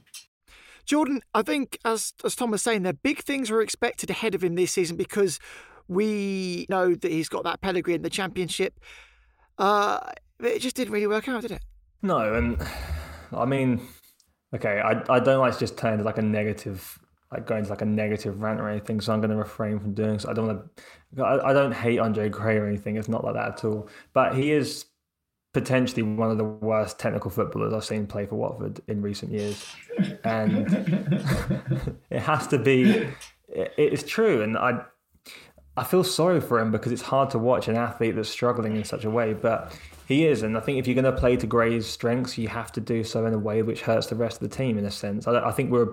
Jordan, 0.84 1.22
I 1.32 1.42
think 1.42 1.78
as 1.84 2.12
as 2.24 2.34
Tom 2.34 2.50
was 2.50 2.60
saying, 2.60 2.82
there 2.82 2.92
big 2.92 3.20
things 3.20 3.50
are 3.50 3.62
expected 3.62 4.10
ahead 4.10 4.34
of 4.34 4.42
him 4.42 4.56
this 4.56 4.72
season 4.72 4.96
because 4.96 5.38
we 5.86 6.66
know 6.68 6.94
that 6.94 7.10
he's 7.10 7.28
got 7.28 7.44
that 7.44 7.60
pedigree 7.60 7.94
in 7.94 8.02
the 8.02 8.10
championship. 8.10 8.80
Uh, 9.58 10.00
it 10.40 10.58
just 10.58 10.76
didn't 10.76 10.92
really 10.92 11.06
work 11.06 11.28
out, 11.28 11.40
did 11.40 11.52
it? 11.52 11.62
No, 12.02 12.34
and 12.34 12.60
I 13.32 13.46
mean, 13.46 13.80
okay, 14.54 14.80
I 14.80 15.02
I 15.08 15.20
don't 15.20 15.38
like 15.38 15.54
to 15.54 15.60
just 15.60 15.78
turn 15.78 15.98
to 15.98 16.04
like 16.04 16.18
a 16.18 16.22
negative 16.22 16.98
like 17.32 17.46
going 17.46 17.64
to 17.64 17.70
like 17.70 17.82
a 17.82 17.86
negative 17.86 18.42
rant 18.42 18.60
or 18.60 18.68
anything, 18.68 19.00
so 19.00 19.12
I'm 19.12 19.20
going 19.20 19.30
to 19.30 19.36
refrain 19.36 19.78
from 19.78 19.94
doing 19.94 20.18
so. 20.18 20.28
I 20.28 20.34
don't 20.34 20.48
want 20.48 20.76
to. 21.16 21.22
I, 21.22 21.50
I 21.50 21.52
don't 21.52 21.72
hate 21.72 21.98
Andre 21.98 22.28
Gray 22.28 22.58
or 22.58 22.66
anything. 22.66 22.96
It's 22.96 23.08
not 23.08 23.24
like 23.24 23.34
that 23.34 23.52
at 23.52 23.64
all. 23.64 23.88
But 24.12 24.34
he 24.34 24.52
is 24.52 24.84
potentially 25.54 26.02
one 26.02 26.30
of 26.30 26.36
the 26.36 26.44
worst 26.44 26.98
technical 26.98 27.30
footballers 27.30 27.72
I've 27.72 27.84
seen 27.84 28.06
play 28.06 28.26
for 28.26 28.34
Watford 28.34 28.80
in 28.88 29.00
recent 29.00 29.32
years, 29.32 29.64
and 30.24 30.66
it 32.10 32.20
has 32.20 32.46
to 32.48 32.58
be. 32.58 33.08
It, 33.48 33.72
it's 33.78 34.02
true, 34.02 34.42
and 34.42 34.58
I. 34.58 34.84
I 35.76 35.82
feel 35.82 36.04
sorry 36.04 36.40
for 36.40 36.60
him 36.60 36.70
because 36.70 36.92
it's 36.92 37.02
hard 37.02 37.30
to 37.30 37.38
watch 37.40 37.66
an 37.66 37.76
athlete 37.76 38.14
that's 38.14 38.28
struggling 38.28 38.76
in 38.76 38.84
such 38.84 39.04
a 39.04 39.10
way, 39.10 39.34
but 39.34 39.76
he 40.06 40.24
is, 40.24 40.42
and 40.42 40.56
I 40.56 40.60
think 40.60 40.78
if 40.78 40.86
you're 40.86 40.94
going 40.94 41.12
to 41.12 41.20
play 41.20 41.36
to 41.36 41.48
Gray's 41.48 41.84
strengths, 41.84 42.38
you 42.38 42.46
have 42.46 42.70
to 42.72 42.80
do 42.80 43.02
so 43.02 43.26
in 43.26 43.34
a 43.34 43.38
way 43.38 43.60
which 43.62 43.82
hurts 43.82 44.06
the 44.06 44.14
rest 44.14 44.40
of 44.40 44.48
the 44.48 44.56
team 44.56 44.78
in 44.78 44.84
a 44.84 44.90
sense. 44.92 45.26
I, 45.26 45.48
I 45.48 45.50
think 45.50 45.72
we're 45.72 45.88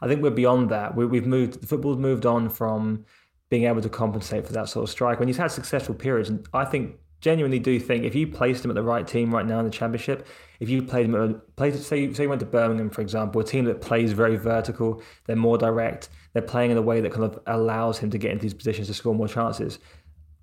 I 0.00 0.08
think 0.08 0.22
we're 0.22 0.30
beyond 0.30 0.70
that. 0.70 0.94
We, 0.94 1.18
have 1.18 1.26
moved. 1.26 1.60
The 1.60 1.66
football's 1.66 1.98
moved 1.98 2.24
on 2.24 2.48
from 2.48 3.04
being 3.50 3.64
able 3.64 3.82
to 3.82 3.88
compensate 3.88 4.46
for 4.46 4.52
that 4.52 4.68
sort 4.68 4.84
of 4.84 4.90
strike. 4.90 5.18
When 5.18 5.28
he's 5.28 5.36
had 5.36 5.50
successful 5.50 5.94
periods, 5.94 6.28
and 6.28 6.46
I 6.54 6.64
think 6.64 6.96
genuinely 7.20 7.58
do 7.58 7.78
think 7.80 8.04
if 8.04 8.14
you 8.14 8.26
placed 8.26 8.64
him 8.64 8.70
at 8.70 8.74
the 8.74 8.82
right 8.82 9.06
team 9.06 9.34
right 9.34 9.46
now 9.46 9.58
in 9.58 9.64
the 9.64 9.70
championship, 9.70 10.26
if 10.60 10.68
you 10.68 10.82
played 10.82 11.06
him 11.06 11.14
at 11.14 11.74
say 11.74 12.12
say 12.12 12.22
you 12.22 12.28
went 12.28 12.40
to 12.40 12.46
Birmingham 12.46 12.90
for 12.90 13.00
example, 13.00 13.40
a 13.40 13.44
team 13.44 13.64
that 13.66 13.80
plays 13.80 14.12
very 14.12 14.36
vertical, 14.36 15.02
they're 15.26 15.36
more 15.36 15.58
direct, 15.58 16.08
they're 16.32 16.42
playing 16.42 16.70
in 16.70 16.76
a 16.76 16.82
way 16.82 17.00
that 17.00 17.12
kind 17.12 17.24
of 17.24 17.38
allows 17.46 17.98
him 17.98 18.10
to 18.10 18.18
get 18.18 18.30
into 18.30 18.42
these 18.42 18.54
positions 18.54 18.88
to 18.88 18.94
score 18.94 19.14
more 19.14 19.28
chances. 19.28 19.78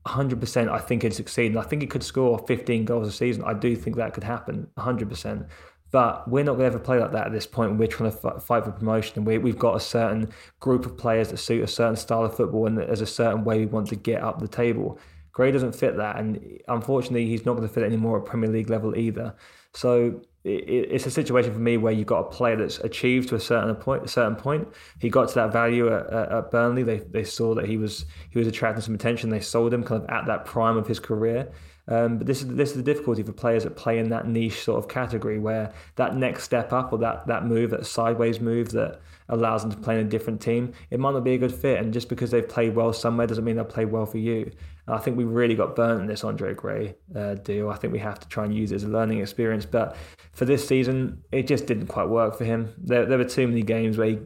100% 0.06 0.70
I 0.70 0.78
think 0.78 1.02
he'd 1.02 1.14
succeed 1.14 1.52
and 1.52 1.60
I 1.60 1.64
think 1.64 1.82
he 1.82 1.88
could 1.88 2.04
score 2.04 2.38
15 2.38 2.86
goals 2.86 3.08
a 3.08 3.12
season. 3.12 3.44
I 3.44 3.54
do 3.54 3.76
think 3.76 3.96
that 3.96 4.14
could 4.14 4.24
happen 4.24 4.68
100%. 4.78 5.48
But 5.92 6.28
we're 6.28 6.44
not 6.44 6.58
going 6.58 6.70
to 6.70 6.76
ever 6.76 6.80
play 6.80 7.00
like 7.00 7.14
that 7.14 7.28
at 7.28 7.32
this 7.32 7.48
point. 7.48 7.78
We're 7.78 7.88
trying 7.88 8.12
to 8.12 8.40
fight 8.40 8.66
for 8.66 8.72
promotion, 8.72 9.20
and 9.20 9.26
we, 9.26 9.38
we've 9.38 9.58
got 9.58 9.78
a 9.78 9.80
certain 9.80 10.30
group 10.60 10.86
of 10.86 10.98
players 10.98 11.30
that 11.30 11.38
suit 11.38 11.64
a 11.64 11.68
certain 11.68 11.96
style 11.96 12.26
of 12.26 12.36
football, 12.36 12.66
and 12.66 12.78
there's 12.78 13.02
a 13.02 13.06
certain 13.06 13.46
way 13.46 13.60
we 13.60 13.66
want 13.68 13.88
to 13.88 13.96
get 13.96 14.22
up 14.22 14.40
the 14.40 14.48
table. 14.50 15.00
Gray 15.36 15.52
doesn't 15.52 15.76
fit 15.76 15.98
that, 15.98 16.18
and 16.18 16.62
unfortunately, 16.70 17.26
he's 17.28 17.46
not 17.46 17.58
going 17.58 17.68
to 17.68 17.74
fit 17.74 17.84
anymore 17.84 18.20
at 18.20 18.26
Premier 18.26 18.50
League 18.50 18.70
level 18.70 18.96
either. 18.96 19.36
So 19.74 20.22
it's 20.46 21.06
a 21.06 21.12
situation 21.12 21.52
for 21.52 21.60
me 21.60 21.76
where 21.76 21.92
you've 21.92 22.08
got 22.08 22.20
a 22.20 22.30
player 22.30 22.56
that's 22.56 22.78
achieved 22.80 23.28
to 23.30 23.36
a 23.36 23.40
certain 23.42 23.76
point. 23.76 24.06
A 24.06 24.08
certain 24.08 24.38
point, 24.38 24.66
he 25.02 25.10
got 25.10 25.28
to 25.28 25.36
that 25.36 25.52
value 25.52 25.94
at, 25.94 26.10
at, 26.10 26.52
Burnley. 26.52 26.84
They 26.84 27.00
they 27.00 27.26
saw 27.26 27.54
that 27.54 27.66
he 27.66 27.76
was 27.76 28.06
he 28.30 28.40
was 28.40 28.48
attracting 28.48 28.82
some 28.82 28.96
attention. 28.96 29.30
They 29.30 29.42
sold 29.42 29.74
him 29.74 29.84
kind 29.84 30.04
of 30.04 30.10
at 30.10 30.26
that 30.28 30.46
prime 30.46 30.78
of 30.78 30.88
his 30.88 31.02
career. 31.02 31.52
Um, 31.90 32.18
but 32.18 32.28
this 32.28 32.42
is 32.42 32.48
this 32.56 32.70
is 32.70 32.78
the 32.78 32.84
difficulty 32.84 33.22
for 33.22 33.34
players 33.34 33.66
that 33.66 33.76
play 33.76 34.00
in 34.00 34.08
that 34.12 34.30
niche 34.30 34.64
sort 34.64 34.82
of 34.82 34.88
category 34.88 35.38
where 35.38 35.74
that 35.98 36.16
next 36.16 36.44
step 36.44 36.72
up 36.72 36.94
or 36.94 37.00
that 37.00 37.28
that 37.28 37.46
move, 37.46 37.72
that 37.72 37.86
sideways 37.86 38.40
move 38.40 38.72
that 38.72 39.02
allows 39.30 39.64
them 39.64 39.72
to 39.72 39.78
play 39.78 40.00
in 40.00 40.06
a 40.06 40.10
different 40.10 40.42
team, 40.42 40.74
it 40.90 41.00
might 41.00 41.12
not 41.12 41.24
be 41.24 41.34
a 41.34 41.38
good 41.38 41.54
fit. 41.54 41.80
And 41.80 41.94
just 41.94 42.10
because 42.10 42.32
they've 42.32 42.48
played 42.48 42.76
well 42.76 42.94
somewhere 42.94 43.28
doesn't 43.28 43.44
mean 43.44 43.56
they'll 43.56 43.66
play 43.66 43.86
well 43.86 44.06
for 44.06 44.18
you. 44.18 44.52
And 44.88 44.96
I 44.96 45.00
think 45.00 45.18
we 45.18 45.24
really 45.24 45.56
got 45.56 45.76
burnt 45.76 46.02
in 46.02 46.08
this 46.08 46.24
Andre 46.24 46.54
Gray 46.54 46.96
uh, 47.16 47.36
deal. 47.36 47.70
I 47.70 47.76
think 47.76 47.94
we 47.94 48.00
have 48.00 48.20
to 48.20 48.28
try 48.28 48.46
and 48.46 48.56
use 48.56 48.72
it 48.72 48.76
as 48.76 48.84
a 48.84 48.88
learning 48.88 49.20
experience. 49.20 49.66
But 49.66 49.96
for 50.34 50.46
this 50.46 50.68
season, 50.68 51.24
it 51.32 51.48
just 51.48 51.66
didn't 51.66 51.88
quite 51.88 52.10
work 52.10 52.38
for 52.38 52.46
him. 52.46 52.74
There, 52.78 53.06
there 53.06 53.18
were 53.18 53.26
too 53.26 53.48
many 53.48 53.64
games 53.64 53.98
where 53.98 54.08
he, 54.08 54.20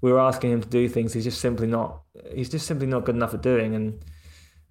we 0.00 0.12
were 0.12 0.20
asking 0.20 0.50
him 0.50 0.62
to 0.62 0.68
do 0.68 0.88
things 0.88 1.12
he's 1.12 1.24
just 1.24 1.40
simply 1.40 1.66
not. 1.66 2.02
He's 2.34 2.48
just 2.48 2.66
simply 2.66 2.86
not 2.86 3.04
good 3.04 3.14
enough 3.14 3.34
at 3.34 3.42
doing. 3.42 3.74
And 3.74 4.04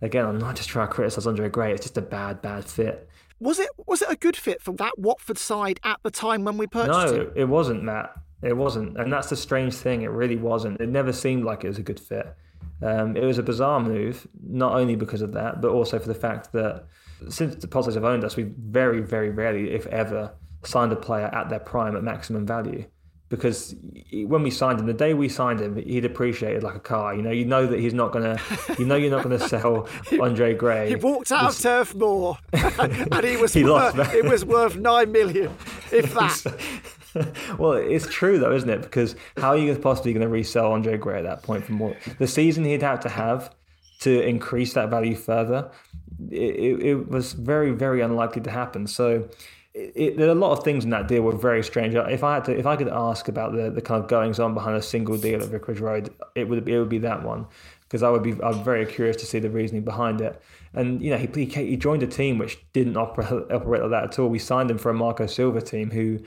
again, 0.02 0.26
I'm 0.26 0.38
not 0.38 0.58
just 0.58 0.70
trying 0.70 0.88
to 0.88 0.94
criticise 0.94 1.26
Andre 1.26 1.50
Gray. 1.50 1.72
It's 1.74 1.84
just 1.84 1.98
a 1.98 2.02
bad, 2.02 2.42
bad 2.42 2.66
fit. 2.66 3.08
Was 3.40 3.58
it 3.58 3.70
was 3.88 4.04
it 4.04 4.12
a 4.12 4.16
good 4.16 4.36
fit 4.36 4.62
for 4.62 4.72
that 4.76 5.00
Watford 5.00 5.40
side 5.40 5.80
at 5.84 6.00
the 6.04 6.12
time 6.12 6.44
when 6.44 6.58
we 6.58 6.68
purchased 6.68 7.16
no, 7.16 7.22
him? 7.22 7.32
it 7.36 7.46
wasn't, 7.46 7.82
Matt. 7.82 8.16
It 8.42 8.58
wasn't, 8.58 8.98
and 8.98 9.12
that's 9.14 9.30
the 9.30 9.36
strange 9.36 9.74
thing. 9.76 10.02
It 10.02 10.10
really 10.10 10.38
wasn't. 10.38 10.82
It 10.82 10.90
never 10.90 11.14
seemed 11.14 11.44
like 11.44 11.64
it 11.64 11.68
was 11.68 11.78
a 11.78 11.84
good 11.84 12.00
fit. 12.00 12.36
Um, 12.82 13.16
it 13.16 13.24
was 13.24 13.38
a 13.38 13.44
bizarre 13.44 13.80
move, 13.80 14.28
not 14.44 14.74
only 14.74 14.96
because 14.96 15.22
of 15.22 15.34
that, 15.34 15.62
but 15.62 15.70
also 15.70 16.00
for 16.00 16.08
the 16.08 16.16
fact 16.16 16.52
that 16.54 16.86
since 17.30 17.56
the 17.56 17.68
Pozzos 17.68 17.94
have 17.94 18.04
owned 18.04 18.24
us, 18.24 18.36
we've 18.36 18.54
very, 18.58 19.02
very 19.02 19.30
rarely, 19.30 19.72
if 19.72 19.86
ever, 19.88 20.34
signed 20.64 20.92
a 20.92 20.96
player 20.96 21.28
at 21.34 21.50
their 21.50 21.60
prime 21.60 21.96
at 21.96 22.04
maximum 22.04 22.46
value. 22.46 22.86
Because 23.30 23.76
when 24.12 24.44
we 24.44 24.52
signed 24.52 24.80
him, 24.80 24.88
the 24.88 24.94
day 24.94 25.14
we 25.14 25.30
signed 25.30 25.62
him, 25.62 25.78
he'd 25.78 26.04
appreciated 26.04 26.64
like 26.64 26.76
a 26.76 26.82
car. 26.82 27.16
You 27.16 27.22
know, 27.22 27.32
you 27.32 27.46
know 27.46 27.66
that 27.66 27.80
he's 27.80 27.94
not 27.94 28.12
gonna, 28.12 28.38
you 28.78 28.86
know, 28.86 28.98
you're 28.98 29.10
not 29.12 29.24
gonna 29.24 29.40
sell 29.40 29.88
Andre 30.20 30.54
Gray. 30.54 30.90
He 30.90 30.96
walked 30.96 31.32
out 31.32 31.52
of 31.52 31.60
Turf 31.60 31.96
Moor, 31.96 32.38
and 32.52 33.24
he 33.24 33.38
was 33.38 33.54
he 33.54 33.64
worth, 33.64 33.98
it 34.14 34.26
was 34.26 34.44
worth 34.44 34.76
nine 34.76 35.14
million, 35.14 35.56
if 35.94 36.14
that. 36.14 36.58
well, 37.58 37.74
it's 37.74 38.08
true 38.08 38.40
though, 38.40 38.54
isn't 38.54 38.70
it? 38.70 38.82
Because 38.82 39.16
how 39.38 39.50
are 39.50 39.58
you 39.58 39.74
possibly 39.76 40.14
going 40.14 40.22
to 40.22 40.30
resell 40.30 40.72
Andre 40.72 40.98
Gray 40.98 41.20
at 41.20 41.24
that 41.24 41.44
point? 41.44 41.66
for 41.66 41.74
what 41.74 41.98
the 42.20 42.28
season 42.28 42.66
he'd 42.66 42.82
have 42.82 43.00
to 43.02 43.10
have 43.10 43.54
to 44.02 44.22
increase 44.22 44.74
that 44.74 44.90
value 44.90 45.16
further, 45.16 45.70
it, 46.30 46.36
it, 46.36 46.86
it 46.86 47.10
was 47.10 47.34
very, 47.34 47.72
very 47.72 48.02
unlikely 48.02 48.42
to 48.44 48.52
happen. 48.52 48.88
So. 48.88 49.28
It, 49.74 50.18
there 50.18 50.28
are 50.28 50.32
a 50.32 50.36
lot 50.36 50.52
of 50.52 50.66
things 50.66 50.84
in 50.84 50.90
that 50.90 51.08
deal 51.08 51.22
were 51.22 51.32
very 51.32 51.64
strange. 51.64 51.96
Uh, 51.96 52.04
if 52.04 52.26
I 52.26 52.34
had 52.34 52.44
to, 52.44 52.60
if 52.60 52.66
I 52.66 52.76
could 52.76 52.90
ask 52.90 53.30
about 53.30 53.54
the, 53.54 53.70
the 53.70 53.82
kind 53.82 54.04
of 54.04 54.10
goings 54.10 54.38
on 54.38 54.54
behind 54.54 54.76
a 54.76 54.82
single 54.82 55.16
deal 55.16 55.42
at 55.42 55.48
Vicarage 55.48 55.80
Road, 55.80 56.14
it 56.36 56.50
would 56.50 56.68
it 56.68 56.78
would 56.78 56.90
be 56.90 56.98
that 56.98 57.24
one 57.24 57.46
because 57.92 58.04
I 58.04 58.10
would 58.10 58.24
be 58.24 58.36
I'm 58.44 58.64
very 58.64 58.86
curious 58.86 59.16
to 59.18 59.26
see 59.26 59.40
the 59.40 59.50
reasoning 59.50 59.84
behind 59.84 60.22
it. 60.22 60.42
And 60.74 61.02
you 61.02 61.10
know, 61.10 61.18
he 61.18 61.46
he 61.46 61.76
joined 61.76 62.04
a 62.04 62.08
team 62.08 62.38
which 62.38 62.58
didn't 62.74 62.96
operate, 62.98 63.50
operate 63.52 63.82
like 63.82 63.92
that 63.92 64.04
at 64.04 64.20
all. 64.20 64.28
We 64.28 64.40
signed 64.40 64.72
him 64.72 64.78
for 64.78 64.90
a 64.90 64.94
Marco 64.94 65.26
Silva 65.26 65.62
team 65.62 65.92
who 65.92 66.20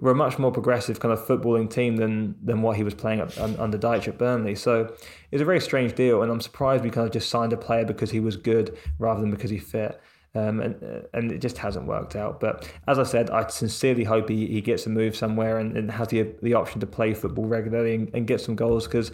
were 0.00 0.12
a 0.12 0.14
much 0.14 0.38
more 0.38 0.50
progressive 0.50 0.98
kind 0.98 1.12
of 1.12 1.24
footballing 1.24 1.70
team 1.70 1.96
than 1.96 2.34
than 2.42 2.62
what 2.62 2.76
he 2.76 2.82
was 2.82 2.94
playing 2.94 3.20
at, 3.20 3.38
under 3.38 3.78
Dyche 3.78 4.08
at 4.08 4.18
Burnley. 4.18 4.54
So 4.54 4.94
it's 5.30 5.42
a 5.42 5.44
very 5.44 5.60
strange 5.60 5.94
deal, 5.94 6.22
and 6.22 6.32
I'm 6.32 6.40
surprised 6.40 6.82
we 6.82 6.90
kind 6.90 7.06
of 7.06 7.12
just 7.12 7.28
signed 7.28 7.52
a 7.52 7.56
player 7.56 7.84
because 7.84 8.10
he 8.10 8.20
was 8.20 8.36
good 8.36 8.76
rather 8.98 9.20
than 9.20 9.30
because 9.30 9.50
he 9.50 9.58
fit. 9.58 10.00
Um, 10.32 10.60
and 10.60 11.06
and 11.12 11.32
it 11.32 11.38
just 11.38 11.58
hasn't 11.58 11.86
worked 11.86 12.16
out. 12.16 12.40
But 12.40 12.70
as 12.86 12.98
I 12.98 13.02
said, 13.02 13.30
I 13.30 13.48
sincerely 13.48 14.04
hope 14.04 14.28
he, 14.28 14.46
he 14.46 14.60
gets 14.60 14.86
a 14.86 14.88
move 14.88 15.16
somewhere 15.16 15.58
and, 15.58 15.76
and 15.76 15.90
has 15.90 16.08
the 16.08 16.34
the 16.40 16.54
option 16.54 16.80
to 16.80 16.86
play 16.86 17.14
football 17.14 17.46
regularly 17.46 17.94
and, 17.96 18.10
and 18.14 18.26
get 18.26 18.40
some 18.40 18.54
goals 18.54 18.86
because 18.86 19.10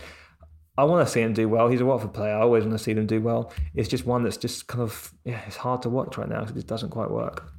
I 0.78 0.84
want 0.84 1.06
to 1.06 1.10
see 1.10 1.22
him 1.22 1.32
do 1.32 1.48
well. 1.48 1.68
He's 1.68 1.80
a 1.80 1.86
Watford 1.86 2.12
player. 2.12 2.34
I 2.34 2.40
always 2.42 2.64
want 2.64 2.76
to 2.76 2.84
see 2.84 2.92
them 2.92 3.06
do 3.06 3.22
well. 3.22 3.50
It's 3.74 3.88
just 3.88 4.04
one 4.04 4.24
that's 4.24 4.36
just 4.36 4.66
kind 4.66 4.82
of 4.82 5.14
yeah, 5.24 5.40
it's 5.46 5.56
hard 5.56 5.82
to 5.82 5.88
watch 5.88 6.18
right 6.18 6.28
now 6.28 6.44
because 6.44 6.62
it 6.62 6.66
doesn't 6.66 6.90
quite 6.90 7.10
work. 7.10 7.50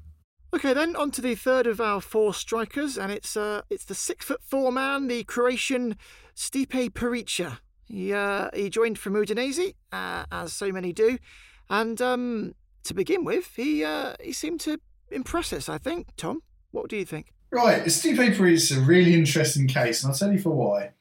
Okay, 0.53 0.73
then 0.73 0.95
on 0.95 1.11
to 1.11 1.21
the 1.21 1.35
third 1.35 1.67
of 1.67 1.81
our 1.81 1.99
four 1.99 2.33
strikers, 2.33 2.97
and 2.97 3.11
it's 3.11 3.35
uh, 3.35 3.63
it's 3.69 3.83
the 3.83 3.95
six 3.95 4.25
foot 4.25 4.41
four 4.41 4.71
man, 4.71 5.07
the 5.07 5.23
Croatian 5.25 5.97
Stipe 6.35 6.91
Perica. 6.91 7.59
He 7.85 8.13
uh, 8.13 8.49
he 8.53 8.69
joined 8.69 8.97
from 8.97 9.13
Udinese, 9.13 9.73
uh, 9.91 10.25
as 10.31 10.53
so 10.53 10.71
many 10.71 10.93
do, 10.93 11.17
and 11.69 12.01
um, 12.01 12.55
to 12.83 12.93
begin 12.93 13.25
with, 13.25 13.55
he 13.55 13.83
uh, 13.83 14.13
he 14.21 14.31
seemed 14.31 14.61
to 14.61 14.79
impress 15.11 15.51
us. 15.51 15.67
I 15.67 15.77
think, 15.77 16.07
Tom. 16.15 16.41
What 16.71 16.89
do 16.89 16.95
you 16.95 17.05
think? 17.05 17.33
Right, 17.51 17.83
Stipe 17.85 18.15
Perica 18.15 18.51
is 18.51 18.71
a 18.71 18.79
really 18.79 19.13
interesting 19.13 19.67
case, 19.67 20.03
and 20.03 20.11
I'll 20.11 20.17
tell 20.17 20.31
you 20.31 20.39
for 20.39 20.51
why. 20.51 20.91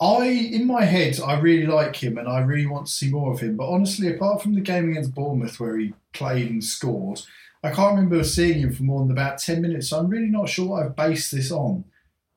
I, 0.00 0.26
in 0.26 0.66
my 0.66 0.84
head, 0.84 1.20
I 1.20 1.38
really 1.38 1.66
like 1.66 1.96
him, 1.96 2.18
and 2.18 2.28
I 2.28 2.40
really 2.40 2.66
want 2.66 2.86
to 2.86 2.92
see 2.92 3.10
more 3.10 3.32
of 3.32 3.40
him. 3.40 3.56
But 3.56 3.68
honestly, 3.68 4.12
apart 4.12 4.42
from 4.42 4.54
the 4.54 4.60
game 4.60 4.90
against 4.90 5.14
Bournemouth 5.14 5.60
where 5.60 5.78
he 5.78 5.94
played 6.12 6.50
and 6.50 6.62
scored, 6.62 7.22
I 7.62 7.70
can't 7.70 7.94
remember 7.94 8.24
seeing 8.24 8.58
him 8.58 8.72
for 8.72 8.82
more 8.82 9.00
than 9.00 9.12
about 9.12 9.38
10 9.38 9.62
minutes, 9.62 9.88
so 9.88 9.98
I'm 9.98 10.08
really 10.08 10.28
not 10.28 10.48
sure 10.48 10.68
what 10.68 10.84
I've 10.84 10.96
based 10.96 11.32
this 11.32 11.52
on. 11.52 11.84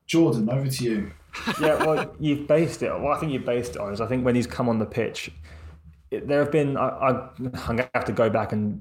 Jordan, 0.06 0.48
over 0.48 0.68
to 0.68 0.84
you. 0.84 1.12
yeah, 1.60 1.84
well, 1.84 2.14
you've 2.20 2.46
based 2.46 2.82
it. 2.82 2.90
Well, 2.90 3.08
I 3.12 3.18
think 3.18 3.32
you've 3.32 3.44
based 3.44 3.72
it 3.72 3.78
on 3.78 3.92
is 3.92 4.00
I 4.00 4.06
think 4.06 4.24
when 4.24 4.36
he's 4.36 4.46
come 4.46 4.68
on 4.68 4.78
the 4.78 4.86
pitch, 4.86 5.30
it, 6.10 6.28
there 6.28 6.38
have 6.38 6.52
been. 6.52 6.76
I, 6.76 6.88
I, 6.88 7.08
I'm 7.38 7.76
going 7.76 7.78
to 7.78 7.90
have 7.94 8.04
to 8.04 8.12
go 8.12 8.30
back 8.30 8.52
and 8.52 8.80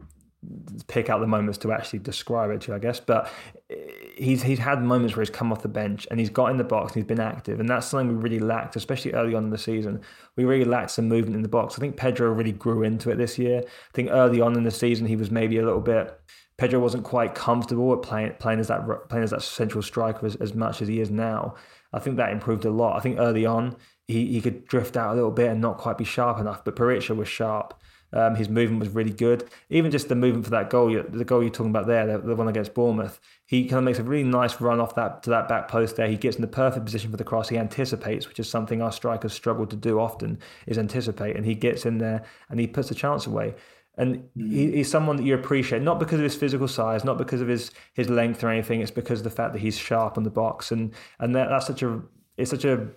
pick 0.87 1.09
out 1.09 1.19
the 1.19 1.27
moments 1.27 1.57
to 1.59 1.71
actually 1.71 1.99
describe 1.99 2.51
it 2.51 2.61
to 2.61 2.67
you, 2.69 2.75
I 2.75 2.79
guess. 2.79 2.99
But 2.99 3.31
he's 3.69 4.43
he's 4.43 4.59
had 4.59 4.83
moments 4.83 5.15
where 5.15 5.23
he's 5.23 5.29
come 5.29 5.51
off 5.51 5.61
the 5.61 5.67
bench 5.67 6.07
and 6.11 6.19
he's 6.19 6.29
got 6.29 6.51
in 6.51 6.57
the 6.57 6.63
box 6.63 6.93
and 6.93 7.01
he's 7.01 7.07
been 7.07 7.19
active, 7.19 7.59
and 7.59 7.67
that's 7.69 7.87
something 7.87 8.07
we 8.07 8.15
really 8.15 8.39
lacked, 8.39 8.75
especially 8.75 9.13
early 9.13 9.33
on 9.33 9.45
in 9.45 9.49
the 9.49 9.57
season. 9.57 10.01
We 10.35 10.45
really 10.45 10.65
lacked 10.65 10.91
some 10.91 11.07
movement 11.07 11.35
in 11.35 11.41
the 11.41 11.49
box. 11.49 11.75
I 11.75 11.79
think 11.79 11.97
Pedro 11.97 12.31
really 12.31 12.51
grew 12.51 12.83
into 12.83 13.09
it 13.09 13.15
this 13.15 13.39
year. 13.39 13.61
I 13.65 13.91
think 13.93 14.09
early 14.11 14.41
on 14.41 14.55
in 14.55 14.63
the 14.63 14.71
season 14.71 15.07
he 15.07 15.15
was 15.15 15.31
maybe 15.31 15.57
a 15.57 15.65
little 15.65 15.81
bit. 15.81 16.19
Pedro 16.57 16.79
wasn't 16.79 17.03
quite 17.03 17.35
comfortable 17.35 17.95
playing 17.97 18.33
playing 18.39 18.59
as 18.59 18.67
that 18.67 19.09
playing 19.09 19.23
as 19.23 19.31
that 19.31 19.41
central 19.41 19.81
striker 19.81 20.25
as, 20.25 20.35
as 20.35 20.53
much 20.53 20.81
as 20.81 20.87
he 20.87 20.99
is 20.99 21.09
now. 21.09 21.55
I 21.91 21.99
think 21.99 22.17
that 22.17 22.31
improved 22.31 22.65
a 22.65 22.69
lot. 22.69 22.97
I 22.97 22.99
think 22.99 23.19
early 23.19 23.45
on 23.45 23.75
he, 24.07 24.27
he 24.33 24.41
could 24.41 24.65
drift 24.65 24.95
out 24.95 25.13
a 25.13 25.15
little 25.15 25.31
bit 25.31 25.49
and 25.49 25.61
not 25.61 25.77
quite 25.77 25.97
be 25.97 26.03
sharp 26.03 26.39
enough, 26.39 26.63
but 26.63 26.75
Perica 26.75 27.15
was 27.15 27.27
sharp. 27.27 27.73
Um, 28.13 28.35
his 28.35 28.47
movement 28.47 28.79
was 28.79 28.89
really 28.89 29.11
good. 29.11 29.49
Even 29.69 29.91
just 29.91 30.07
the 30.07 30.15
movement 30.15 30.45
for 30.45 30.51
that 30.51 30.69
goal, 30.69 30.89
the 31.09 31.25
goal 31.25 31.41
you're 31.41 31.51
talking 31.51 31.71
about 31.71 31.87
there, 31.87 32.05
the, 32.05 32.19
the, 32.19 32.35
one 32.35 32.47
against 32.47 32.73
Bournemouth, 32.73 33.19
he 33.45 33.67
kind 33.67 33.77
of 33.77 33.83
makes 33.83 33.99
a 33.99 34.03
really 34.03 34.23
nice 34.23 34.59
run 34.59 34.79
off 34.79 34.95
that 34.95 35.23
to 35.23 35.29
that 35.29 35.47
back 35.47 35.67
post 35.67 35.95
there. 35.95 36.07
He 36.07 36.17
gets 36.17 36.35
in 36.35 36.41
the 36.41 36.47
perfect 36.47 36.85
position 36.85 37.11
for 37.11 37.17
the 37.17 37.23
cross. 37.23 37.49
He 37.49 37.57
anticipates, 37.57 38.27
which 38.27 38.39
is 38.39 38.49
something 38.49 38.81
our 38.81 38.91
strikers 38.91 39.33
struggle 39.33 39.67
to 39.67 39.75
do 39.75 39.99
often, 39.99 40.39
is 40.65 40.77
anticipate, 40.77 41.35
and 41.35 41.45
he 41.45 41.53
gets 41.53 41.85
in 41.85 41.99
there 41.99 42.23
and 42.49 42.59
he 42.59 42.67
puts 42.67 42.89
the 42.89 42.95
chance 42.95 43.27
away. 43.27 43.55
And 43.97 44.27
he, 44.35 44.71
he's 44.71 44.89
someone 44.91 45.15
that 45.15 45.23
you 45.23 45.35
appreciate, 45.35 45.81
not 45.81 45.99
because 45.99 46.19
of 46.19 46.23
his 46.23 46.35
physical 46.35 46.67
size, 46.67 47.03
not 47.05 47.17
because 47.17 47.39
of 47.41 47.47
his 47.47 47.71
his 47.93 48.09
length 48.09 48.43
or 48.43 48.49
anything. 48.49 48.81
It's 48.81 48.91
because 48.91 49.19
of 49.19 49.23
the 49.23 49.29
fact 49.29 49.53
that 49.53 49.59
he's 49.59 49.77
sharp 49.77 50.17
on 50.17 50.23
the 50.23 50.31
box, 50.31 50.71
and 50.71 50.93
and 51.19 51.35
that, 51.35 51.49
that's 51.49 51.67
such 51.67 51.83
a 51.83 52.01
it's 52.37 52.49
such 52.51 52.65
a 52.65 52.87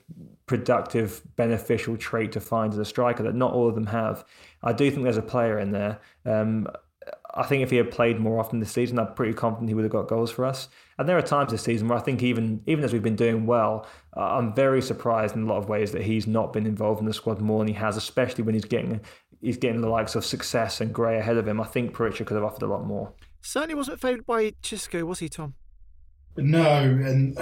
productive, 0.46 1.22
beneficial 1.36 1.96
trait 1.96 2.32
to 2.32 2.40
find 2.40 2.72
as 2.72 2.78
a 2.78 2.84
striker 2.84 3.22
that 3.22 3.34
not 3.34 3.52
all 3.52 3.68
of 3.68 3.74
them 3.74 3.86
have. 3.86 4.24
I 4.62 4.72
do 4.72 4.90
think 4.90 5.04
there's 5.04 5.16
a 5.16 5.22
player 5.22 5.58
in 5.58 5.70
there. 5.70 6.00
Um, 6.24 6.66
I 7.34 7.44
think 7.44 7.62
if 7.62 7.70
he 7.70 7.76
had 7.76 7.90
played 7.90 8.18
more 8.18 8.40
often 8.40 8.58
this 8.58 8.72
season, 8.72 8.98
I'm 8.98 9.14
pretty 9.14 9.34
confident 9.34 9.68
he 9.68 9.74
would 9.74 9.84
have 9.84 9.92
got 9.92 10.08
goals 10.08 10.30
for 10.30 10.44
us. 10.44 10.68
And 10.98 11.08
there 11.08 11.18
are 11.18 11.22
times 11.22 11.50
this 11.50 11.62
season 11.62 11.88
where 11.88 11.98
I 11.98 12.00
think 12.00 12.22
even 12.22 12.62
even 12.66 12.84
as 12.84 12.92
we've 12.92 13.02
been 13.02 13.16
doing 13.16 13.46
well, 13.46 13.86
uh, 14.16 14.20
I'm 14.20 14.54
very 14.54 14.80
surprised 14.80 15.36
in 15.36 15.42
a 15.42 15.46
lot 15.46 15.58
of 15.58 15.68
ways 15.68 15.92
that 15.92 16.02
he's 16.02 16.26
not 16.26 16.52
been 16.52 16.66
involved 16.66 17.00
in 17.00 17.06
the 17.06 17.12
squad 17.12 17.40
more 17.40 17.58
than 17.58 17.68
he 17.68 17.74
has, 17.74 17.96
especially 17.96 18.44
when 18.44 18.54
he's 18.54 18.64
getting 18.64 19.00
he's 19.40 19.56
getting 19.56 19.80
the 19.80 19.88
likes 19.88 20.14
of 20.14 20.24
Success 20.24 20.80
and 20.80 20.92
Gray 20.92 21.18
ahead 21.18 21.36
of 21.36 21.46
him. 21.46 21.60
I 21.60 21.66
think 21.66 21.94
Perica 21.94 22.26
could 22.26 22.34
have 22.34 22.44
offered 22.44 22.62
a 22.62 22.66
lot 22.66 22.86
more. 22.86 23.12
Certainly 23.42 23.74
wasn't 23.74 24.00
favoured 24.00 24.26
by 24.26 24.52
Xisco, 24.62 25.04
was 25.04 25.20
he, 25.20 25.28
Tom? 25.28 25.54
No, 26.36 26.82
and 26.82 27.38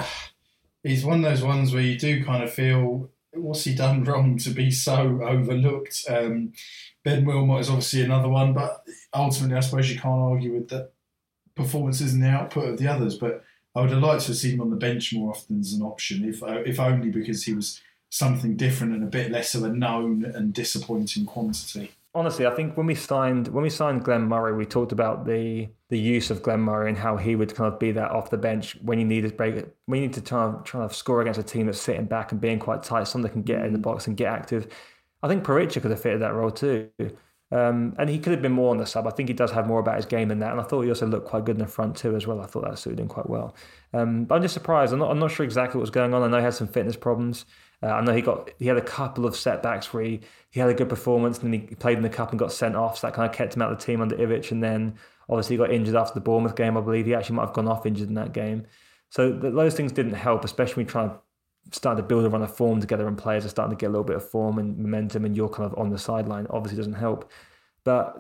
he's 0.83 1.05
one 1.05 1.25
of 1.25 1.31
those 1.31 1.43
ones 1.43 1.73
where 1.73 1.83
you 1.83 1.99
do 1.99 2.25
kind 2.25 2.43
of 2.43 2.53
feel 2.53 3.11
what's 3.33 3.65
he 3.65 3.75
done 3.75 4.05
wrong 4.05 4.39
to 4.39 4.51
be 4.51 4.71
so 4.71 5.21
overlooked? 5.23 6.05
Um, 6.09 6.53
Ben 7.05 7.25
Wilmot 7.25 7.61
is 7.61 7.69
obviously 7.69 8.03
another 8.03 8.29
one, 8.29 8.53
but 8.53 8.83
ultimately, 9.17 9.57
I 9.57 9.61
suppose 9.61 9.91
you 9.91 9.99
can't 9.99 10.21
argue 10.21 10.53
with 10.53 10.69
the 10.69 10.91
performances 11.55 12.13
and 12.13 12.23
the 12.23 12.29
output 12.29 12.69
of 12.69 12.79
the 12.79 12.89
others. 12.89 13.17
But 13.17 13.45
I 13.75 13.81
would 13.81 13.91
have 13.91 14.03
liked 14.03 14.23
to 14.23 14.29
have 14.29 14.37
seen 14.37 14.55
him 14.55 14.61
on 14.61 14.71
the 14.71 14.77
bench 14.77 15.13
more 15.13 15.31
often 15.31 15.61
as 15.61 15.73
an 15.73 15.83
option, 15.83 16.29
if 16.29 16.43
uh, 16.43 16.63
if 16.65 16.79
only 16.79 17.11
because 17.11 17.45
he 17.45 17.55
was 17.55 17.81
something 18.11 18.57
different 18.57 18.95
and 18.95 19.03
a 19.03 19.07
bit 19.07 19.31
less 19.31 19.55
of 19.55 19.65
a 19.65 19.69
known 19.69 20.25
and 20.25 20.53
disappointing 20.53 21.27
quantity. 21.27 21.91
honestly, 22.17 22.47
I 22.47 22.51
think 22.51 22.77
when 22.77 22.87
we 22.87 22.95
signed 22.95 23.49
when 23.49 23.63
we 23.63 23.71
signed 23.71 24.03
Glenn 24.03 24.23
Murray, 24.23 24.55
we 24.55 24.65
talked 24.65 24.93
about 24.93 25.27
the 25.27 25.69
the 25.91 25.99
use 25.99 26.31
of 26.31 26.43
Glenn 26.43 26.61
Murray 26.61 26.89
and 26.89 26.99
how 26.99 27.17
he 27.17 27.37
would 27.37 27.55
kind 27.55 27.73
of 27.73 27.79
be 27.79 27.93
that 27.93 28.11
off 28.11 28.31
the 28.31 28.39
bench 28.39 28.77
when 28.83 28.99
you 28.99 29.05
need 29.05 29.23
to 29.23 29.29
break 29.29 29.55
it. 29.55 29.77
We 29.87 30.01
need 30.01 30.15
to 30.15 30.21
try 30.21 30.49
and 30.49 30.65
try 30.65 30.83
and 30.83 30.93
score 30.93 31.21
against 31.21 31.39
a 31.39 31.45
team 31.45 31.67
that's 31.67 31.81
sitting 31.81 32.07
back 32.07 32.33
and 32.33 32.41
being 32.41 32.59
quite 32.59 32.83
tight, 32.83 33.07
someone 33.07 33.25
that 33.25 33.33
can 33.33 33.43
get 33.43 33.65
in 33.65 33.73
the 33.73 33.79
mm. 33.79 33.83
box 33.83 34.07
and 34.07 34.17
get 34.17 34.33
active. 34.33 34.69
I 35.23 35.29
think 35.29 35.45
Perica 35.45 35.81
could 35.81 35.91
have 35.91 36.01
fitted 36.01 36.23
that 36.23 36.35
role 36.35 36.51
too. 36.51 36.91
Um, 37.57 37.95
and 37.99 38.11
he 38.11 38.19
could 38.19 38.33
have 38.33 38.43
been 38.43 38.53
more 38.53 38.71
on 38.71 38.77
the 38.77 38.85
sub. 38.85 39.07
I 39.07 39.11
think 39.11 39.31
he 39.31 39.35
does 39.35 39.51
have 39.53 39.67
more 39.67 39.81
about 39.81 39.97
his 39.97 40.05
game 40.05 40.29
than 40.29 40.41
that. 40.41 40.53
And 40.53 40.61
I 40.61 40.65
thought 40.65 40.83
he 40.83 40.91
also 40.91 41.07
looked 41.07 41.27
quite 41.27 41.47
good 41.47 41.57
in 41.57 41.63
the 41.63 41.67
front 41.67 41.97
too 41.97 42.15
as 42.15 42.27
well. 42.27 42.43
I 42.43 42.47
thought 42.47 42.65
that 42.65 42.79
suited 42.79 43.01
him 43.01 43.09
quite 43.09 43.31
well. 43.31 43.55
Um, 43.95 44.25
but 44.25 44.35
I'm 44.35 44.43
just 44.43 44.53
surprised. 44.53 44.93
I'm 44.93 44.99
not, 44.99 45.11
I'm 45.11 45.19
not 45.19 45.31
sure 45.31 45.45
exactly 45.45 45.79
what 45.79 45.83
was 45.83 45.91
going 45.91 46.13
on. 46.13 46.23
I 46.23 46.29
know 46.29 46.37
he 46.37 46.45
had 46.45 46.53
some 46.53 46.69
fitness 46.69 46.97
problems. 46.97 47.47
Uh, 47.83 47.87
I 47.87 48.03
know 48.03 48.13
he 48.13 48.21
got 48.21 48.51
he 48.59 48.67
had 48.67 48.77
a 48.77 48.83
couple 48.83 49.25
of 49.25 49.37
setbacks 49.37 49.95
where 49.95 50.03
he, 50.03 50.21
he 50.51 50.61
had 50.61 50.69
a 50.69 50.75
good 50.75 50.91
performance 50.91 51.39
and 51.39 51.51
then 51.51 51.67
he 51.67 51.75
played 51.77 51.97
in 51.97 52.03
the 52.03 52.11
cup 52.11 52.31
and 52.31 52.39
got 52.39 52.53
sent 52.53 52.77
off. 52.77 52.99
So 52.99 53.07
that 53.07 53.15
kind 53.15 53.31
of 53.31 53.35
kept 53.35 53.57
him 53.57 53.63
out 53.63 53.73
of 53.73 53.79
the 53.79 53.85
team 53.85 54.03
under 54.03 54.17
Ivic. 54.17 54.51
And 54.51 54.63
then 54.63 54.99
obviously 55.31 55.57
he 55.57 55.59
got 55.59 55.73
injured 55.73 55.97
after 55.97 56.13
the 56.13 56.21
Bournemouth 56.21 56.57
game. 56.57 56.77
I 56.77 56.83
believe 56.83 57.07
he 57.07 57.15
actually 57.15 57.37
might 57.37 57.47
have 57.47 57.55
gone 57.55 57.69
off 57.69 57.87
injured 57.87 58.09
in 58.09 58.15
that 58.15 58.33
game. 58.35 58.67
So 59.09 59.33
those 59.33 59.75
things 59.75 59.93
didn't 59.93 60.15
help, 60.15 60.45
especially 60.45 60.83
when 60.83 60.89
trying 60.89 61.11
to 61.11 61.17
start 61.73 61.97
to 61.97 62.03
build 62.03 62.25
a 62.25 62.31
run 62.31 62.43
of 62.43 62.55
form 62.55 62.81
together 62.81 63.07
and 63.09 63.19
players 63.19 63.45
are 63.45 63.49
starting 63.49 63.77
to 63.77 63.81
get 63.81 63.87
a 63.87 63.91
little 63.91 64.05
bit 64.05 64.17
of 64.17 64.29
form 64.29 64.59
and 64.59 64.79
momentum 64.79 65.25
and 65.25 65.37
you're 65.37 65.49
kind 65.49 65.71
of 65.71 65.79
on 65.79 65.91
the 65.91 65.99
sideline. 65.99 66.47
Obviously 66.51 66.77
doesn't 66.77 66.95
help. 66.95 67.31
But 67.85 68.19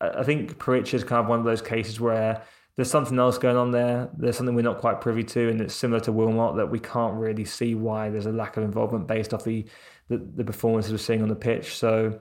I 0.00 0.22
think 0.22 0.58
Perica 0.58 0.94
is 0.94 1.04
kind 1.04 1.22
of 1.22 1.28
one 1.28 1.38
of 1.38 1.44
those 1.44 1.62
cases 1.62 2.00
where 2.00 2.42
there's 2.76 2.90
something 2.90 3.18
else 3.18 3.38
going 3.38 3.56
on 3.56 3.70
there. 3.70 4.08
There's 4.16 4.36
something 4.36 4.54
we're 4.54 4.62
not 4.62 4.78
quite 4.78 5.00
privy 5.00 5.24
to, 5.24 5.50
and 5.50 5.60
it's 5.60 5.74
similar 5.74 6.00
to 6.00 6.12
Wilmot 6.12 6.56
that 6.56 6.70
we 6.70 6.78
can't 6.78 7.14
really 7.14 7.44
see 7.44 7.74
why 7.74 8.08
there's 8.08 8.26
a 8.26 8.32
lack 8.32 8.56
of 8.56 8.64
involvement 8.64 9.06
based 9.06 9.34
off 9.34 9.44
the 9.44 9.66
the, 10.08 10.18
the 10.18 10.44
performances 10.44 10.90
we're 10.90 10.98
seeing 10.98 11.22
on 11.22 11.28
the 11.28 11.36
pitch. 11.36 11.76
So 11.76 12.20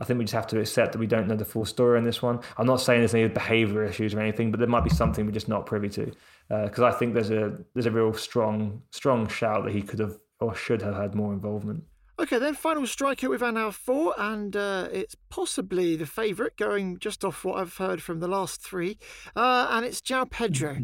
I 0.00 0.04
think 0.04 0.18
we 0.18 0.24
just 0.24 0.34
have 0.34 0.46
to 0.48 0.60
accept 0.60 0.92
that 0.92 0.98
we 0.98 1.06
don't 1.06 1.28
know 1.28 1.36
the 1.36 1.44
full 1.44 1.66
story 1.66 1.98
on 1.98 2.04
this 2.04 2.22
one. 2.22 2.40
I'm 2.56 2.66
not 2.66 2.80
saying 2.80 3.02
there's 3.02 3.14
any 3.14 3.28
behaviour 3.28 3.84
issues 3.84 4.14
or 4.14 4.20
anything, 4.20 4.50
but 4.50 4.58
there 4.58 4.68
might 4.68 4.84
be 4.84 4.90
something 4.90 5.26
we're 5.26 5.32
just 5.32 5.48
not 5.48 5.66
privy 5.66 5.90
to. 5.90 6.12
Because 6.48 6.80
uh, 6.80 6.86
I 6.86 6.92
think 6.92 7.14
there's 7.14 7.30
a 7.30 7.58
there's 7.74 7.86
a 7.86 7.90
real 7.90 8.12
strong 8.14 8.82
strong 8.90 9.28
shout 9.28 9.64
that 9.64 9.72
he 9.72 9.82
could 9.82 10.00
have 10.00 10.18
or 10.40 10.54
should 10.54 10.82
have 10.82 10.96
had 10.96 11.14
more 11.14 11.32
involvement. 11.32 11.84
Okay, 12.18 12.38
then 12.38 12.54
final 12.54 12.86
striker 12.86 13.30
we've 13.30 13.40
had 13.40 13.54
now 13.54 13.70
four, 13.70 14.14
and 14.18 14.54
uh, 14.54 14.88
it's 14.92 15.14
possibly 15.30 15.96
the 15.96 16.04
favourite, 16.04 16.56
going 16.56 16.98
just 16.98 17.24
off 17.24 17.44
what 17.44 17.56
I've 17.56 17.76
heard 17.76 18.02
from 18.02 18.20
the 18.20 18.28
last 18.28 18.60
three, 18.60 18.98
uh, 19.34 19.68
and 19.70 19.86
it's 19.86 20.02
João 20.02 20.30
Pedro. 20.30 20.76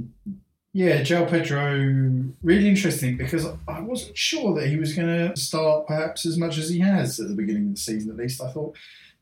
Yeah, 0.73 1.01
João 1.01 1.29
Pedro, 1.29 2.35
really 2.43 2.69
interesting 2.69 3.17
because 3.17 3.47
I 3.67 3.81
wasn't 3.81 4.17
sure 4.17 4.55
that 4.61 4.69
he 4.69 4.77
was 4.77 4.95
going 4.95 5.09
to 5.09 5.35
start 5.35 5.87
perhaps 5.87 6.27
as 6.27 6.37
much 6.37 6.59
as 6.59 6.69
he 6.69 6.79
has 6.81 7.19
at 7.19 7.29
the 7.29 7.35
beginning 7.35 7.69
of 7.69 7.75
the 7.77 7.81
season. 7.81 8.11
At 8.11 8.19
least 8.19 8.43
I 8.43 8.51
thought, 8.51 8.77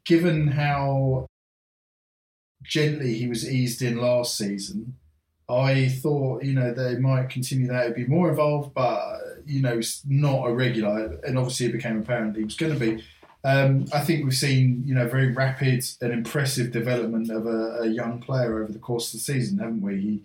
given 0.04 0.48
how 0.48 1.26
gently 2.62 3.14
he 3.14 3.26
was 3.26 3.48
eased 3.48 3.82
in 3.82 3.98
last 3.98 4.36
season, 4.36 4.96
I 5.48 5.88
thought 5.88 6.42
you 6.42 6.54
know 6.54 6.72
they 6.72 6.96
might 6.96 7.28
continue 7.28 7.66
that, 7.68 7.84
it'd 7.84 7.96
be 7.96 8.06
more 8.06 8.30
involved, 8.30 8.74
but 8.74 9.20
you 9.46 9.60
know, 9.60 9.80
not 10.06 10.48
a 10.48 10.54
regular, 10.54 11.18
and 11.22 11.38
obviously 11.38 11.66
it 11.66 11.72
became 11.72 11.98
apparent 11.98 12.36
he 12.36 12.44
was 12.44 12.56
going 12.56 12.72
to 12.72 12.80
be. 12.80 13.04
Um, 13.44 13.84
I 13.92 14.00
think 14.00 14.24
we've 14.24 14.34
seen, 14.34 14.82
you 14.86 14.94
know, 14.94 15.06
very 15.06 15.30
rapid 15.32 15.84
and 16.00 16.12
impressive 16.12 16.72
development 16.72 17.30
of 17.30 17.46
a, 17.46 17.80
a, 17.82 17.86
young 17.86 18.18
player 18.18 18.62
over 18.62 18.72
the 18.72 18.78
course 18.78 19.08
of 19.08 19.20
the 19.20 19.24
season, 19.24 19.58
haven't 19.58 19.82
we? 19.82 20.00
He, 20.00 20.22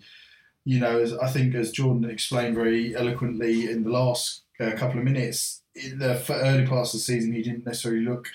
you 0.64 0.80
know, 0.80 0.98
as, 0.98 1.12
I 1.12 1.28
think 1.28 1.54
as 1.54 1.70
Jordan 1.70 2.08
explained 2.08 2.54
very 2.54 2.96
eloquently 2.96 3.70
in 3.70 3.84
the 3.84 3.90
last 3.90 4.44
uh, 4.58 4.70
couple 4.72 5.00
of 5.00 5.04
minutes, 5.04 5.60
in 5.74 5.98
the 5.98 6.24
early 6.30 6.66
parts 6.66 6.94
of 6.94 7.00
the 7.00 7.04
season, 7.04 7.32
he 7.32 7.42
didn't 7.42 7.66
necessarily 7.66 8.04
look 8.06 8.28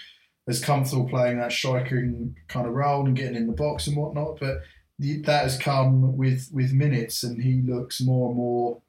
as 0.48 0.64
comfortable 0.64 1.10
playing 1.10 1.40
that 1.40 1.52
striking 1.52 2.36
kind 2.48 2.68
of 2.68 2.74
role 2.74 3.06
and 3.06 3.16
getting 3.16 3.36
in 3.36 3.48
the 3.48 3.54
box 3.54 3.88
and 3.88 3.98
whatnot, 3.98 4.40
but 4.40 4.62
that 5.00 5.44
has 5.44 5.58
come 5.58 6.16
with 6.16 6.50
with 6.54 6.72
minutes, 6.72 7.24
and 7.24 7.42
he 7.42 7.62
looks 7.62 8.02
more 8.02 8.30
and 8.30 8.38
more 8.38 8.82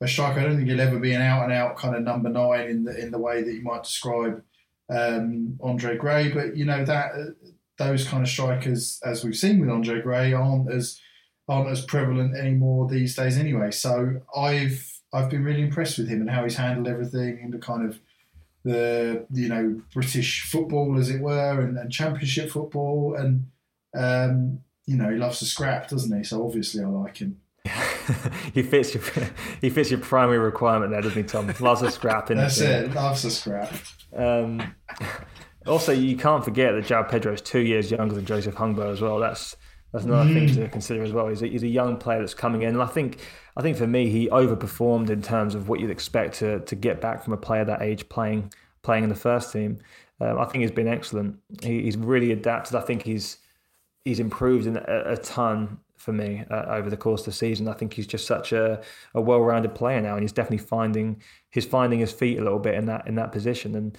a 0.00 0.08
striker. 0.08 0.40
I 0.40 0.44
don't 0.44 0.56
think 0.56 0.68
he'll 0.68 0.80
ever 0.80 0.98
be 0.98 1.12
an 1.12 1.22
out 1.22 1.44
and 1.44 1.52
out 1.52 1.76
kind 1.76 1.94
of 1.94 2.02
number 2.02 2.30
nine 2.30 2.68
in 2.68 2.84
the 2.84 2.98
in 2.98 3.10
the 3.10 3.18
way 3.18 3.42
that 3.42 3.52
you 3.52 3.62
might 3.62 3.82
describe 3.82 4.42
um, 4.88 5.58
Andre 5.62 5.96
Gray. 5.96 6.32
But 6.32 6.56
you 6.56 6.64
know 6.64 6.84
that 6.84 7.12
uh, 7.12 7.48
those 7.78 8.06
kind 8.06 8.22
of 8.22 8.28
strikers, 8.28 8.98
as 9.04 9.24
we've 9.24 9.36
seen 9.36 9.60
with 9.60 9.70
Andre 9.70 10.00
Gray, 10.00 10.32
aren't 10.32 10.72
as 10.72 10.98
aren't 11.48 11.70
as 11.70 11.84
prevalent 11.84 12.36
anymore 12.36 12.88
these 12.88 13.16
days 13.16 13.36
anyway. 13.36 13.70
So 13.70 14.22
I've 14.34 15.00
I've 15.12 15.28
been 15.28 15.44
really 15.44 15.62
impressed 15.62 15.98
with 15.98 16.08
him 16.08 16.20
and 16.20 16.30
how 16.30 16.44
he's 16.44 16.56
handled 16.56 16.88
everything 16.88 17.40
in 17.42 17.50
the 17.50 17.58
kind 17.58 17.86
of 17.86 18.00
the 18.62 19.26
you 19.32 19.48
know 19.48 19.80
British 19.92 20.42
football 20.42 20.98
as 20.98 21.10
it 21.10 21.20
were 21.20 21.60
and, 21.60 21.78
and 21.78 21.90
Championship 21.90 22.50
football 22.50 23.14
and 23.14 23.46
um, 23.96 24.60
you 24.86 24.96
know 24.96 25.10
he 25.10 25.16
loves 25.16 25.38
to 25.38 25.44
scrap, 25.44 25.88
doesn't 25.88 26.16
he? 26.16 26.24
So 26.24 26.44
obviously 26.44 26.82
I 26.82 26.88
like 26.88 27.18
him. 27.18 27.40
he 28.54 28.62
fits 28.62 28.94
your 28.94 29.02
he 29.60 29.70
fits 29.70 29.90
your 29.90 30.00
primary 30.00 30.38
requirement 30.38 30.90
there, 30.92 31.02
doesn't 31.02 31.22
he, 31.22 31.28
Tom? 31.28 31.52
Loves 31.60 31.82
a 31.82 31.90
scrap. 31.90 32.28
That's 32.28 32.60
it. 32.60 32.94
Loves 32.94 33.24
a 33.24 33.30
scrap. 33.30 33.72
Um, 34.16 34.74
also, 35.66 35.92
you 35.92 36.16
can't 36.16 36.44
forget 36.44 36.74
that 36.74 36.84
João 36.84 37.08
Pedro 37.08 37.32
is 37.32 37.40
two 37.40 37.60
years 37.60 37.90
younger 37.90 38.14
than 38.14 38.24
Joseph 38.24 38.54
Hungbo 38.54 38.92
as 38.92 39.00
well. 39.00 39.18
That's 39.18 39.56
that's 39.92 40.04
another 40.04 40.30
mm. 40.30 40.34
thing 40.34 40.54
to 40.56 40.68
consider 40.68 41.02
as 41.02 41.12
well. 41.12 41.28
He's 41.28 41.42
a, 41.42 41.46
he's 41.46 41.62
a 41.62 41.68
young 41.68 41.96
player 41.96 42.20
that's 42.20 42.34
coming 42.34 42.62
in, 42.62 42.70
and 42.70 42.82
I 42.82 42.86
think 42.86 43.18
I 43.56 43.62
think 43.62 43.76
for 43.76 43.86
me 43.86 44.08
he 44.10 44.28
overperformed 44.28 45.10
in 45.10 45.22
terms 45.22 45.54
of 45.54 45.68
what 45.68 45.80
you'd 45.80 45.90
expect 45.90 46.34
to 46.38 46.60
to 46.60 46.74
get 46.76 47.00
back 47.00 47.22
from 47.24 47.32
a 47.32 47.36
player 47.36 47.64
that 47.64 47.82
age 47.82 48.08
playing 48.08 48.52
playing 48.82 49.04
in 49.04 49.10
the 49.10 49.16
first 49.16 49.52
team. 49.52 49.78
Um, 50.20 50.38
I 50.38 50.44
think 50.44 50.62
he's 50.62 50.70
been 50.70 50.88
excellent. 50.88 51.38
He, 51.62 51.82
he's 51.82 51.96
really 51.96 52.30
adapted. 52.30 52.74
I 52.76 52.82
think 52.82 53.02
he's 53.02 53.38
he's 54.04 54.20
improved 54.20 54.66
in 54.66 54.76
a, 54.76 55.02
a 55.06 55.16
ton 55.16 55.78
for 55.96 56.12
me 56.12 56.44
uh, 56.50 56.64
over 56.68 56.88
the 56.88 56.96
course 56.96 57.20
of 57.22 57.26
the 57.26 57.32
season. 57.32 57.68
I 57.68 57.74
think 57.74 57.92
he's 57.92 58.06
just 58.06 58.26
such 58.26 58.52
a, 58.52 58.80
a 59.14 59.20
well-rounded 59.20 59.74
player 59.74 60.00
now, 60.00 60.14
and 60.14 60.22
he's 60.22 60.32
definitely 60.32 60.64
finding 60.66 61.22
he's 61.50 61.66
finding 61.66 61.98
his 61.98 62.12
feet 62.12 62.38
a 62.38 62.42
little 62.42 62.58
bit 62.58 62.74
in 62.74 62.86
that 62.86 63.06
in 63.06 63.16
that 63.16 63.32
position. 63.32 63.74
And 63.74 63.98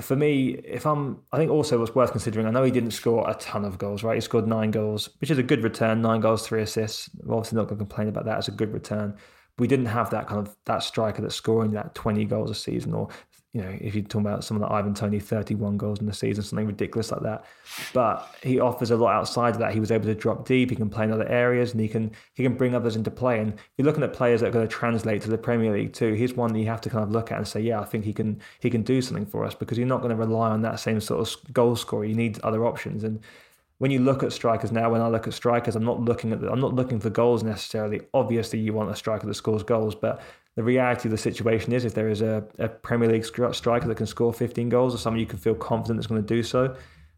for 0.00 0.16
me, 0.16 0.60
if 0.64 0.86
I'm, 0.86 1.20
I 1.32 1.36
think 1.36 1.50
also 1.50 1.78
what's 1.78 1.94
worth 1.94 2.12
considering. 2.12 2.46
I 2.46 2.50
know 2.50 2.62
he 2.62 2.70
didn't 2.70 2.92
score 2.92 3.28
a 3.28 3.34
ton 3.34 3.64
of 3.64 3.78
goals, 3.78 4.02
right? 4.02 4.14
He 4.14 4.20
scored 4.20 4.46
nine 4.46 4.70
goals, 4.70 5.08
which 5.20 5.30
is 5.30 5.38
a 5.38 5.42
good 5.42 5.62
return. 5.62 6.02
Nine 6.02 6.20
goals, 6.20 6.46
three 6.46 6.62
assists. 6.62 7.10
Obviously 7.28 7.56
not 7.56 7.68
going 7.68 7.78
to 7.78 7.84
complain 7.84 8.08
about 8.08 8.24
that. 8.26 8.38
It's 8.38 8.48
a 8.48 8.52
good 8.52 8.72
return. 8.72 9.16
We 9.58 9.66
didn't 9.66 9.86
have 9.86 10.10
that 10.10 10.26
kind 10.26 10.46
of 10.46 10.56
that 10.64 10.82
striker 10.82 11.22
that's 11.22 11.34
scoring 11.34 11.72
that 11.72 11.94
20 11.94 12.24
goals 12.26 12.50
a 12.50 12.54
season 12.54 12.94
or 12.94 13.08
you 13.52 13.62
know, 13.62 13.76
if 13.80 13.96
you're 13.96 14.04
talking 14.04 14.26
about 14.26 14.44
someone 14.44 14.68
like 14.68 14.78
Ivan 14.78 14.94
Toney, 14.94 15.18
31 15.18 15.76
goals 15.76 15.98
in 15.98 16.06
the 16.06 16.12
season, 16.12 16.44
something 16.44 16.68
ridiculous 16.68 17.10
like 17.10 17.22
that. 17.22 17.44
But 17.92 18.32
he 18.44 18.60
offers 18.60 18.92
a 18.92 18.96
lot 18.96 19.12
outside 19.12 19.54
of 19.54 19.58
that. 19.58 19.74
He 19.74 19.80
was 19.80 19.90
able 19.90 20.04
to 20.04 20.14
drop 20.14 20.46
deep. 20.46 20.70
He 20.70 20.76
can 20.76 20.88
play 20.88 21.02
in 21.02 21.10
other 21.10 21.26
areas, 21.26 21.72
and 21.72 21.80
he 21.80 21.88
can 21.88 22.12
he 22.34 22.44
can 22.44 22.54
bring 22.54 22.76
others 22.76 22.94
into 22.94 23.10
play. 23.10 23.40
And 23.40 23.54
if 23.54 23.60
you're 23.76 23.86
looking 23.86 24.04
at 24.04 24.12
players 24.12 24.40
that 24.40 24.48
are 24.48 24.52
going 24.52 24.68
to 24.68 24.72
translate 24.72 25.22
to 25.22 25.30
the 25.30 25.38
Premier 25.38 25.72
League 25.72 25.92
too, 25.92 26.12
he's 26.12 26.34
one 26.34 26.52
that 26.52 26.60
you 26.60 26.66
have 26.66 26.80
to 26.82 26.90
kind 26.90 27.02
of 27.02 27.10
look 27.10 27.32
at 27.32 27.38
and 27.38 27.48
say, 27.48 27.60
yeah, 27.60 27.80
I 27.80 27.84
think 27.84 28.04
he 28.04 28.12
can 28.12 28.40
he 28.60 28.70
can 28.70 28.82
do 28.82 29.02
something 29.02 29.26
for 29.26 29.44
us 29.44 29.54
because 29.54 29.76
you're 29.76 29.86
not 29.86 30.00
going 30.00 30.10
to 30.10 30.16
rely 30.16 30.50
on 30.50 30.62
that 30.62 30.78
same 30.78 31.00
sort 31.00 31.20
of 31.20 31.52
goal 31.52 31.74
scorer. 31.74 32.04
You 32.04 32.14
need 32.14 32.38
other 32.42 32.64
options. 32.64 33.02
And 33.02 33.20
when 33.78 33.90
you 33.90 33.98
look 33.98 34.22
at 34.22 34.32
strikers 34.32 34.70
now, 34.70 34.90
when 34.90 35.00
I 35.00 35.08
look 35.08 35.26
at 35.26 35.32
strikers, 35.32 35.74
I'm 35.74 35.84
not 35.86 36.00
looking 36.02 36.32
at 36.32 36.40
the, 36.42 36.52
I'm 36.52 36.60
not 36.60 36.74
looking 36.74 37.00
for 37.00 37.08
goals 37.08 37.42
necessarily. 37.42 38.02
Obviously, 38.12 38.58
you 38.58 38.74
want 38.74 38.90
a 38.90 38.94
striker 38.94 39.26
that 39.26 39.34
scores 39.34 39.62
goals, 39.62 39.94
but 39.94 40.20
the 40.56 40.62
reality 40.62 41.08
of 41.08 41.12
the 41.12 41.18
situation 41.18 41.72
is 41.72 41.84
if 41.84 41.94
there 41.94 42.08
is 42.08 42.22
a, 42.22 42.44
a 42.58 42.68
Premier 42.68 43.08
League 43.08 43.24
striker 43.24 43.86
that 43.86 43.96
can 43.96 44.06
score 44.06 44.32
15 44.32 44.68
goals 44.68 44.94
or 44.94 44.98
someone 44.98 45.20
you 45.20 45.26
can 45.26 45.38
feel 45.38 45.54
confident 45.54 46.00
is 46.00 46.06
going 46.06 46.20
to 46.20 46.26
do 46.26 46.42
so, 46.42 46.76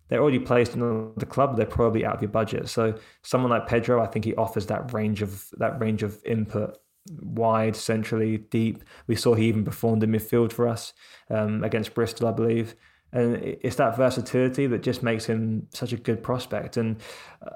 they're 0.09 0.21
already 0.21 0.39
placed 0.39 0.75
in 0.75 1.13
the 1.17 1.27
club. 1.27 1.57
They're 1.57 1.65
probably 1.65 2.05
out 2.05 2.17
of 2.17 2.23
your 2.23 2.31
budget. 2.31 2.69
So 2.69 2.95
someone 3.23 3.51
like 3.51 3.67
Pedro, 3.67 4.03
I 4.03 4.07
think 4.07 4.27
he 4.27 4.35
offers 4.35 4.67
that 4.67 4.93
range 4.93 5.23
of 5.23 5.49
that 5.57 5.81
range 5.81 6.03
of 6.03 6.23
input, 6.27 6.77
wide, 7.23 7.75
centrally, 7.75 8.37
deep. 8.37 8.85
We 9.07 9.17
saw 9.17 9.35
he 9.35 9.47
even 9.47 9.65
performed 9.65 10.03
in 10.03 10.13
midfield 10.13 10.53
for 10.53 10.69
us 10.69 10.93
um, 11.31 11.65
against 11.65 11.95
Bristol, 11.95 12.29
I 12.29 12.33
believe. 12.33 12.75
And 13.15 13.37
it's 13.37 13.77
that 13.77 13.97
versatility 13.97 14.67
that 14.67 14.83
just 14.83 15.03
makes 15.03 15.25
him 15.27 15.67
such 15.73 15.93
a 15.93 15.97
good 15.97 16.23
prospect. 16.23 16.77
And 16.77 16.97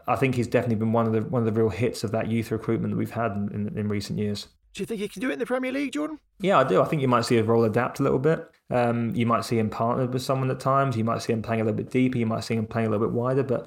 I 0.06 0.16
think 0.16 0.34
he's 0.34 0.48
definitely 0.48 0.76
been 0.76 0.92
one 0.92 1.06
of 1.06 1.12
the 1.12 1.22
one 1.22 1.46
of 1.46 1.46
the 1.46 1.60
real 1.60 1.70
hits 1.70 2.04
of 2.04 2.10
that 2.12 2.30
youth 2.30 2.50
recruitment 2.50 2.92
that 2.92 2.98
we've 2.98 3.10
had 3.10 3.32
in, 3.32 3.50
in, 3.52 3.78
in 3.78 3.88
recent 3.88 4.18
years. 4.18 4.48
Do 4.76 4.82
you 4.82 4.86
think 4.86 5.00
he 5.00 5.08
can 5.08 5.22
do 5.22 5.30
it 5.30 5.32
in 5.32 5.38
the 5.38 5.46
Premier 5.46 5.72
League, 5.72 5.92
Jordan? 5.92 6.18
Yeah, 6.38 6.58
I 6.58 6.64
do. 6.64 6.82
I 6.82 6.84
think 6.84 7.00
you 7.00 7.08
might 7.08 7.24
see 7.24 7.36
his 7.36 7.46
role 7.46 7.64
adapt 7.64 7.98
a 7.98 8.02
little 8.02 8.18
bit. 8.18 8.46
Um, 8.68 9.14
you 9.14 9.24
might 9.24 9.46
see 9.46 9.58
him 9.58 9.70
partnered 9.70 10.12
with 10.12 10.20
someone 10.20 10.50
at 10.50 10.60
times. 10.60 10.98
You 10.98 11.04
might 11.04 11.22
see 11.22 11.32
him 11.32 11.40
playing 11.40 11.62
a 11.62 11.64
little 11.64 11.78
bit 11.78 11.90
deeper. 11.90 12.18
You 12.18 12.26
might 12.26 12.44
see 12.44 12.56
him 12.56 12.66
playing 12.66 12.88
a 12.88 12.90
little 12.90 13.06
bit 13.06 13.14
wider. 13.14 13.42
But 13.42 13.66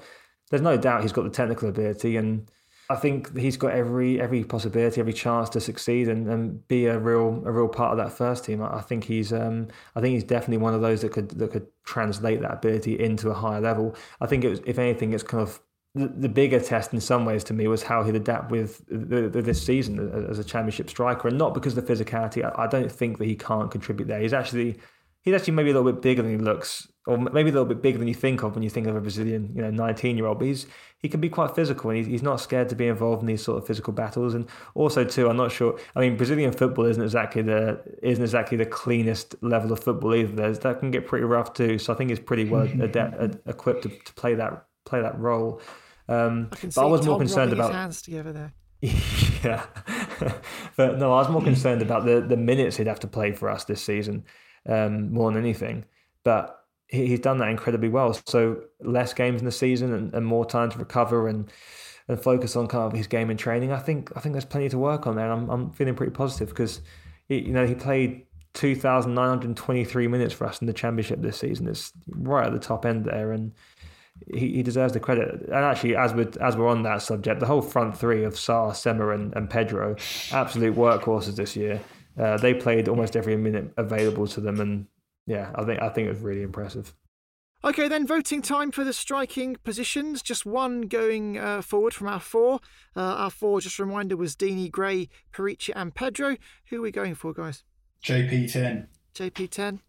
there's 0.50 0.62
no 0.62 0.76
doubt 0.76 1.02
he's 1.02 1.10
got 1.10 1.24
the 1.24 1.30
technical 1.30 1.68
ability, 1.68 2.16
and 2.16 2.48
I 2.88 2.94
think 2.94 3.36
he's 3.36 3.56
got 3.56 3.72
every 3.72 4.20
every 4.20 4.44
possibility, 4.44 5.00
every 5.00 5.12
chance 5.12 5.48
to 5.50 5.60
succeed 5.60 6.06
and, 6.06 6.28
and 6.28 6.68
be 6.68 6.86
a 6.86 6.96
real 6.96 7.42
a 7.44 7.50
real 7.50 7.66
part 7.66 7.90
of 7.90 7.98
that 7.98 8.16
first 8.16 8.44
team. 8.44 8.62
I, 8.62 8.80
think 8.80 9.02
he's 9.02 9.32
um, 9.32 9.66
I 9.96 10.00
think 10.00 10.14
he's 10.14 10.22
definitely 10.22 10.58
one 10.58 10.74
of 10.74 10.80
those 10.80 11.00
that 11.00 11.10
could 11.10 11.30
that 11.30 11.50
could 11.50 11.66
translate 11.82 12.40
that 12.42 12.52
ability 12.52 13.00
into 13.00 13.30
a 13.30 13.34
higher 13.34 13.60
level. 13.60 13.96
I 14.20 14.26
think 14.26 14.44
it 14.44 14.48
was, 14.48 14.60
if 14.64 14.78
anything, 14.78 15.12
it's 15.12 15.24
kind 15.24 15.42
of 15.42 15.60
the, 15.94 16.06
the 16.06 16.28
bigger 16.28 16.60
test 16.60 16.92
in 16.92 17.00
some 17.00 17.24
ways 17.24 17.42
to 17.44 17.54
me 17.54 17.66
was 17.66 17.82
how 17.82 18.04
he'd 18.04 18.14
adapt 18.14 18.50
with 18.50 18.84
the, 18.88 19.28
the, 19.28 19.42
this 19.42 19.64
season 19.64 20.26
as 20.28 20.38
a 20.38 20.44
championship 20.44 20.88
striker, 20.88 21.28
and 21.28 21.36
not 21.38 21.52
because 21.52 21.76
of 21.76 21.84
the 21.84 21.92
physicality. 21.92 22.44
I, 22.44 22.64
I, 22.64 22.66
don't 22.68 22.90
think 22.90 23.18
that 23.18 23.26
he 23.26 23.34
can't 23.34 23.70
contribute 23.70 24.06
there. 24.06 24.20
He's 24.20 24.32
actually 24.32 24.78
he's 25.22 25.34
actually 25.34 25.54
maybe 25.54 25.70
a 25.70 25.74
little 25.74 25.90
bit 25.92 26.00
bigger 26.00 26.22
than 26.22 26.30
he 26.30 26.38
looks, 26.38 26.88
or 27.06 27.18
maybe 27.18 27.50
a 27.50 27.52
little 27.52 27.66
bit 27.66 27.82
bigger 27.82 27.98
than 27.98 28.06
you 28.06 28.14
think 28.14 28.44
of 28.44 28.54
when 28.54 28.62
you 28.62 28.70
think 28.70 28.86
of 28.86 28.94
a 28.94 29.00
Brazilian, 29.00 29.52
you 29.54 29.62
know, 29.62 29.70
19 29.70 30.16
year 30.16 30.26
old. 30.26 30.38
But 30.38 30.46
he's 30.46 30.66
he 30.98 31.08
can 31.08 31.20
be 31.20 31.28
quite 31.28 31.56
physical, 31.56 31.90
and 31.90 31.98
he's, 31.98 32.06
he's 32.06 32.22
not 32.22 32.40
scared 32.40 32.68
to 32.68 32.76
be 32.76 32.86
involved 32.86 33.22
in 33.22 33.26
these 33.26 33.42
sort 33.42 33.58
of 33.58 33.66
physical 33.66 33.92
battles. 33.92 34.34
And 34.34 34.46
also, 34.74 35.02
too, 35.02 35.28
I'm 35.28 35.36
not 35.36 35.50
sure. 35.50 35.76
I 35.96 36.00
mean, 36.00 36.16
Brazilian 36.16 36.52
football 36.52 36.84
isn't 36.84 37.02
exactly 37.02 37.42
the 37.42 37.80
isn't 38.00 38.22
exactly 38.22 38.56
the 38.56 38.66
cleanest 38.66 39.34
level 39.42 39.72
of 39.72 39.82
football 39.82 40.14
either. 40.14 40.32
There's, 40.32 40.60
that 40.60 40.78
can 40.78 40.92
get 40.92 41.08
pretty 41.08 41.24
rough 41.24 41.52
too. 41.52 41.78
So 41.78 41.92
I 41.92 41.96
think 41.96 42.10
he's 42.10 42.20
pretty 42.20 42.44
well 42.44 42.62
adept, 42.80 43.36
equipped 43.48 43.82
to, 43.82 43.88
to 43.88 44.14
play 44.14 44.34
that 44.34 44.66
play 44.84 45.00
that 45.02 45.18
role. 45.18 45.60
Um, 46.10 46.48
I 46.52 46.56
can 46.56 46.70
but 46.74 46.82
I 46.82 46.86
was 46.86 47.00
Tom 47.00 47.10
more 47.10 47.18
concerned 47.18 47.52
about 47.52 47.72
hands 47.72 48.02
together 48.02 48.32
there. 48.32 48.52
yeah, 48.82 49.64
but 50.76 50.98
no, 50.98 51.12
I 51.12 51.18
was 51.20 51.28
more 51.28 51.42
concerned 51.42 51.82
about 51.82 52.04
the 52.04 52.20
the 52.20 52.36
minutes 52.36 52.76
he'd 52.76 52.86
have 52.86 53.00
to 53.00 53.06
play 53.06 53.32
for 53.32 53.48
us 53.48 53.64
this 53.64 53.82
season 53.82 54.24
um, 54.68 55.12
more 55.12 55.30
than 55.30 55.40
anything. 55.40 55.84
But 56.24 56.64
he, 56.88 57.06
he's 57.06 57.20
done 57.20 57.38
that 57.38 57.48
incredibly 57.48 57.88
well. 57.88 58.18
So 58.26 58.62
less 58.80 59.14
games 59.14 59.40
in 59.40 59.46
the 59.46 59.52
season 59.52 59.94
and, 59.94 60.12
and 60.12 60.26
more 60.26 60.44
time 60.44 60.70
to 60.70 60.78
recover 60.78 61.28
and 61.28 61.50
and 62.08 62.20
focus 62.20 62.56
on 62.56 62.66
kind 62.66 62.84
of 62.84 62.92
his 62.92 63.06
game 63.06 63.30
and 63.30 63.38
training. 63.38 63.70
I 63.70 63.78
think 63.78 64.10
I 64.16 64.20
think 64.20 64.32
there's 64.32 64.44
plenty 64.44 64.68
to 64.70 64.78
work 64.78 65.06
on 65.06 65.14
there. 65.14 65.30
And 65.30 65.42
I'm 65.42 65.50
I'm 65.50 65.70
feeling 65.70 65.94
pretty 65.94 66.12
positive 66.12 66.48
because 66.48 66.80
you 67.28 67.52
know 67.52 67.66
he 67.66 67.74
played 67.74 68.26
2,923 68.54 70.08
minutes 70.08 70.34
for 70.34 70.46
us 70.46 70.60
in 70.60 70.66
the 70.66 70.72
championship 70.72 71.20
this 71.22 71.38
season. 71.38 71.68
It's 71.68 71.92
right 72.08 72.46
at 72.46 72.52
the 72.52 72.58
top 72.58 72.84
end 72.84 73.04
there, 73.04 73.30
and 73.32 73.52
he, 74.32 74.54
he 74.54 74.62
deserves 74.62 74.92
the 74.92 75.00
credit. 75.00 75.42
And 75.42 75.54
actually, 75.54 75.96
as 75.96 76.14
we're 76.14 76.30
as 76.40 76.56
we're 76.56 76.68
on 76.68 76.82
that 76.84 77.02
subject, 77.02 77.40
the 77.40 77.46
whole 77.46 77.62
front 77.62 77.96
three 77.96 78.24
of 78.24 78.34
Sarr, 78.34 78.74
Sema, 78.74 79.10
and, 79.10 79.34
and 79.34 79.48
Pedro, 79.48 79.96
absolute 80.32 80.74
workhorses 80.76 81.36
this 81.36 81.56
year. 81.56 81.80
Uh, 82.18 82.36
they 82.36 82.52
played 82.52 82.88
almost 82.88 83.16
every 83.16 83.36
minute 83.36 83.72
available 83.76 84.26
to 84.26 84.40
them, 84.40 84.60
and 84.60 84.86
yeah, 85.26 85.50
I 85.54 85.64
think 85.64 85.82
I 85.82 85.88
think 85.88 86.06
it 86.06 86.10
was 86.10 86.20
really 86.20 86.42
impressive. 86.42 86.94
Okay, 87.62 87.88
then 87.88 88.06
voting 88.06 88.40
time 88.40 88.70
for 88.70 88.84
the 88.84 88.92
striking 88.92 89.56
positions. 89.56 90.22
Just 90.22 90.46
one 90.46 90.82
going 90.82 91.36
uh, 91.36 91.60
forward 91.60 91.92
from 91.92 92.08
our 92.08 92.20
four. 92.20 92.60
Uh, 92.96 93.00
our 93.00 93.30
four, 93.30 93.60
just 93.60 93.78
a 93.78 93.84
reminder, 93.84 94.16
was 94.16 94.34
Deeney, 94.34 94.70
Gray, 94.70 95.10
Perica, 95.30 95.72
and 95.76 95.94
Pedro. 95.94 96.38
Who 96.70 96.78
are 96.78 96.82
we 96.82 96.90
going 96.90 97.14
for, 97.14 97.34
guys? 97.34 97.62
JP10. 98.02 98.86
JP10. 99.14 99.80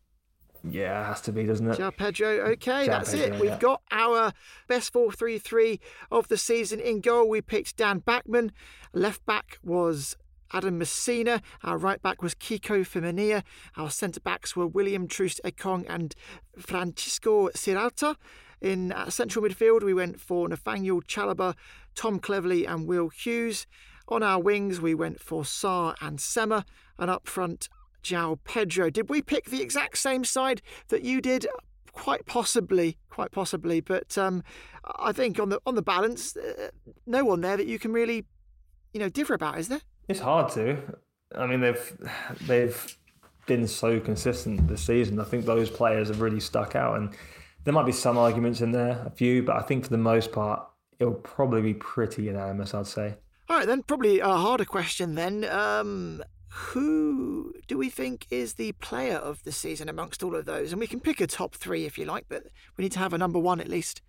Yeah, 0.69 1.01
it 1.01 1.05
has 1.05 1.21
to 1.21 1.31
be, 1.31 1.43
doesn't 1.43 1.67
it? 1.67 1.79
João 1.79 1.95
Pedro. 1.95 2.27
Okay, 2.51 2.87
that's 2.87 3.13
it. 3.13 3.33
We've 3.33 3.45
yeah. 3.45 3.57
got 3.57 3.81
our 3.91 4.31
best 4.67 4.93
4 4.93 5.11
3 5.11 5.39
3 5.39 5.79
of 6.11 6.27
the 6.27 6.37
season. 6.37 6.79
In 6.79 7.01
goal, 7.01 7.27
we 7.27 7.41
picked 7.41 7.77
Dan 7.77 7.99
Bachmann. 7.99 8.51
Left 8.93 9.25
back 9.25 9.57
was 9.63 10.15
Adam 10.53 10.79
Masina. 10.79 11.41
Our 11.63 11.77
right 11.77 12.01
back 12.01 12.21
was 12.21 12.35
Kiko 12.35 12.81
Femenía. 12.81 13.43
Our 13.75 13.89
centre 13.89 14.19
backs 14.19 14.55
were 14.55 14.67
William 14.67 15.07
Troost 15.07 15.41
Ekong 15.43 15.85
and 15.89 16.15
Francisco 16.57 17.49
Sierralta. 17.49 18.15
In 18.61 18.91
uh, 18.91 19.09
central 19.09 19.43
midfield, 19.43 19.83
we 19.83 19.93
went 19.93 20.19
for 20.19 20.47
Nathaniel 20.47 21.01
Chalobah, 21.01 21.55
Tom 21.95 22.19
Cleverley, 22.19 22.67
and 22.67 22.87
Will 22.87 23.09
Hughes. 23.09 23.65
On 24.07 24.21
our 24.21 24.39
wings, 24.39 24.79
we 24.79 24.93
went 24.93 25.19
for 25.19 25.43
Sarr 25.43 25.95
and 26.01 26.21
Sema. 26.21 26.65
And 26.99 27.09
up 27.09 27.27
front, 27.27 27.69
João 28.03 28.39
Pedro. 28.43 28.89
Did 28.89 29.09
we 29.09 29.21
pick 29.21 29.45
the 29.45 29.61
exact 29.61 29.97
same 29.97 30.23
side 30.23 30.61
that 30.89 31.03
you 31.03 31.21
did? 31.21 31.47
Quite 31.91 32.25
possibly, 32.25 32.97
quite 33.09 33.31
possibly. 33.31 33.81
But 33.81 34.17
um, 34.17 34.43
I 34.97 35.11
think 35.11 35.39
on 35.39 35.49
the 35.49 35.59
on 35.65 35.75
the 35.75 35.81
balance, 35.81 36.35
uh, 36.37 36.69
no 37.05 37.25
one 37.25 37.41
there 37.41 37.57
that 37.57 37.67
you 37.67 37.79
can 37.79 37.91
really, 37.91 38.25
you 38.93 38.99
know, 38.99 39.09
differ 39.09 39.33
about, 39.33 39.57
is 39.59 39.67
there? 39.67 39.81
It's 40.07 40.19
hard 40.19 40.51
to. 40.53 40.77
I 41.35 41.45
mean, 41.47 41.61
they've 41.61 41.97
they've 42.47 42.97
been 43.45 43.67
so 43.67 43.99
consistent 43.99 44.67
this 44.67 44.83
season. 44.83 45.19
I 45.19 45.25
think 45.25 45.45
those 45.45 45.69
players 45.69 46.07
have 46.07 46.21
really 46.21 46.39
stuck 46.39 46.75
out, 46.75 46.97
and 46.97 47.13
there 47.63 47.73
might 47.73 47.85
be 47.85 47.91
some 47.91 48.17
arguments 48.17 48.61
in 48.61 48.71
there, 48.71 49.03
a 49.05 49.09
few, 49.09 49.43
but 49.43 49.55
I 49.55 49.61
think 49.61 49.83
for 49.83 49.89
the 49.89 49.97
most 49.97 50.31
part, 50.31 50.65
it'll 50.99 51.13
probably 51.13 51.61
be 51.61 51.73
pretty 51.73 52.23
unanimous. 52.23 52.73
I'd 52.73 52.87
say. 52.87 53.15
All 53.49 53.57
right, 53.57 53.67
then 53.67 53.83
probably 53.83 54.19
a 54.19 54.29
harder 54.29 54.63
question 54.63 55.15
then. 55.15 55.43
Um, 55.43 56.23
who 56.51 57.53
do 57.67 57.77
we 57.77 57.89
think 57.89 58.27
is 58.29 58.55
the 58.55 58.73
player 58.73 59.15
of 59.15 59.43
the 59.43 59.51
season 59.51 59.87
amongst 59.89 60.21
all 60.21 60.35
of 60.35 60.45
those? 60.45 60.71
And 60.71 60.79
we 60.79 60.87
can 60.87 60.99
pick 60.99 61.21
a 61.21 61.27
top 61.27 61.55
three 61.55 61.85
if 61.85 61.97
you 61.97 62.05
like, 62.05 62.25
but 62.27 62.43
we 62.77 62.83
need 62.83 62.91
to 62.93 62.99
have 62.99 63.13
a 63.13 63.17
number 63.17 63.39
one 63.39 63.59
at 63.61 63.69
least. 63.69 64.01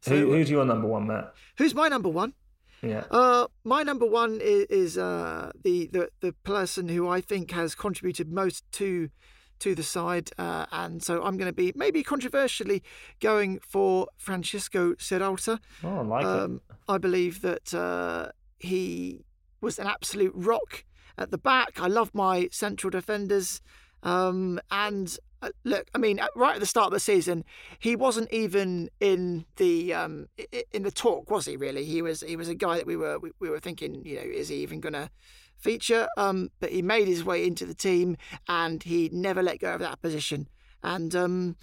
So, 0.00 0.16
Who, 0.16 0.32
who's 0.32 0.48
your 0.48 0.64
number 0.64 0.86
one, 0.86 1.08
Matt? 1.08 1.34
who's 1.56 1.74
my 1.74 1.88
number 1.88 2.08
one? 2.08 2.34
Yeah. 2.82 3.04
Uh, 3.10 3.48
my 3.64 3.82
number 3.82 4.06
one 4.06 4.38
is, 4.40 4.66
is 4.66 4.98
uh, 4.98 5.50
the, 5.64 5.88
the 5.88 6.10
the 6.20 6.32
person 6.44 6.88
who 6.88 7.08
I 7.08 7.20
think 7.20 7.50
has 7.50 7.74
contributed 7.74 8.32
most 8.32 8.62
to 8.72 9.10
to 9.58 9.74
the 9.74 9.82
side, 9.82 10.30
uh, 10.38 10.66
and 10.70 11.02
so 11.02 11.24
I'm 11.24 11.36
going 11.36 11.50
to 11.50 11.52
be 11.52 11.72
maybe 11.74 12.04
controversially 12.04 12.84
going 13.18 13.58
for 13.58 14.06
Francisco 14.16 14.94
Sierralta. 14.94 15.58
Oh, 15.82 15.88
I 15.88 16.02
like 16.02 16.24
Um, 16.24 16.60
I 16.88 16.98
believe 16.98 17.40
that 17.40 17.74
uh, 17.74 18.28
he 18.60 19.24
was 19.60 19.80
an 19.80 19.88
absolute 19.88 20.32
rock 20.36 20.84
at 21.18 21.30
the 21.30 21.38
back. 21.38 21.80
I 21.80 21.88
love 21.88 22.14
my 22.14 22.48
central 22.52 22.90
defenders. 22.90 23.60
Um, 24.02 24.60
and 24.70 25.16
uh, 25.42 25.50
look, 25.64 25.88
I 25.94 25.98
mean, 25.98 26.20
right 26.34 26.54
at 26.54 26.60
the 26.60 26.66
start 26.66 26.86
of 26.86 26.92
the 26.92 27.00
season, 27.00 27.44
he 27.78 27.96
wasn't 27.96 28.32
even 28.32 28.90
in 29.00 29.44
the 29.56 29.94
um, 29.94 30.28
in 30.72 30.82
the 30.82 30.90
talk, 30.90 31.30
was 31.30 31.46
he? 31.46 31.56
Really, 31.56 31.84
he 31.84 32.02
was 32.02 32.20
he 32.20 32.36
was 32.36 32.48
a 32.48 32.54
guy 32.54 32.76
that 32.76 32.86
we 32.86 32.96
were 32.96 33.18
we, 33.18 33.30
we 33.38 33.50
were 33.50 33.60
thinking, 33.60 34.04
you 34.04 34.16
know, 34.16 34.22
is 34.22 34.48
he 34.48 34.56
even 34.56 34.80
going 34.80 34.94
to 34.94 35.10
feature? 35.56 36.08
Um, 36.16 36.50
but 36.60 36.70
he 36.70 36.82
made 36.82 37.08
his 37.08 37.24
way 37.24 37.46
into 37.46 37.66
the 37.66 37.74
team, 37.74 38.16
and 38.48 38.82
he 38.82 39.10
never 39.12 39.42
let 39.42 39.60
go 39.60 39.74
of 39.74 39.80
that 39.80 40.00
position. 40.00 40.48
And 40.82 41.14
um, 41.14 41.56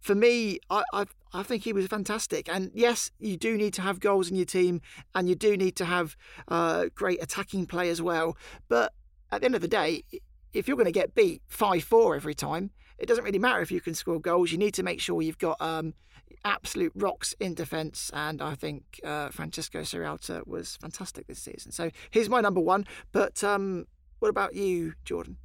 for 0.00 0.14
me, 0.14 0.58
I, 0.70 0.82
I 0.92 1.04
I 1.34 1.42
think 1.42 1.64
he 1.64 1.72
was 1.72 1.86
fantastic. 1.88 2.48
And 2.48 2.70
yes, 2.74 3.10
you 3.18 3.36
do 3.36 3.56
need 3.56 3.74
to 3.74 3.82
have 3.82 3.98
goals 4.00 4.30
in 4.30 4.36
your 4.36 4.46
team, 4.46 4.80
and 5.14 5.28
you 5.28 5.34
do 5.34 5.56
need 5.56 5.76
to 5.76 5.84
have 5.84 6.16
uh, 6.48 6.86
great 6.94 7.22
attacking 7.22 7.66
play 7.66 7.90
as 7.90 8.00
well. 8.00 8.36
But 8.68 8.92
at 9.32 9.40
the 9.40 9.46
end 9.46 9.56
of 9.56 9.60
the 9.60 9.68
day, 9.68 10.04
if 10.52 10.68
you're 10.68 10.76
going 10.76 10.86
to 10.86 10.92
get 10.92 11.14
beat 11.14 11.42
five 11.48 11.82
four 11.82 12.14
every 12.14 12.34
time, 12.34 12.70
it 12.98 13.06
doesn't 13.06 13.24
really 13.24 13.40
matter 13.40 13.60
if 13.60 13.72
you 13.72 13.80
can 13.80 13.94
score 13.94 14.20
goals. 14.20 14.52
You 14.52 14.58
need 14.58 14.74
to 14.74 14.84
make 14.84 15.00
sure 15.00 15.20
you've 15.20 15.38
got 15.38 15.60
um, 15.60 15.94
absolute 16.44 16.92
rocks 16.94 17.34
in 17.40 17.54
defence. 17.54 18.10
And 18.14 18.40
I 18.40 18.54
think 18.54 19.00
uh, 19.02 19.30
Francisco 19.30 19.80
Sierralta 19.80 20.46
was 20.46 20.76
fantastic 20.76 21.26
this 21.26 21.40
season. 21.40 21.72
So 21.72 21.90
he's 22.10 22.28
my 22.28 22.40
number 22.40 22.60
one. 22.60 22.86
But 23.10 23.42
um, 23.42 23.86
what 24.20 24.28
about 24.28 24.54
you, 24.54 24.94
Jordan? 25.04 25.38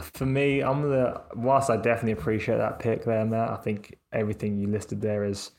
For 0.00 0.26
me, 0.26 0.62
I'm 0.62 0.82
the 0.82 1.22
whilst 1.34 1.70
I 1.70 1.76
definitely 1.76 2.12
appreciate 2.12 2.58
that 2.58 2.78
pick 2.78 3.04
there, 3.04 3.24
Matt. 3.24 3.50
I 3.50 3.56
think 3.56 3.98
everything 4.12 4.58
you 4.58 4.68
listed 4.68 5.00
there 5.00 5.24
is 5.24 5.52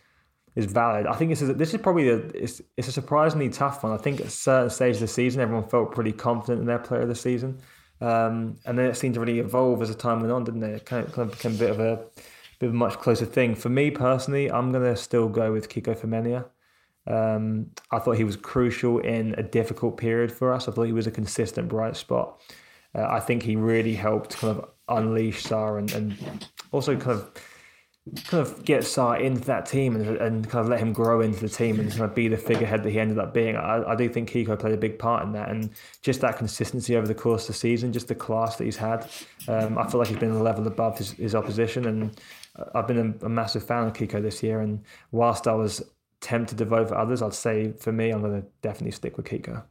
is 0.55 0.65
valid. 0.65 1.05
I 1.05 1.13
think 1.13 1.29
this 1.29 1.41
is 1.41 1.55
this 1.55 1.73
is 1.73 1.81
probably 1.81 2.09
it's, 2.09 2.61
it's 2.77 2.87
a 2.87 2.91
surprisingly 2.91 3.49
tough 3.49 3.83
one. 3.83 3.93
I 3.93 3.97
think 3.97 4.19
at 4.21 4.31
certain 4.31 4.69
stages 4.69 4.97
of 4.97 5.07
the 5.07 5.13
season, 5.13 5.41
everyone 5.41 5.67
felt 5.69 5.93
pretty 5.93 6.11
confident 6.11 6.61
in 6.61 6.67
their 6.67 6.79
player 6.79 7.01
of 7.01 7.09
the 7.09 7.15
season, 7.15 7.59
um, 8.01 8.57
and 8.65 8.77
then 8.77 8.85
it 8.85 8.95
seemed 8.95 9.13
to 9.15 9.19
really 9.19 9.39
evolve 9.39 9.81
as 9.81 9.89
the 9.89 9.95
time 9.95 10.19
went 10.19 10.31
on, 10.31 10.43
didn't 10.43 10.63
it? 10.63 10.75
It 10.75 10.85
kind 10.85 11.05
of, 11.05 11.13
kind 11.13 11.29
of 11.29 11.37
became 11.37 11.55
a 11.55 11.59
bit 11.59 11.69
of 11.71 11.79
a 11.79 12.05
bit 12.59 12.67
of 12.67 12.73
a 12.73 12.77
much 12.77 12.97
closer 12.97 13.25
thing. 13.25 13.55
For 13.55 13.69
me 13.69 13.91
personally, 13.91 14.51
I'm 14.51 14.71
gonna 14.71 14.95
still 14.95 15.29
go 15.29 15.51
with 15.51 15.69
Kiko 15.69 15.95
Femenía. 15.95 16.45
Um, 17.07 17.71
I 17.91 17.99
thought 17.99 18.17
he 18.17 18.23
was 18.23 18.35
crucial 18.35 18.99
in 18.99 19.35
a 19.37 19.43
difficult 19.43 19.97
period 19.97 20.31
for 20.31 20.53
us. 20.53 20.67
I 20.67 20.71
thought 20.71 20.83
he 20.83 20.91
was 20.91 21.07
a 21.07 21.11
consistent 21.11 21.69
bright 21.69 21.95
spot. 21.95 22.41
Uh, 22.95 23.05
I 23.09 23.19
think 23.19 23.43
he 23.43 23.55
really 23.55 23.95
helped 23.95 24.37
kind 24.37 24.57
of 24.57 24.69
unleash 24.89 25.43
Sarr 25.43 25.79
and, 25.79 25.91
and 25.93 26.47
also 26.71 26.95
kind 26.97 27.19
of 27.19 27.31
kind 28.25 28.45
of 28.45 28.63
get 28.63 28.83
Sarr 28.83 29.19
into 29.19 29.41
that 29.45 29.65
team 29.65 29.95
and, 29.95 30.17
and 30.17 30.49
kind 30.49 30.63
of 30.63 30.69
let 30.69 30.79
him 30.79 30.93
grow 30.93 31.21
into 31.21 31.39
the 31.41 31.49
team 31.49 31.79
and 31.79 31.89
kind 31.89 32.03
of 32.03 32.15
be 32.15 32.27
the 32.27 32.37
figurehead 32.37 32.83
that 32.83 32.89
he 32.89 32.99
ended 32.99 33.19
up 33.19 33.33
being. 33.33 33.55
I, 33.55 33.83
I 33.83 33.95
do 33.95 34.07
think 34.07 34.29
Kiko 34.31 34.57
played 34.57 34.73
a 34.73 34.77
big 34.77 34.97
part 34.97 35.23
in 35.25 35.33
that 35.33 35.49
and 35.49 35.69
just 36.01 36.21
that 36.21 36.37
consistency 36.37 36.95
over 36.95 37.07
the 37.07 37.15
course 37.15 37.43
of 37.43 37.47
the 37.47 37.53
season, 37.59 37.91
just 37.91 38.07
the 38.07 38.15
class 38.15 38.55
that 38.57 38.65
he's 38.65 38.77
had. 38.77 39.09
Um, 39.47 39.77
I 39.77 39.87
feel 39.89 39.99
like 39.99 40.09
he's 40.09 40.17
been 40.17 40.31
a 40.31 40.41
level 40.41 40.67
above 40.67 40.97
his, 40.97 41.11
his 41.11 41.35
opposition 41.35 41.85
and 41.85 42.19
I've 42.73 42.87
been 42.87 43.17
a, 43.21 43.25
a 43.25 43.29
massive 43.29 43.63
fan 43.63 43.87
of 43.87 43.93
Kiko 43.93 44.21
this 44.21 44.41
year. 44.41 44.61
And 44.61 44.83
whilst 45.11 45.47
I 45.47 45.53
was 45.53 45.83
tempted 46.21 46.57
to 46.59 46.65
vote 46.65 46.89
for 46.89 46.97
others, 46.97 47.21
I'd 47.21 47.33
say 47.33 47.73
for 47.73 47.91
me, 47.91 48.09
I'm 48.09 48.21
going 48.21 48.41
to 48.41 48.47
definitely 48.61 48.91
stick 48.91 49.17
with 49.17 49.25
Kiko. 49.25 49.63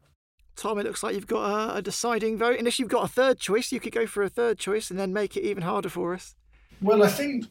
Tom, 0.57 0.79
it 0.79 0.85
looks 0.85 1.03
like 1.03 1.15
you've 1.15 1.27
got 1.27 1.71
a, 1.71 1.77
a 1.77 1.83
deciding 1.83 2.39
vote. 2.39 2.59
Unless 2.59 2.79
you've 2.79 2.89
got 2.89 3.05
a 3.05 3.09
third 3.09 3.39
choice, 3.39 3.73
you 3.73 3.81
could 3.81 3.93
go 3.93 4.07
for 4.07 4.23
a 4.23 4.29
third 4.29 4.59
choice 4.59 4.91
and 4.91 4.99
then 4.99 5.13
make 5.13 5.37
it 5.37 5.43
even 5.43 5.63
harder 5.63 5.89
for 5.89 6.15
us. 6.15 6.35
Well, 6.81 7.03
I 7.03 7.09
think 7.09 7.47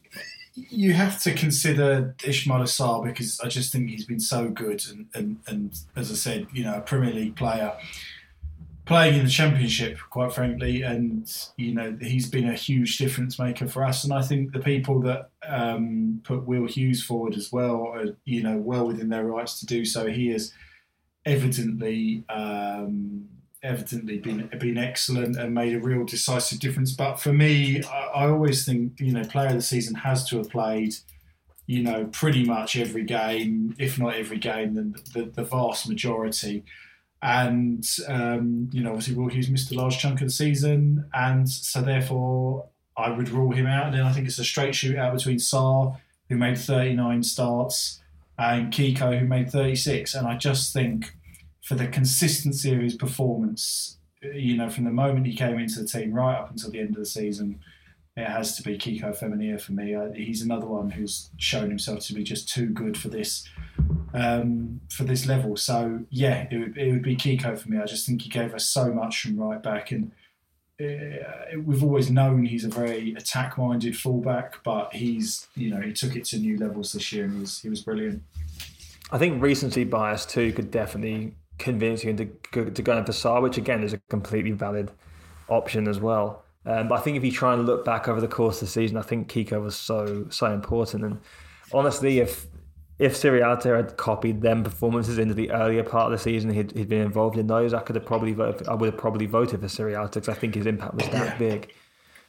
you 0.54 0.92
have 0.92 1.20
to 1.22 1.34
consider 1.34 2.14
Ismaïla 2.18 2.64
Sarr 2.64 3.04
because 3.04 3.40
I 3.40 3.48
just 3.48 3.72
think 3.72 3.90
he's 3.90 4.06
been 4.06 4.20
so 4.20 4.48
good, 4.48 4.82
and, 4.90 5.06
and, 5.14 5.38
and 5.46 5.78
as 5.94 6.10
I 6.10 6.14
said, 6.14 6.46
you 6.52 6.64
know, 6.64 6.74
a 6.74 6.80
Premier 6.80 7.12
League 7.12 7.36
player 7.36 7.72
playing 8.86 9.18
in 9.18 9.24
the 9.24 9.30
Championship, 9.30 9.98
quite 10.10 10.32
frankly, 10.32 10.82
and 10.82 11.28
you 11.56 11.74
know, 11.74 11.98
he's 12.00 12.30
been 12.30 12.48
a 12.48 12.54
huge 12.54 12.98
difference 12.98 13.38
maker 13.38 13.66
for 13.66 13.84
us. 13.84 14.04
And 14.04 14.12
I 14.12 14.22
think 14.22 14.52
the 14.52 14.60
people 14.60 15.00
that 15.00 15.30
um, 15.46 16.20
put 16.24 16.46
Will 16.46 16.66
Hughes 16.66 17.02
forward 17.02 17.34
as 17.34 17.52
well 17.52 17.82
are, 17.88 18.16
you 18.24 18.42
know, 18.42 18.56
well 18.56 18.86
within 18.86 19.08
their 19.08 19.24
rights 19.24 19.60
to 19.60 19.66
do 19.66 19.84
so. 19.84 20.06
He 20.06 20.30
is 20.30 20.52
evidently. 21.26 22.24
Um, 22.28 23.28
evidently 23.62 24.18
been 24.18 24.48
been 24.60 24.78
excellent 24.78 25.36
and 25.36 25.52
made 25.52 25.74
a 25.74 25.80
real 25.80 26.04
decisive 26.04 26.60
difference. 26.60 26.92
But 26.92 27.16
for 27.16 27.32
me, 27.32 27.82
I, 27.82 28.06
I 28.14 28.28
always 28.28 28.64
think 28.64 29.00
you 29.00 29.12
know 29.12 29.24
player 29.24 29.48
of 29.48 29.54
the 29.54 29.62
season 29.62 29.96
has 29.96 30.26
to 30.28 30.38
have 30.38 30.50
played 30.50 30.94
you 31.66 31.82
know, 31.82 32.06
pretty 32.06 32.44
much 32.44 32.76
every 32.76 33.02
game, 33.02 33.74
if 33.78 33.98
not 33.98 34.14
every 34.14 34.38
game, 34.38 34.74
then 34.74 34.94
the, 35.12 35.24
the 35.34 35.44
vast 35.44 35.88
majority. 35.88 36.64
And, 37.22 37.84
um, 38.06 38.70
you 38.72 38.82
know, 38.82 38.90
obviously 38.90 39.14
Will 39.14 39.28
Hughes 39.28 39.50
missed 39.50 39.72
a 39.72 39.74
large 39.74 39.98
chunk 39.98 40.20
of 40.20 40.28
the 40.28 40.32
season. 40.32 41.08
And 41.12 41.48
so 41.48 41.82
therefore, 41.82 42.68
I 42.96 43.10
would 43.10 43.30
rule 43.30 43.52
him 43.52 43.66
out. 43.66 43.86
And 43.86 43.94
then 43.94 44.02
I 44.02 44.12
think 44.12 44.28
it's 44.28 44.38
a 44.38 44.44
straight 44.44 44.74
shootout 44.74 45.14
between 45.14 45.38
Sarr, 45.38 45.98
who 46.28 46.36
made 46.36 46.56
39 46.56 47.22
starts, 47.24 48.00
and 48.38 48.72
Kiko, 48.72 49.18
who 49.18 49.26
made 49.26 49.50
36. 49.50 50.14
And 50.14 50.26
I 50.26 50.36
just 50.36 50.72
think 50.72 51.15
for 51.66 51.74
the 51.74 51.88
consistency 51.88 52.72
of 52.72 52.80
his 52.80 52.94
performance, 52.94 53.98
you 54.22 54.56
know, 54.56 54.70
from 54.70 54.84
the 54.84 54.90
moment 54.90 55.26
he 55.26 55.34
came 55.34 55.58
into 55.58 55.80
the 55.80 55.88
team 55.88 56.12
right 56.12 56.36
up 56.36 56.48
until 56.48 56.70
the 56.70 56.78
end 56.78 56.90
of 56.90 56.96
the 56.96 57.04
season, 57.04 57.58
it 58.16 58.28
has 58.28 58.56
to 58.56 58.62
be 58.62 58.78
Kiko 58.78 59.18
Femenía 59.18 59.60
for 59.60 59.72
me. 59.72 59.92
Uh, 59.92 60.12
he's 60.14 60.42
another 60.42 60.66
one 60.66 60.90
who's 60.90 61.28
shown 61.38 61.68
himself 61.68 62.06
to 62.06 62.14
be 62.14 62.22
just 62.22 62.48
too 62.48 62.66
good 62.66 62.96
for 62.96 63.08
this 63.08 63.48
um, 64.14 64.80
for 64.90 65.02
this 65.02 65.26
level. 65.26 65.56
So 65.56 66.04
yeah, 66.08 66.46
it 66.52 66.56
would, 66.56 66.78
it 66.78 66.92
would 66.92 67.02
be 67.02 67.16
Kiko 67.16 67.58
for 67.58 67.68
me. 67.68 67.78
I 67.78 67.84
just 67.84 68.06
think 68.06 68.22
he 68.22 68.28
gave 68.28 68.54
us 68.54 68.66
so 68.66 68.92
much 68.92 69.20
from 69.20 69.36
right 69.36 69.60
back, 69.60 69.90
and 69.90 70.12
uh, 70.80 71.58
we've 71.64 71.82
always 71.82 72.12
known 72.12 72.44
he's 72.44 72.64
a 72.64 72.68
very 72.68 73.12
attack 73.14 73.58
minded 73.58 73.98
fullback, 73.98 74.62
but 74.62 74.94
he's 74.94 75.48
you 75.56 75.70
know 75.70 75.80
he 75.80 75.92
took 75.92 76.14
it 76.14 76.26
to 76.26 76.38
new 76.38 76.56
levels 76.58 76.92
this 76.92 77.12
year, 77.12 77.24
and 77.24 77.34
he 77.34 77.40
was 77.40 77.60
he 77.60 77.68
was 77.68 77.80
brilliant. 77.80 78.22
I 79.10 79.18
think 79.18 79.42
recency 79.42 79.82
bias 79.82 80.24
too 80.24 80.52
could 80.52 80.70
definitely 80.70 81.34
convince 81.58 82.04
you 82.04 82.10
into 82.10 82.26
to 82.52 82.82
going 82.82 83.04
for 83.04 83.12
Sarr, 83.12 83.42
which 83.42 83.56
again 83.56 83.82
is 83.82 83.92
a 83.92 83.98
completely 84.08 84.52
valid 84.52 84.90
option 85.48 85.88
as 85.88 86.00
well. 86.00 86.44
Um, 86.64 86.88
but 86.88 86.96
I 86.96 87.00
think 87.00 87.16
if 87.16 87.24
you 87.24 87.30
try 87.30 87.54
and 87.54 87.64
look 87.64 87.84
back 87.84 88.08
over 88.08 88.20
the 88.20 88.28
course 88.28 88.60
of 88.60 88.68
the 88.68 88.72
season, 88.72 88.96
I 88.96 89.02
think 89.02 89.28
Kiko 89.28 89.62
was 89.62 89.76
so 89.76 90.26
so 90.30 90.46
important. 90.52 91.04
And 91.04 91.20
honestly, 91.72 92.18
if 92.18 92.46
if 92.98 93.14
Sierralta 93.14 93.76
had 93.76 93.96
copied 93.96 94.40
them 94.40 94.64
performances 94.64 95.18
into 95.18 95.34
the 95.34 95.50
earlier 95.50 95.82
part 95.82 96.06
of 96.06 96.18
the 96.18 96.22
season, 96.22 96.50
he'd, 96.50 96.72
he'd 96.72 96.88
been 96.88 97.02
involved 97.02 97.36
in 97.36 97.46
those. 97.46 97.74
I 97.74 97.80
could 97.80 97.94
have 97.94 98.06
probably 98.06 98.32
voted, 98.32 98.68
I 98.68 98.74
would 98.74 98.86
have 98.86 98.98
probably 98.98 99.26
voted 99.26 99.60
for 99.60 99.66
Sierralta 99.66 100.14
because 100.14 100.30
I 100.30 100.34
think 100.34 100.54
his 100.54 100.66
impact 100.66 100.94
was 100.94 101.08
that 101.10 101.38
big 101.38 101.74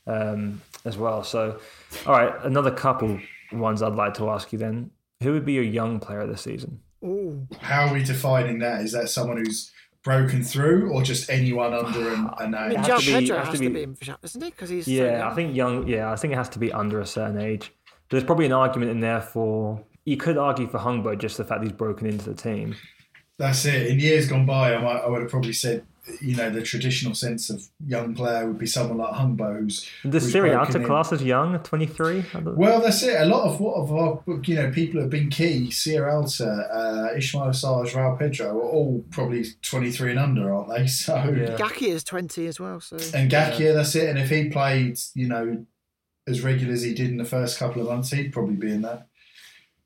um, 0.08 0.62
as 0.84 0.98
well. 0.98 1.24
So, 1.24 1.60
all 2.06 2.14
right, 2.14 2.34
another 2.44 2.72
couple 2.72 3.18
ones 3.54 3.82
I'd 3.82 3.96
like 3.96 4.14
to 4.16 4.30
ask 4.30 4.52
you 4.52 4.60
then. 4.60 4.92
Who 5.24 5.32
would 5.34 5.46
be 5.46 5.54
your 5.54 5.64
young 5.64 6.00
player 6.00 6.20
of 6.20 6.30
the 6.30 6.38
season? 6.38 6.82
Ooh. 7.04 7.48
How 7.60 7.88
are 7.88 7.94
we 7.94 8.04
defining 8.04 8.60
that? 8.60 8.82
Is 8.82 8.92
that 8.94 9.10
someone 9.10 9.38
who's 9.38 9.72
broken 10.04 10.44
through, 10.44 10.92
or 10.92 11.04
just 11.04 11.30
anyone 11.30 11.74
under 11.74 12.14
an, 12.14 12.30
a 12.40 12.50
name? 12.50 12.84
João 12.84 13.00
Pedro 13.00 13.38
has, 13.40 13.60
to 13.60 13.70
be, 13.70 13.86
to 13.86 13.88
be 13.88 14.14
isn't 14.24 14.44
he? 14.44 14.50
Because 14.50 14.70
he's 14.70 14.88
yeah. 14.88 15.30
I 15.30 15.36
think 15.36 15.56
young. 15.56 15.88
Yeah, 15.88 16.12
I 16.12 16.16
think 16.16 16.34
it 16.34 16.38
has 16.38 16.50
to 16.50 16.60
be 16.60 16.72
under 16.72 17.00
a 17.00 17.06
certain 17.06 17.40
age. 17.40 17.72
There's 18.10 18.24
probably 18.24 18.46
an 18.46 18.54
argument 18.54 18.92
in 18.92 19.00
there 19.02 19.22
for 19.22 19.84
you 20.06 20.16
could 20.16 20.38
argue 20.38 20.68
for 20.68 20.80
Hungbo 20.80 21.18
just 21.18 21.36
the 21.36 21.44
fact 21.44 21.64
he's 21.64 21.74
broken 21.74 22.08
into 22.08 22.30
the 22.30 22.34
team. 22.34 22.78
That's 23.38 23.66
it. 23.66 23.88
In 23.88 24.00
years 24.00 24.28
gone 24.28 24.46
by, 24.46 24.74
I, 24.74 24.82
might, 24.82 25.02
I 25.02 25.08
would 25.08 25.22
have 25.22 25.30
probably 25.30 25.52
said 25.52 25.86
you 26.22 26.36
know 26.36 26.50
the 26.50 26.62
traditional 26.62 27.14
sense 27.14 27.50
of 27.50 27.68
young 27.86 28.16
player 28.16 28.48
would 28.48 28.58
be 28.58 28.66
someone 28.66 28.98
like 28.98 29.14
Hungbo 29.14 29.60
who's 29.60 29.88
the 30.04 30.20
Sierralta 30.20 30.84
class 30.86 31.12
is 31.12 31.24
young 31.24 31.60
23 31.60 32.26
well 32.56 32.82
that's 32.82 33.04
it. 33.04 33.20
A 33.22 33.26
lot 33.26 33.44
of 33.44 33.60
what 33.60 33.76
of 33.76 33.92
our 33.92 34.24
you 34.44 34.56
know 34.56 34.72
people 34.72 35.02
have 35.02 35.10
been 35.10 35.30
key 35.30 35.68
Sierralta 35.70 36.70
uh, 36.72 37.16
Ismaïla 37.16 37.54
Sarr 37.54 37.86
João 37.86 38.18
Pedro 38.18 38.48
are 38.48 38.70
all 38.70 39.04
probably 39.12 39.46
23 39.62 40.12
and 40.12 40.20
under 40.20 40.54
aren't 40.54 40.70
they? 40.70 40.88
So 40.98 41.16
yeah. 41.16 41.56
Gaki 41.58 41.90
is 41.90 42.04
20 42.04 42.48
as 42.48 42.60
well 42.60 42.80
so. 42.80 42.98
And 43.14 43.30
Gaki 43.30 43.66
yeah. 43.66 43.74
that's 43.74 43.96
it. 43.96 44.10
And 44.10 44.18
if 44.18 44.30
he 44.30 44.50
played 44.50 44.98
you 45.14 45.28
know 45.28 45.66
as 46.28 46.42
regular 46.42 46.74
as 46.74 46.84
he 46.84 46.94
did 46.94 47.10
in 47.10 47.18
the 47.18 47.26
first 47.26 47.60
couple 47.60 47.82
of 47.82 47.88
months 47.88 48.12
he'd 48.12 48.34
probably 48.34 48.56
be 48.56 48.72
in 48.72 48.82
that 48.82 49.08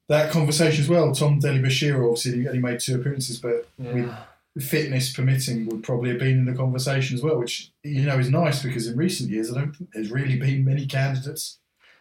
that 0.07 0.31
conversation 0.31 0.81
as 0.81 0.89
well. 0.89 1.13
Tom 1.13 1.39
Dele-Bashiru 1.39 2.05
obviously 2.05 2.45
only 2.47 2.59
made 2.59 2.79
two 2.79 2.95
appearances 2.95 3.39
but 3.39 3.67
yeah 3.77 4.23
fitness 4.59 5.13
permitting, 5.13 5.67
would 5.67 5.83
probably 5.83 6.09
have 6.09 6.19
been 6.19 6.39
in 6.39 6.45
the 6.45 6.53
conversation 6.53 7.15
as 7.15 7.23
well, 7.23 7.37
which 7.37 7.71
you 7.83 8.03
know 8.03 8.19
is 8.19 8.29
nice 8.29 8.61
because 8.61 8.87
in 8.87 8.97
recent 8.97 9.29
years 9.29 9.51
I 9.51 9.59
don't 9.59 9.73
think 9.73 9.91
there's 9.93 10.11
really 10.11 10.37
been 10.37 10.65
many 10.65 10.85
candidates. 10.85 11.59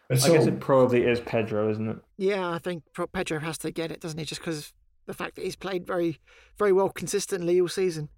I 0.09 0.15
all. 0.15 0.33
guess 0.33 0.45
it 0.45 0.59
probably 0.59 1.03
is 1.03 1.21
Pedro, 1.21 1.71
isn't 1.71 1.87
it? 1.87 1.97
Yeah, 2.17 2.49
I 2.49 2.57
think 2.57 2.83
Pedro 3.13 3.39
has 3.39 3.57
to 3.59 3.71
get 3.71 3.91
it, 3.91 4.01
doesn't 4.01 4.19
he? 4.19 4.25
Just 4.25 4.41
because 4.41 4.73
the 5.05 5.13
fact 5.13 5.35
that 5.35 5.45
he's 5.45 5.55
played 5.55 5.87
very, 5.87 6.19
very 6.57 6.73
well 6.73 6.89
consistently 6.89 7.61
all 7.61 7.69
season. 7.69 8.09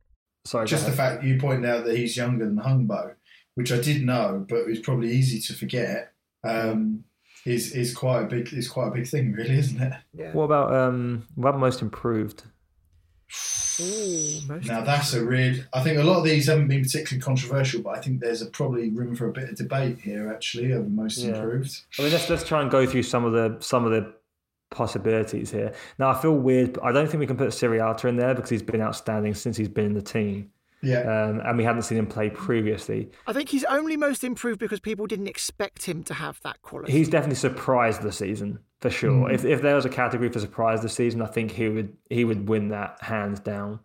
Sorry, 0.45 0.65
just 0.65 0.87
the 0.87 0.91
fact 0.91 1.23
you 1.23 1.39
pointed 1.39 1.69
out 1.69 1.85
that 1.85 1.95
he's 1.95 2.17
younger 2.17 2.45
than 2.45 2.57
Hungbo, 2.57 3.13
which 3.53 3.71
I 3.71 3.79
did 3.79 4.03
know, 4.03 4.43
but 4.49 4.61
it's 4.67 4.81
probably 4.81 5.11
easy 5.11 5.39
to 5.41 5.53
forget. 5.53 6.13
Um, 6.43 7.03
is 7.45 7.73
is 7.73 7.93
quite 7.93 8.23
a 8.23 8.25
big 8.25 8.51
is 8.51 8.67
quite 8.67 8.87
a 8.87 8.91
big 8.91 9.07
thing, 9.07 9.33
really, 9.33 9.57
isn't 9.57 9.81
it? 9.81 9.93
Yeah. 10.13 10.33
What 10.33 10.45
about 10.45 10.73
um, 10.73 11.27
what 11.35 11.49
about 11.49 11.59
most 11.59 11.81
improved? 11.81 12.43
Ooh, 13.79 14.59
now 14.65 14.81
that's 14.81 15.13
a 15.13 15.23
real. 15.23 15.63
I 15.73 15.81
think 15.81 15.97
a 15.99 16.03
lot 16.03 16.19
of 16.19 16.23
these 16.23 16.47
haven't 16.47 16.67
been 16.67 16.83
particularly 16.83 17.21
controversial, 17.21 17.81
but 17.81 17.97
I 17.97 18.01
think 18.01 18.19
there's 18.19 18.41
a 18.41 18.47
probably 18.47 18.89
room 18.89 19.15
for 19.15 19.27
a 19.27 19.31
bit 19.31 19.49
of 19.49 19.55
debate 19.55 19.99
here 19.99 20.31
actually 20.31 20.73
over 20.73 20.87
most 20.87 21.17
yeah. 21.17 21.35
improved. 21.35 21.81
I 21.97 22.03
mean, 22.03 22.11
let's 22.11 22.29
let's 22.29 22.43
try 22.43 22.61
and 22.61 22.69
go 22.69 22.85
through 22.85 23.03
some 23.03 23.25
of 23.25 23.33
the 23.33 23.57
some 23.59 23.85
of 23.85 23.91
the 23.91 24.13
possibilities 24.71 25.51
here. 25.51 25.73
Now 25.99 26.09
I 26.09 26.21
feel 26.21 26.35
weird. 26.35 26.77
I 26.83 26.91
don't 26.91 27.07
think 27.07 27.19
we 27.19 27.27
can 27.27 27.37
put 27.37 27.49
Sierralta 27.49 28.05
in 28.05 28.15
there 28.15 28.33
because 28.33 28.49
he's 28.49 28.63
been 28.63 28.81
outstanding 28.81 29.33
since 29.33 29.57
he's 29.57 29.69
been 29.69 29.85
in 29.85 29.93
the 29.93 30.01
team. 30.01 30.51
Yeah. 30.81 30.99
Um, 30.99 31.41
and 31.45 31.57
we 31.57 31.63
hadn't 31.63 31.83
seen 31.83 31.97
him 31.97 32.07
play 32.07 32.29
previously. 32.29 33.09
I 33.25 33.31
think 33.31 33.49
he's 33.49 33.63
only 33.63 33.95
most 33.95 34.23
improved 34.23 34.59
because 34.59 34.81
people 34.81 35.07
didn't 35.07 35.27
expect 35.27 35.85
him 35.85 36.03
to 36.03 36.13
have 36.13 36.41
that 36.41 36.61
quality. 36.61 36.91
He's 36.91 37.07
definitely 37.07 37.37
surprised 37.37 38.01
the 38.01 38.11
season 38.11 38.59
for 38.83 38.89
sure. 38.89 39.29
Mm. 39.29 39.33
If 39.33 39.45
if 39.45 39.61
there 39.61 39.75
was 39.75 39.85
a 39.85 39.89
category 39.89 40.29
for 40.29 40.39
surprise 40.39 40.81
this 40.81 40.93
season, 40.93 41.21
I 41.21 41.27
think 41.27 41.51
he 41.51 41.69
would 41.69 41.95
he 42.09 42.25
would 42.25 42.49
win 42.49 42.67
that 42.69 42.97
hands 43.01 43.39
down. 43.39 43.79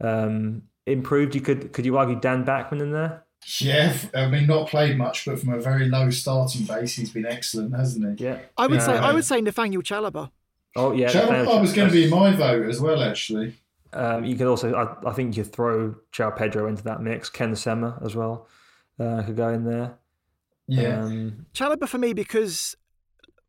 Um, 0.00 0.62
improved, 0.86 1.34
you 1.34 1.42
could 1.42 1.74
could 1.74 1.84
you 1.84 1.98
argue 1.98 2.18
Dan 2.18 2.44
Bachmann 2.44 2.80
in 2.80 2.90
there? 2.90 3.24
Yeah, 3.60 3.94
I 4.14 4.26
mean, 4.26 4.46
not 4.46 4.68
played 4.68 4.96
much, 4.96 5.26
but 5.26 5.38
from 5.38 5.52
a 5.52 5.60
very 5.60 5.90
low 5.90 6.08
starting 6.08 6.64
base, 6.64 6.96
he's 6.96 7.10
been 7.10 7.26
excellent, 7.26 7.76
hasn't 7.76 8.18
he? 8.18 8.24
Yeah, 8.24 8.38
I 8.56 8.66
would 8.66 8.80
say 8.80 8.96
I 8.96 9.12
would 9.12 9.26
say 9.26 9.42
Nathaniel 9.42 9.82
Chalobah. 9.82 10.30
Oh 10.74 10.92
yeah, 10.92 11.08
Chalobah 11.08 11.60
was 11.60 11.74
going 11.74 11.88
to 11.88 11.94
be 11.94 12.08
my 12.08 12.34
vote 12.34 12.70
as 12.70 12.80
well, 12.80 13.02
actually. 13.02 13.54
Um, 13.92 14.24
you 14.24 14.36
could 14.36 14.46
also, 14.46 14.74
I, 14.74 15.08
I, 15.08 15.12
think, 15.14 15.34
you 15.34 15.44
could 15.44 15.52
throw 15.52 15.94
João 16.12 16.36
Pedro 16.36 16.68
into 16.68 16.82
that 16.84 17.00
mix. 17.00 17.30
Ken 17.30 17.56
Sema 17.56 17.98
as 18.04 18.14
well 18.14 18.46
uh, 19.00 19.22
could 19.22 19.36
go 19.36 19.48
in 19.48 19.64
there. 19.64 19.94
Yeah, 20.66 21.04
um, 21.04 21.46
Chalobah 21.54 21.88
for 21.88 21.98
me 21.98 22.12
because 22.12 22.76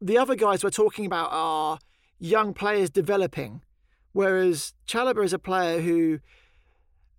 the 0.01 0.17
other 0.17 0.35
guys 0.35 0.63
we're 0.63 0.69
talking 0.69 1.05
about 1.05 1.29
are 1.31 1.79
young 2.19 2.53
players 2.53 2.89
developing, 2.89 3.61
whereas 4.13 4.73
Chalobah 4.87 5.23
is 5.23 5.33
a 5.33 5.39
player 5.39 5.81
who 5.81 6.19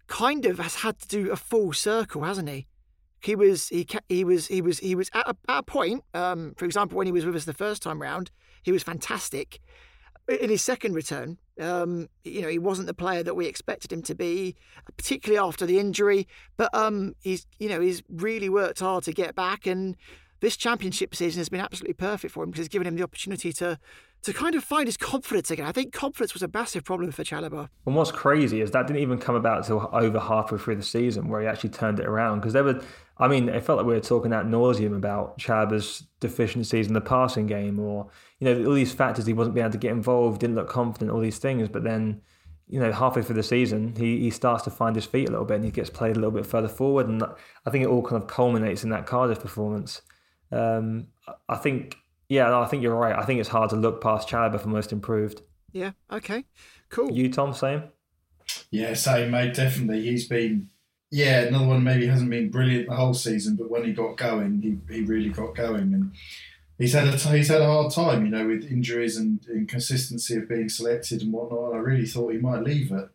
kind 0.06 0.44
of 0.44 0.58
has 0.58 0.76
had 0.76 0.98
to 1.00 1.08
do 1.08 1.30
a 1.30 1.36
full 1.36 1.72
circle, 1.72 2.24
hasn't 2.24 2.48
he? 2.48 2.66
He 3.22 3.36
was 3.36 3.68
he 3.68 3.86
he 4.08 4.24
was 4.24 4.46
he 4.46 4.62
was 4.62 4.78
he 4.78 4.94
was 4.94 5.10
at 5.14 5.28
a, 5.28 5.36
at 5.48 5.58
a 5.58 5.62
point. 5.62 6.04
Um, 6.14 6.54
for 6.56 6.64
example, 6.64 6.96
when 6.96 7.06
he 7.06 7.12
was 7.12 7.26
with 7.26 7.36
us 7.36 7.44
the 7.44 7.52
first 7.52 7.82
time 7.82 8.00
round, 8.00 8.30
he 8.62 8.72
was 8.72 8.82
fantastic. 8.82 9.60
In 10.28 10.48
his 10.48 10.62
second 10.62 10.94
return, 10.94 11.38
um, 11.60 12.08
you 12.24 12.40
know, 12.40 12.48
he 12.48 12.58
wasn't 12.58 12.86
the 12.86 12.94
player 12.94 13.22
that 13.22 13.34
we 13.34 13.46
expected 13.46 13.92
him 13.92 14.02
to 14.02 14.14
be, 14.14 14.54
particularly 14.96 15.44
after 15.44 15.66
the 15.66 15.78
injury. 15.78 16.28
But 16.56 16.74
um, 16.74 17.14
he's 17.20 17.46
you 17.58 17.68
know 17.68 17.80
he's 17.80 18.02
really 18.08 18.48
worked 18.48 18.80
hard 18.80 19.04
to 19.04 19.12
get 19.12 19.34
back, 19.34 19.66
and 19.66 19.96
this 20.40 20.56
championship 20.56 21.14
season 21.14 21.40
has 21.40 21.48
been 21.48 21.60
absolutely 21.60 21.94
perfect 21.94 22.34
for 22.34 22.42
him 22.42 22.50
because 22.50 22.66
it's 22.66 22.72
given 22.72 22.86
him 22.86 22.96
the 22.96 23.02
opportunity 23.02 23.52
to 23.54 23.78
to 24.22 24.34
kind 24.34 24.54
of 24.54 24.62
find 24.62 24.86
his 24.86 24.96
confidence 24.96 25.50
again. 25.50 25.64
I 25.64 25.72
think 25.72 25.94
confidence 25.94 26.34
was 26.34 26.42
a 26.42 26.50
massive 26.52 26.84
problem 26.84 27.10
for 27.10 27.24
Chalobah. 27.24 27.68
And 27.86 27.96
what's 27.96 28.12
crazy 28.12 28.60
is 28.60 28.70
that 28.72 28.86
didn't 28.86 29.00
even 29.00 29.18
come 29.18 29.34
about 29.34 29.58
until 29.58 29.88
over 29.92 30.20
halfway 30.20 30.58
through 30.58 30.76
the 30.76 30.82
season 30.82 31.28
where 31.28 31.40
he 31.40 31.46
actually 31.46 31.70
turned 31.70 32.00
it 32.00 32.06
around. 32.06 32.40
Because 32.40 32.52
there 32.52 32.64
were, 32.64 32.82
I 33.16 33.28
mean, 33.28 33.48
it 33.48 33.64
felt 33.64 33.78
like 33.78 33.86
we 33.86 33.94
were 33.94 34.00
talking 34.00 34.32
at 34.32 34.44
nauseum 34.44 34.94
about 34.94 35.38
Chalobah's 35.38 36.06
deficiencies 36.20 36.86
in 36.86 36.92
the 36.92 37.00
passing 37.00 37.46
game, 37.46 37.78
or 37.78 38.08
you 38.40 38.44
know, 38.46 38.68
all 38.68 38.74
these 38.74 38.92
factors 38.92 39.24
he 39.24 39.32
wasn't 39.32 39.54
being 39.54 39.64
able 39.64 39.72
to 39.72 39.78
get 39.78 39.92
involved, 39.92 40.40
didn't 40.40 40.56
look 40.56 40.68
confident, 40.68 41.10
all 41.10 41.20
these 41.20 41.38
things. 41.38 41.70
But 41.70 41.84
then, 41.84 42.20
you 42.68 42.78
know, 42.78 42.92
halfway 42.92 43.22
through 43.22 43.36
the 43.36 43.42
season, 43.42 43.94
he 43.96 44.18
he 44.18 44.30
starts 44.30 44.64
to 44.64 44.70
find 44.70 44.94
his 44.96 45.06
feet 45.06 45.28
a 45.28 45.32
little 45.32 45.46
bit, 45.46 45.56
and 45.56 45.64
he 45.64 45.70
gets 45.70 45.88
played 45.88 46.16
a 46.16 46.20
little 46.20 46.30
bit 46.30 46.44
further 46.44 46.68
forward. 46.68 47.08
And 47.08 47.22
I 47.64 47.70
think 47.70 47.84
it 47.84 47.88
all 47.88 48.02
kind 48.02 48.22
of 48.22 48.28
culminates 48.28 48.84
in 48.84 48.90
that 48.90 49.06
Cardiff 49.06 49.40
performance. 49.40 50.02
Um, 50.52 51.08
I 51.48 51.56
think, 51.56 51.96
yeah, 52.28 52.58
I 52.58 52.66
think 52.66 52.82
you're 52.82 52.94
right. 52.94 53.16
I 53.16 53.24
think 53.24 53.40
it's 53.40 53.48
hard 53.48 53.70
to 53.70 53.76
look 53.76 54.00
past 54.02 54.28
Chalobah 54.28 54.60
for 54.60 54.68
most 54.68 54.92
improved. 54.92 55.42
Yeah. 55.72 55.92
Okay. 56.10 56.44
Cool. 56.88 57.12
You, 57.12 57.30
Tom, 57.32 57.54
same. 57.54 57.84
Yeah, 58.70 58.94
same, 58.94 59.30
mate. 59.30 59.54
Definitely, 59.54 60.02
he's 60.02 60.26
been. 60.26 60.68
Yeah, 61.12 61.42
another 61.42 61.66
one 61.66 61.82
maybe 61.82 62.06
hasn't 62.06 62.30
been 62.30 62.50
brilliant 62.50 62.88
the 62.88 62.94
whole 62.94 63.14
season, 63.14 63.56
but 63.56 63.68
when 63.70 63.84
he 63.84 63.92
got 63.92 64.16
going, 64.16 64.62
he, 64.62 64.94
he 64.94 65.02
really 65.02 65.28
got 65.30 65.56
going, 65.56 65.92
and 65.94 66.12
he's 66.78 66.92
had 66.92 67.08
a 67.08 67.16
he's 67.16 67.48
had 67.48 67.60
a 67.60 67.66
hard 67.66 67.92
time, 67.92 68.24
you 68.24 68.30
know, 68.30 68.46
with 68.46 68.64
injuries 68.70 69.16
and 69.16 69.44
inconsistency 69.48 70.36
of 70.36 70.48
being 70.48 70.68
selected 70.68 71.22
and 71.22 71.32
whatnot. 71.32 71.74
I 71.74 71.78
really 71.78 72.06
thought 72.06 72.32
he 72.32 72.38
might 72.38 72.62
leave 72.62 72.92
it 72.92 73.08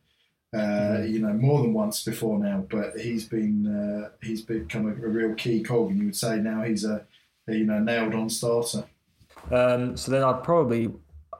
Uh, 0.53 0.57
Mm-hmm. 0.57 1.13
You 1.13 1.19
know, 1.19 1.33
more 1.33 1.61
than 1.61 1.73
once 1.73 2.03
before 2.03 2.39
now, 2.39 2.65
but 2.69 2.97
he's 2.99 3.27
been 3.27 3.67
uh, 3.67 4.09
he's 4.21 4.41
become 4.41 4.87
a, 4.87 4.91
a 4.91 5.09
real 5.09 5.33
key 5.35 5.61
cog, 5.63 5.89
and 5.89 5.99
you 5.99 6.05
would 6.05 6.15
say 6.15 6.37
now 6.37 6.63
he's 6.63 6.83
a, 6.85 6.95
a 6.95 7.05
you 7.47 7.63
know 7.65 7.79
nailed 7.79 8.13
on 8.15 8.29
starter. 8.29 8.83
Um, 9.51 9.95
so 9.97 10.11
then 10.11 10.23
I'd 10.23 10.43
probably 10.43 10.91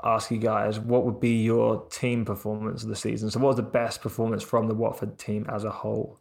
ask 0.04 0.30
you 0.30 0.38
guys 0.38 0.80
what 0.80 1.06
would 1.06 1.20
be 1.20 1.42
your 1.44 1.84
team 1.90 2.26
performance 2.26 2.84
of 2.84 2.90
the 2.90 2.96
season. 2.96 3.32
So 3.32 3.40
what 3.40 3.48
was 3.50 3.56
the 3.56 3.64
best 3.64 4.02
performance 4.02 4.44
from 4.44 4.68
the 4.68 4.76
Watford 4.76 5.18
team 5.18 5.46
as 5.50 5.64
a 5.64 5.72
whole? 5.72 6.20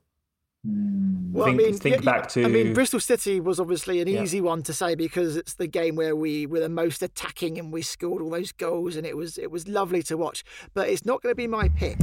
Well, 0.66 1.44
Think- 1.44 1.60
I 1.60 1.64
mean, 1.64 1.74
think 1.76 2.04
back 2.04 2.28
to. 2.30 2.44
I 2.44 2.48
mean, 2.48 2.72
Bristol 2.72 2.98
City 3.00 3.38
was 3.38 3.60
obviously 3.60 4.00
an 4.00 4.08
Yeah. 4.08 4.22
easy 4.22 4.40
one 4.40 4.62
to 4.62 4.72
say 4.72 4.94
because 4.94 5.36
it's 5.36 5.54
the 5.54 5.66
game 5.66 5.94
where 5.96 6.16
we 6.16 6.46
were 6.46 6.60
the 6.60 6.70
most 6.70 7.02
attacking 7.02 7.58
and 7.58 7.70
we 7.70 7.82
scored 7.82 8.22
all 8.22 8.30
those 8.30 8.52
goals, 8.52 8.96
and 8.96 9.06
it 9.06 9.14
was 9.16 9.36
it 9.36 9.50
was 9.50 9.68
lovely 9.68 10.02
to 10.04 10.16
watch. 10.16 10.42
But 10.72 10.88
it's 10.88 11.04
not 11.04 11.20
going 11.22 11.32
to 11.32 11.36
be 11.36 11.46
my 11.46 11.68
pick. 11.68 11.98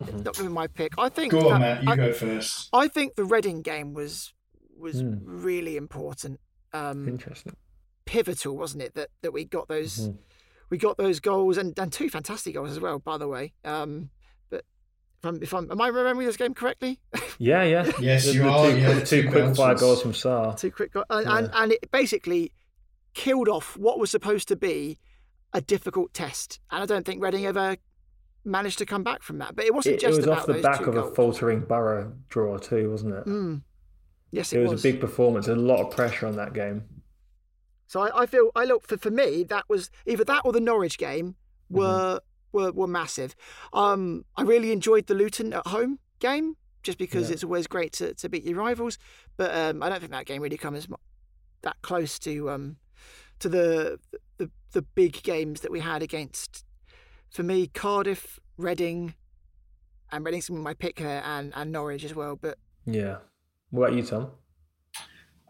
It's 0.00 0.12
not 0.24 0.36
going 0.36 0.44
to 0.44 0.44
be 0.44 0.48
my 0.48 0.68
pick. 0.68 0.94
I 0.96 1.10
think. 1.10 1.32
Go 1.32 1.50
on, 1.50 1.60
that- 1.60 1.84
Matt. 1.84 1.98
You 1.98 2.04
I, 2.04 2.06
go 2.08 2.12
first. 2.14 2.70
I 2.72 2.88
think 2.88 3.16
the 3.16 3.24
Reading 3.24 3.60
game 3.60 3.92
was 3.92 4.32
was 4.78 5.00
Hmm. 5.00 5.16
really 5.24 5.76
important, 5.76 6.40
um, 6.72 7.08
Interesting. 7.08 7.54
pivotal, 8.04 8.56
wasn't 8.56 8.82
it? 8.82 8.94
That 8.94 9.08
that 9.22 9.32
we 9.32 9.44
got 9.44 9.68
those 9.68 9.98
Mm-hmm. 10.08 10.16
we 10.70 10.78
got 10.78 10.96
those 10.98 11.20
goals 11.20 11.56
and, 11.58 11.78
and 11.78 11.92
two 11.92 12.08
fantastic 12.10 12.54
goals 12.54 12.70
as 12.70 12.80
well, 12.80 12.98
by 12.98 13.16
the 13.18 13.28
way. 13.28 13.52
Um, 13.64 14.10
but 14.50 14.64
if 15.22 15.24
I'm, 15.26 15.42
if 15.42 15.54
I'm 15.54 15.70
am 15.70 15.80
I 15.80 15.88
remembering 15.88 16.26
this 16.26 16.36
game 16.36 16.54
correctly? 16.54 16.98
Yeah, 17.40 17.62
yeah. 17.62 17.88
Yes, 18.00 18.26
The- 18.26 18.32
you 18.34 18.42
the 18.42 18.48
are, 18.48 18.68
Two, 18.70 18.78
yeah, 18.78 18.92
the 18.94 19.06
two 19.06 19.22
two 19.22 19.30
quick 19.30 19.54
fire 19.54 19.76
goals 19.76 20.02
from 20.02 20.10
Sarr. 20.12 20.58
Two 20.58 20.72
quick 20.72 20.92
goals, 20.92 21.04
and, 21.08 21.28
and 21.28 21.50
and 21.54 21.70
it 21.72 21.88
basically 21.92 22.52
killed 23.14 23.48
off 23.48 23.76
what 23.76 23.98
was 24.00 24.10
supposed 24.10 24.48
to 24.48 24.56
be 24.56 24.98
a 25.52 25.60
difficult 25.60 26.12
test. 26.12 26.58
And 26.72 26.82
I 26.82 26.86
don't 26.86 27.06
think 27.06 27.22
Reading 27.22 27.46
ever 27.46 27.76
managed 28.44 28.78
to 28.78 28.86
come 28.86 29.04
back 29.04 29.22
from 29.22 29.38
that. 29.38 29.54
But 29.54 29.66
it 29.66 29.74
wasn't 29.74 29.94
It, 29.94 29.98
it 29.98 30.00
just 30.00 30.16
was 30.16 30.24
about 30.26 30.38
off 30.40 30.46
the 30.46 30.52
those 30.54 30.62
back 30.62 30.78
two 30.80 30.90
of 30.90 30.96
a 30.96 31.14
faltering 31.14 31.60
Borough 31.60 32.12
draw 32.28 32.58
too, 32.58 32.90
wasn't 32.90 33.14
it? 33.14 33.24
Mm. 33.26 33.62
Yes, 34.30 34.52
it, 34.52 34.60
it, 34.60 34.68
was, 34.68 34.84
a 34.84 34.92
big 34.92 35.00
performance. 35.00 35.48
A 35.48 35.54
lot 35.54 35.80
of 35.80 35.90
pressure 35.90 36.26
on 36.26 36.36
that 36.36 36.52
game. 36.52 36.84
So 37.86 38.02
I, 38.02 38.22
I 38.22 38.26
feel 38.26 38.50
I 38.54 38.64
look 38.64 38.86
for 38.86 38.98
for 38.98 39.10
me 39.10 39.42
that 39.44 39.64
was 39.68 39.90
either 40.06 40.24
that 40.24 40.42
or 40.44 40.52
the 40.52 40.60
Norwich 40.60 40.98
game 40.98 41.36
were 41.70 42.20
were, 42.52 42.72
were 42.72 42.86
massive. 42.86 43.34
Um, 43.72 44.24
I 44.36 44.42
really 44.42 44.72
enjoyed 44.72 45.06
the 45.06 45.14
Luton 45.14 45.52
at 45.52 45.66
home 45.66 45.98
game 46.18 46.56
just 46.82 46.98
because 46.98 47.28
Yeah. 47.28 47.34
it's 47.34 47.44
always 47.44 47.66
great 47.66 47.92
to, 47.94 48.14
to 48.14 48.28
beat 48.28 48.44
your 48.44 48.56
rivals, 48.56 48.98
but 49.36 49.54
um, 49.54 49.82
I 49.82 49.88
don't 49.88 50.00
think 50.00 50.12
that 50.12 50.26
game 50.26 50.42
really 50.42 50.56
comes 50.56 50.86
that 51.62 51.76
close 51.82 52.18
to 52.20 52.50
um 52.50 52.76
to 53.40 53.48
the 53.48 53.98
the 54.36 54.50
the 54.72 54.82
big 54.82 55.22
games 55.22 55.60
that 55.62 55.72
we 55.72 55.80
had 55.80 56.02
against 56.02 56.64
for 57.30 57.42
me 57.42 57.66
Cardiff, 57.66 58.38
Reading, 58.56 59.14
and 60.12 60.24
Reading's 60.24 60.50
my 60.50 60.74
pick 60.74 60.98
here 60.98 61.22
and 61.24 61.52
and 61.56 61.72
Norwich 61.72 62.04
as 62.04 62.14
well, 62.14 62.36
but. 62.36 62.58
Yeah. 62.86 63.18
What 63.70 63.88
about 63.88 63.96
you, 63.96 64.02
Tom? 64.02 64.30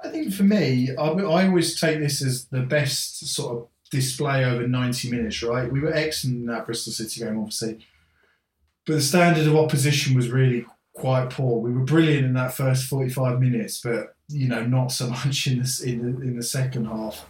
I 0.02 0.08
think 0.08 0.32
for 0.32 0.44
me, 0.44 0.90
I, 0.96 1.08
I 1.08 1.46
always 1.46 1.80
take 1.80 1.98
this 1.98 2.22
as 2.22 2.46
the 2.46 2.60
best 2.60 3.26
sort 3.34 3.56
of 3.56 3.68
display 3.90 4.44
over 4.44 4.66
90 4.66 5.10
minutes, 5.10 5.42
right? 5.42 5.70
We 5.70 5.80
were 5.80 5.92
excellent 5.92 6.36
in 6.36 6.46
that 6.46 6.66
Bristol 6.66 6.92
City 6.92 7.20
game, 7.20 7.38
obviously. 7.38 7.86
But 8.86 8.94
the 8.94 9.00
standard 9.00 9.46
of 9.46 9.56
opposition 9.56 10.14
was 10.14 10.30
really 10.30 10.66
quite 10.94 11.30
poor. 11.30 11.60
We 11.60 11.72
were 11.72 11.84
brilliant 11.84 12.26
in 12.26 12.34
that 12.34 12.54
first 12.54 12.84
45 12.84 13.40
minutes, 13.40 13.80
but, 13.80 14.14
you 14.28 14.48
know, 14.48 14.64
not 14.64 14.92
so 14.92 15.08
much 15.10 15.46
in 15.46 15.58
the, 15.62 15.82
in 15.84 16.02
the, 16.02 16.22
in 16.22 16.36
the 16.36 16.42
second 16.42 16.86
half. 16.86 17.26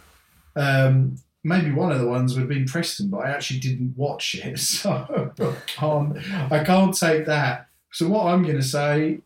Um, 0.55 1.17
maybe 1.43 1.71
one 1.71 1.91
of 1.91 1.99
the 1.99 2.07
ones 2.07 2.33
would 2.33 2.41
have 2.41 2.49
been 2.49 2.65
Preston, 2.65 3.09
but 3.09 3.25
I 3.25 3.31
actually 3.31 3.59
didn't 3.59 3.95
watch 3.95 4.35
it. 4.35 4.59
So 4.59 5.33
can't, 5.67 6.17
I 6.51 6.63
can't 6.63 6.95
take 6.95 7.25
that. 7.25 7.67
So 7.91 8.07
what 8.07 8.27
I'm 8.27 8.43
going 8.43 8.57
to 8.57 8.63
say 8.63 9.21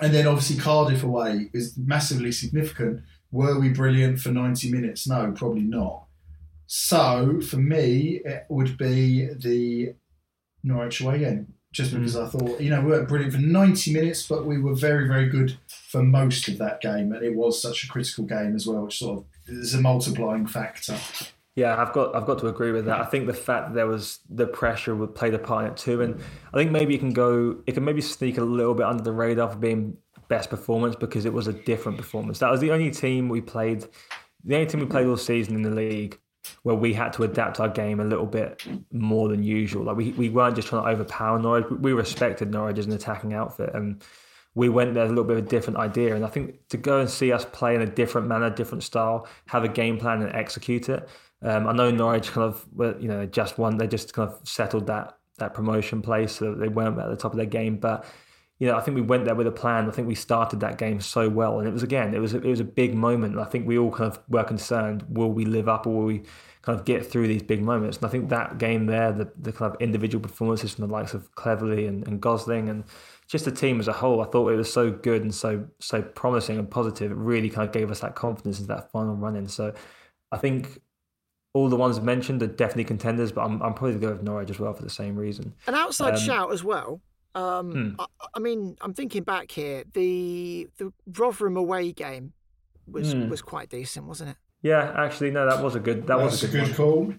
and 0.00 0.12
then 0.12 0.26
obviously 0.26 0.56
Cardiff 0.56 1.02
away 1.02 1.50
is 1.52 1.76
massively 1.76 2.32
significant. 2.32 3.02
Were 3.30 3.58
we 3.58 3.70
brilliant 3.70 4.20
for 4.20 4.30
90 4.30 4.70
minutes? 4.70 5.06
No, 5.06 5.32
probably 5.32 5.62
not. 5.62 6.04
So 6.66 7.40
for 7.40 7.56
me, 7.56 8.20
it 8.24 8.44
would 8.48 8.76
be 8.76 9.28
the 9.34 9.94
Norwich 10.62 11.00
away 11.00 11.20
game. 11.20 11.54
Just 11.72 11.92
hmm. 11.92 11.98
because 11.98 12.16
I 12.16 12.26
thought, 12.26 12.60
you 12.60 12.70
know, 12.70 12.80
we 12.80 12.90
weren't 12.90 13.08
brilliant 13.08 13.34
for 13.34 13.40
90 13.40 13.92
minutes, 13.92 14.26
but 14.26 14.46
we 14.46 14.58
were 14.58 14.74
very, 14.74 15.06
very 15.06 15.28
good 15.28 15.56
for 15.66 16.02
most 16.02 16.48
of 16.48 16.58
that 16.58 16.80
game. 16.80 17.12
And 17.12 17.24
it 17.24 17.34
was 17.34 17.60
such 17.60 17.84
a 17.84 17.88
critical 17.88 18.24
game 18.24 18.54
as 18.54 18.66
well, 18.66 18.84
which 18.84 18.98
sort 18.98 19.18
of 19.18 19.24
is 19.48 19.74
a 19.74 19.80
multiplying 19.80 20.46
factor. 20.46 20.96
Yeah, 21.56 21.80
I've 21.80 21.92
got 21.94 22.14
I've 22.14 22.26
got 22.26 22.38
to 22.40 22.48
agree 22.48 22.70
with 22.70 22.84
that. 22.84 23.00
I 23.00 23.04
think 23.06 23.26
the 23.26 23.32
fact 23.34 23.68
that 23.68 23.74
there 23.74 23.86
was 23.86 24.20
the 24.28 24.46
pressure 24.46 24.94
would 24.94 25.14
play 25.14 25.32
a 25.32 25.38
part 25.38 25.64
in 25.64 25.70
it 25.72 25.76
too, 25.78 26.02
and 26.02 26.20
I 26.52 26.58
think 26.58 26.70
maybe 26.70 26.94
it 26.94 26.98
can 26.98 27.14
go 27.14 27.56
it 27.66 27.72
can 27.72 27.84
maybe 27.84 28.02
sneak 28.02 28.36
a 28.36 28.44
little 28.44 28.74
bit 28.74 28.84
under 28.84 29.02
the 29.02 29.12
radar 29.12 29.50
for 29.50 29.56
being 29.56 29.96
best 30.28 30.50
performance 30.50 30.96
because 30.96 31.24
it 31.24 31.32
was 31.32 31.46
a 31.46 31.54
different 31.54 31.96
performance. 31.96 32.40
That 32.40 32.50
was 32.50 32.60
the 32.60 32.72
only 32.72 32.90
team 32.90 33.30
we 33.30 33.40
played, 33.40 33.86
the 34.44 34.54
only 34.54 34.66
team 34.66 34.80
we 34.80 34.86
played 34.86 35.06
all 35.06 35.16
season 35.16 35.54
in 35.54 35.62
the 35.62 35.70
league 35.70 36.20
where 36.62 36.76
we 36.76 36.92
had 36.92 37.12
to 37.14 37.24
adapt 37.24 37.58
our 37.58 37.68
game 37.68 38.00
a 38.00 38.04
little 38.04 38.26
bit 38.26 38.62
more 38.92 39.28
than 39.28 39.42
usual. 39.42 39.84
Like 39.84 39.96
we, 39.96 40.12
we 40.12 40.28
weren't 40.28 40.56
just 40.56 40.68
trying 40.68 40.84
to 40.84 40.88
overpower 40.90 41.38
Norwich. 41.38 41.66
We 41.70 41.92
respected 41.92 42.50
Norwich 42.50 42.78
as 42.78 42.86
an 42.86 42.92
attacking 42.92 43.34
outfit 43.34 43.70
and 43.74 44.04
we 44.54 44.68
went 44.68 44.94
there 44.94 45.02
with 45.04 45.12
a 45.12 45.14
little 45.14 45.28
bit 45.28 45.38
of 45.38 45.44
a 45.44 45.48
different 45.48 45.78
idea. 45.78 46.14
And 46.14 46.24
I 46.24 46.28
think 46.28 46.68
to 46.68 46.76
go 46.76 47.00
and 47.00 47.10
see 47.10 47.32
us 47.32 47.44
play 47.44 47.74
in 47.74 47.82
a 47.82 47.86
different 47.86 48.26
manner, 48.26 48.48
different 48.48 48.84
style, 48.84 49.26
have 49.46 49.64
a 49.64 49.68
game 49.68 49.98
plan 49.98 50.22
and 50.22 50.34
execute 50.34 50.88
it. 50.88 51.08
Um, 51.42 51.66
I 51.66 51.72
know 51.72 51.90
Norwich 51.90 52.32
kind 52.32 52.46
of, 52.46 52.64
well, 52.72 52.94
you 52.98 53.08
know, 53.08 53.26
just 53.26 53.58
won. 53.58 53.76
They 53.76 53.86
just 53.86 54.12
kind 54.12 54.30
of 54.30 54.40
settled 54.48 54.86
that 54.86 55.18
that 55.38 55.52
promotion 55.52 56.00
place, 56.00 56.32
so 56.32 56.54
they 56.54 56.68
weren't 56.68 56.98
at 56.98 57.10
the 57.10 57.16
top 57.16 57.32
of 57.32 57.36
their 57.36 57.46
game. 57.46 57.76
But 57.76 58.06
you 58.58 58.66
know, 58.66 58.76
I 58.76 58.80
think 58.80 58.94
we 58.94 59.02
went 59.02 59.26
there 59.26 59.34
with 59.34 59.46
a 59.46 59.52
plan. 59.52 59.86
I 59.86 59.90
think 59.90 60.08
we 60.08 60.14
started 60.14 60.60
that 60.60 60.78
game 60.78 61.00
so 61.00 61.28
well, 61.28 61.58
and 61.58 61.68
it 61.68 61.72
was 61.72 61.82
again, 61.82 62.14
it 62.14 62.20
was 62.20 62.32
a, 62.32 62.38
it 62.38 62.48
was 62.48 62.60
a 62.60 62.64
big 62.64 62.94
moment. 62.94 63.38
I 63.38 63.44
think 63.44 63.66
we 63.66 63.76
all 63.76 63.90
kind 63.90 64.10
of 64.10 64.18
were 64.28 64.44
concerned: 64.44 65.04
will 65.08 65.30
we 65.30 65.44
live 65.44 65.68
up, 65.68 65.86
or 65.86 65.94
will 65.94 66.06
we 66.06 66.22
kind 66.62 66.78
of 66.78 66.86
get 66.86 67.04
through 67.04 67.28
these 67.28 67.42
big 67.42 67.62
moments? 67.62 67.98
And 67.98 68.06
I 68.06 68.08
think 68.08 68.30
that 68.30 68.56
game 68.56 68.86
there, 68.86 69.12
the 69.12 69.30
the 69.38 69.52
kind 69.52 69.74
of 69.74 69.80
individual 69.80 70.22
performances 70.22 70.74
from 70.74 70.86
the 70.86 70.92
likes 70.92 71.12
of 71.12 71.30
Cleverley 71.34 71.86
and, 71.86 72.06
and 72.08 72.20
Gosling, 72.20 72.70
and 72.70 72.84
just 73.28 73.44
the 73.44 73.52
team 73.52 73.78
as 73.78 73.88
a 73.88 73.92
whole, 73.92 74.22
I 74.22 74.26
thought 74.26 74.50
it 74.50 74.56
was 74.56 74.72
so 74.72 74.90
good 74.90 75.22
and 75.22 75.34
so 75.34 75.66
so 75.80 76.00
promising 76.00 76.58
and 76.58 76.70
positive. 76.70 77.10
It 77.10 77.16
really 77.16 77.50
kind 77.50 77.68
of 77.68 77.74
gave 77.74 77.90
us 77.90 78.00
that 78.00 78.14
confidence 78.14 78.58
into 78.58 78.68
that 78.68 78.90
final 78.90 79.14
run 79.16 79.36
in. 79.36 79.48
So 79.48 79.74
I 80.32 80.38
think 80.38 80.80
all 81.56 81.68
the 81.68 81.76
ones 81.76 82.00
mentioned 82.00 82.42
are 82.42 82.46
definitely 82.46 82.84
contenders, 82.84 83.32
but 83.32 83.42
I'm, 83.42 83.62
I'm 83.62 83.72
probably 83.74 83.92
going 83.92 84.00
to 84.00 84.06
go 84.08 84.12
with 84.12 84.22
Norwich 84.22 84.50
as 84.50 84.58
well 84.58 84.72
for 84.74 84.82
the 84.82 84.90
same 84.90 85.16
reason. 85.16 85.54
An 85.66 85.74
outside 85.74 86.14
Um, 86.14 86.20
shout 86.20 86.52
as 86.52 86.62
well. 86.62 87.00
Um, 87.34 87.72
Hmm. 87.72 88.00
I, 88.00 88.06
I 88.34 88.38
mean, 88.40 88.76
I'm 88.80 88.92
thinking 88.94 89.22
back 89.22 89.50
here. 89.50 89.84
The 89.92 90.68
the 90.78 90.92
Rotherham 91.18 91.56
away 91.56 91.92
game 91.92 92.32
was 92.86 93.12
Hmm. 93.12 93.28
was 93.28 93.42
quite 93.42 93.68
decent, 93.70 94.06
wasn't 94.06 94.30
it? 94.30 94.36
Yeah, 94.62 94.92
actually, 94.96 95.30
no, 95.30 95.48
that 95.48 95.62
was 95.62 95.74
a 95.74 95.80
good. 95.80 96.06
That 96.06 96.18
was 96.18 96.40
That's 96.40 96.52
a 96.54 96.56
good, 96.56 96.62
one. 96.68 96.74
call. 96.74 97.14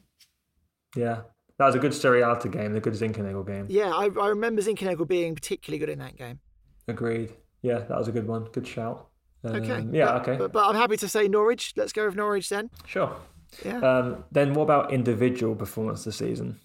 Yeah, 0.95 1.22
that 1.59 1.65
was 1.65 1.76
a 1.76 1.80
good 1.80 1.91
Sierralta 1.91 2.51
game, 2.51 2.76
a 2.76 2.80
good 2.80 2.93
Zinckernagel 2.93 3.45
game. 3.45 3.65
Yeah, 3.69 3.91
I, 3.93 4.05
I 4.19 4.27
remember 4.30 4.61
Zinckernagel 4.61 5.07
being 5.07 5.35
particularly 5.35 5.80
good 5.80 5.89
in 5.89 5.99
that 5.99 6.15
game. 6.18 6.39
Agreed. 6.88 7.34
Yeah, 7.61 7.80
that 7.80 7.97
was 7.97 8.07
a 8.07 8.11
good 8.11 8.27
one. 8.27 8.45
Good 8.51 8.68
shout. 8.68 9.07
Um, 9.43 9.55
Okay. 9.55 9.85
Yeah. 9.91 10.05
but, 10.14 10.22
okay. 10.22 10.38
But, 10.38 10.51
but 10.51 10.68
I'm 10.68 10.76
happy 10.76 10.97
to 10.97 11.07
say 11.07 11.27
Norwich. 11.27 11.73
Let's 11.76 11.93
go 11.93 12.05
with 12.05 12.15
Norwich 12.15 12.49
then. 12.49 12.69
sure. 12.85 13.15
Yeah. 13.65 13.80
Um, 13.80 14.24
then 14.32 14.53
what 14.53 14.64
about 14.64 14.91
individual 14.94 15.56
performance 15.56 16.03
this 16.03 16.18
season? 16.18 16.60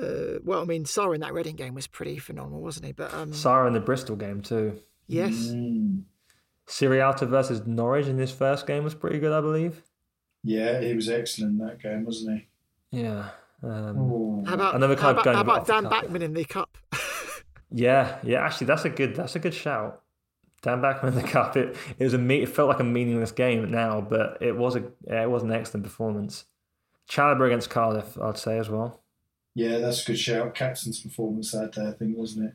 Uh, 0.00 0.38
well, 0.44 0.62
I 0.62 0.64
mean, 0.64 0.84
Sarr 0.84 1.14
in 1.14 1.20
that 1.22 1.32
Reading 1.34 1.56
game 1.56 1.74
was 1.74 1.86
pretty 1.86 2.18
phenomenal, 2.18 2.60
wasn't 2.62 2.86
he? 2.86 2.92
But 2.92 3.12
um, 3.14 3.32
Sarr 3.32 3.66
in 3.66 3.72
the 3.72 3.80
Bristol 3.80 4.16
game 4.16 4.40
too. 4.42 4.78
yes, 5.06 5.32
Mm. 5.34 6.02
Sierralta 6.68 7.26
versus 7.26 7.66
Norwich 7.66 8.06
in 8.06 8.16
this 8.18 8.30
first 8.30 8.66
game 8.66 8.84
was 8.84 8.94
pretty 8.94 9.18
good, 9.18 9.32
I 9.32 9.40
believe. 9.40 9.82
Yeah, 10.44 10.80
he 10.80 10.94
was 10.94 11.08
excellent 11.08 11.58
in 11.60 11.66
that 11.66 11.82
game, 11.82 12.04
wasn't 12.04 12.40
he? 12.90 12.98
Yeah. 13.00 13.30
Um, 13.62 14.44
how 14.46 14.54
about 14.54 14.74
Another 14.76 14.94
how 14.94 15.14
kind 15.14 15.18
about, 15.18 15.34
how 15.34 15.40
about 15.40 15.66
Dan 15.66 15.82
cuff. 15.84 15.90
Bachmann 15.92 16.22
in 16.22 16.34
the 16.34 16.44
cup? 16.44 16.76
Yeah, 17.70 18.16
yeah. 18.22 18.46
Actually, 18.46 18.68
that's 18.68 18.86
a 18.86 18.88
good. 18.88 19.14
That's 19.14 19.36
a 19.36 19.38
good 19.38 19.52
shout. 19.52 20.00
Dan 20.62 20.80
Bachmann 20.80 21.12
in 21.14 21.22
the 21.22 21.28
cup. 21.28 21.56
It 21.56 21.76
it 21.98 22.04
was 22.04 22.14
a 22.14 22.18
me- 22.18 22.42
it 22.42 22.48
felt 22.48 22.68
like 22.68 22.80
a 22.80 22.84
meaningless 22.84 23.32
game 23.32 23.70
now, 23.70 24.00
but 24.00 24.38
it 24.40 24.56
was 24.56 24.76
a 24.76 24.84
it 25.06 25.30
was 25.30 25.42
an 25.42 25.52
excellent 25.52 25.84
performance. 25.84 26.44
Chalobah 27.10 27.46
against 27.46 27.70
Cardiff, 27.70 28.18
I'd 28.20 28.36
say 28.38 28.58
as 28.58 28.68
well. 28.68 29.02
Yeah, 29.54 29.78
that's 29.78 30.02
a 30.02 30.06
good 30.06 30.18
shout. 30.18 30.54
Captain's 30.54 31.00
performance 31.00 31.52
that 31.52 31.72
day, 31.72 31.86
I 31.88 31.92
think, 31.92 32.16
wasn't 32.16 32.46
it? 32.50 32.54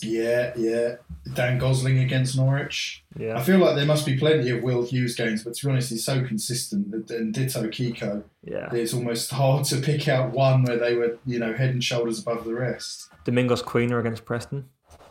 Yeah, 0.00 0.52
yeah. 0.56 0.96
Dan 1.34 1.58
Gosling 1.58 2.00
against 2.00 2.36
Norwich. 2.36 3.04
Yeah, 3.16 3.38
I 3.38 3.42
feel 3.42 3.58
like 3.58 3.76
there 3.76 3.86
must 3.86 4.04
be 4.04 4.16
plenty 4.18 4.50
of 4.50 4.62
Will 4.62 4.84
Hughes 4.84 5.14
games, 5.14 5.44
but 5.44 5.54
to 5.54 5.66
be 5.66 5.70
honest, 5.70 5.90
he's 5.90 6.04
so 6.04 6.24
consistent. 6.26 6.90
that- 6.90 7.16
And 7.16 7.32
ditto 7.32 7.68
Kiko. 7.68 8.24
yeah. 8.42 8.72
It's 8.74 8.92
almost 8.92 9.30
hard 9.40 9.64
to 9.66 9.76
pick 9.76 10.08
out 10.08 10.32
one 10.32 10.64
where 10.64 10.78
they 10.78 10.96
were, 10.96 11.18
you 11.26 11.38
know, 11.38 11.52
head 11.54 11.70
and 11.70 11.84
shoulders 11.84 12.18
above 12.20 12.44
the 12.44 12.54
rest. 12.54 13.08
Domingos 13.24 13.62
Quina 13.62 14.00
against 14.00 14.24
Preston. 14.24 14.68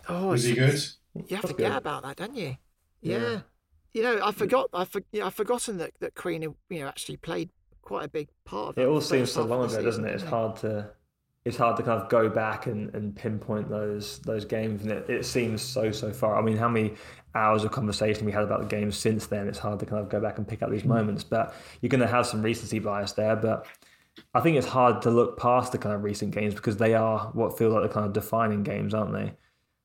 oh, 0.09 0.27
Was 0.29 0.43
he 0.43 0.55
good? 0.55 0.83
You 1.15 1.35
have 1.35 1.41
to 1.41 1.47
forget 1.49 1.75
about 1.75 2.03
that, 2.03 2.17
don't 2.17 2.35
you? 2.35 2.57
Yeah. 3.01 3.17
Yeah. 3.17 3.39
You 3.93 4.03
know, 4.03 4.19
I 4.23 4.31
forgot. 4.31 4.69
I 4.73 4.85
for, 4.85 5.01
you 5.11 5.19
know, 5.19 5.27
I've 5.27 5.35
forgotten 5.35 5.77
that 5.77 5.91
that 5.99 6.15
Quina, 6.15 6.53
you 6.69 6.79
know, 6.79 6.87
actually 6.87 7.17
played 7.17 7.51
quite 7.81 8.05
a 8.05 8.07
big 8.07 8.29
part 8.45 8.69
of 8.69 8.77
It 8.77 8.81
that 8.81 8.87
all 8.87 9.01
seems 9.01 9.31
so 9.31 9.43
long 9.43 9.69
ago, 9.69 9.81
doesn't 9.81 10.05
it? 10.05 10.13
It's 10.13 10.23
hard 10.23 10.55
to 10.57 10.89
it's 11.45 11.57
hard 11.57 11.75
to 11.75 11.83
kind 11.83 12.01
of 12.01 12.09
go 12.09 12.29
back 12.29 12.67
and, 12.67 12.93
and 12.95 13.15
pinpoint 13.15 13.69
those 13.69 14.19
those 14.19 14.45
games, 14.45 14.83
and 14.83 14.91
it, 14.91 15.09
it 15.09 15.25
seems 15.25 15.61
so 15.61 15.91
so 15.91 16.11
far. 16.11 16.37
I 16.37 16.41
mean, 16.41 16.57
how 16.57 16.69
many 16.69 16.95
hours 17.35 17.63
of 17.63 17.71
conversation 17.71 18.25
we 18.25 18.31
had 18.31 18.43
about 18.43 18.61
the 18.61 18.67
games 18.67 18.97
since 18.97 19.27
then? 19.27 19.47
It's 19.47 19.59
hard 19.59 19.79
to 19.81 19.85
kind 19.85 20.01
of 20.01 20.09
go 20.09 20.19
back 20.19 20.37
and 20.37 20.47
pick 20.47 20.63
up 20.63 20.71
these 20.71 20.85
moments, 20.85 21.23
but 21.23 21.53
you're 21.81 21.89
going 21.89 22.01
to 22.01 22.07
have 22.07 22.25
some 22.25 22.41
recency 22.41 22.79
bias 22.79 23.11
there. 23.11 23.35
But 23.35 23.67
I 24.33 24.39
think 24.39 24.57
it's 24.57 24.67
hard 24.67 25.01
to 25.03 25.11
look 25.11 25.37
past 25.37 25.71
the 25.71 25.77
kind 25.77 25.93
of 25.93 26.03
recent 26.03 26.31
games 26.31 26.53
because 26.55 26.77
they 26.77 26.93
are 26.93 27.29
what 27.33 27.57
feel 27.57 27.69
like 27.69 27.83
the 27.83 27.93
kind 27.93 28.05
of 28.05 28.13
defining 28.13 28.63
games, 28.63 28.93
aren't 28.93 29.13
they? 29.13 29.33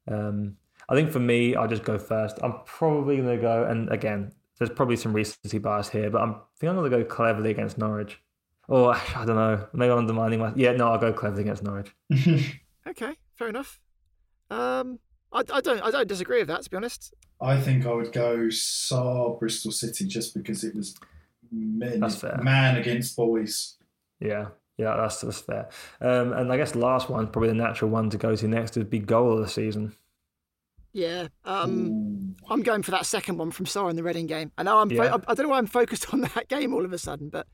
Um, 0.07 0.57
I 0.89 0.95
think 0.95 1.11
for 1.11 1.21
me, 1.21 1.55
I'll 1.55 1.69
just 1.69 1.85
go 1.85 1.99
first. 1.99 2.39
I'm 2.43 2.61
probably 2.65 3.17
going 3.17 3.37
to 3.37 3.41
go, 3.41 3.65
and 3.65 3.91
again, 3.93 4.33
there's 4.59 4.71
probably 4.71 4.97
some 4.97 5.13
recency 5.13 5.59
bias 5.59 5.89
here, 5.89 6.11
but 6.11 6.23
I'm, 6.23 6.31
I 6.31 6.59
think 6.59 6.71
I'm 6.71 6.77
going 6.77 6.91
to 6.91 6.99
go 6.99 7.05
Cleverley 7.05 7.51
against 7.51 7.79
Norwich. 7.79 8.21
Or 8.69 8.95
I 9.17 9.25
don't 9.25 9.37
know, 9.37 9.67
maybe 9.73 9.93
I'm 9.93 9.99
undermining 9.99 10.41
my. 10.41 10.53
Yeah, 10.57 10.73
no, 10.73 10.93
I'll 10.93 10.99
go 10.99 11.13
Cleverley 11.13 11.41
against 11.41 11.63
Norwich. 11.63 11.95
okay, 12.87 13.15
fair 13.37 13.49
enough. 13.49 13.81
Um, 14.51 14.99
I, 15.33 15.41
I 15.53 15.61
don't, 15.61 15.81
I 15.81 15.91
don't 15.91 16.09
disagree 16.09 16.39
with 16.39 16.49
that. 16.49 16.63
To 16.63 16.71
be 16.71 16.77
honest, 16.77 17.13
I 17.41 17.61
think 17.61 17.87
I 17.87 17.93
would 17.93 18.13
go 18.13 18.47
Sarr 18.47 19.39
Bristol 19.39 19.73
City 19.73 20.07
just 20.07 20.35
because 20.35 20.65
it 20.65 20.75
was 20.75 20.97
men, 21.53 22.01
man 22.43 22.77
against 22.77 23.17
boys. 23.17 23.77
Yeah, 24.21 24.49
yeah, 24.79 24.97
that's 24.97 25.21
that's 25.21 25.41
fair. 25.41 25.69
Um, 26.01 26.33
and 26.33 26.53
I 26.53 26.57
guess 26.57 26.73
the 26.73 26.79
last 26.79 27.11
one, 27.11 27.29
probably 27.29 27.49
the 27.49 27.55
natural 27.55 27.91
one 27.91 28.11
to 28.11 28.17
go 28.17 28.35
to 28.35 28.49
next, 28.49 28.77
is 28.77 28.85
big 28.85 29.07
goal 29.07 29.35
of 29.35 29.41
the 29.41 29.49
season. 29.49 29.95
Yeah, 30.99 31.29
um, 31.45 32.35
I'm 32.49 32.63
going 32.63 32.83
for 32.83 32.91
that 32.91 33.07
second 33.07 33.39
one 33.39 33.53
from 33.53 33.67
Sarr 33.67 33.89
in 33.89 33.95
the 33.95 34.03
Reading 34.03 34.27
game. 34.27 34.51
I 34.59 34.65
know 34.65 34.79
I'm. 34.79 34.91
Yeah. 34.91 35.11
Fo- 35.11 35.23
I 35.29 35.35
don't 35.35 35.47
know 35.47 35.51
why 35.51 35.59
I'm 35.59 35.69
focused 35.69 36.13
on 36.13 36.21
that 36.35 36.49
game 36.49 36.75
all 36.75 36.85
of 36.85 36.93
a 36.93 36.99
sudden, 36.99 37.29
but 37.29 37.47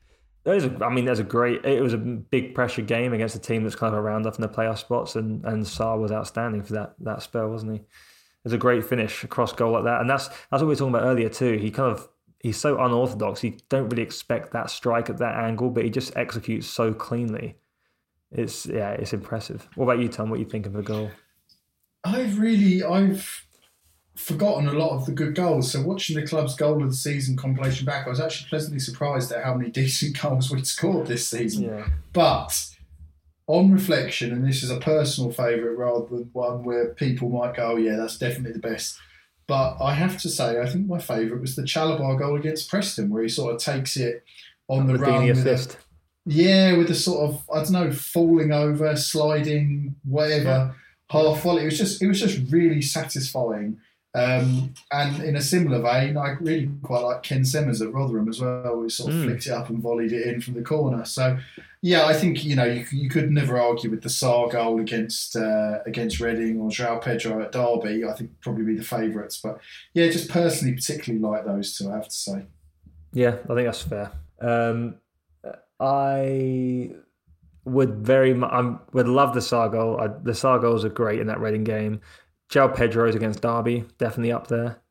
there's 0.45 0.65
a, 0.65 0.83
I 0.83 0.89
mean, 0.89 1.05
there's 1.05 1.19
a 1.19 1.23
great. 1.23 1.63
It 1.63 1.79
was 1.83 1.93
a 1.93 1.97
big 1.97 2.55
pressure 2.55 2.81
game 2.81 3.13
against 3.13 3.35
a 3.35 3.39
team 3.39 3.61
that's 3.61 3.75
kind 3.75 3.93
of 3.93 4.03
around 4.03 4.25
up 4.25 4.33
in 4.33 4.41
the 4.41 4.49
playoff 4.49 4.79
spots, 4.79 5.15
and 5.15 5.45
and 5.45 5.63
Sarr 5.63 5.99
was 5.99 6.11
outstanding 6.11 6.63
for 6.63 6.73
that 6.73 6.95
that 7.01 7.21
spell, 7.21 7.47
wasn't 7.49 7.73
he? 7.73 7.77
It 7.77 8.45
was 8.45 8.53
a 8.53 8.57
great 8.57 8.83
finish, 8.83 9.23
across 9.23 9.53
goal 9.53 9.73
like 9.73 9.83
that, 9.83 10.01
and 10.01 10.09
that's 10.09 10.27
that's 10.27 10.53
what 10.53 10.61
we 10.61 10.67
were 10.69 10.75
talking 10.75 10.95
about 10.95 11.05
earlier 11.05 11.29
too. 11.29 11.59
He 11.59 11.69
kind 11.69 11.91
of 11.91 12.09
he's 12.39 12.57
so 12.57 12.83
unorthodox. 12.83 13.43
You 13.43 13.57
don't 13.69 13.89
really 13.89 14.01
expect 14.01 14.53
that 14.53 14.71
strike 14.71 15.11
at 15.11 15.19
that 15.19 15.35
angle, 15.35 15.69
but 15.69 15.83
he 15.83 15.91
just 15.91 16.17
executes 16.17 16.65
so 16.65 16.95
cleanly. 16.95 17.57
It's 18.31 18.65
yeah, 18.65 18.93
it's 18.93 19.13
impressive. 19.13 19.69
What 19.75 19.85
about 19.85 19.99
you, 19.99 20.09
Tom? 20.09 20.31
What 20.31 20.39
you 20.39 20.45
think 20.45 20.65
of 20.65 20.73
the 20.73 20.81
goal? 20.81 21.11
I've 22.05 22.39
really 22.39 22.83
I've 22.83 23.45
forgotten 24.15 24.67
a 24.67 24.73
lot 24.73 24.91
of 24.91 25.05
the 25.05 25.11
good 25.11 25.35
goals. 25.35 25.71
So 25.71 25.81
watching 25.81 26.15
the 26.15 26.25
club's 26.25 26.55
goal 26.55 26.81
of 26.81 26.89
the 26.89 26.95
season 26.95 27.35
compilation 27.35 27.85
back, 27.85 28.07
I 28.07 28.09
was 28.09 28.21
actually 28.21 28.49
pleasantly 28.49 28.79
surprised 28.79 29.31
at 29.31 29.43
how 29.43 29.55
many 29.55 29.69
decent 29.71 30.19
goals 30.19 30.49
we'd 30.51 30.67
scored 30.67 31.07
this 31.07 31.27
season. 31.27 31.65
Yeah. 31.65 31.87
But 32.13 32.55
on 33.47 33.71
reflection, 33.71 34.31
and 34.31 34.47
this 34.47 34.63
is 34.63 34.71
a 34.71 34.79
personal 34.79 35.31
favourite 35.31 35.77
rather 35.77 36.05
than 36.07 36.29
one 36.33 36.63
where 36.63 36.93
people 36.93 37.29
might 37.29 37.55
go, 37.55 37.73
oh, 37.73 37.75
yeah, 37.75 37.95
that's 37.95 38.17
definitely 38.17 38.53
the 38.53 38.67
best. 38.67 38.97
But 39.47 39.77
I 39.79 39.93
have 39.93 40.17
to 40.21 40.29
say, 40.29 40.59
I 40.59 40.67
think 40.67 40.87
my 40.87 40.97
favourite 40.97 41.41
was 41.41 41.55
the 41.55 41.61
Chalobah 41.61 42.17
goal 42.17 42.35
against 42.35 42.69
Preston, 42.69 43.09
where 43.09 43.21
he 43.21 43.29
sort 43.29 43.53
of 43.53 43.61
takes 43.61 43.95
it 43.95 44.23
on 44.67 44.87
the, 44.87 44.93
the 44.93 44.99
run. 44.99 45.27
With 45.27 45.45
a, 45.45 45.75
yeah, 46.25 46.75
with 46.77 46.89
a 46.89 46.95
sort 46.95 47.29
of, 47.29 47.49
I 47.53 47.61
don't 47.61 47.73
know, 47.73 47.91
falling 47.91 48.51
over, 48.51 48.95
sliding, 48.95 49.95
whatever. 50.03 50.43
Yeah 50.43 50.71
half 51.09 51.41
volley. 51.41 51.63
It 51.63 51.65
was 51.65 51.77
just 51.77 52.01
it 52.01 52.07
was 52.07 52.19
just 52.19 52.51
really 52.51 52.81
satisfying. 52.81 53.79
Um, 54.15 54.73
and 54.93 55.21
in 55.23 55.35
a 55.35 55.41
similar 55.41 55.81
vein, 55.81 56.15
I 56.15 56.37
really 56.39 56.69
quite 56.83 57.01
like 57.01 57.21
Ken 57.21 57.43
Sema's 57.43 57.81
at 57.81 57.91
Rotherham 57.91 58.29
as 58.29 58.39
well. 58.39 58.77
We 58.77 58.89
sort 58.89 59.11
of 59.11 59.19
mm. 59.19 59.25
flicked 59.25 59.47
it 59.47 59.51
up 59.51 59.69
and 59.69 59.79
volleyed 59.79 60.13
it 60.13 60.25
in 60.25 60.39
from 60.39 60.53
the 60.53 60.61
corner. 60.61 61.03
So, 61.03 61.37
yeah, 61.81 62.05
I 62.05 62.13
think 62.13 62.45
you 62.45 62.55
know 62.55 62.63
you, 62.63 62.85
you 62.91 63.09
could 63.09 63.29
never 63.29 63.59
argue 63.59 63.89
with 63.89 64.03
the 64.03 64.09
Sarr 64.09 64.49
goal 64.49 64.79
against 64.79 65.35
uh, 65.35 65.79
against 65.85 66.21
Reading 66.21 66.61
or 66.61 66.69
João 66.69 67.03
Pedro 67.03 67.43
at 67.43 67.51
Derby. 67.51 68.05
I 68.05 68.13
think 68.13 68.31
probably 68.39 68.63
be 68.63 68.77
the 68.77 68.83
favourites. 68.83 69.41
But 69.43 69.59
yeah, 69.93 70.07
just 70.07 70.29
personally, 70.29 70.75
particularly 70.75 71.21
like 71.21 71.45
those 71.45 71.77
two. 71.77 71.91
I 71.91 71.95
have 71.95 72.07
to 72.07 72.15
say. 72.15 72.45
Yeah, 73.11 73.35
I 73.49 73.53
think 73.53 73.65
that's 73.65 73.81
fair. 73.81 74.11
Um, 74.39 74.95
I 75.79 76.91
would 77.65 78.05
very 78.05 78.33
much 78.33 78.51
I 78.51 78.75
would 78.93 79.07
love 79.07 79.33
the 79.33 79.41
Sarr 79.41 79.71
goal. 79.71 79.99
I, 79.99 80.07
the 80.07 80.31
Sarr 80.31 80.61
goals 80.61 80.85
are 80.85 80.89
great 80.89 81.19
in 81.19 81.27
that 81.27 81.39
Reading 81.39 81.63
game. 81.63 82.01
João 82.49 82.75
Pedro's 82.75 83.15
against 83.15 83.41
Derby, 83.41 83.85
definitely 83.97 84.31
up 84.31 84.47
there. 84.47 84.81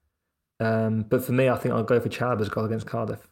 Um, 0.61 1.03
but 1.03 1.25
for 1.25 1.33
me, 1.33 1.49
I 1.49 1.57
think 1.57 1.75
I'll 1.75 1.83
go 1.83 2.01
for 2.01 2.09
Chalobah's 2.09 2.49
goal 2.49 2.65
against 2.65 2.87
Cardiff. 2.87 3.29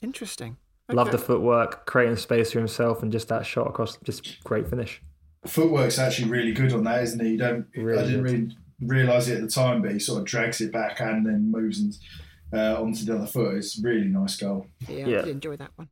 Interesting. 0.00 0.56
Okay. 0.88 0.96
Love 0.96 1.10
the 1.10 1.18
footwork, 1.18 1.86
creating 1.86 2.16
space 2.16 2.52
for 2.52 2.58
himself, 2.58 3.02
and 3.02 3.12
just 3.12 3.28
that 3.28 3.44
shot 3.44 3.66
across, 3.66 3.98
just 3.98 4.42
great 4.44 4.68
finish. 4.68 5.02
Footwork's 5.46 5.98
actually 5.98 6.30
really 6.30 6.52
good 6.52 6.72
on 6.72 6.84
that, 6.84 7.02
isn't 7.02 7.24
he? 7.24 7.32
You 7.32 7.38
don't, 7.38 7.66
really 7.74 7.98
I 7.98 8.06
didn't 8.06 8.22
really 8.22 8.56
realise 8.80 9.28
it 9.28 9.36
at 9.36 9.42
the 9.42 9.48
time, 9.48 9.82
but 9.82 9.92
he 9.92 9.98
sort 9.98 10.20
of 10.20 10.24
drags 10.24 10.60
it 10.60 10.72
back 10.72 11.00
and 11.00 11.26
then 11.26 11.50
moves 11.50 11.80
and, 11.80 11.96
uh, 12.52 12.80
onto 12.80 13.04
the 13.04 13.16
other 13.16 13.26
foot. 13.26 13.56
It's 13.56 13.78
a 13.78 13.82
really 13.82 14.08
nice 14.08 14.36
goal. 14.36 14.66
Yeah, 14.88 15.06
yeah. 15.06 15.18
I 15.18 15.22
did 15.22 15.28
enjoy 15.28 15.56
that 15.56 15.70
one. 15.76 15.88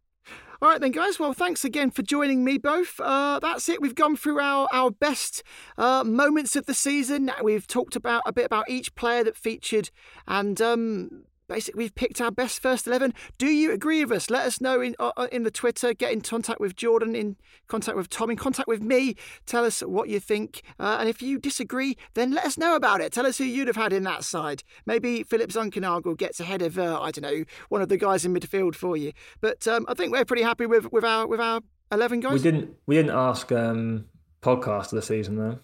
Right, 0.67 0.81
then, 0.81 0.91
guys. 0.91 1.21
Well, 1.21 1.33
thanks 1.33 1.65
again 1.65 1.93
for 1.93 2.03
joining 2.03 2.43
me 2.43 2.59
both. 2.59 2.99
Uh, 2.99 3.39
that's 3.39 3.69
it. 3.69 3.81
We've 3.81 3.95
gone 3.95 4.17
through 4.17 4.41
our, 4.41 4.67
our 4.73 4.91
best 4.91 5.45
uh, 5.79 6.03
moments 6.03 6.57
of 6.57 6.67
the 6.67 6.75
season. 6.75 7.31
We've 7.41 7.69
talked 7.69 7.95
about 7.95 8.25
a 8.27 8.33
bit 8.33 8.47
about 8.47 8.69
each 8.69 8.93
player 8.97 9.23
that 9.23 9.37
featured 9.37 9.91
and 10.27 10.61
um, 10.61 11.23
basically 11.49 11.85
we've 11.85 11.95
picked 11.95 12.21
our 12.21 12.31
best 12.31 12.61
first 12.61 12.87
11 12.87 13.15
do 13.39 13.47
you 13.47 13.73
agree 13.73 14.05
with 14.05 14.17
us? 14.17 14.31
Let 14.31 14.47
us 14.47 14.61
know 14.61 14.81
in 14.81 14.95
uh, 14.99 15.13
uh, 15.17 15.29
in 15.31 15.43
the 15.43 15.51
twitter 15.51 15.95
get 15.95 16.13
in 16.13 16.21
contact 16.21 16.61
with 16.61 16.77
jordan 16.77 17.15
in 17.15 17.37
contact 17.69 17.97
with 17.97 18.09
tom 18.09 18.31
in 18.31 18.37
contact 18.37 18.69
with 18.69 18.83
me. 18.83 19.15
Tell 19.47 19.65
us 19.65 19.81
what 19.81 20.09
you 20.09 20.21
think 20.21 20.63
uh, 20.79 20.97
and 21.01 21.09
if 21.09 21.23
you 21.23 21.39
disagree 21.39 21.97
then 22.15 22.33
let 22.33 22.45
us 22.45 22.59
know 22.59 22.75
about 22.75 23.01
it. 23.01 23.13
Tell 23.13 23.27
us 23.27 23.39
who 23.39 23.45
you'd 23.45 23.69
have 23.69 23.77
had 23.77 23.93
in 23.93 24.03
that 24.05 24.25
side. 24.25 24.63
Maybe 24.85 25.23
Philipp 25.23 25.51
Zinckernagel 25.51 26.17
gets 26.17 26.41
ahead 26.41 26.63
of 26.63 26.79
uh, 26.79 27.01
i 27.01 27.11
don't 27.11 27.23
know 27.23 27.45
one 27.69 27.83
of 27.83 27.89
the 27.89 27.97
guys 27.97 28.25
in 28.25 28.35
midfield 28.35 28.75
for 28.75 28.97
you. 28.97 29.13
But 29.41 29.67
um, 29.69 29.85
i 29.89 29.95
think 29.95 30.13
we're 30.13 30.25
pretty 30.25 30.43
happy 30.43 30.67
with 30.67 30.93
with 30.93 31.05
our 31.05 31.27
with 31.27 31.41
our 31.41 31.61
11 31.93 32.21
guys. 32.21 32.33
we 32.33 32.41
didn't 32.41 32.75
we 32.87 32.95
didn't 32.97 33.13
ask 33.13 33.53
um 33.53 34.07
podcast 34.43 34.87
of 34.87 34.91
the 34.97 35.03
season 35.03 35.37
though. 35.37 35.59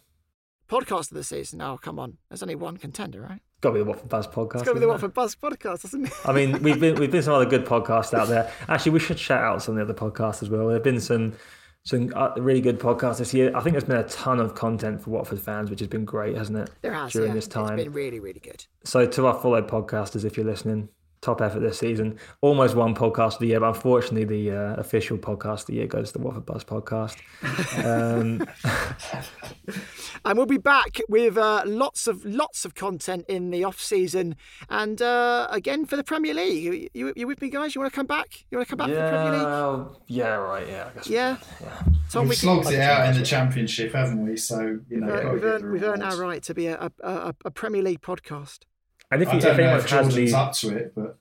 Podcast 0.68 1.10
of 1.10 1.16
the 1.16 1.24
season? 1.24 1.60
Oh 1.60 1.78
come 1.78 1.98
on. 1.98 2.18
There's 2.28 2.42
only 2.42 2.54
one 2.54 2.76
contender 2.76 3.20
right 3.20 3.42
got 3.62 3.70
to 3.70 3.74
be 3.74 3.78
the 3.78 3.86
Watford 3.86 4.08
Buzz 4.08 4.26
podcast. 4.26 4.54
It's 4.56 4.62
got 4.64 4.64
to 4.64 4.74
be 4.74 4.80
the 4.80 4.88
Watford 4.88 5.14
Buzz 5.14 5.34
podcast, 5.34 5.82
doesn't 5.82 6.06
it? 6.06 6.12
I 6.24 6.32
mean, 6.32 6.62
we've 6.62 6.78
been 6.78 6.96
we've 6.96 7.10
been 7.10 7.22
some 7.22 7.34
other 7.34 7.46
good 7.46 7.64
podcasts 7.64 8.12
out 8.12 8.28
there. 8.28 8.52
Actually, 8.68 8.92
we 8.92 9.00
should 9.00 9.18
shout 9.18 9.42
out 9.42 9.62
some 9.62 9.78
of 9.78 9.86
the 9.86 9.94
other 9.94 10.10
podcasts 10.10 10.42
as 10.42 10.50
well. 10.50 10.68
There've 10.68 10.82
been 10.82 11.00
some 11.00 11.32
some 11.84 12.12
uh, 12.14 12.32
really 12.36 12.60
good 12.60 12.78
podcasts 12.78 13.18
this 13.18 13.32
year. 13.32 13.56
I 13.56 13.60
think 13.60 13.72
there's 13.72 13.84
been 13.84 13.96
a 13.96 14.08
ton 14.08 14.38
of 14.40 14.54
content 14.54 15.02
for 15.02 15.10
Watford 15.10 15.40
fans, 15.40 15.70
which 15.70 15.80
has 15.80 15.88
been 15.88 16.04
great, 16.04 16.36
hasn't 16.36 16.58
it? 16.58 16.70
There 16.82 16.92
has 16.92 17.12
during 17.12 17.28
yeah. 17.28 17.34
this 17.34 17.48
time. 17.48 17.78
It's 17.78 17.84
been 17.84 17.92
really, 17.92 18.20
really 18.20 18.40
good. 18.40 18.64
So 18.84 19.06
to 19.06 19.26
our 19.26 19.40
followed 19.40 19.68
podcasters, 19.68 20.24
if 20.24 20.36
you're 20.36 20.46
listening, 20.46 20.88
top 21.22 21.40
effort 21.40 21.60
this 21.60 21.78
season. 21.78 22.18
Almost 22.40 22.74
one 22.74 22.94
podcast 22.94 23.34
of 23.34 23.38
the 23.38 23.46
year, 23.46 23.60
but 23.60 23.68
unfortunately, 23.68 24.24
the 24.24 24.50
uh, 24.50 24.74
official 24.74 25.16
podcast 25.16 25.60
of 25.60 25.66
the 25.66 25.74
year 25.74 25.86
goes 25.86 26.12
to 26.12 26.18
the 26.18 26.24
Watford 26.24 26.44
Buzz 26.44 26.64
podcast. 26.64 27.16
Um, 27.82 28.46
and 30.24 30.36
we'll 30.36 30.46
be 30.46 30.58
back 30.58 31.00
with 31.08 31.38
uh, 31.38 31.62
lots 31.64 32.06
of 32.06 32.24
lots 32.26 32.64
of 32.64 32.74
content 32.74 33.24
in 33.28 33.50
the 33.50 33.64
off 33.64 33.80
season, 33.80 34.36
and 34.68 35.00
uh, 35.00 35.46
again 35.50 35.86
for 35.86 35.96
the 35.96 36.04
Premier 36.04 36.34
League. 36.34 36.62
You, 36.62 36.88
you, 36.92 37.12
you, 37.16 37.26
with 37.26 37.40
me, 37.40 37.48
guys? 37.48 37.74
You 37.74 37.80
want 37.80 37.92
to 37.92 37.96
come 37.96 38.06
back? 38.06 38.44
You 38.50 38.58
want 38.58 38.68
to 38.68 38.76
come 38.76 38.86
back 38.86 38.94
yeah, 38.94 39.10
for 39.10 39.16
the 39.16 39.22
Premier 39.22 39.78
League? 39.78 39.96
Yeah, 40.08 40.34
right. 40.34 40.68
Yeah, 40.68 40.88
I 40.90 40.94
guess. 40.94 41.08
Yeah. 41.08 41.36
yeah. 41.60 41.82
Tom, 42.10 42.22
we've 42.22 42.30
we 42.30 42.36
slogged 42.36 42.70
it 42.70 42.80
out 42.80 43.08
in 43.08 43.18
the 43.18 43.24
Championship, 43.24 43.94
haven't 43.94 44.26
we? 44.26 44.36
So 44.36 44.80
you 44.88 45.00
know, 45.00 45.14
we've, 45.14 45.32
we've, 45.34 45.44
earned, 45.44 45.72
we've 45.72 45.82
earned, 45.84 46.02
our 46.02 46.16
right 46.16 46.42
to 46.42 46.52
be 46.52 46.66
a, 46.66 46.90
a, 47.00 47.34
a 47.44 47.50
Premier 47.50 47.82
League 47.82 48.00
podcast. 48.00 48.60
And 49.12 49.22
if, 49.22 49.30
you, 49.30 49.38
if 49.40 49.44
anyone 49.44 49.78
if 49.78 49.90
has 49.90 50.14
the, 50.14 50.32
up 50.32 50.54
to 50.54 50.74
it, 50.74 50.94
but 50.94 51.18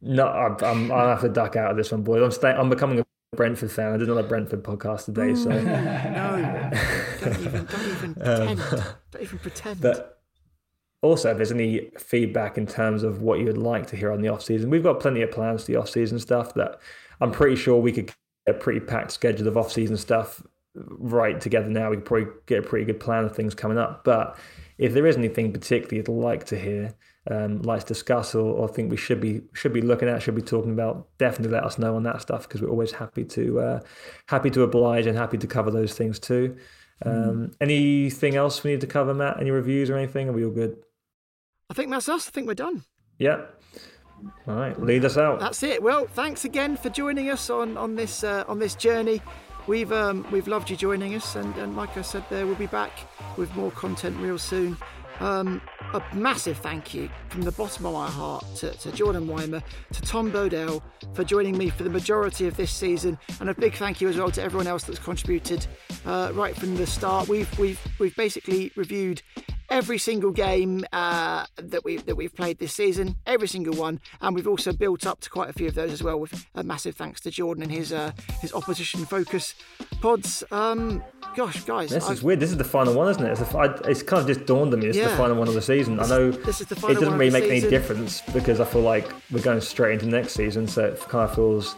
no, 0.00 0.26
I'm, 0.26 0.56
I'm 0.64 0.90
I'll 0.90 1.08
have 1.08 1.20
to 1.20 1.28
duck 1.28 1.54
out 1.54 1.70
of 1.70 1.76
this 1.76 1.92
one, 1.92 2.02
boys. 2.02 2.22
I'm 2.22 2.30
stay, 2.30 2.48
I'm 2.48 2.70
becoming 2.70 3.00
a 3.00 3.04
Brentford 3.36 3.70
fan. 3.70 3.92
I 3.92 3.98
did 3.98 4.08
another 4.08 4.26
Brentford 4.26 4.62
podcast 4.62 5.04
today, 5.04 5.34
so 5.34 5.50
no, 5.50 6.70
don't 7.20 7.40
even 7.40 7.66
don't 7.66 7.88
even 7.90 8.14
pretend. 8.16 8.60
Um, 8.60 8.82
don't 9.10 9.22
even 9.22 9.38
pretend. 9.38 9.80
But 9.82 10.22
also, 11.02 11.30
if 11.30 11.36
there's 11.36 11.52
any 11.52 11.90
feedback 11.98 12.56
in 12.56 12.66
terms 12.66 13.02
of 13.02 13.20
what 13.20 13.38
you 13.38 13.44
would 13.44 13.58
like 13.58 13.86
to 13.88 13.96
hear 13.96 14.12
on 14.12 14.22
the 14.22 14.28
off 14.28 14.42
season, 14.42 14.70
we've 14.70 14.82
got 14.82 15.00
plenty 15.00 15.20
of 15.20 15.30
plans 15.30 15.64
for 15.64 15.72
the 15.72 15.76
off 15.76 15.90
season 15.90 16.18
stuff. 16.18 16.54
That 16.54 16.80
I'm 17.20 17.32
pretty 17.32 17.56
sure 17.56 17.78
we 17.78 17.92
could 17.92 18.06
get 18.06 18.16
a 18.46 18.54
pretty 18.54 18.80
packed 18.80 19.10
schedule 19.10 19.46
of 19.46 19.58
off 19.58 19.70
season 19.70 19.98
stuff 19.98 20.42
right 20.74 21.38
together 21.38 21.68
now. 21.68 21.90
We 21.90 21.96
could 21.96 22.06
probably 22.06 22.28
get 22.46 22.60
a 22.60 22.66
pretty 22.66 22.86
good 22.86 22.98
plan 22.98 23.24
of 23.24 23.36
things 23.36 23.54
coming 23.54 23.76
up, 23.76 24.04
but 24.04 24.38
if 24.78 24.94
there 24.94 25.06
is 25.06 25.18
anything 25.18 25.52
particularly 25.52 25.98
you'd 25.98 26.08
like 26.08 26.44
to 26.46 26.58
hear, 26.58 26.94
um, 27.30 27.62
like 27.62 27.80
to 27.80 27.86
discuss, 27.86 28.34
or, 28.34 28.54
or 28.54 28.68
think 28.68 28.90
we 28.90 28.96
should 28.96 29.20
be 29.20 29.42
should 29.52 29.72
be 29.72 29.80
looking 29.80 30.08
at, 30.08 30.22
should 30.22 30.34
be 30.34 30.42
talking 30.42 30.72
about, 30.72 31.08
definitely 31.18 31.54
let 31.54 31.64
us 31.64 31.78
know 31.78 31.96
on 31.96 32.02
that 32.04 32.22
stuff 32.22 32.48
because 32.48 32.62
we're 32.62 32.70
always 32.70 32.92
happy 32.92 33.24
to 33.24 33.60
uh, 33.60 33.80
happy 34.28 34.50
to 34.50 34.62
oblige 34.62 35.06
and 35.06 35.16
happy 35.16 35.38
to 35.38 35.46
cover 35.46 35.70
those 35.70 35.94
things 35.94 36.18
too. 36.18 36.56
Um, 37.04 37.12
mm. 37.12 37.54
Anything 37.60 38.36
else 38.36 38.62
we 38.62 38.70
need 38.70 38.80
to 38.80 38.86
cover, 38.86 39.12
Matt? 39.12 39.40
Any 39.40 39.50
reviews 39.50 39.90
or 39.90 39.96
anything? 39.96 40.28
Are 40.28 40.32
we 40.32 40.44
all 40.44 40.50
good? 40.50 40.76
I 41.68 41.74
think 41.74 41.90
that's 41.90 42.08
us. 42.08 42.28
I 42.28 42.30
think 42.30 42.46
we're 42.46 42.54
done. 42.54 42.84
Yeah. 43.18 43.42
All 44.48 44.54
right, 44.54 44.80
lead 44.80 45.04
us 45.04 45.18
out. 45.18 45.40
That's 45.40 45.62
it. 45.62 45.82
Well, 45.82 46.06
thanks 46.06 46.46
again 46.46 46.76
for 46.76 46.88
joining 46.88 47.28
us 47.28 47.50
on 47.50 47.76
on 47.76 47.96
this 47.96 48.24
uh, 48.24 48.44
on 48.48 48.58
this 48.58 48.74
journey 48.74 49.20
we've 49.66 49.92
um, 49.92 50.26
we've 50.30 50.48
loved 50.48 50.70
you 50.70 50.76
joining 50.76 51.14
us, 51.14 51.36
and, 51.36 51.54
and 51.56 51.76
like 51.76 51.96
I 51.96 52.02
said, 52.02 52.24
there 52.30 52.46
we'll 52.46 52.54
be 52.56 52.66
back 52.66 52.92
with 53.36 53.54
more 53.56 53.70
content 53.72 54.16
real 54.18 54.38
soon. 54.38 54.76
Um, 55.20 55.60
a 55.94 56.02
massive 56.14 56.58
thank 56.58 56.92
you 56.92 57.08
from 57.28 57.42
the 57.42 57.52
bottom 57.52 57.86
of 57.86 57.92
my 57.92 58.08
heart 58.08 58.44
to, 58.56 58.72
to 58.72 58.92
Jordan 58.92 59.26
Weimer, 59.26 59.62
to 59.92 60.02
Tom 60.02 60.30
Bodell 60.30 60.82
for 61.14 61.24
joining 61.24 61.56
me 61.56 61.70
for 61.70 61.84
the 61.84 61.90
majority 61.90 62.46
of 62.46 62.56
this 62.56 62.70
season, 62.70 63.18
and 63.40 63.48
a 63.48 63.54
big 63.54 63.74
thank 63.74 64.00
you 64.00 64.08
as 64.08 64.16
well 64.16 64.30
to 64.30 64.42
everyone 64.42 64.66
else 64.66 64.84
that's 64.84 64.98
contributed 64.98 65.66
uh, 66.04 66.32
right 66.34 66.54
from 66.56 66.76
the 66.76 66.86
start. 66.86 67.28
We've 67.28 67.58
we've 67.58 67.80
we've 67.98 68.16
basically 68.16 68.72
reviewed 68.76 69.22
every 69.70 69.98
single 69.98 70.30
game 70.30 70.84
uh, 70.92 71.46
that 71.56 71.84
we 71.84 71.96
that 71.98 72.16
we've 72.16 72.34
played 72.34 72.58
this 72.58 72.72
season, 72.74 73.16
every 73.26 73.48
single 73.48 73.74
one, 73.74 74.00
and 74.20 74.34
we've 74.34 74.48
also 74.48 74.72
built 74.72 75.06
up 75.06 75.20
to 75.20 75.30
quite 75.30 75.50
a 75.50 75.52
few 75.52 75.68
of 75.68 75.74
those 75.74 75.92
as 75.92 76.02
well. 76.02 76.18
With 76.18 76.46
a 76.54 76.62
massive 76.62 76.94
thanks 76.96 77.20
to 77.22 77.30
Jordan 77.30 77.62
and 77.62 77.72
his 77.72 77.92
uh, 77.92 78.12
his 78.40 78.52
opposition 78.52 79.04
focus 79.06 79.54
pods. 80.00 80.44
Um, 80.50 81.02
gosh, 81.34 81.62
guys, 81.64 81.90
This 81.90 82.04
I've- 82.04 82.14
is 82.14 82.22
weird. 82.22 82.40
This 82.40 82.50
is 82.50 82.56
the 82.58 82.64
final 82.64 82.94
one, 82.94 83.08
isn't 83.10 83.24
it? 83.24 83.30
It's, 83.30 83.40
the, 83.40 83.58
I, 83.58 83.74
it's 83.88 84.02
kind 84.02 84.20
of 84.22 84.26
just 84.26 84.46
dawned 84.46 84.72
on 84.72 84.80
me. 84.80 84.86
It's 84.88 84.96
Yeah. 84.98 85.08
the 85.08 85.16
final 85.16 85.36
one 85.36 85.48
of 85.48 85.54
the 85.54 85.62
season. 85.62 86.00
I 86.00 86.06
know 86.06 86.30
this 86.30 86.60
is 86.60 86.66
the 86.66 86.76
it 86.88 86.94
doesn't 86.94 87.18
really 87.18 87.30
make 87.30 87.44
any 87.44 87.60
difference 87.60 88.22
because 88.32 88.60
I 88.60 88.64
feel 88.64 88.82
like 88.82 89.10
we're 89.30 89.42
going 89.42 89.60
straight 89.60 89.94
into 89.94 90.06
next 90.06 90.32
season, 90.34 90.66
so 90.66 90.84
it 90.86 91.00
kind 91.00 91.28
of 91.28 91.34
feels 91.34 91.76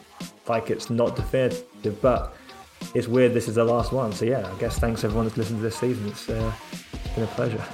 like 0.48 0.70
it's 0.70 0.90
not 0.90 1.16
definitive. 1.16 1.65
But 2.02 2.35
it's 2.94 3.09
weird. 3.09 3.35
This 3.35 3.48
is 3.48 3.55
the 3.56 3.65
last 3.65 3.93
one, 3.93 4.12
so 4.12 4.24
yeah. 4.24 4.51
I 4.55 4.59
guess 4.60 4.78
thanks 4.78 5.05
everyone 5.05 5.27
that's 5.27 5.36
listened 5.36 5.59
to 5.59 5.62
this 5.62 5.77
season. 5.77 6.09
It's, 6.09 6.28
uh, 6.28 6.52
it's 6.73 7.15
been 7.15 7.24
a 7.24 7.27
pleasure. 7.28 7.65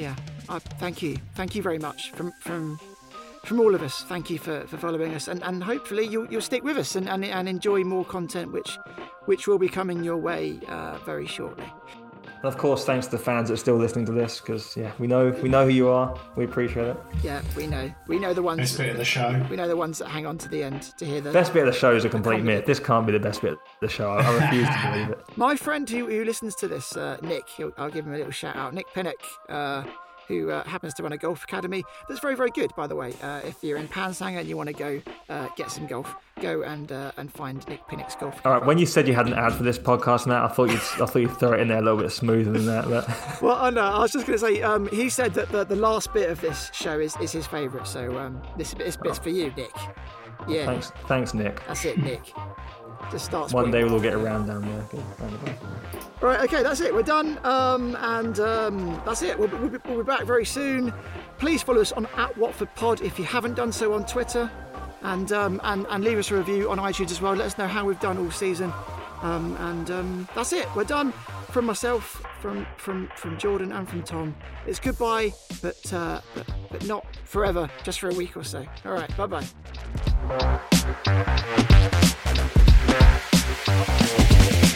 Yeah, 0.00 0.16
uh, 0.48 0.58
thank 0.58 1.02
you, 1.02 1.16
thank 1.34 1.54
you 1.54 1.62
very 1.62 1.78
much 1.78 2.10
from 2.12 2.32
from 2.40 2.80
from 3.44 3.60
all 3.60 3.74
of 3.74 3.82
us. 3.82 4.02
Thank 4.02 4.30
you 4.30 4.38
for, 4.38 4.66
for 4.66 4.76
following 4.76 5.14
us, 5.14 5.28
and, 5.28 5.42
and 5.42 5.62
hopefully 5.62 6.06
you'll, 6.06 6.26
you'll 6.30 6.42
stick 6.42 6.62
with 6.62 6.76
us 6.76 6.94
and, 6.94 7.08
and, 7.08 7.24
and 7.24 7.48
enjoy 7.48 7.84
more 7.84 8.04
content, 8.04 8.52
which 8.52 8.78
which 9.26 9.46
will 9.46 9.58
be 9.58 9.68
coming 9.68 10.02
your 10.02 10.16
way 10.16 10.58
uh, 10.68 10.98
very 11.04 11.26
shortly. 11.26 11.70
And 12.42 12.46
of 12.50 12.56
course, 12.56 12.84
thanks 12.86 13.06
to 13.06 13.12
the 13.12 13.22
fans 13.22 13.48
that 13.48 13.54
are 13.54 13.58
still 13.58 13.76
listening 13.76 14.06
to 14.06 14.12
this, 14.12 14.40
because 14.40 14.76
yeah, 14.76 14.92
we 14.98 15.06
know 15.06 15.28
we 15.42 15.48
know 15.48 15.64
who 15.64 15.70
you 15.72 15.88
are. 15.88 16.18
We 16.36 16.44
appreciate 16.44 16.86
it. 16.88 16.96
Yeah, 17.22 17.42
we 17.56 17.66
know 17.66 17.92
we 18.06 18.18
know 18.18 18.32
the 18.32 18.42
ones 18.42 18.60
Best 18.60 18.78
bit 18.78 18.88
of 18.88 18.96
the 18.96 19.04
show. 19.04 19.46
we 19.50 19.56
know 19.56 19.68
the 19.68 19.76
ones 19.76 19.98
that 19.98 20.08
hang 20.08 20.26
on 20.26 20.38
to 20.38 20.48
the 20.48 20.62
end 20.62 20.82
to 20.98 21.04
hear 21.04 21.20
the 21.20 21.32
Best 21.32 21.52
bit 21.52 21.66
of 21.66 21.72
the 21.72 21.78
show 21.78 21.94
is 21.94 22.04
a 22.04 22.08
complete 22.08 22.42
myth. 22.42 22.64
This 22.64 22.80
can't 22.80 23.06
be 23.06 23.12
the 23.12 23.20
best 23.20 23.42
bit 23.42 23.52
of 23.52 23.58
the 23.82 23.88
show. 23.88 24.10
I, 24.10 24.22
I 24.22 24.34
refuse 24.44 24.68
to 24.68 24.80
believe 24.92 25.08
it. 25.10 25.36
My 25.36 25.54
friend 25.54 25.88
who, 25.88 26.06
who 26.06 26.24
listens 26.24 26.54
to 26.56 26.68
this, 26.68 26.96
uh, 26.96 27.18
Nick, 27.22 27.46
he'll, 27.48 27.72
I'll 27.76 27.90
give 27.90 28.06
him 28.06 28.14
a 28.14 28.16
little 28.16 28.32
shout 28.32 28.56
out. 28.56 28.72
Nick 28.72 28.86
Pinnock, 28.94 29.20
uh, 29.50 29.84
who 30.30 30.50
uh, 30.50 30.64
happens 30.64 30.94
to 30.94 31.02
run 31.02 31.12
a 31.12 31.18
golf 31.18 31.44
academy 31.44 31.82
that's 32.08 32.20
very, 32.20 32.36
very 32.36 32.50
good, 32.50 32.72
by 32.76 32.86
the 32.86 32.94
way. 32.94 33.12
Uh, 33.20 33.40
if 33.44 33.62
you're 33.62 33.76
in 33.76 33.88
Pansanga 33.88 34.38
and 34.38 34.48
you 34.48 34.56
want 34.56 34.68
to 34.68 34.72
go 34.72 35.02
uh, 35.28 35.48
get 35.56 35.70
some 35.70 35.86
golf, 35.86 36.14
go 36.40 36.62
and 36.62 36.92
uh, 36.92 37.10
and 37.16 37.32
find 37.32 37.66
Nick 37.68 37.86
Pinnock's 37.88 38.14
golf. 38.14 38.40
All 38.46 38.52
right, 38.52 38.64
when 38.64 38.78
you 38.78 38.86
said 38.86 39.08
you 39.08 39.14
had 39.14 39.26
an 39.26 39.34
ad 39.34 39.52
for 39.52 39.64
this 39.64 39.78
podcast, 39.78 40.26
Matt, 40.26 40.44
I 40.44 40.48
thought 40.48 40.70
you'd 40.70 40.78
I 40.78 41.06
thought 41.06 41.16
you'd 41.16 41.36
throw 41.38 41.52
it 41.52 41.60
in 41.60 41.68
there 41.68 41.78
a 41.78 41.82
little 41.82 41.98
bit 41.98 42.12
smoother 42.12 42.52
than 42.52 42.66
that. 42.66 42.88
But 42.88 43.42
Well, 43.42 43.56
I 43.56 43.70
know. 43.70 43.82
I 43.82 43.98
was 43.98 44.12
just 44.12 44.26
going 44.26 44.38
to 44.38 44.44
say, 44.46 44.62
um, 44.62 44.88
he 44.88 45.08
said 45.10 45.34
that 45.34 45.50
the, 45.50 45.64
the 45.64 45.76
last 45.76 46.12
bit 46.14 46.30
of 46.30 46.40
this 46.40 46.70
show 46.72 46.98
is, 46.98 47.16
is 47.16 47.32
his 47.32 47.46
favourite. 47.46 47.86
So 47.86 48.16
um, 48.18 48.40
this, 48.56 48.72
this 48.74 48.96
bit's 48.96 49.18
for 49.18 49.30
you, 49.30 49.52
Nick. 49.56 49.70
Yeah, 50.48 50.64
thanks, 50.64 50.90
thanks, 51.06 51.34
Nick. 51.34 51.60
that's 51.66 51.84
it, 51.84 51.98
Nick. 51.98 52.32
Just 53.10 53.24
starts. 53.24 53.52
One 53.52 53.70
day 53.70 53.82
we'll 53.84 53.94
all 53.94 54.00
get 54.00 54.14
around 54.14 54.46
down 54.46 54.62
there. 54.62 54.80
Okay, 54.82 55.02
the. 55.18 56.26
Right, 56.26 56.40
okay, 56.40 56.62
that's 56.62 56.80
it. 56.80 56.94
We're 56.94 57.02
done. 57.02 57.38
Um, 57.44 57.96
and 58.00 58.38
um, 58.40 59.02
that's 59.06 59.22
it. 59.22 59.38
We'll, 59.38 59.48
we'll, 59.48 59.70
be, 59.70 59.78
we'll 59.86 59.98
be 59.98 60.04
back 60.04 60.24
very 60.24 60.44
soon. 60.44 60.92
Please 61.38 61.62
follow 61.62 61.80
us 61.80 61.92
on 61.92 62.06
at 62.16 62.36
Watford 62.36 62.74
Pod 62.74 63.00
if 63.00 63.18
you 63.18 63.24
haven't 63.24 63.54
done 63.54 63.72
so 63.72 63.94
on 63.94 64.04
Twitter, 64.04 64.50
and 65.02 65.32
um, 65.32 65.60
and 65.64 65.86
and 65.88 66.04
leave 66.04 66.18
us 66.18 66.30
a 66.30 66.36
review 66.36 66.70
on 66.70 66.78
iTunes 66.78 67.10
as 67.10 67.22
well. 67.22 67.32
Let 67.34 67.46
us 67.46 67.58
know 67.58 67.66
how 67.66 67.84
we've 67.86 68.00
done 68.00 68.18
all 68.18 68.30
season. 68.30 68.72
Um, 69.22 69.56
and 69.56 69.90
um, 69.90 70.28
that's 70.34 70.52
it. 70.52 70.66
We're 70.74 70.84
done. 70.84 71.12
From 71.50 71.66
myself, 71.66 72.24
from 72.40 72.66
from 72.76 73.10
from 73.16 73.36
Jordan, 73.36 73.72
and 73.72 73.88
from 73.88 74.02
Tom. 74.02 74.36
It's 74.66 74.78
goodbye, 74.78 75.32
but 75.62 75.92
uh, 75.92 76.20
but, 76.34 76.46
but 76.70 76.86
not 76.86 77.04
forever. 77.24 77.68
Just 77.82 77.98
for 77.98 78.08
a 78.10 78.14
week 78.14 78.36
or 78.36 78.44
so. 78.44 78.64
All 78.84 78.92
right. 78.92 79.10
Bye 79.16 79.26
bye. 79.26 79.46
Thank 82.92 84.64
you. 84.64 84.69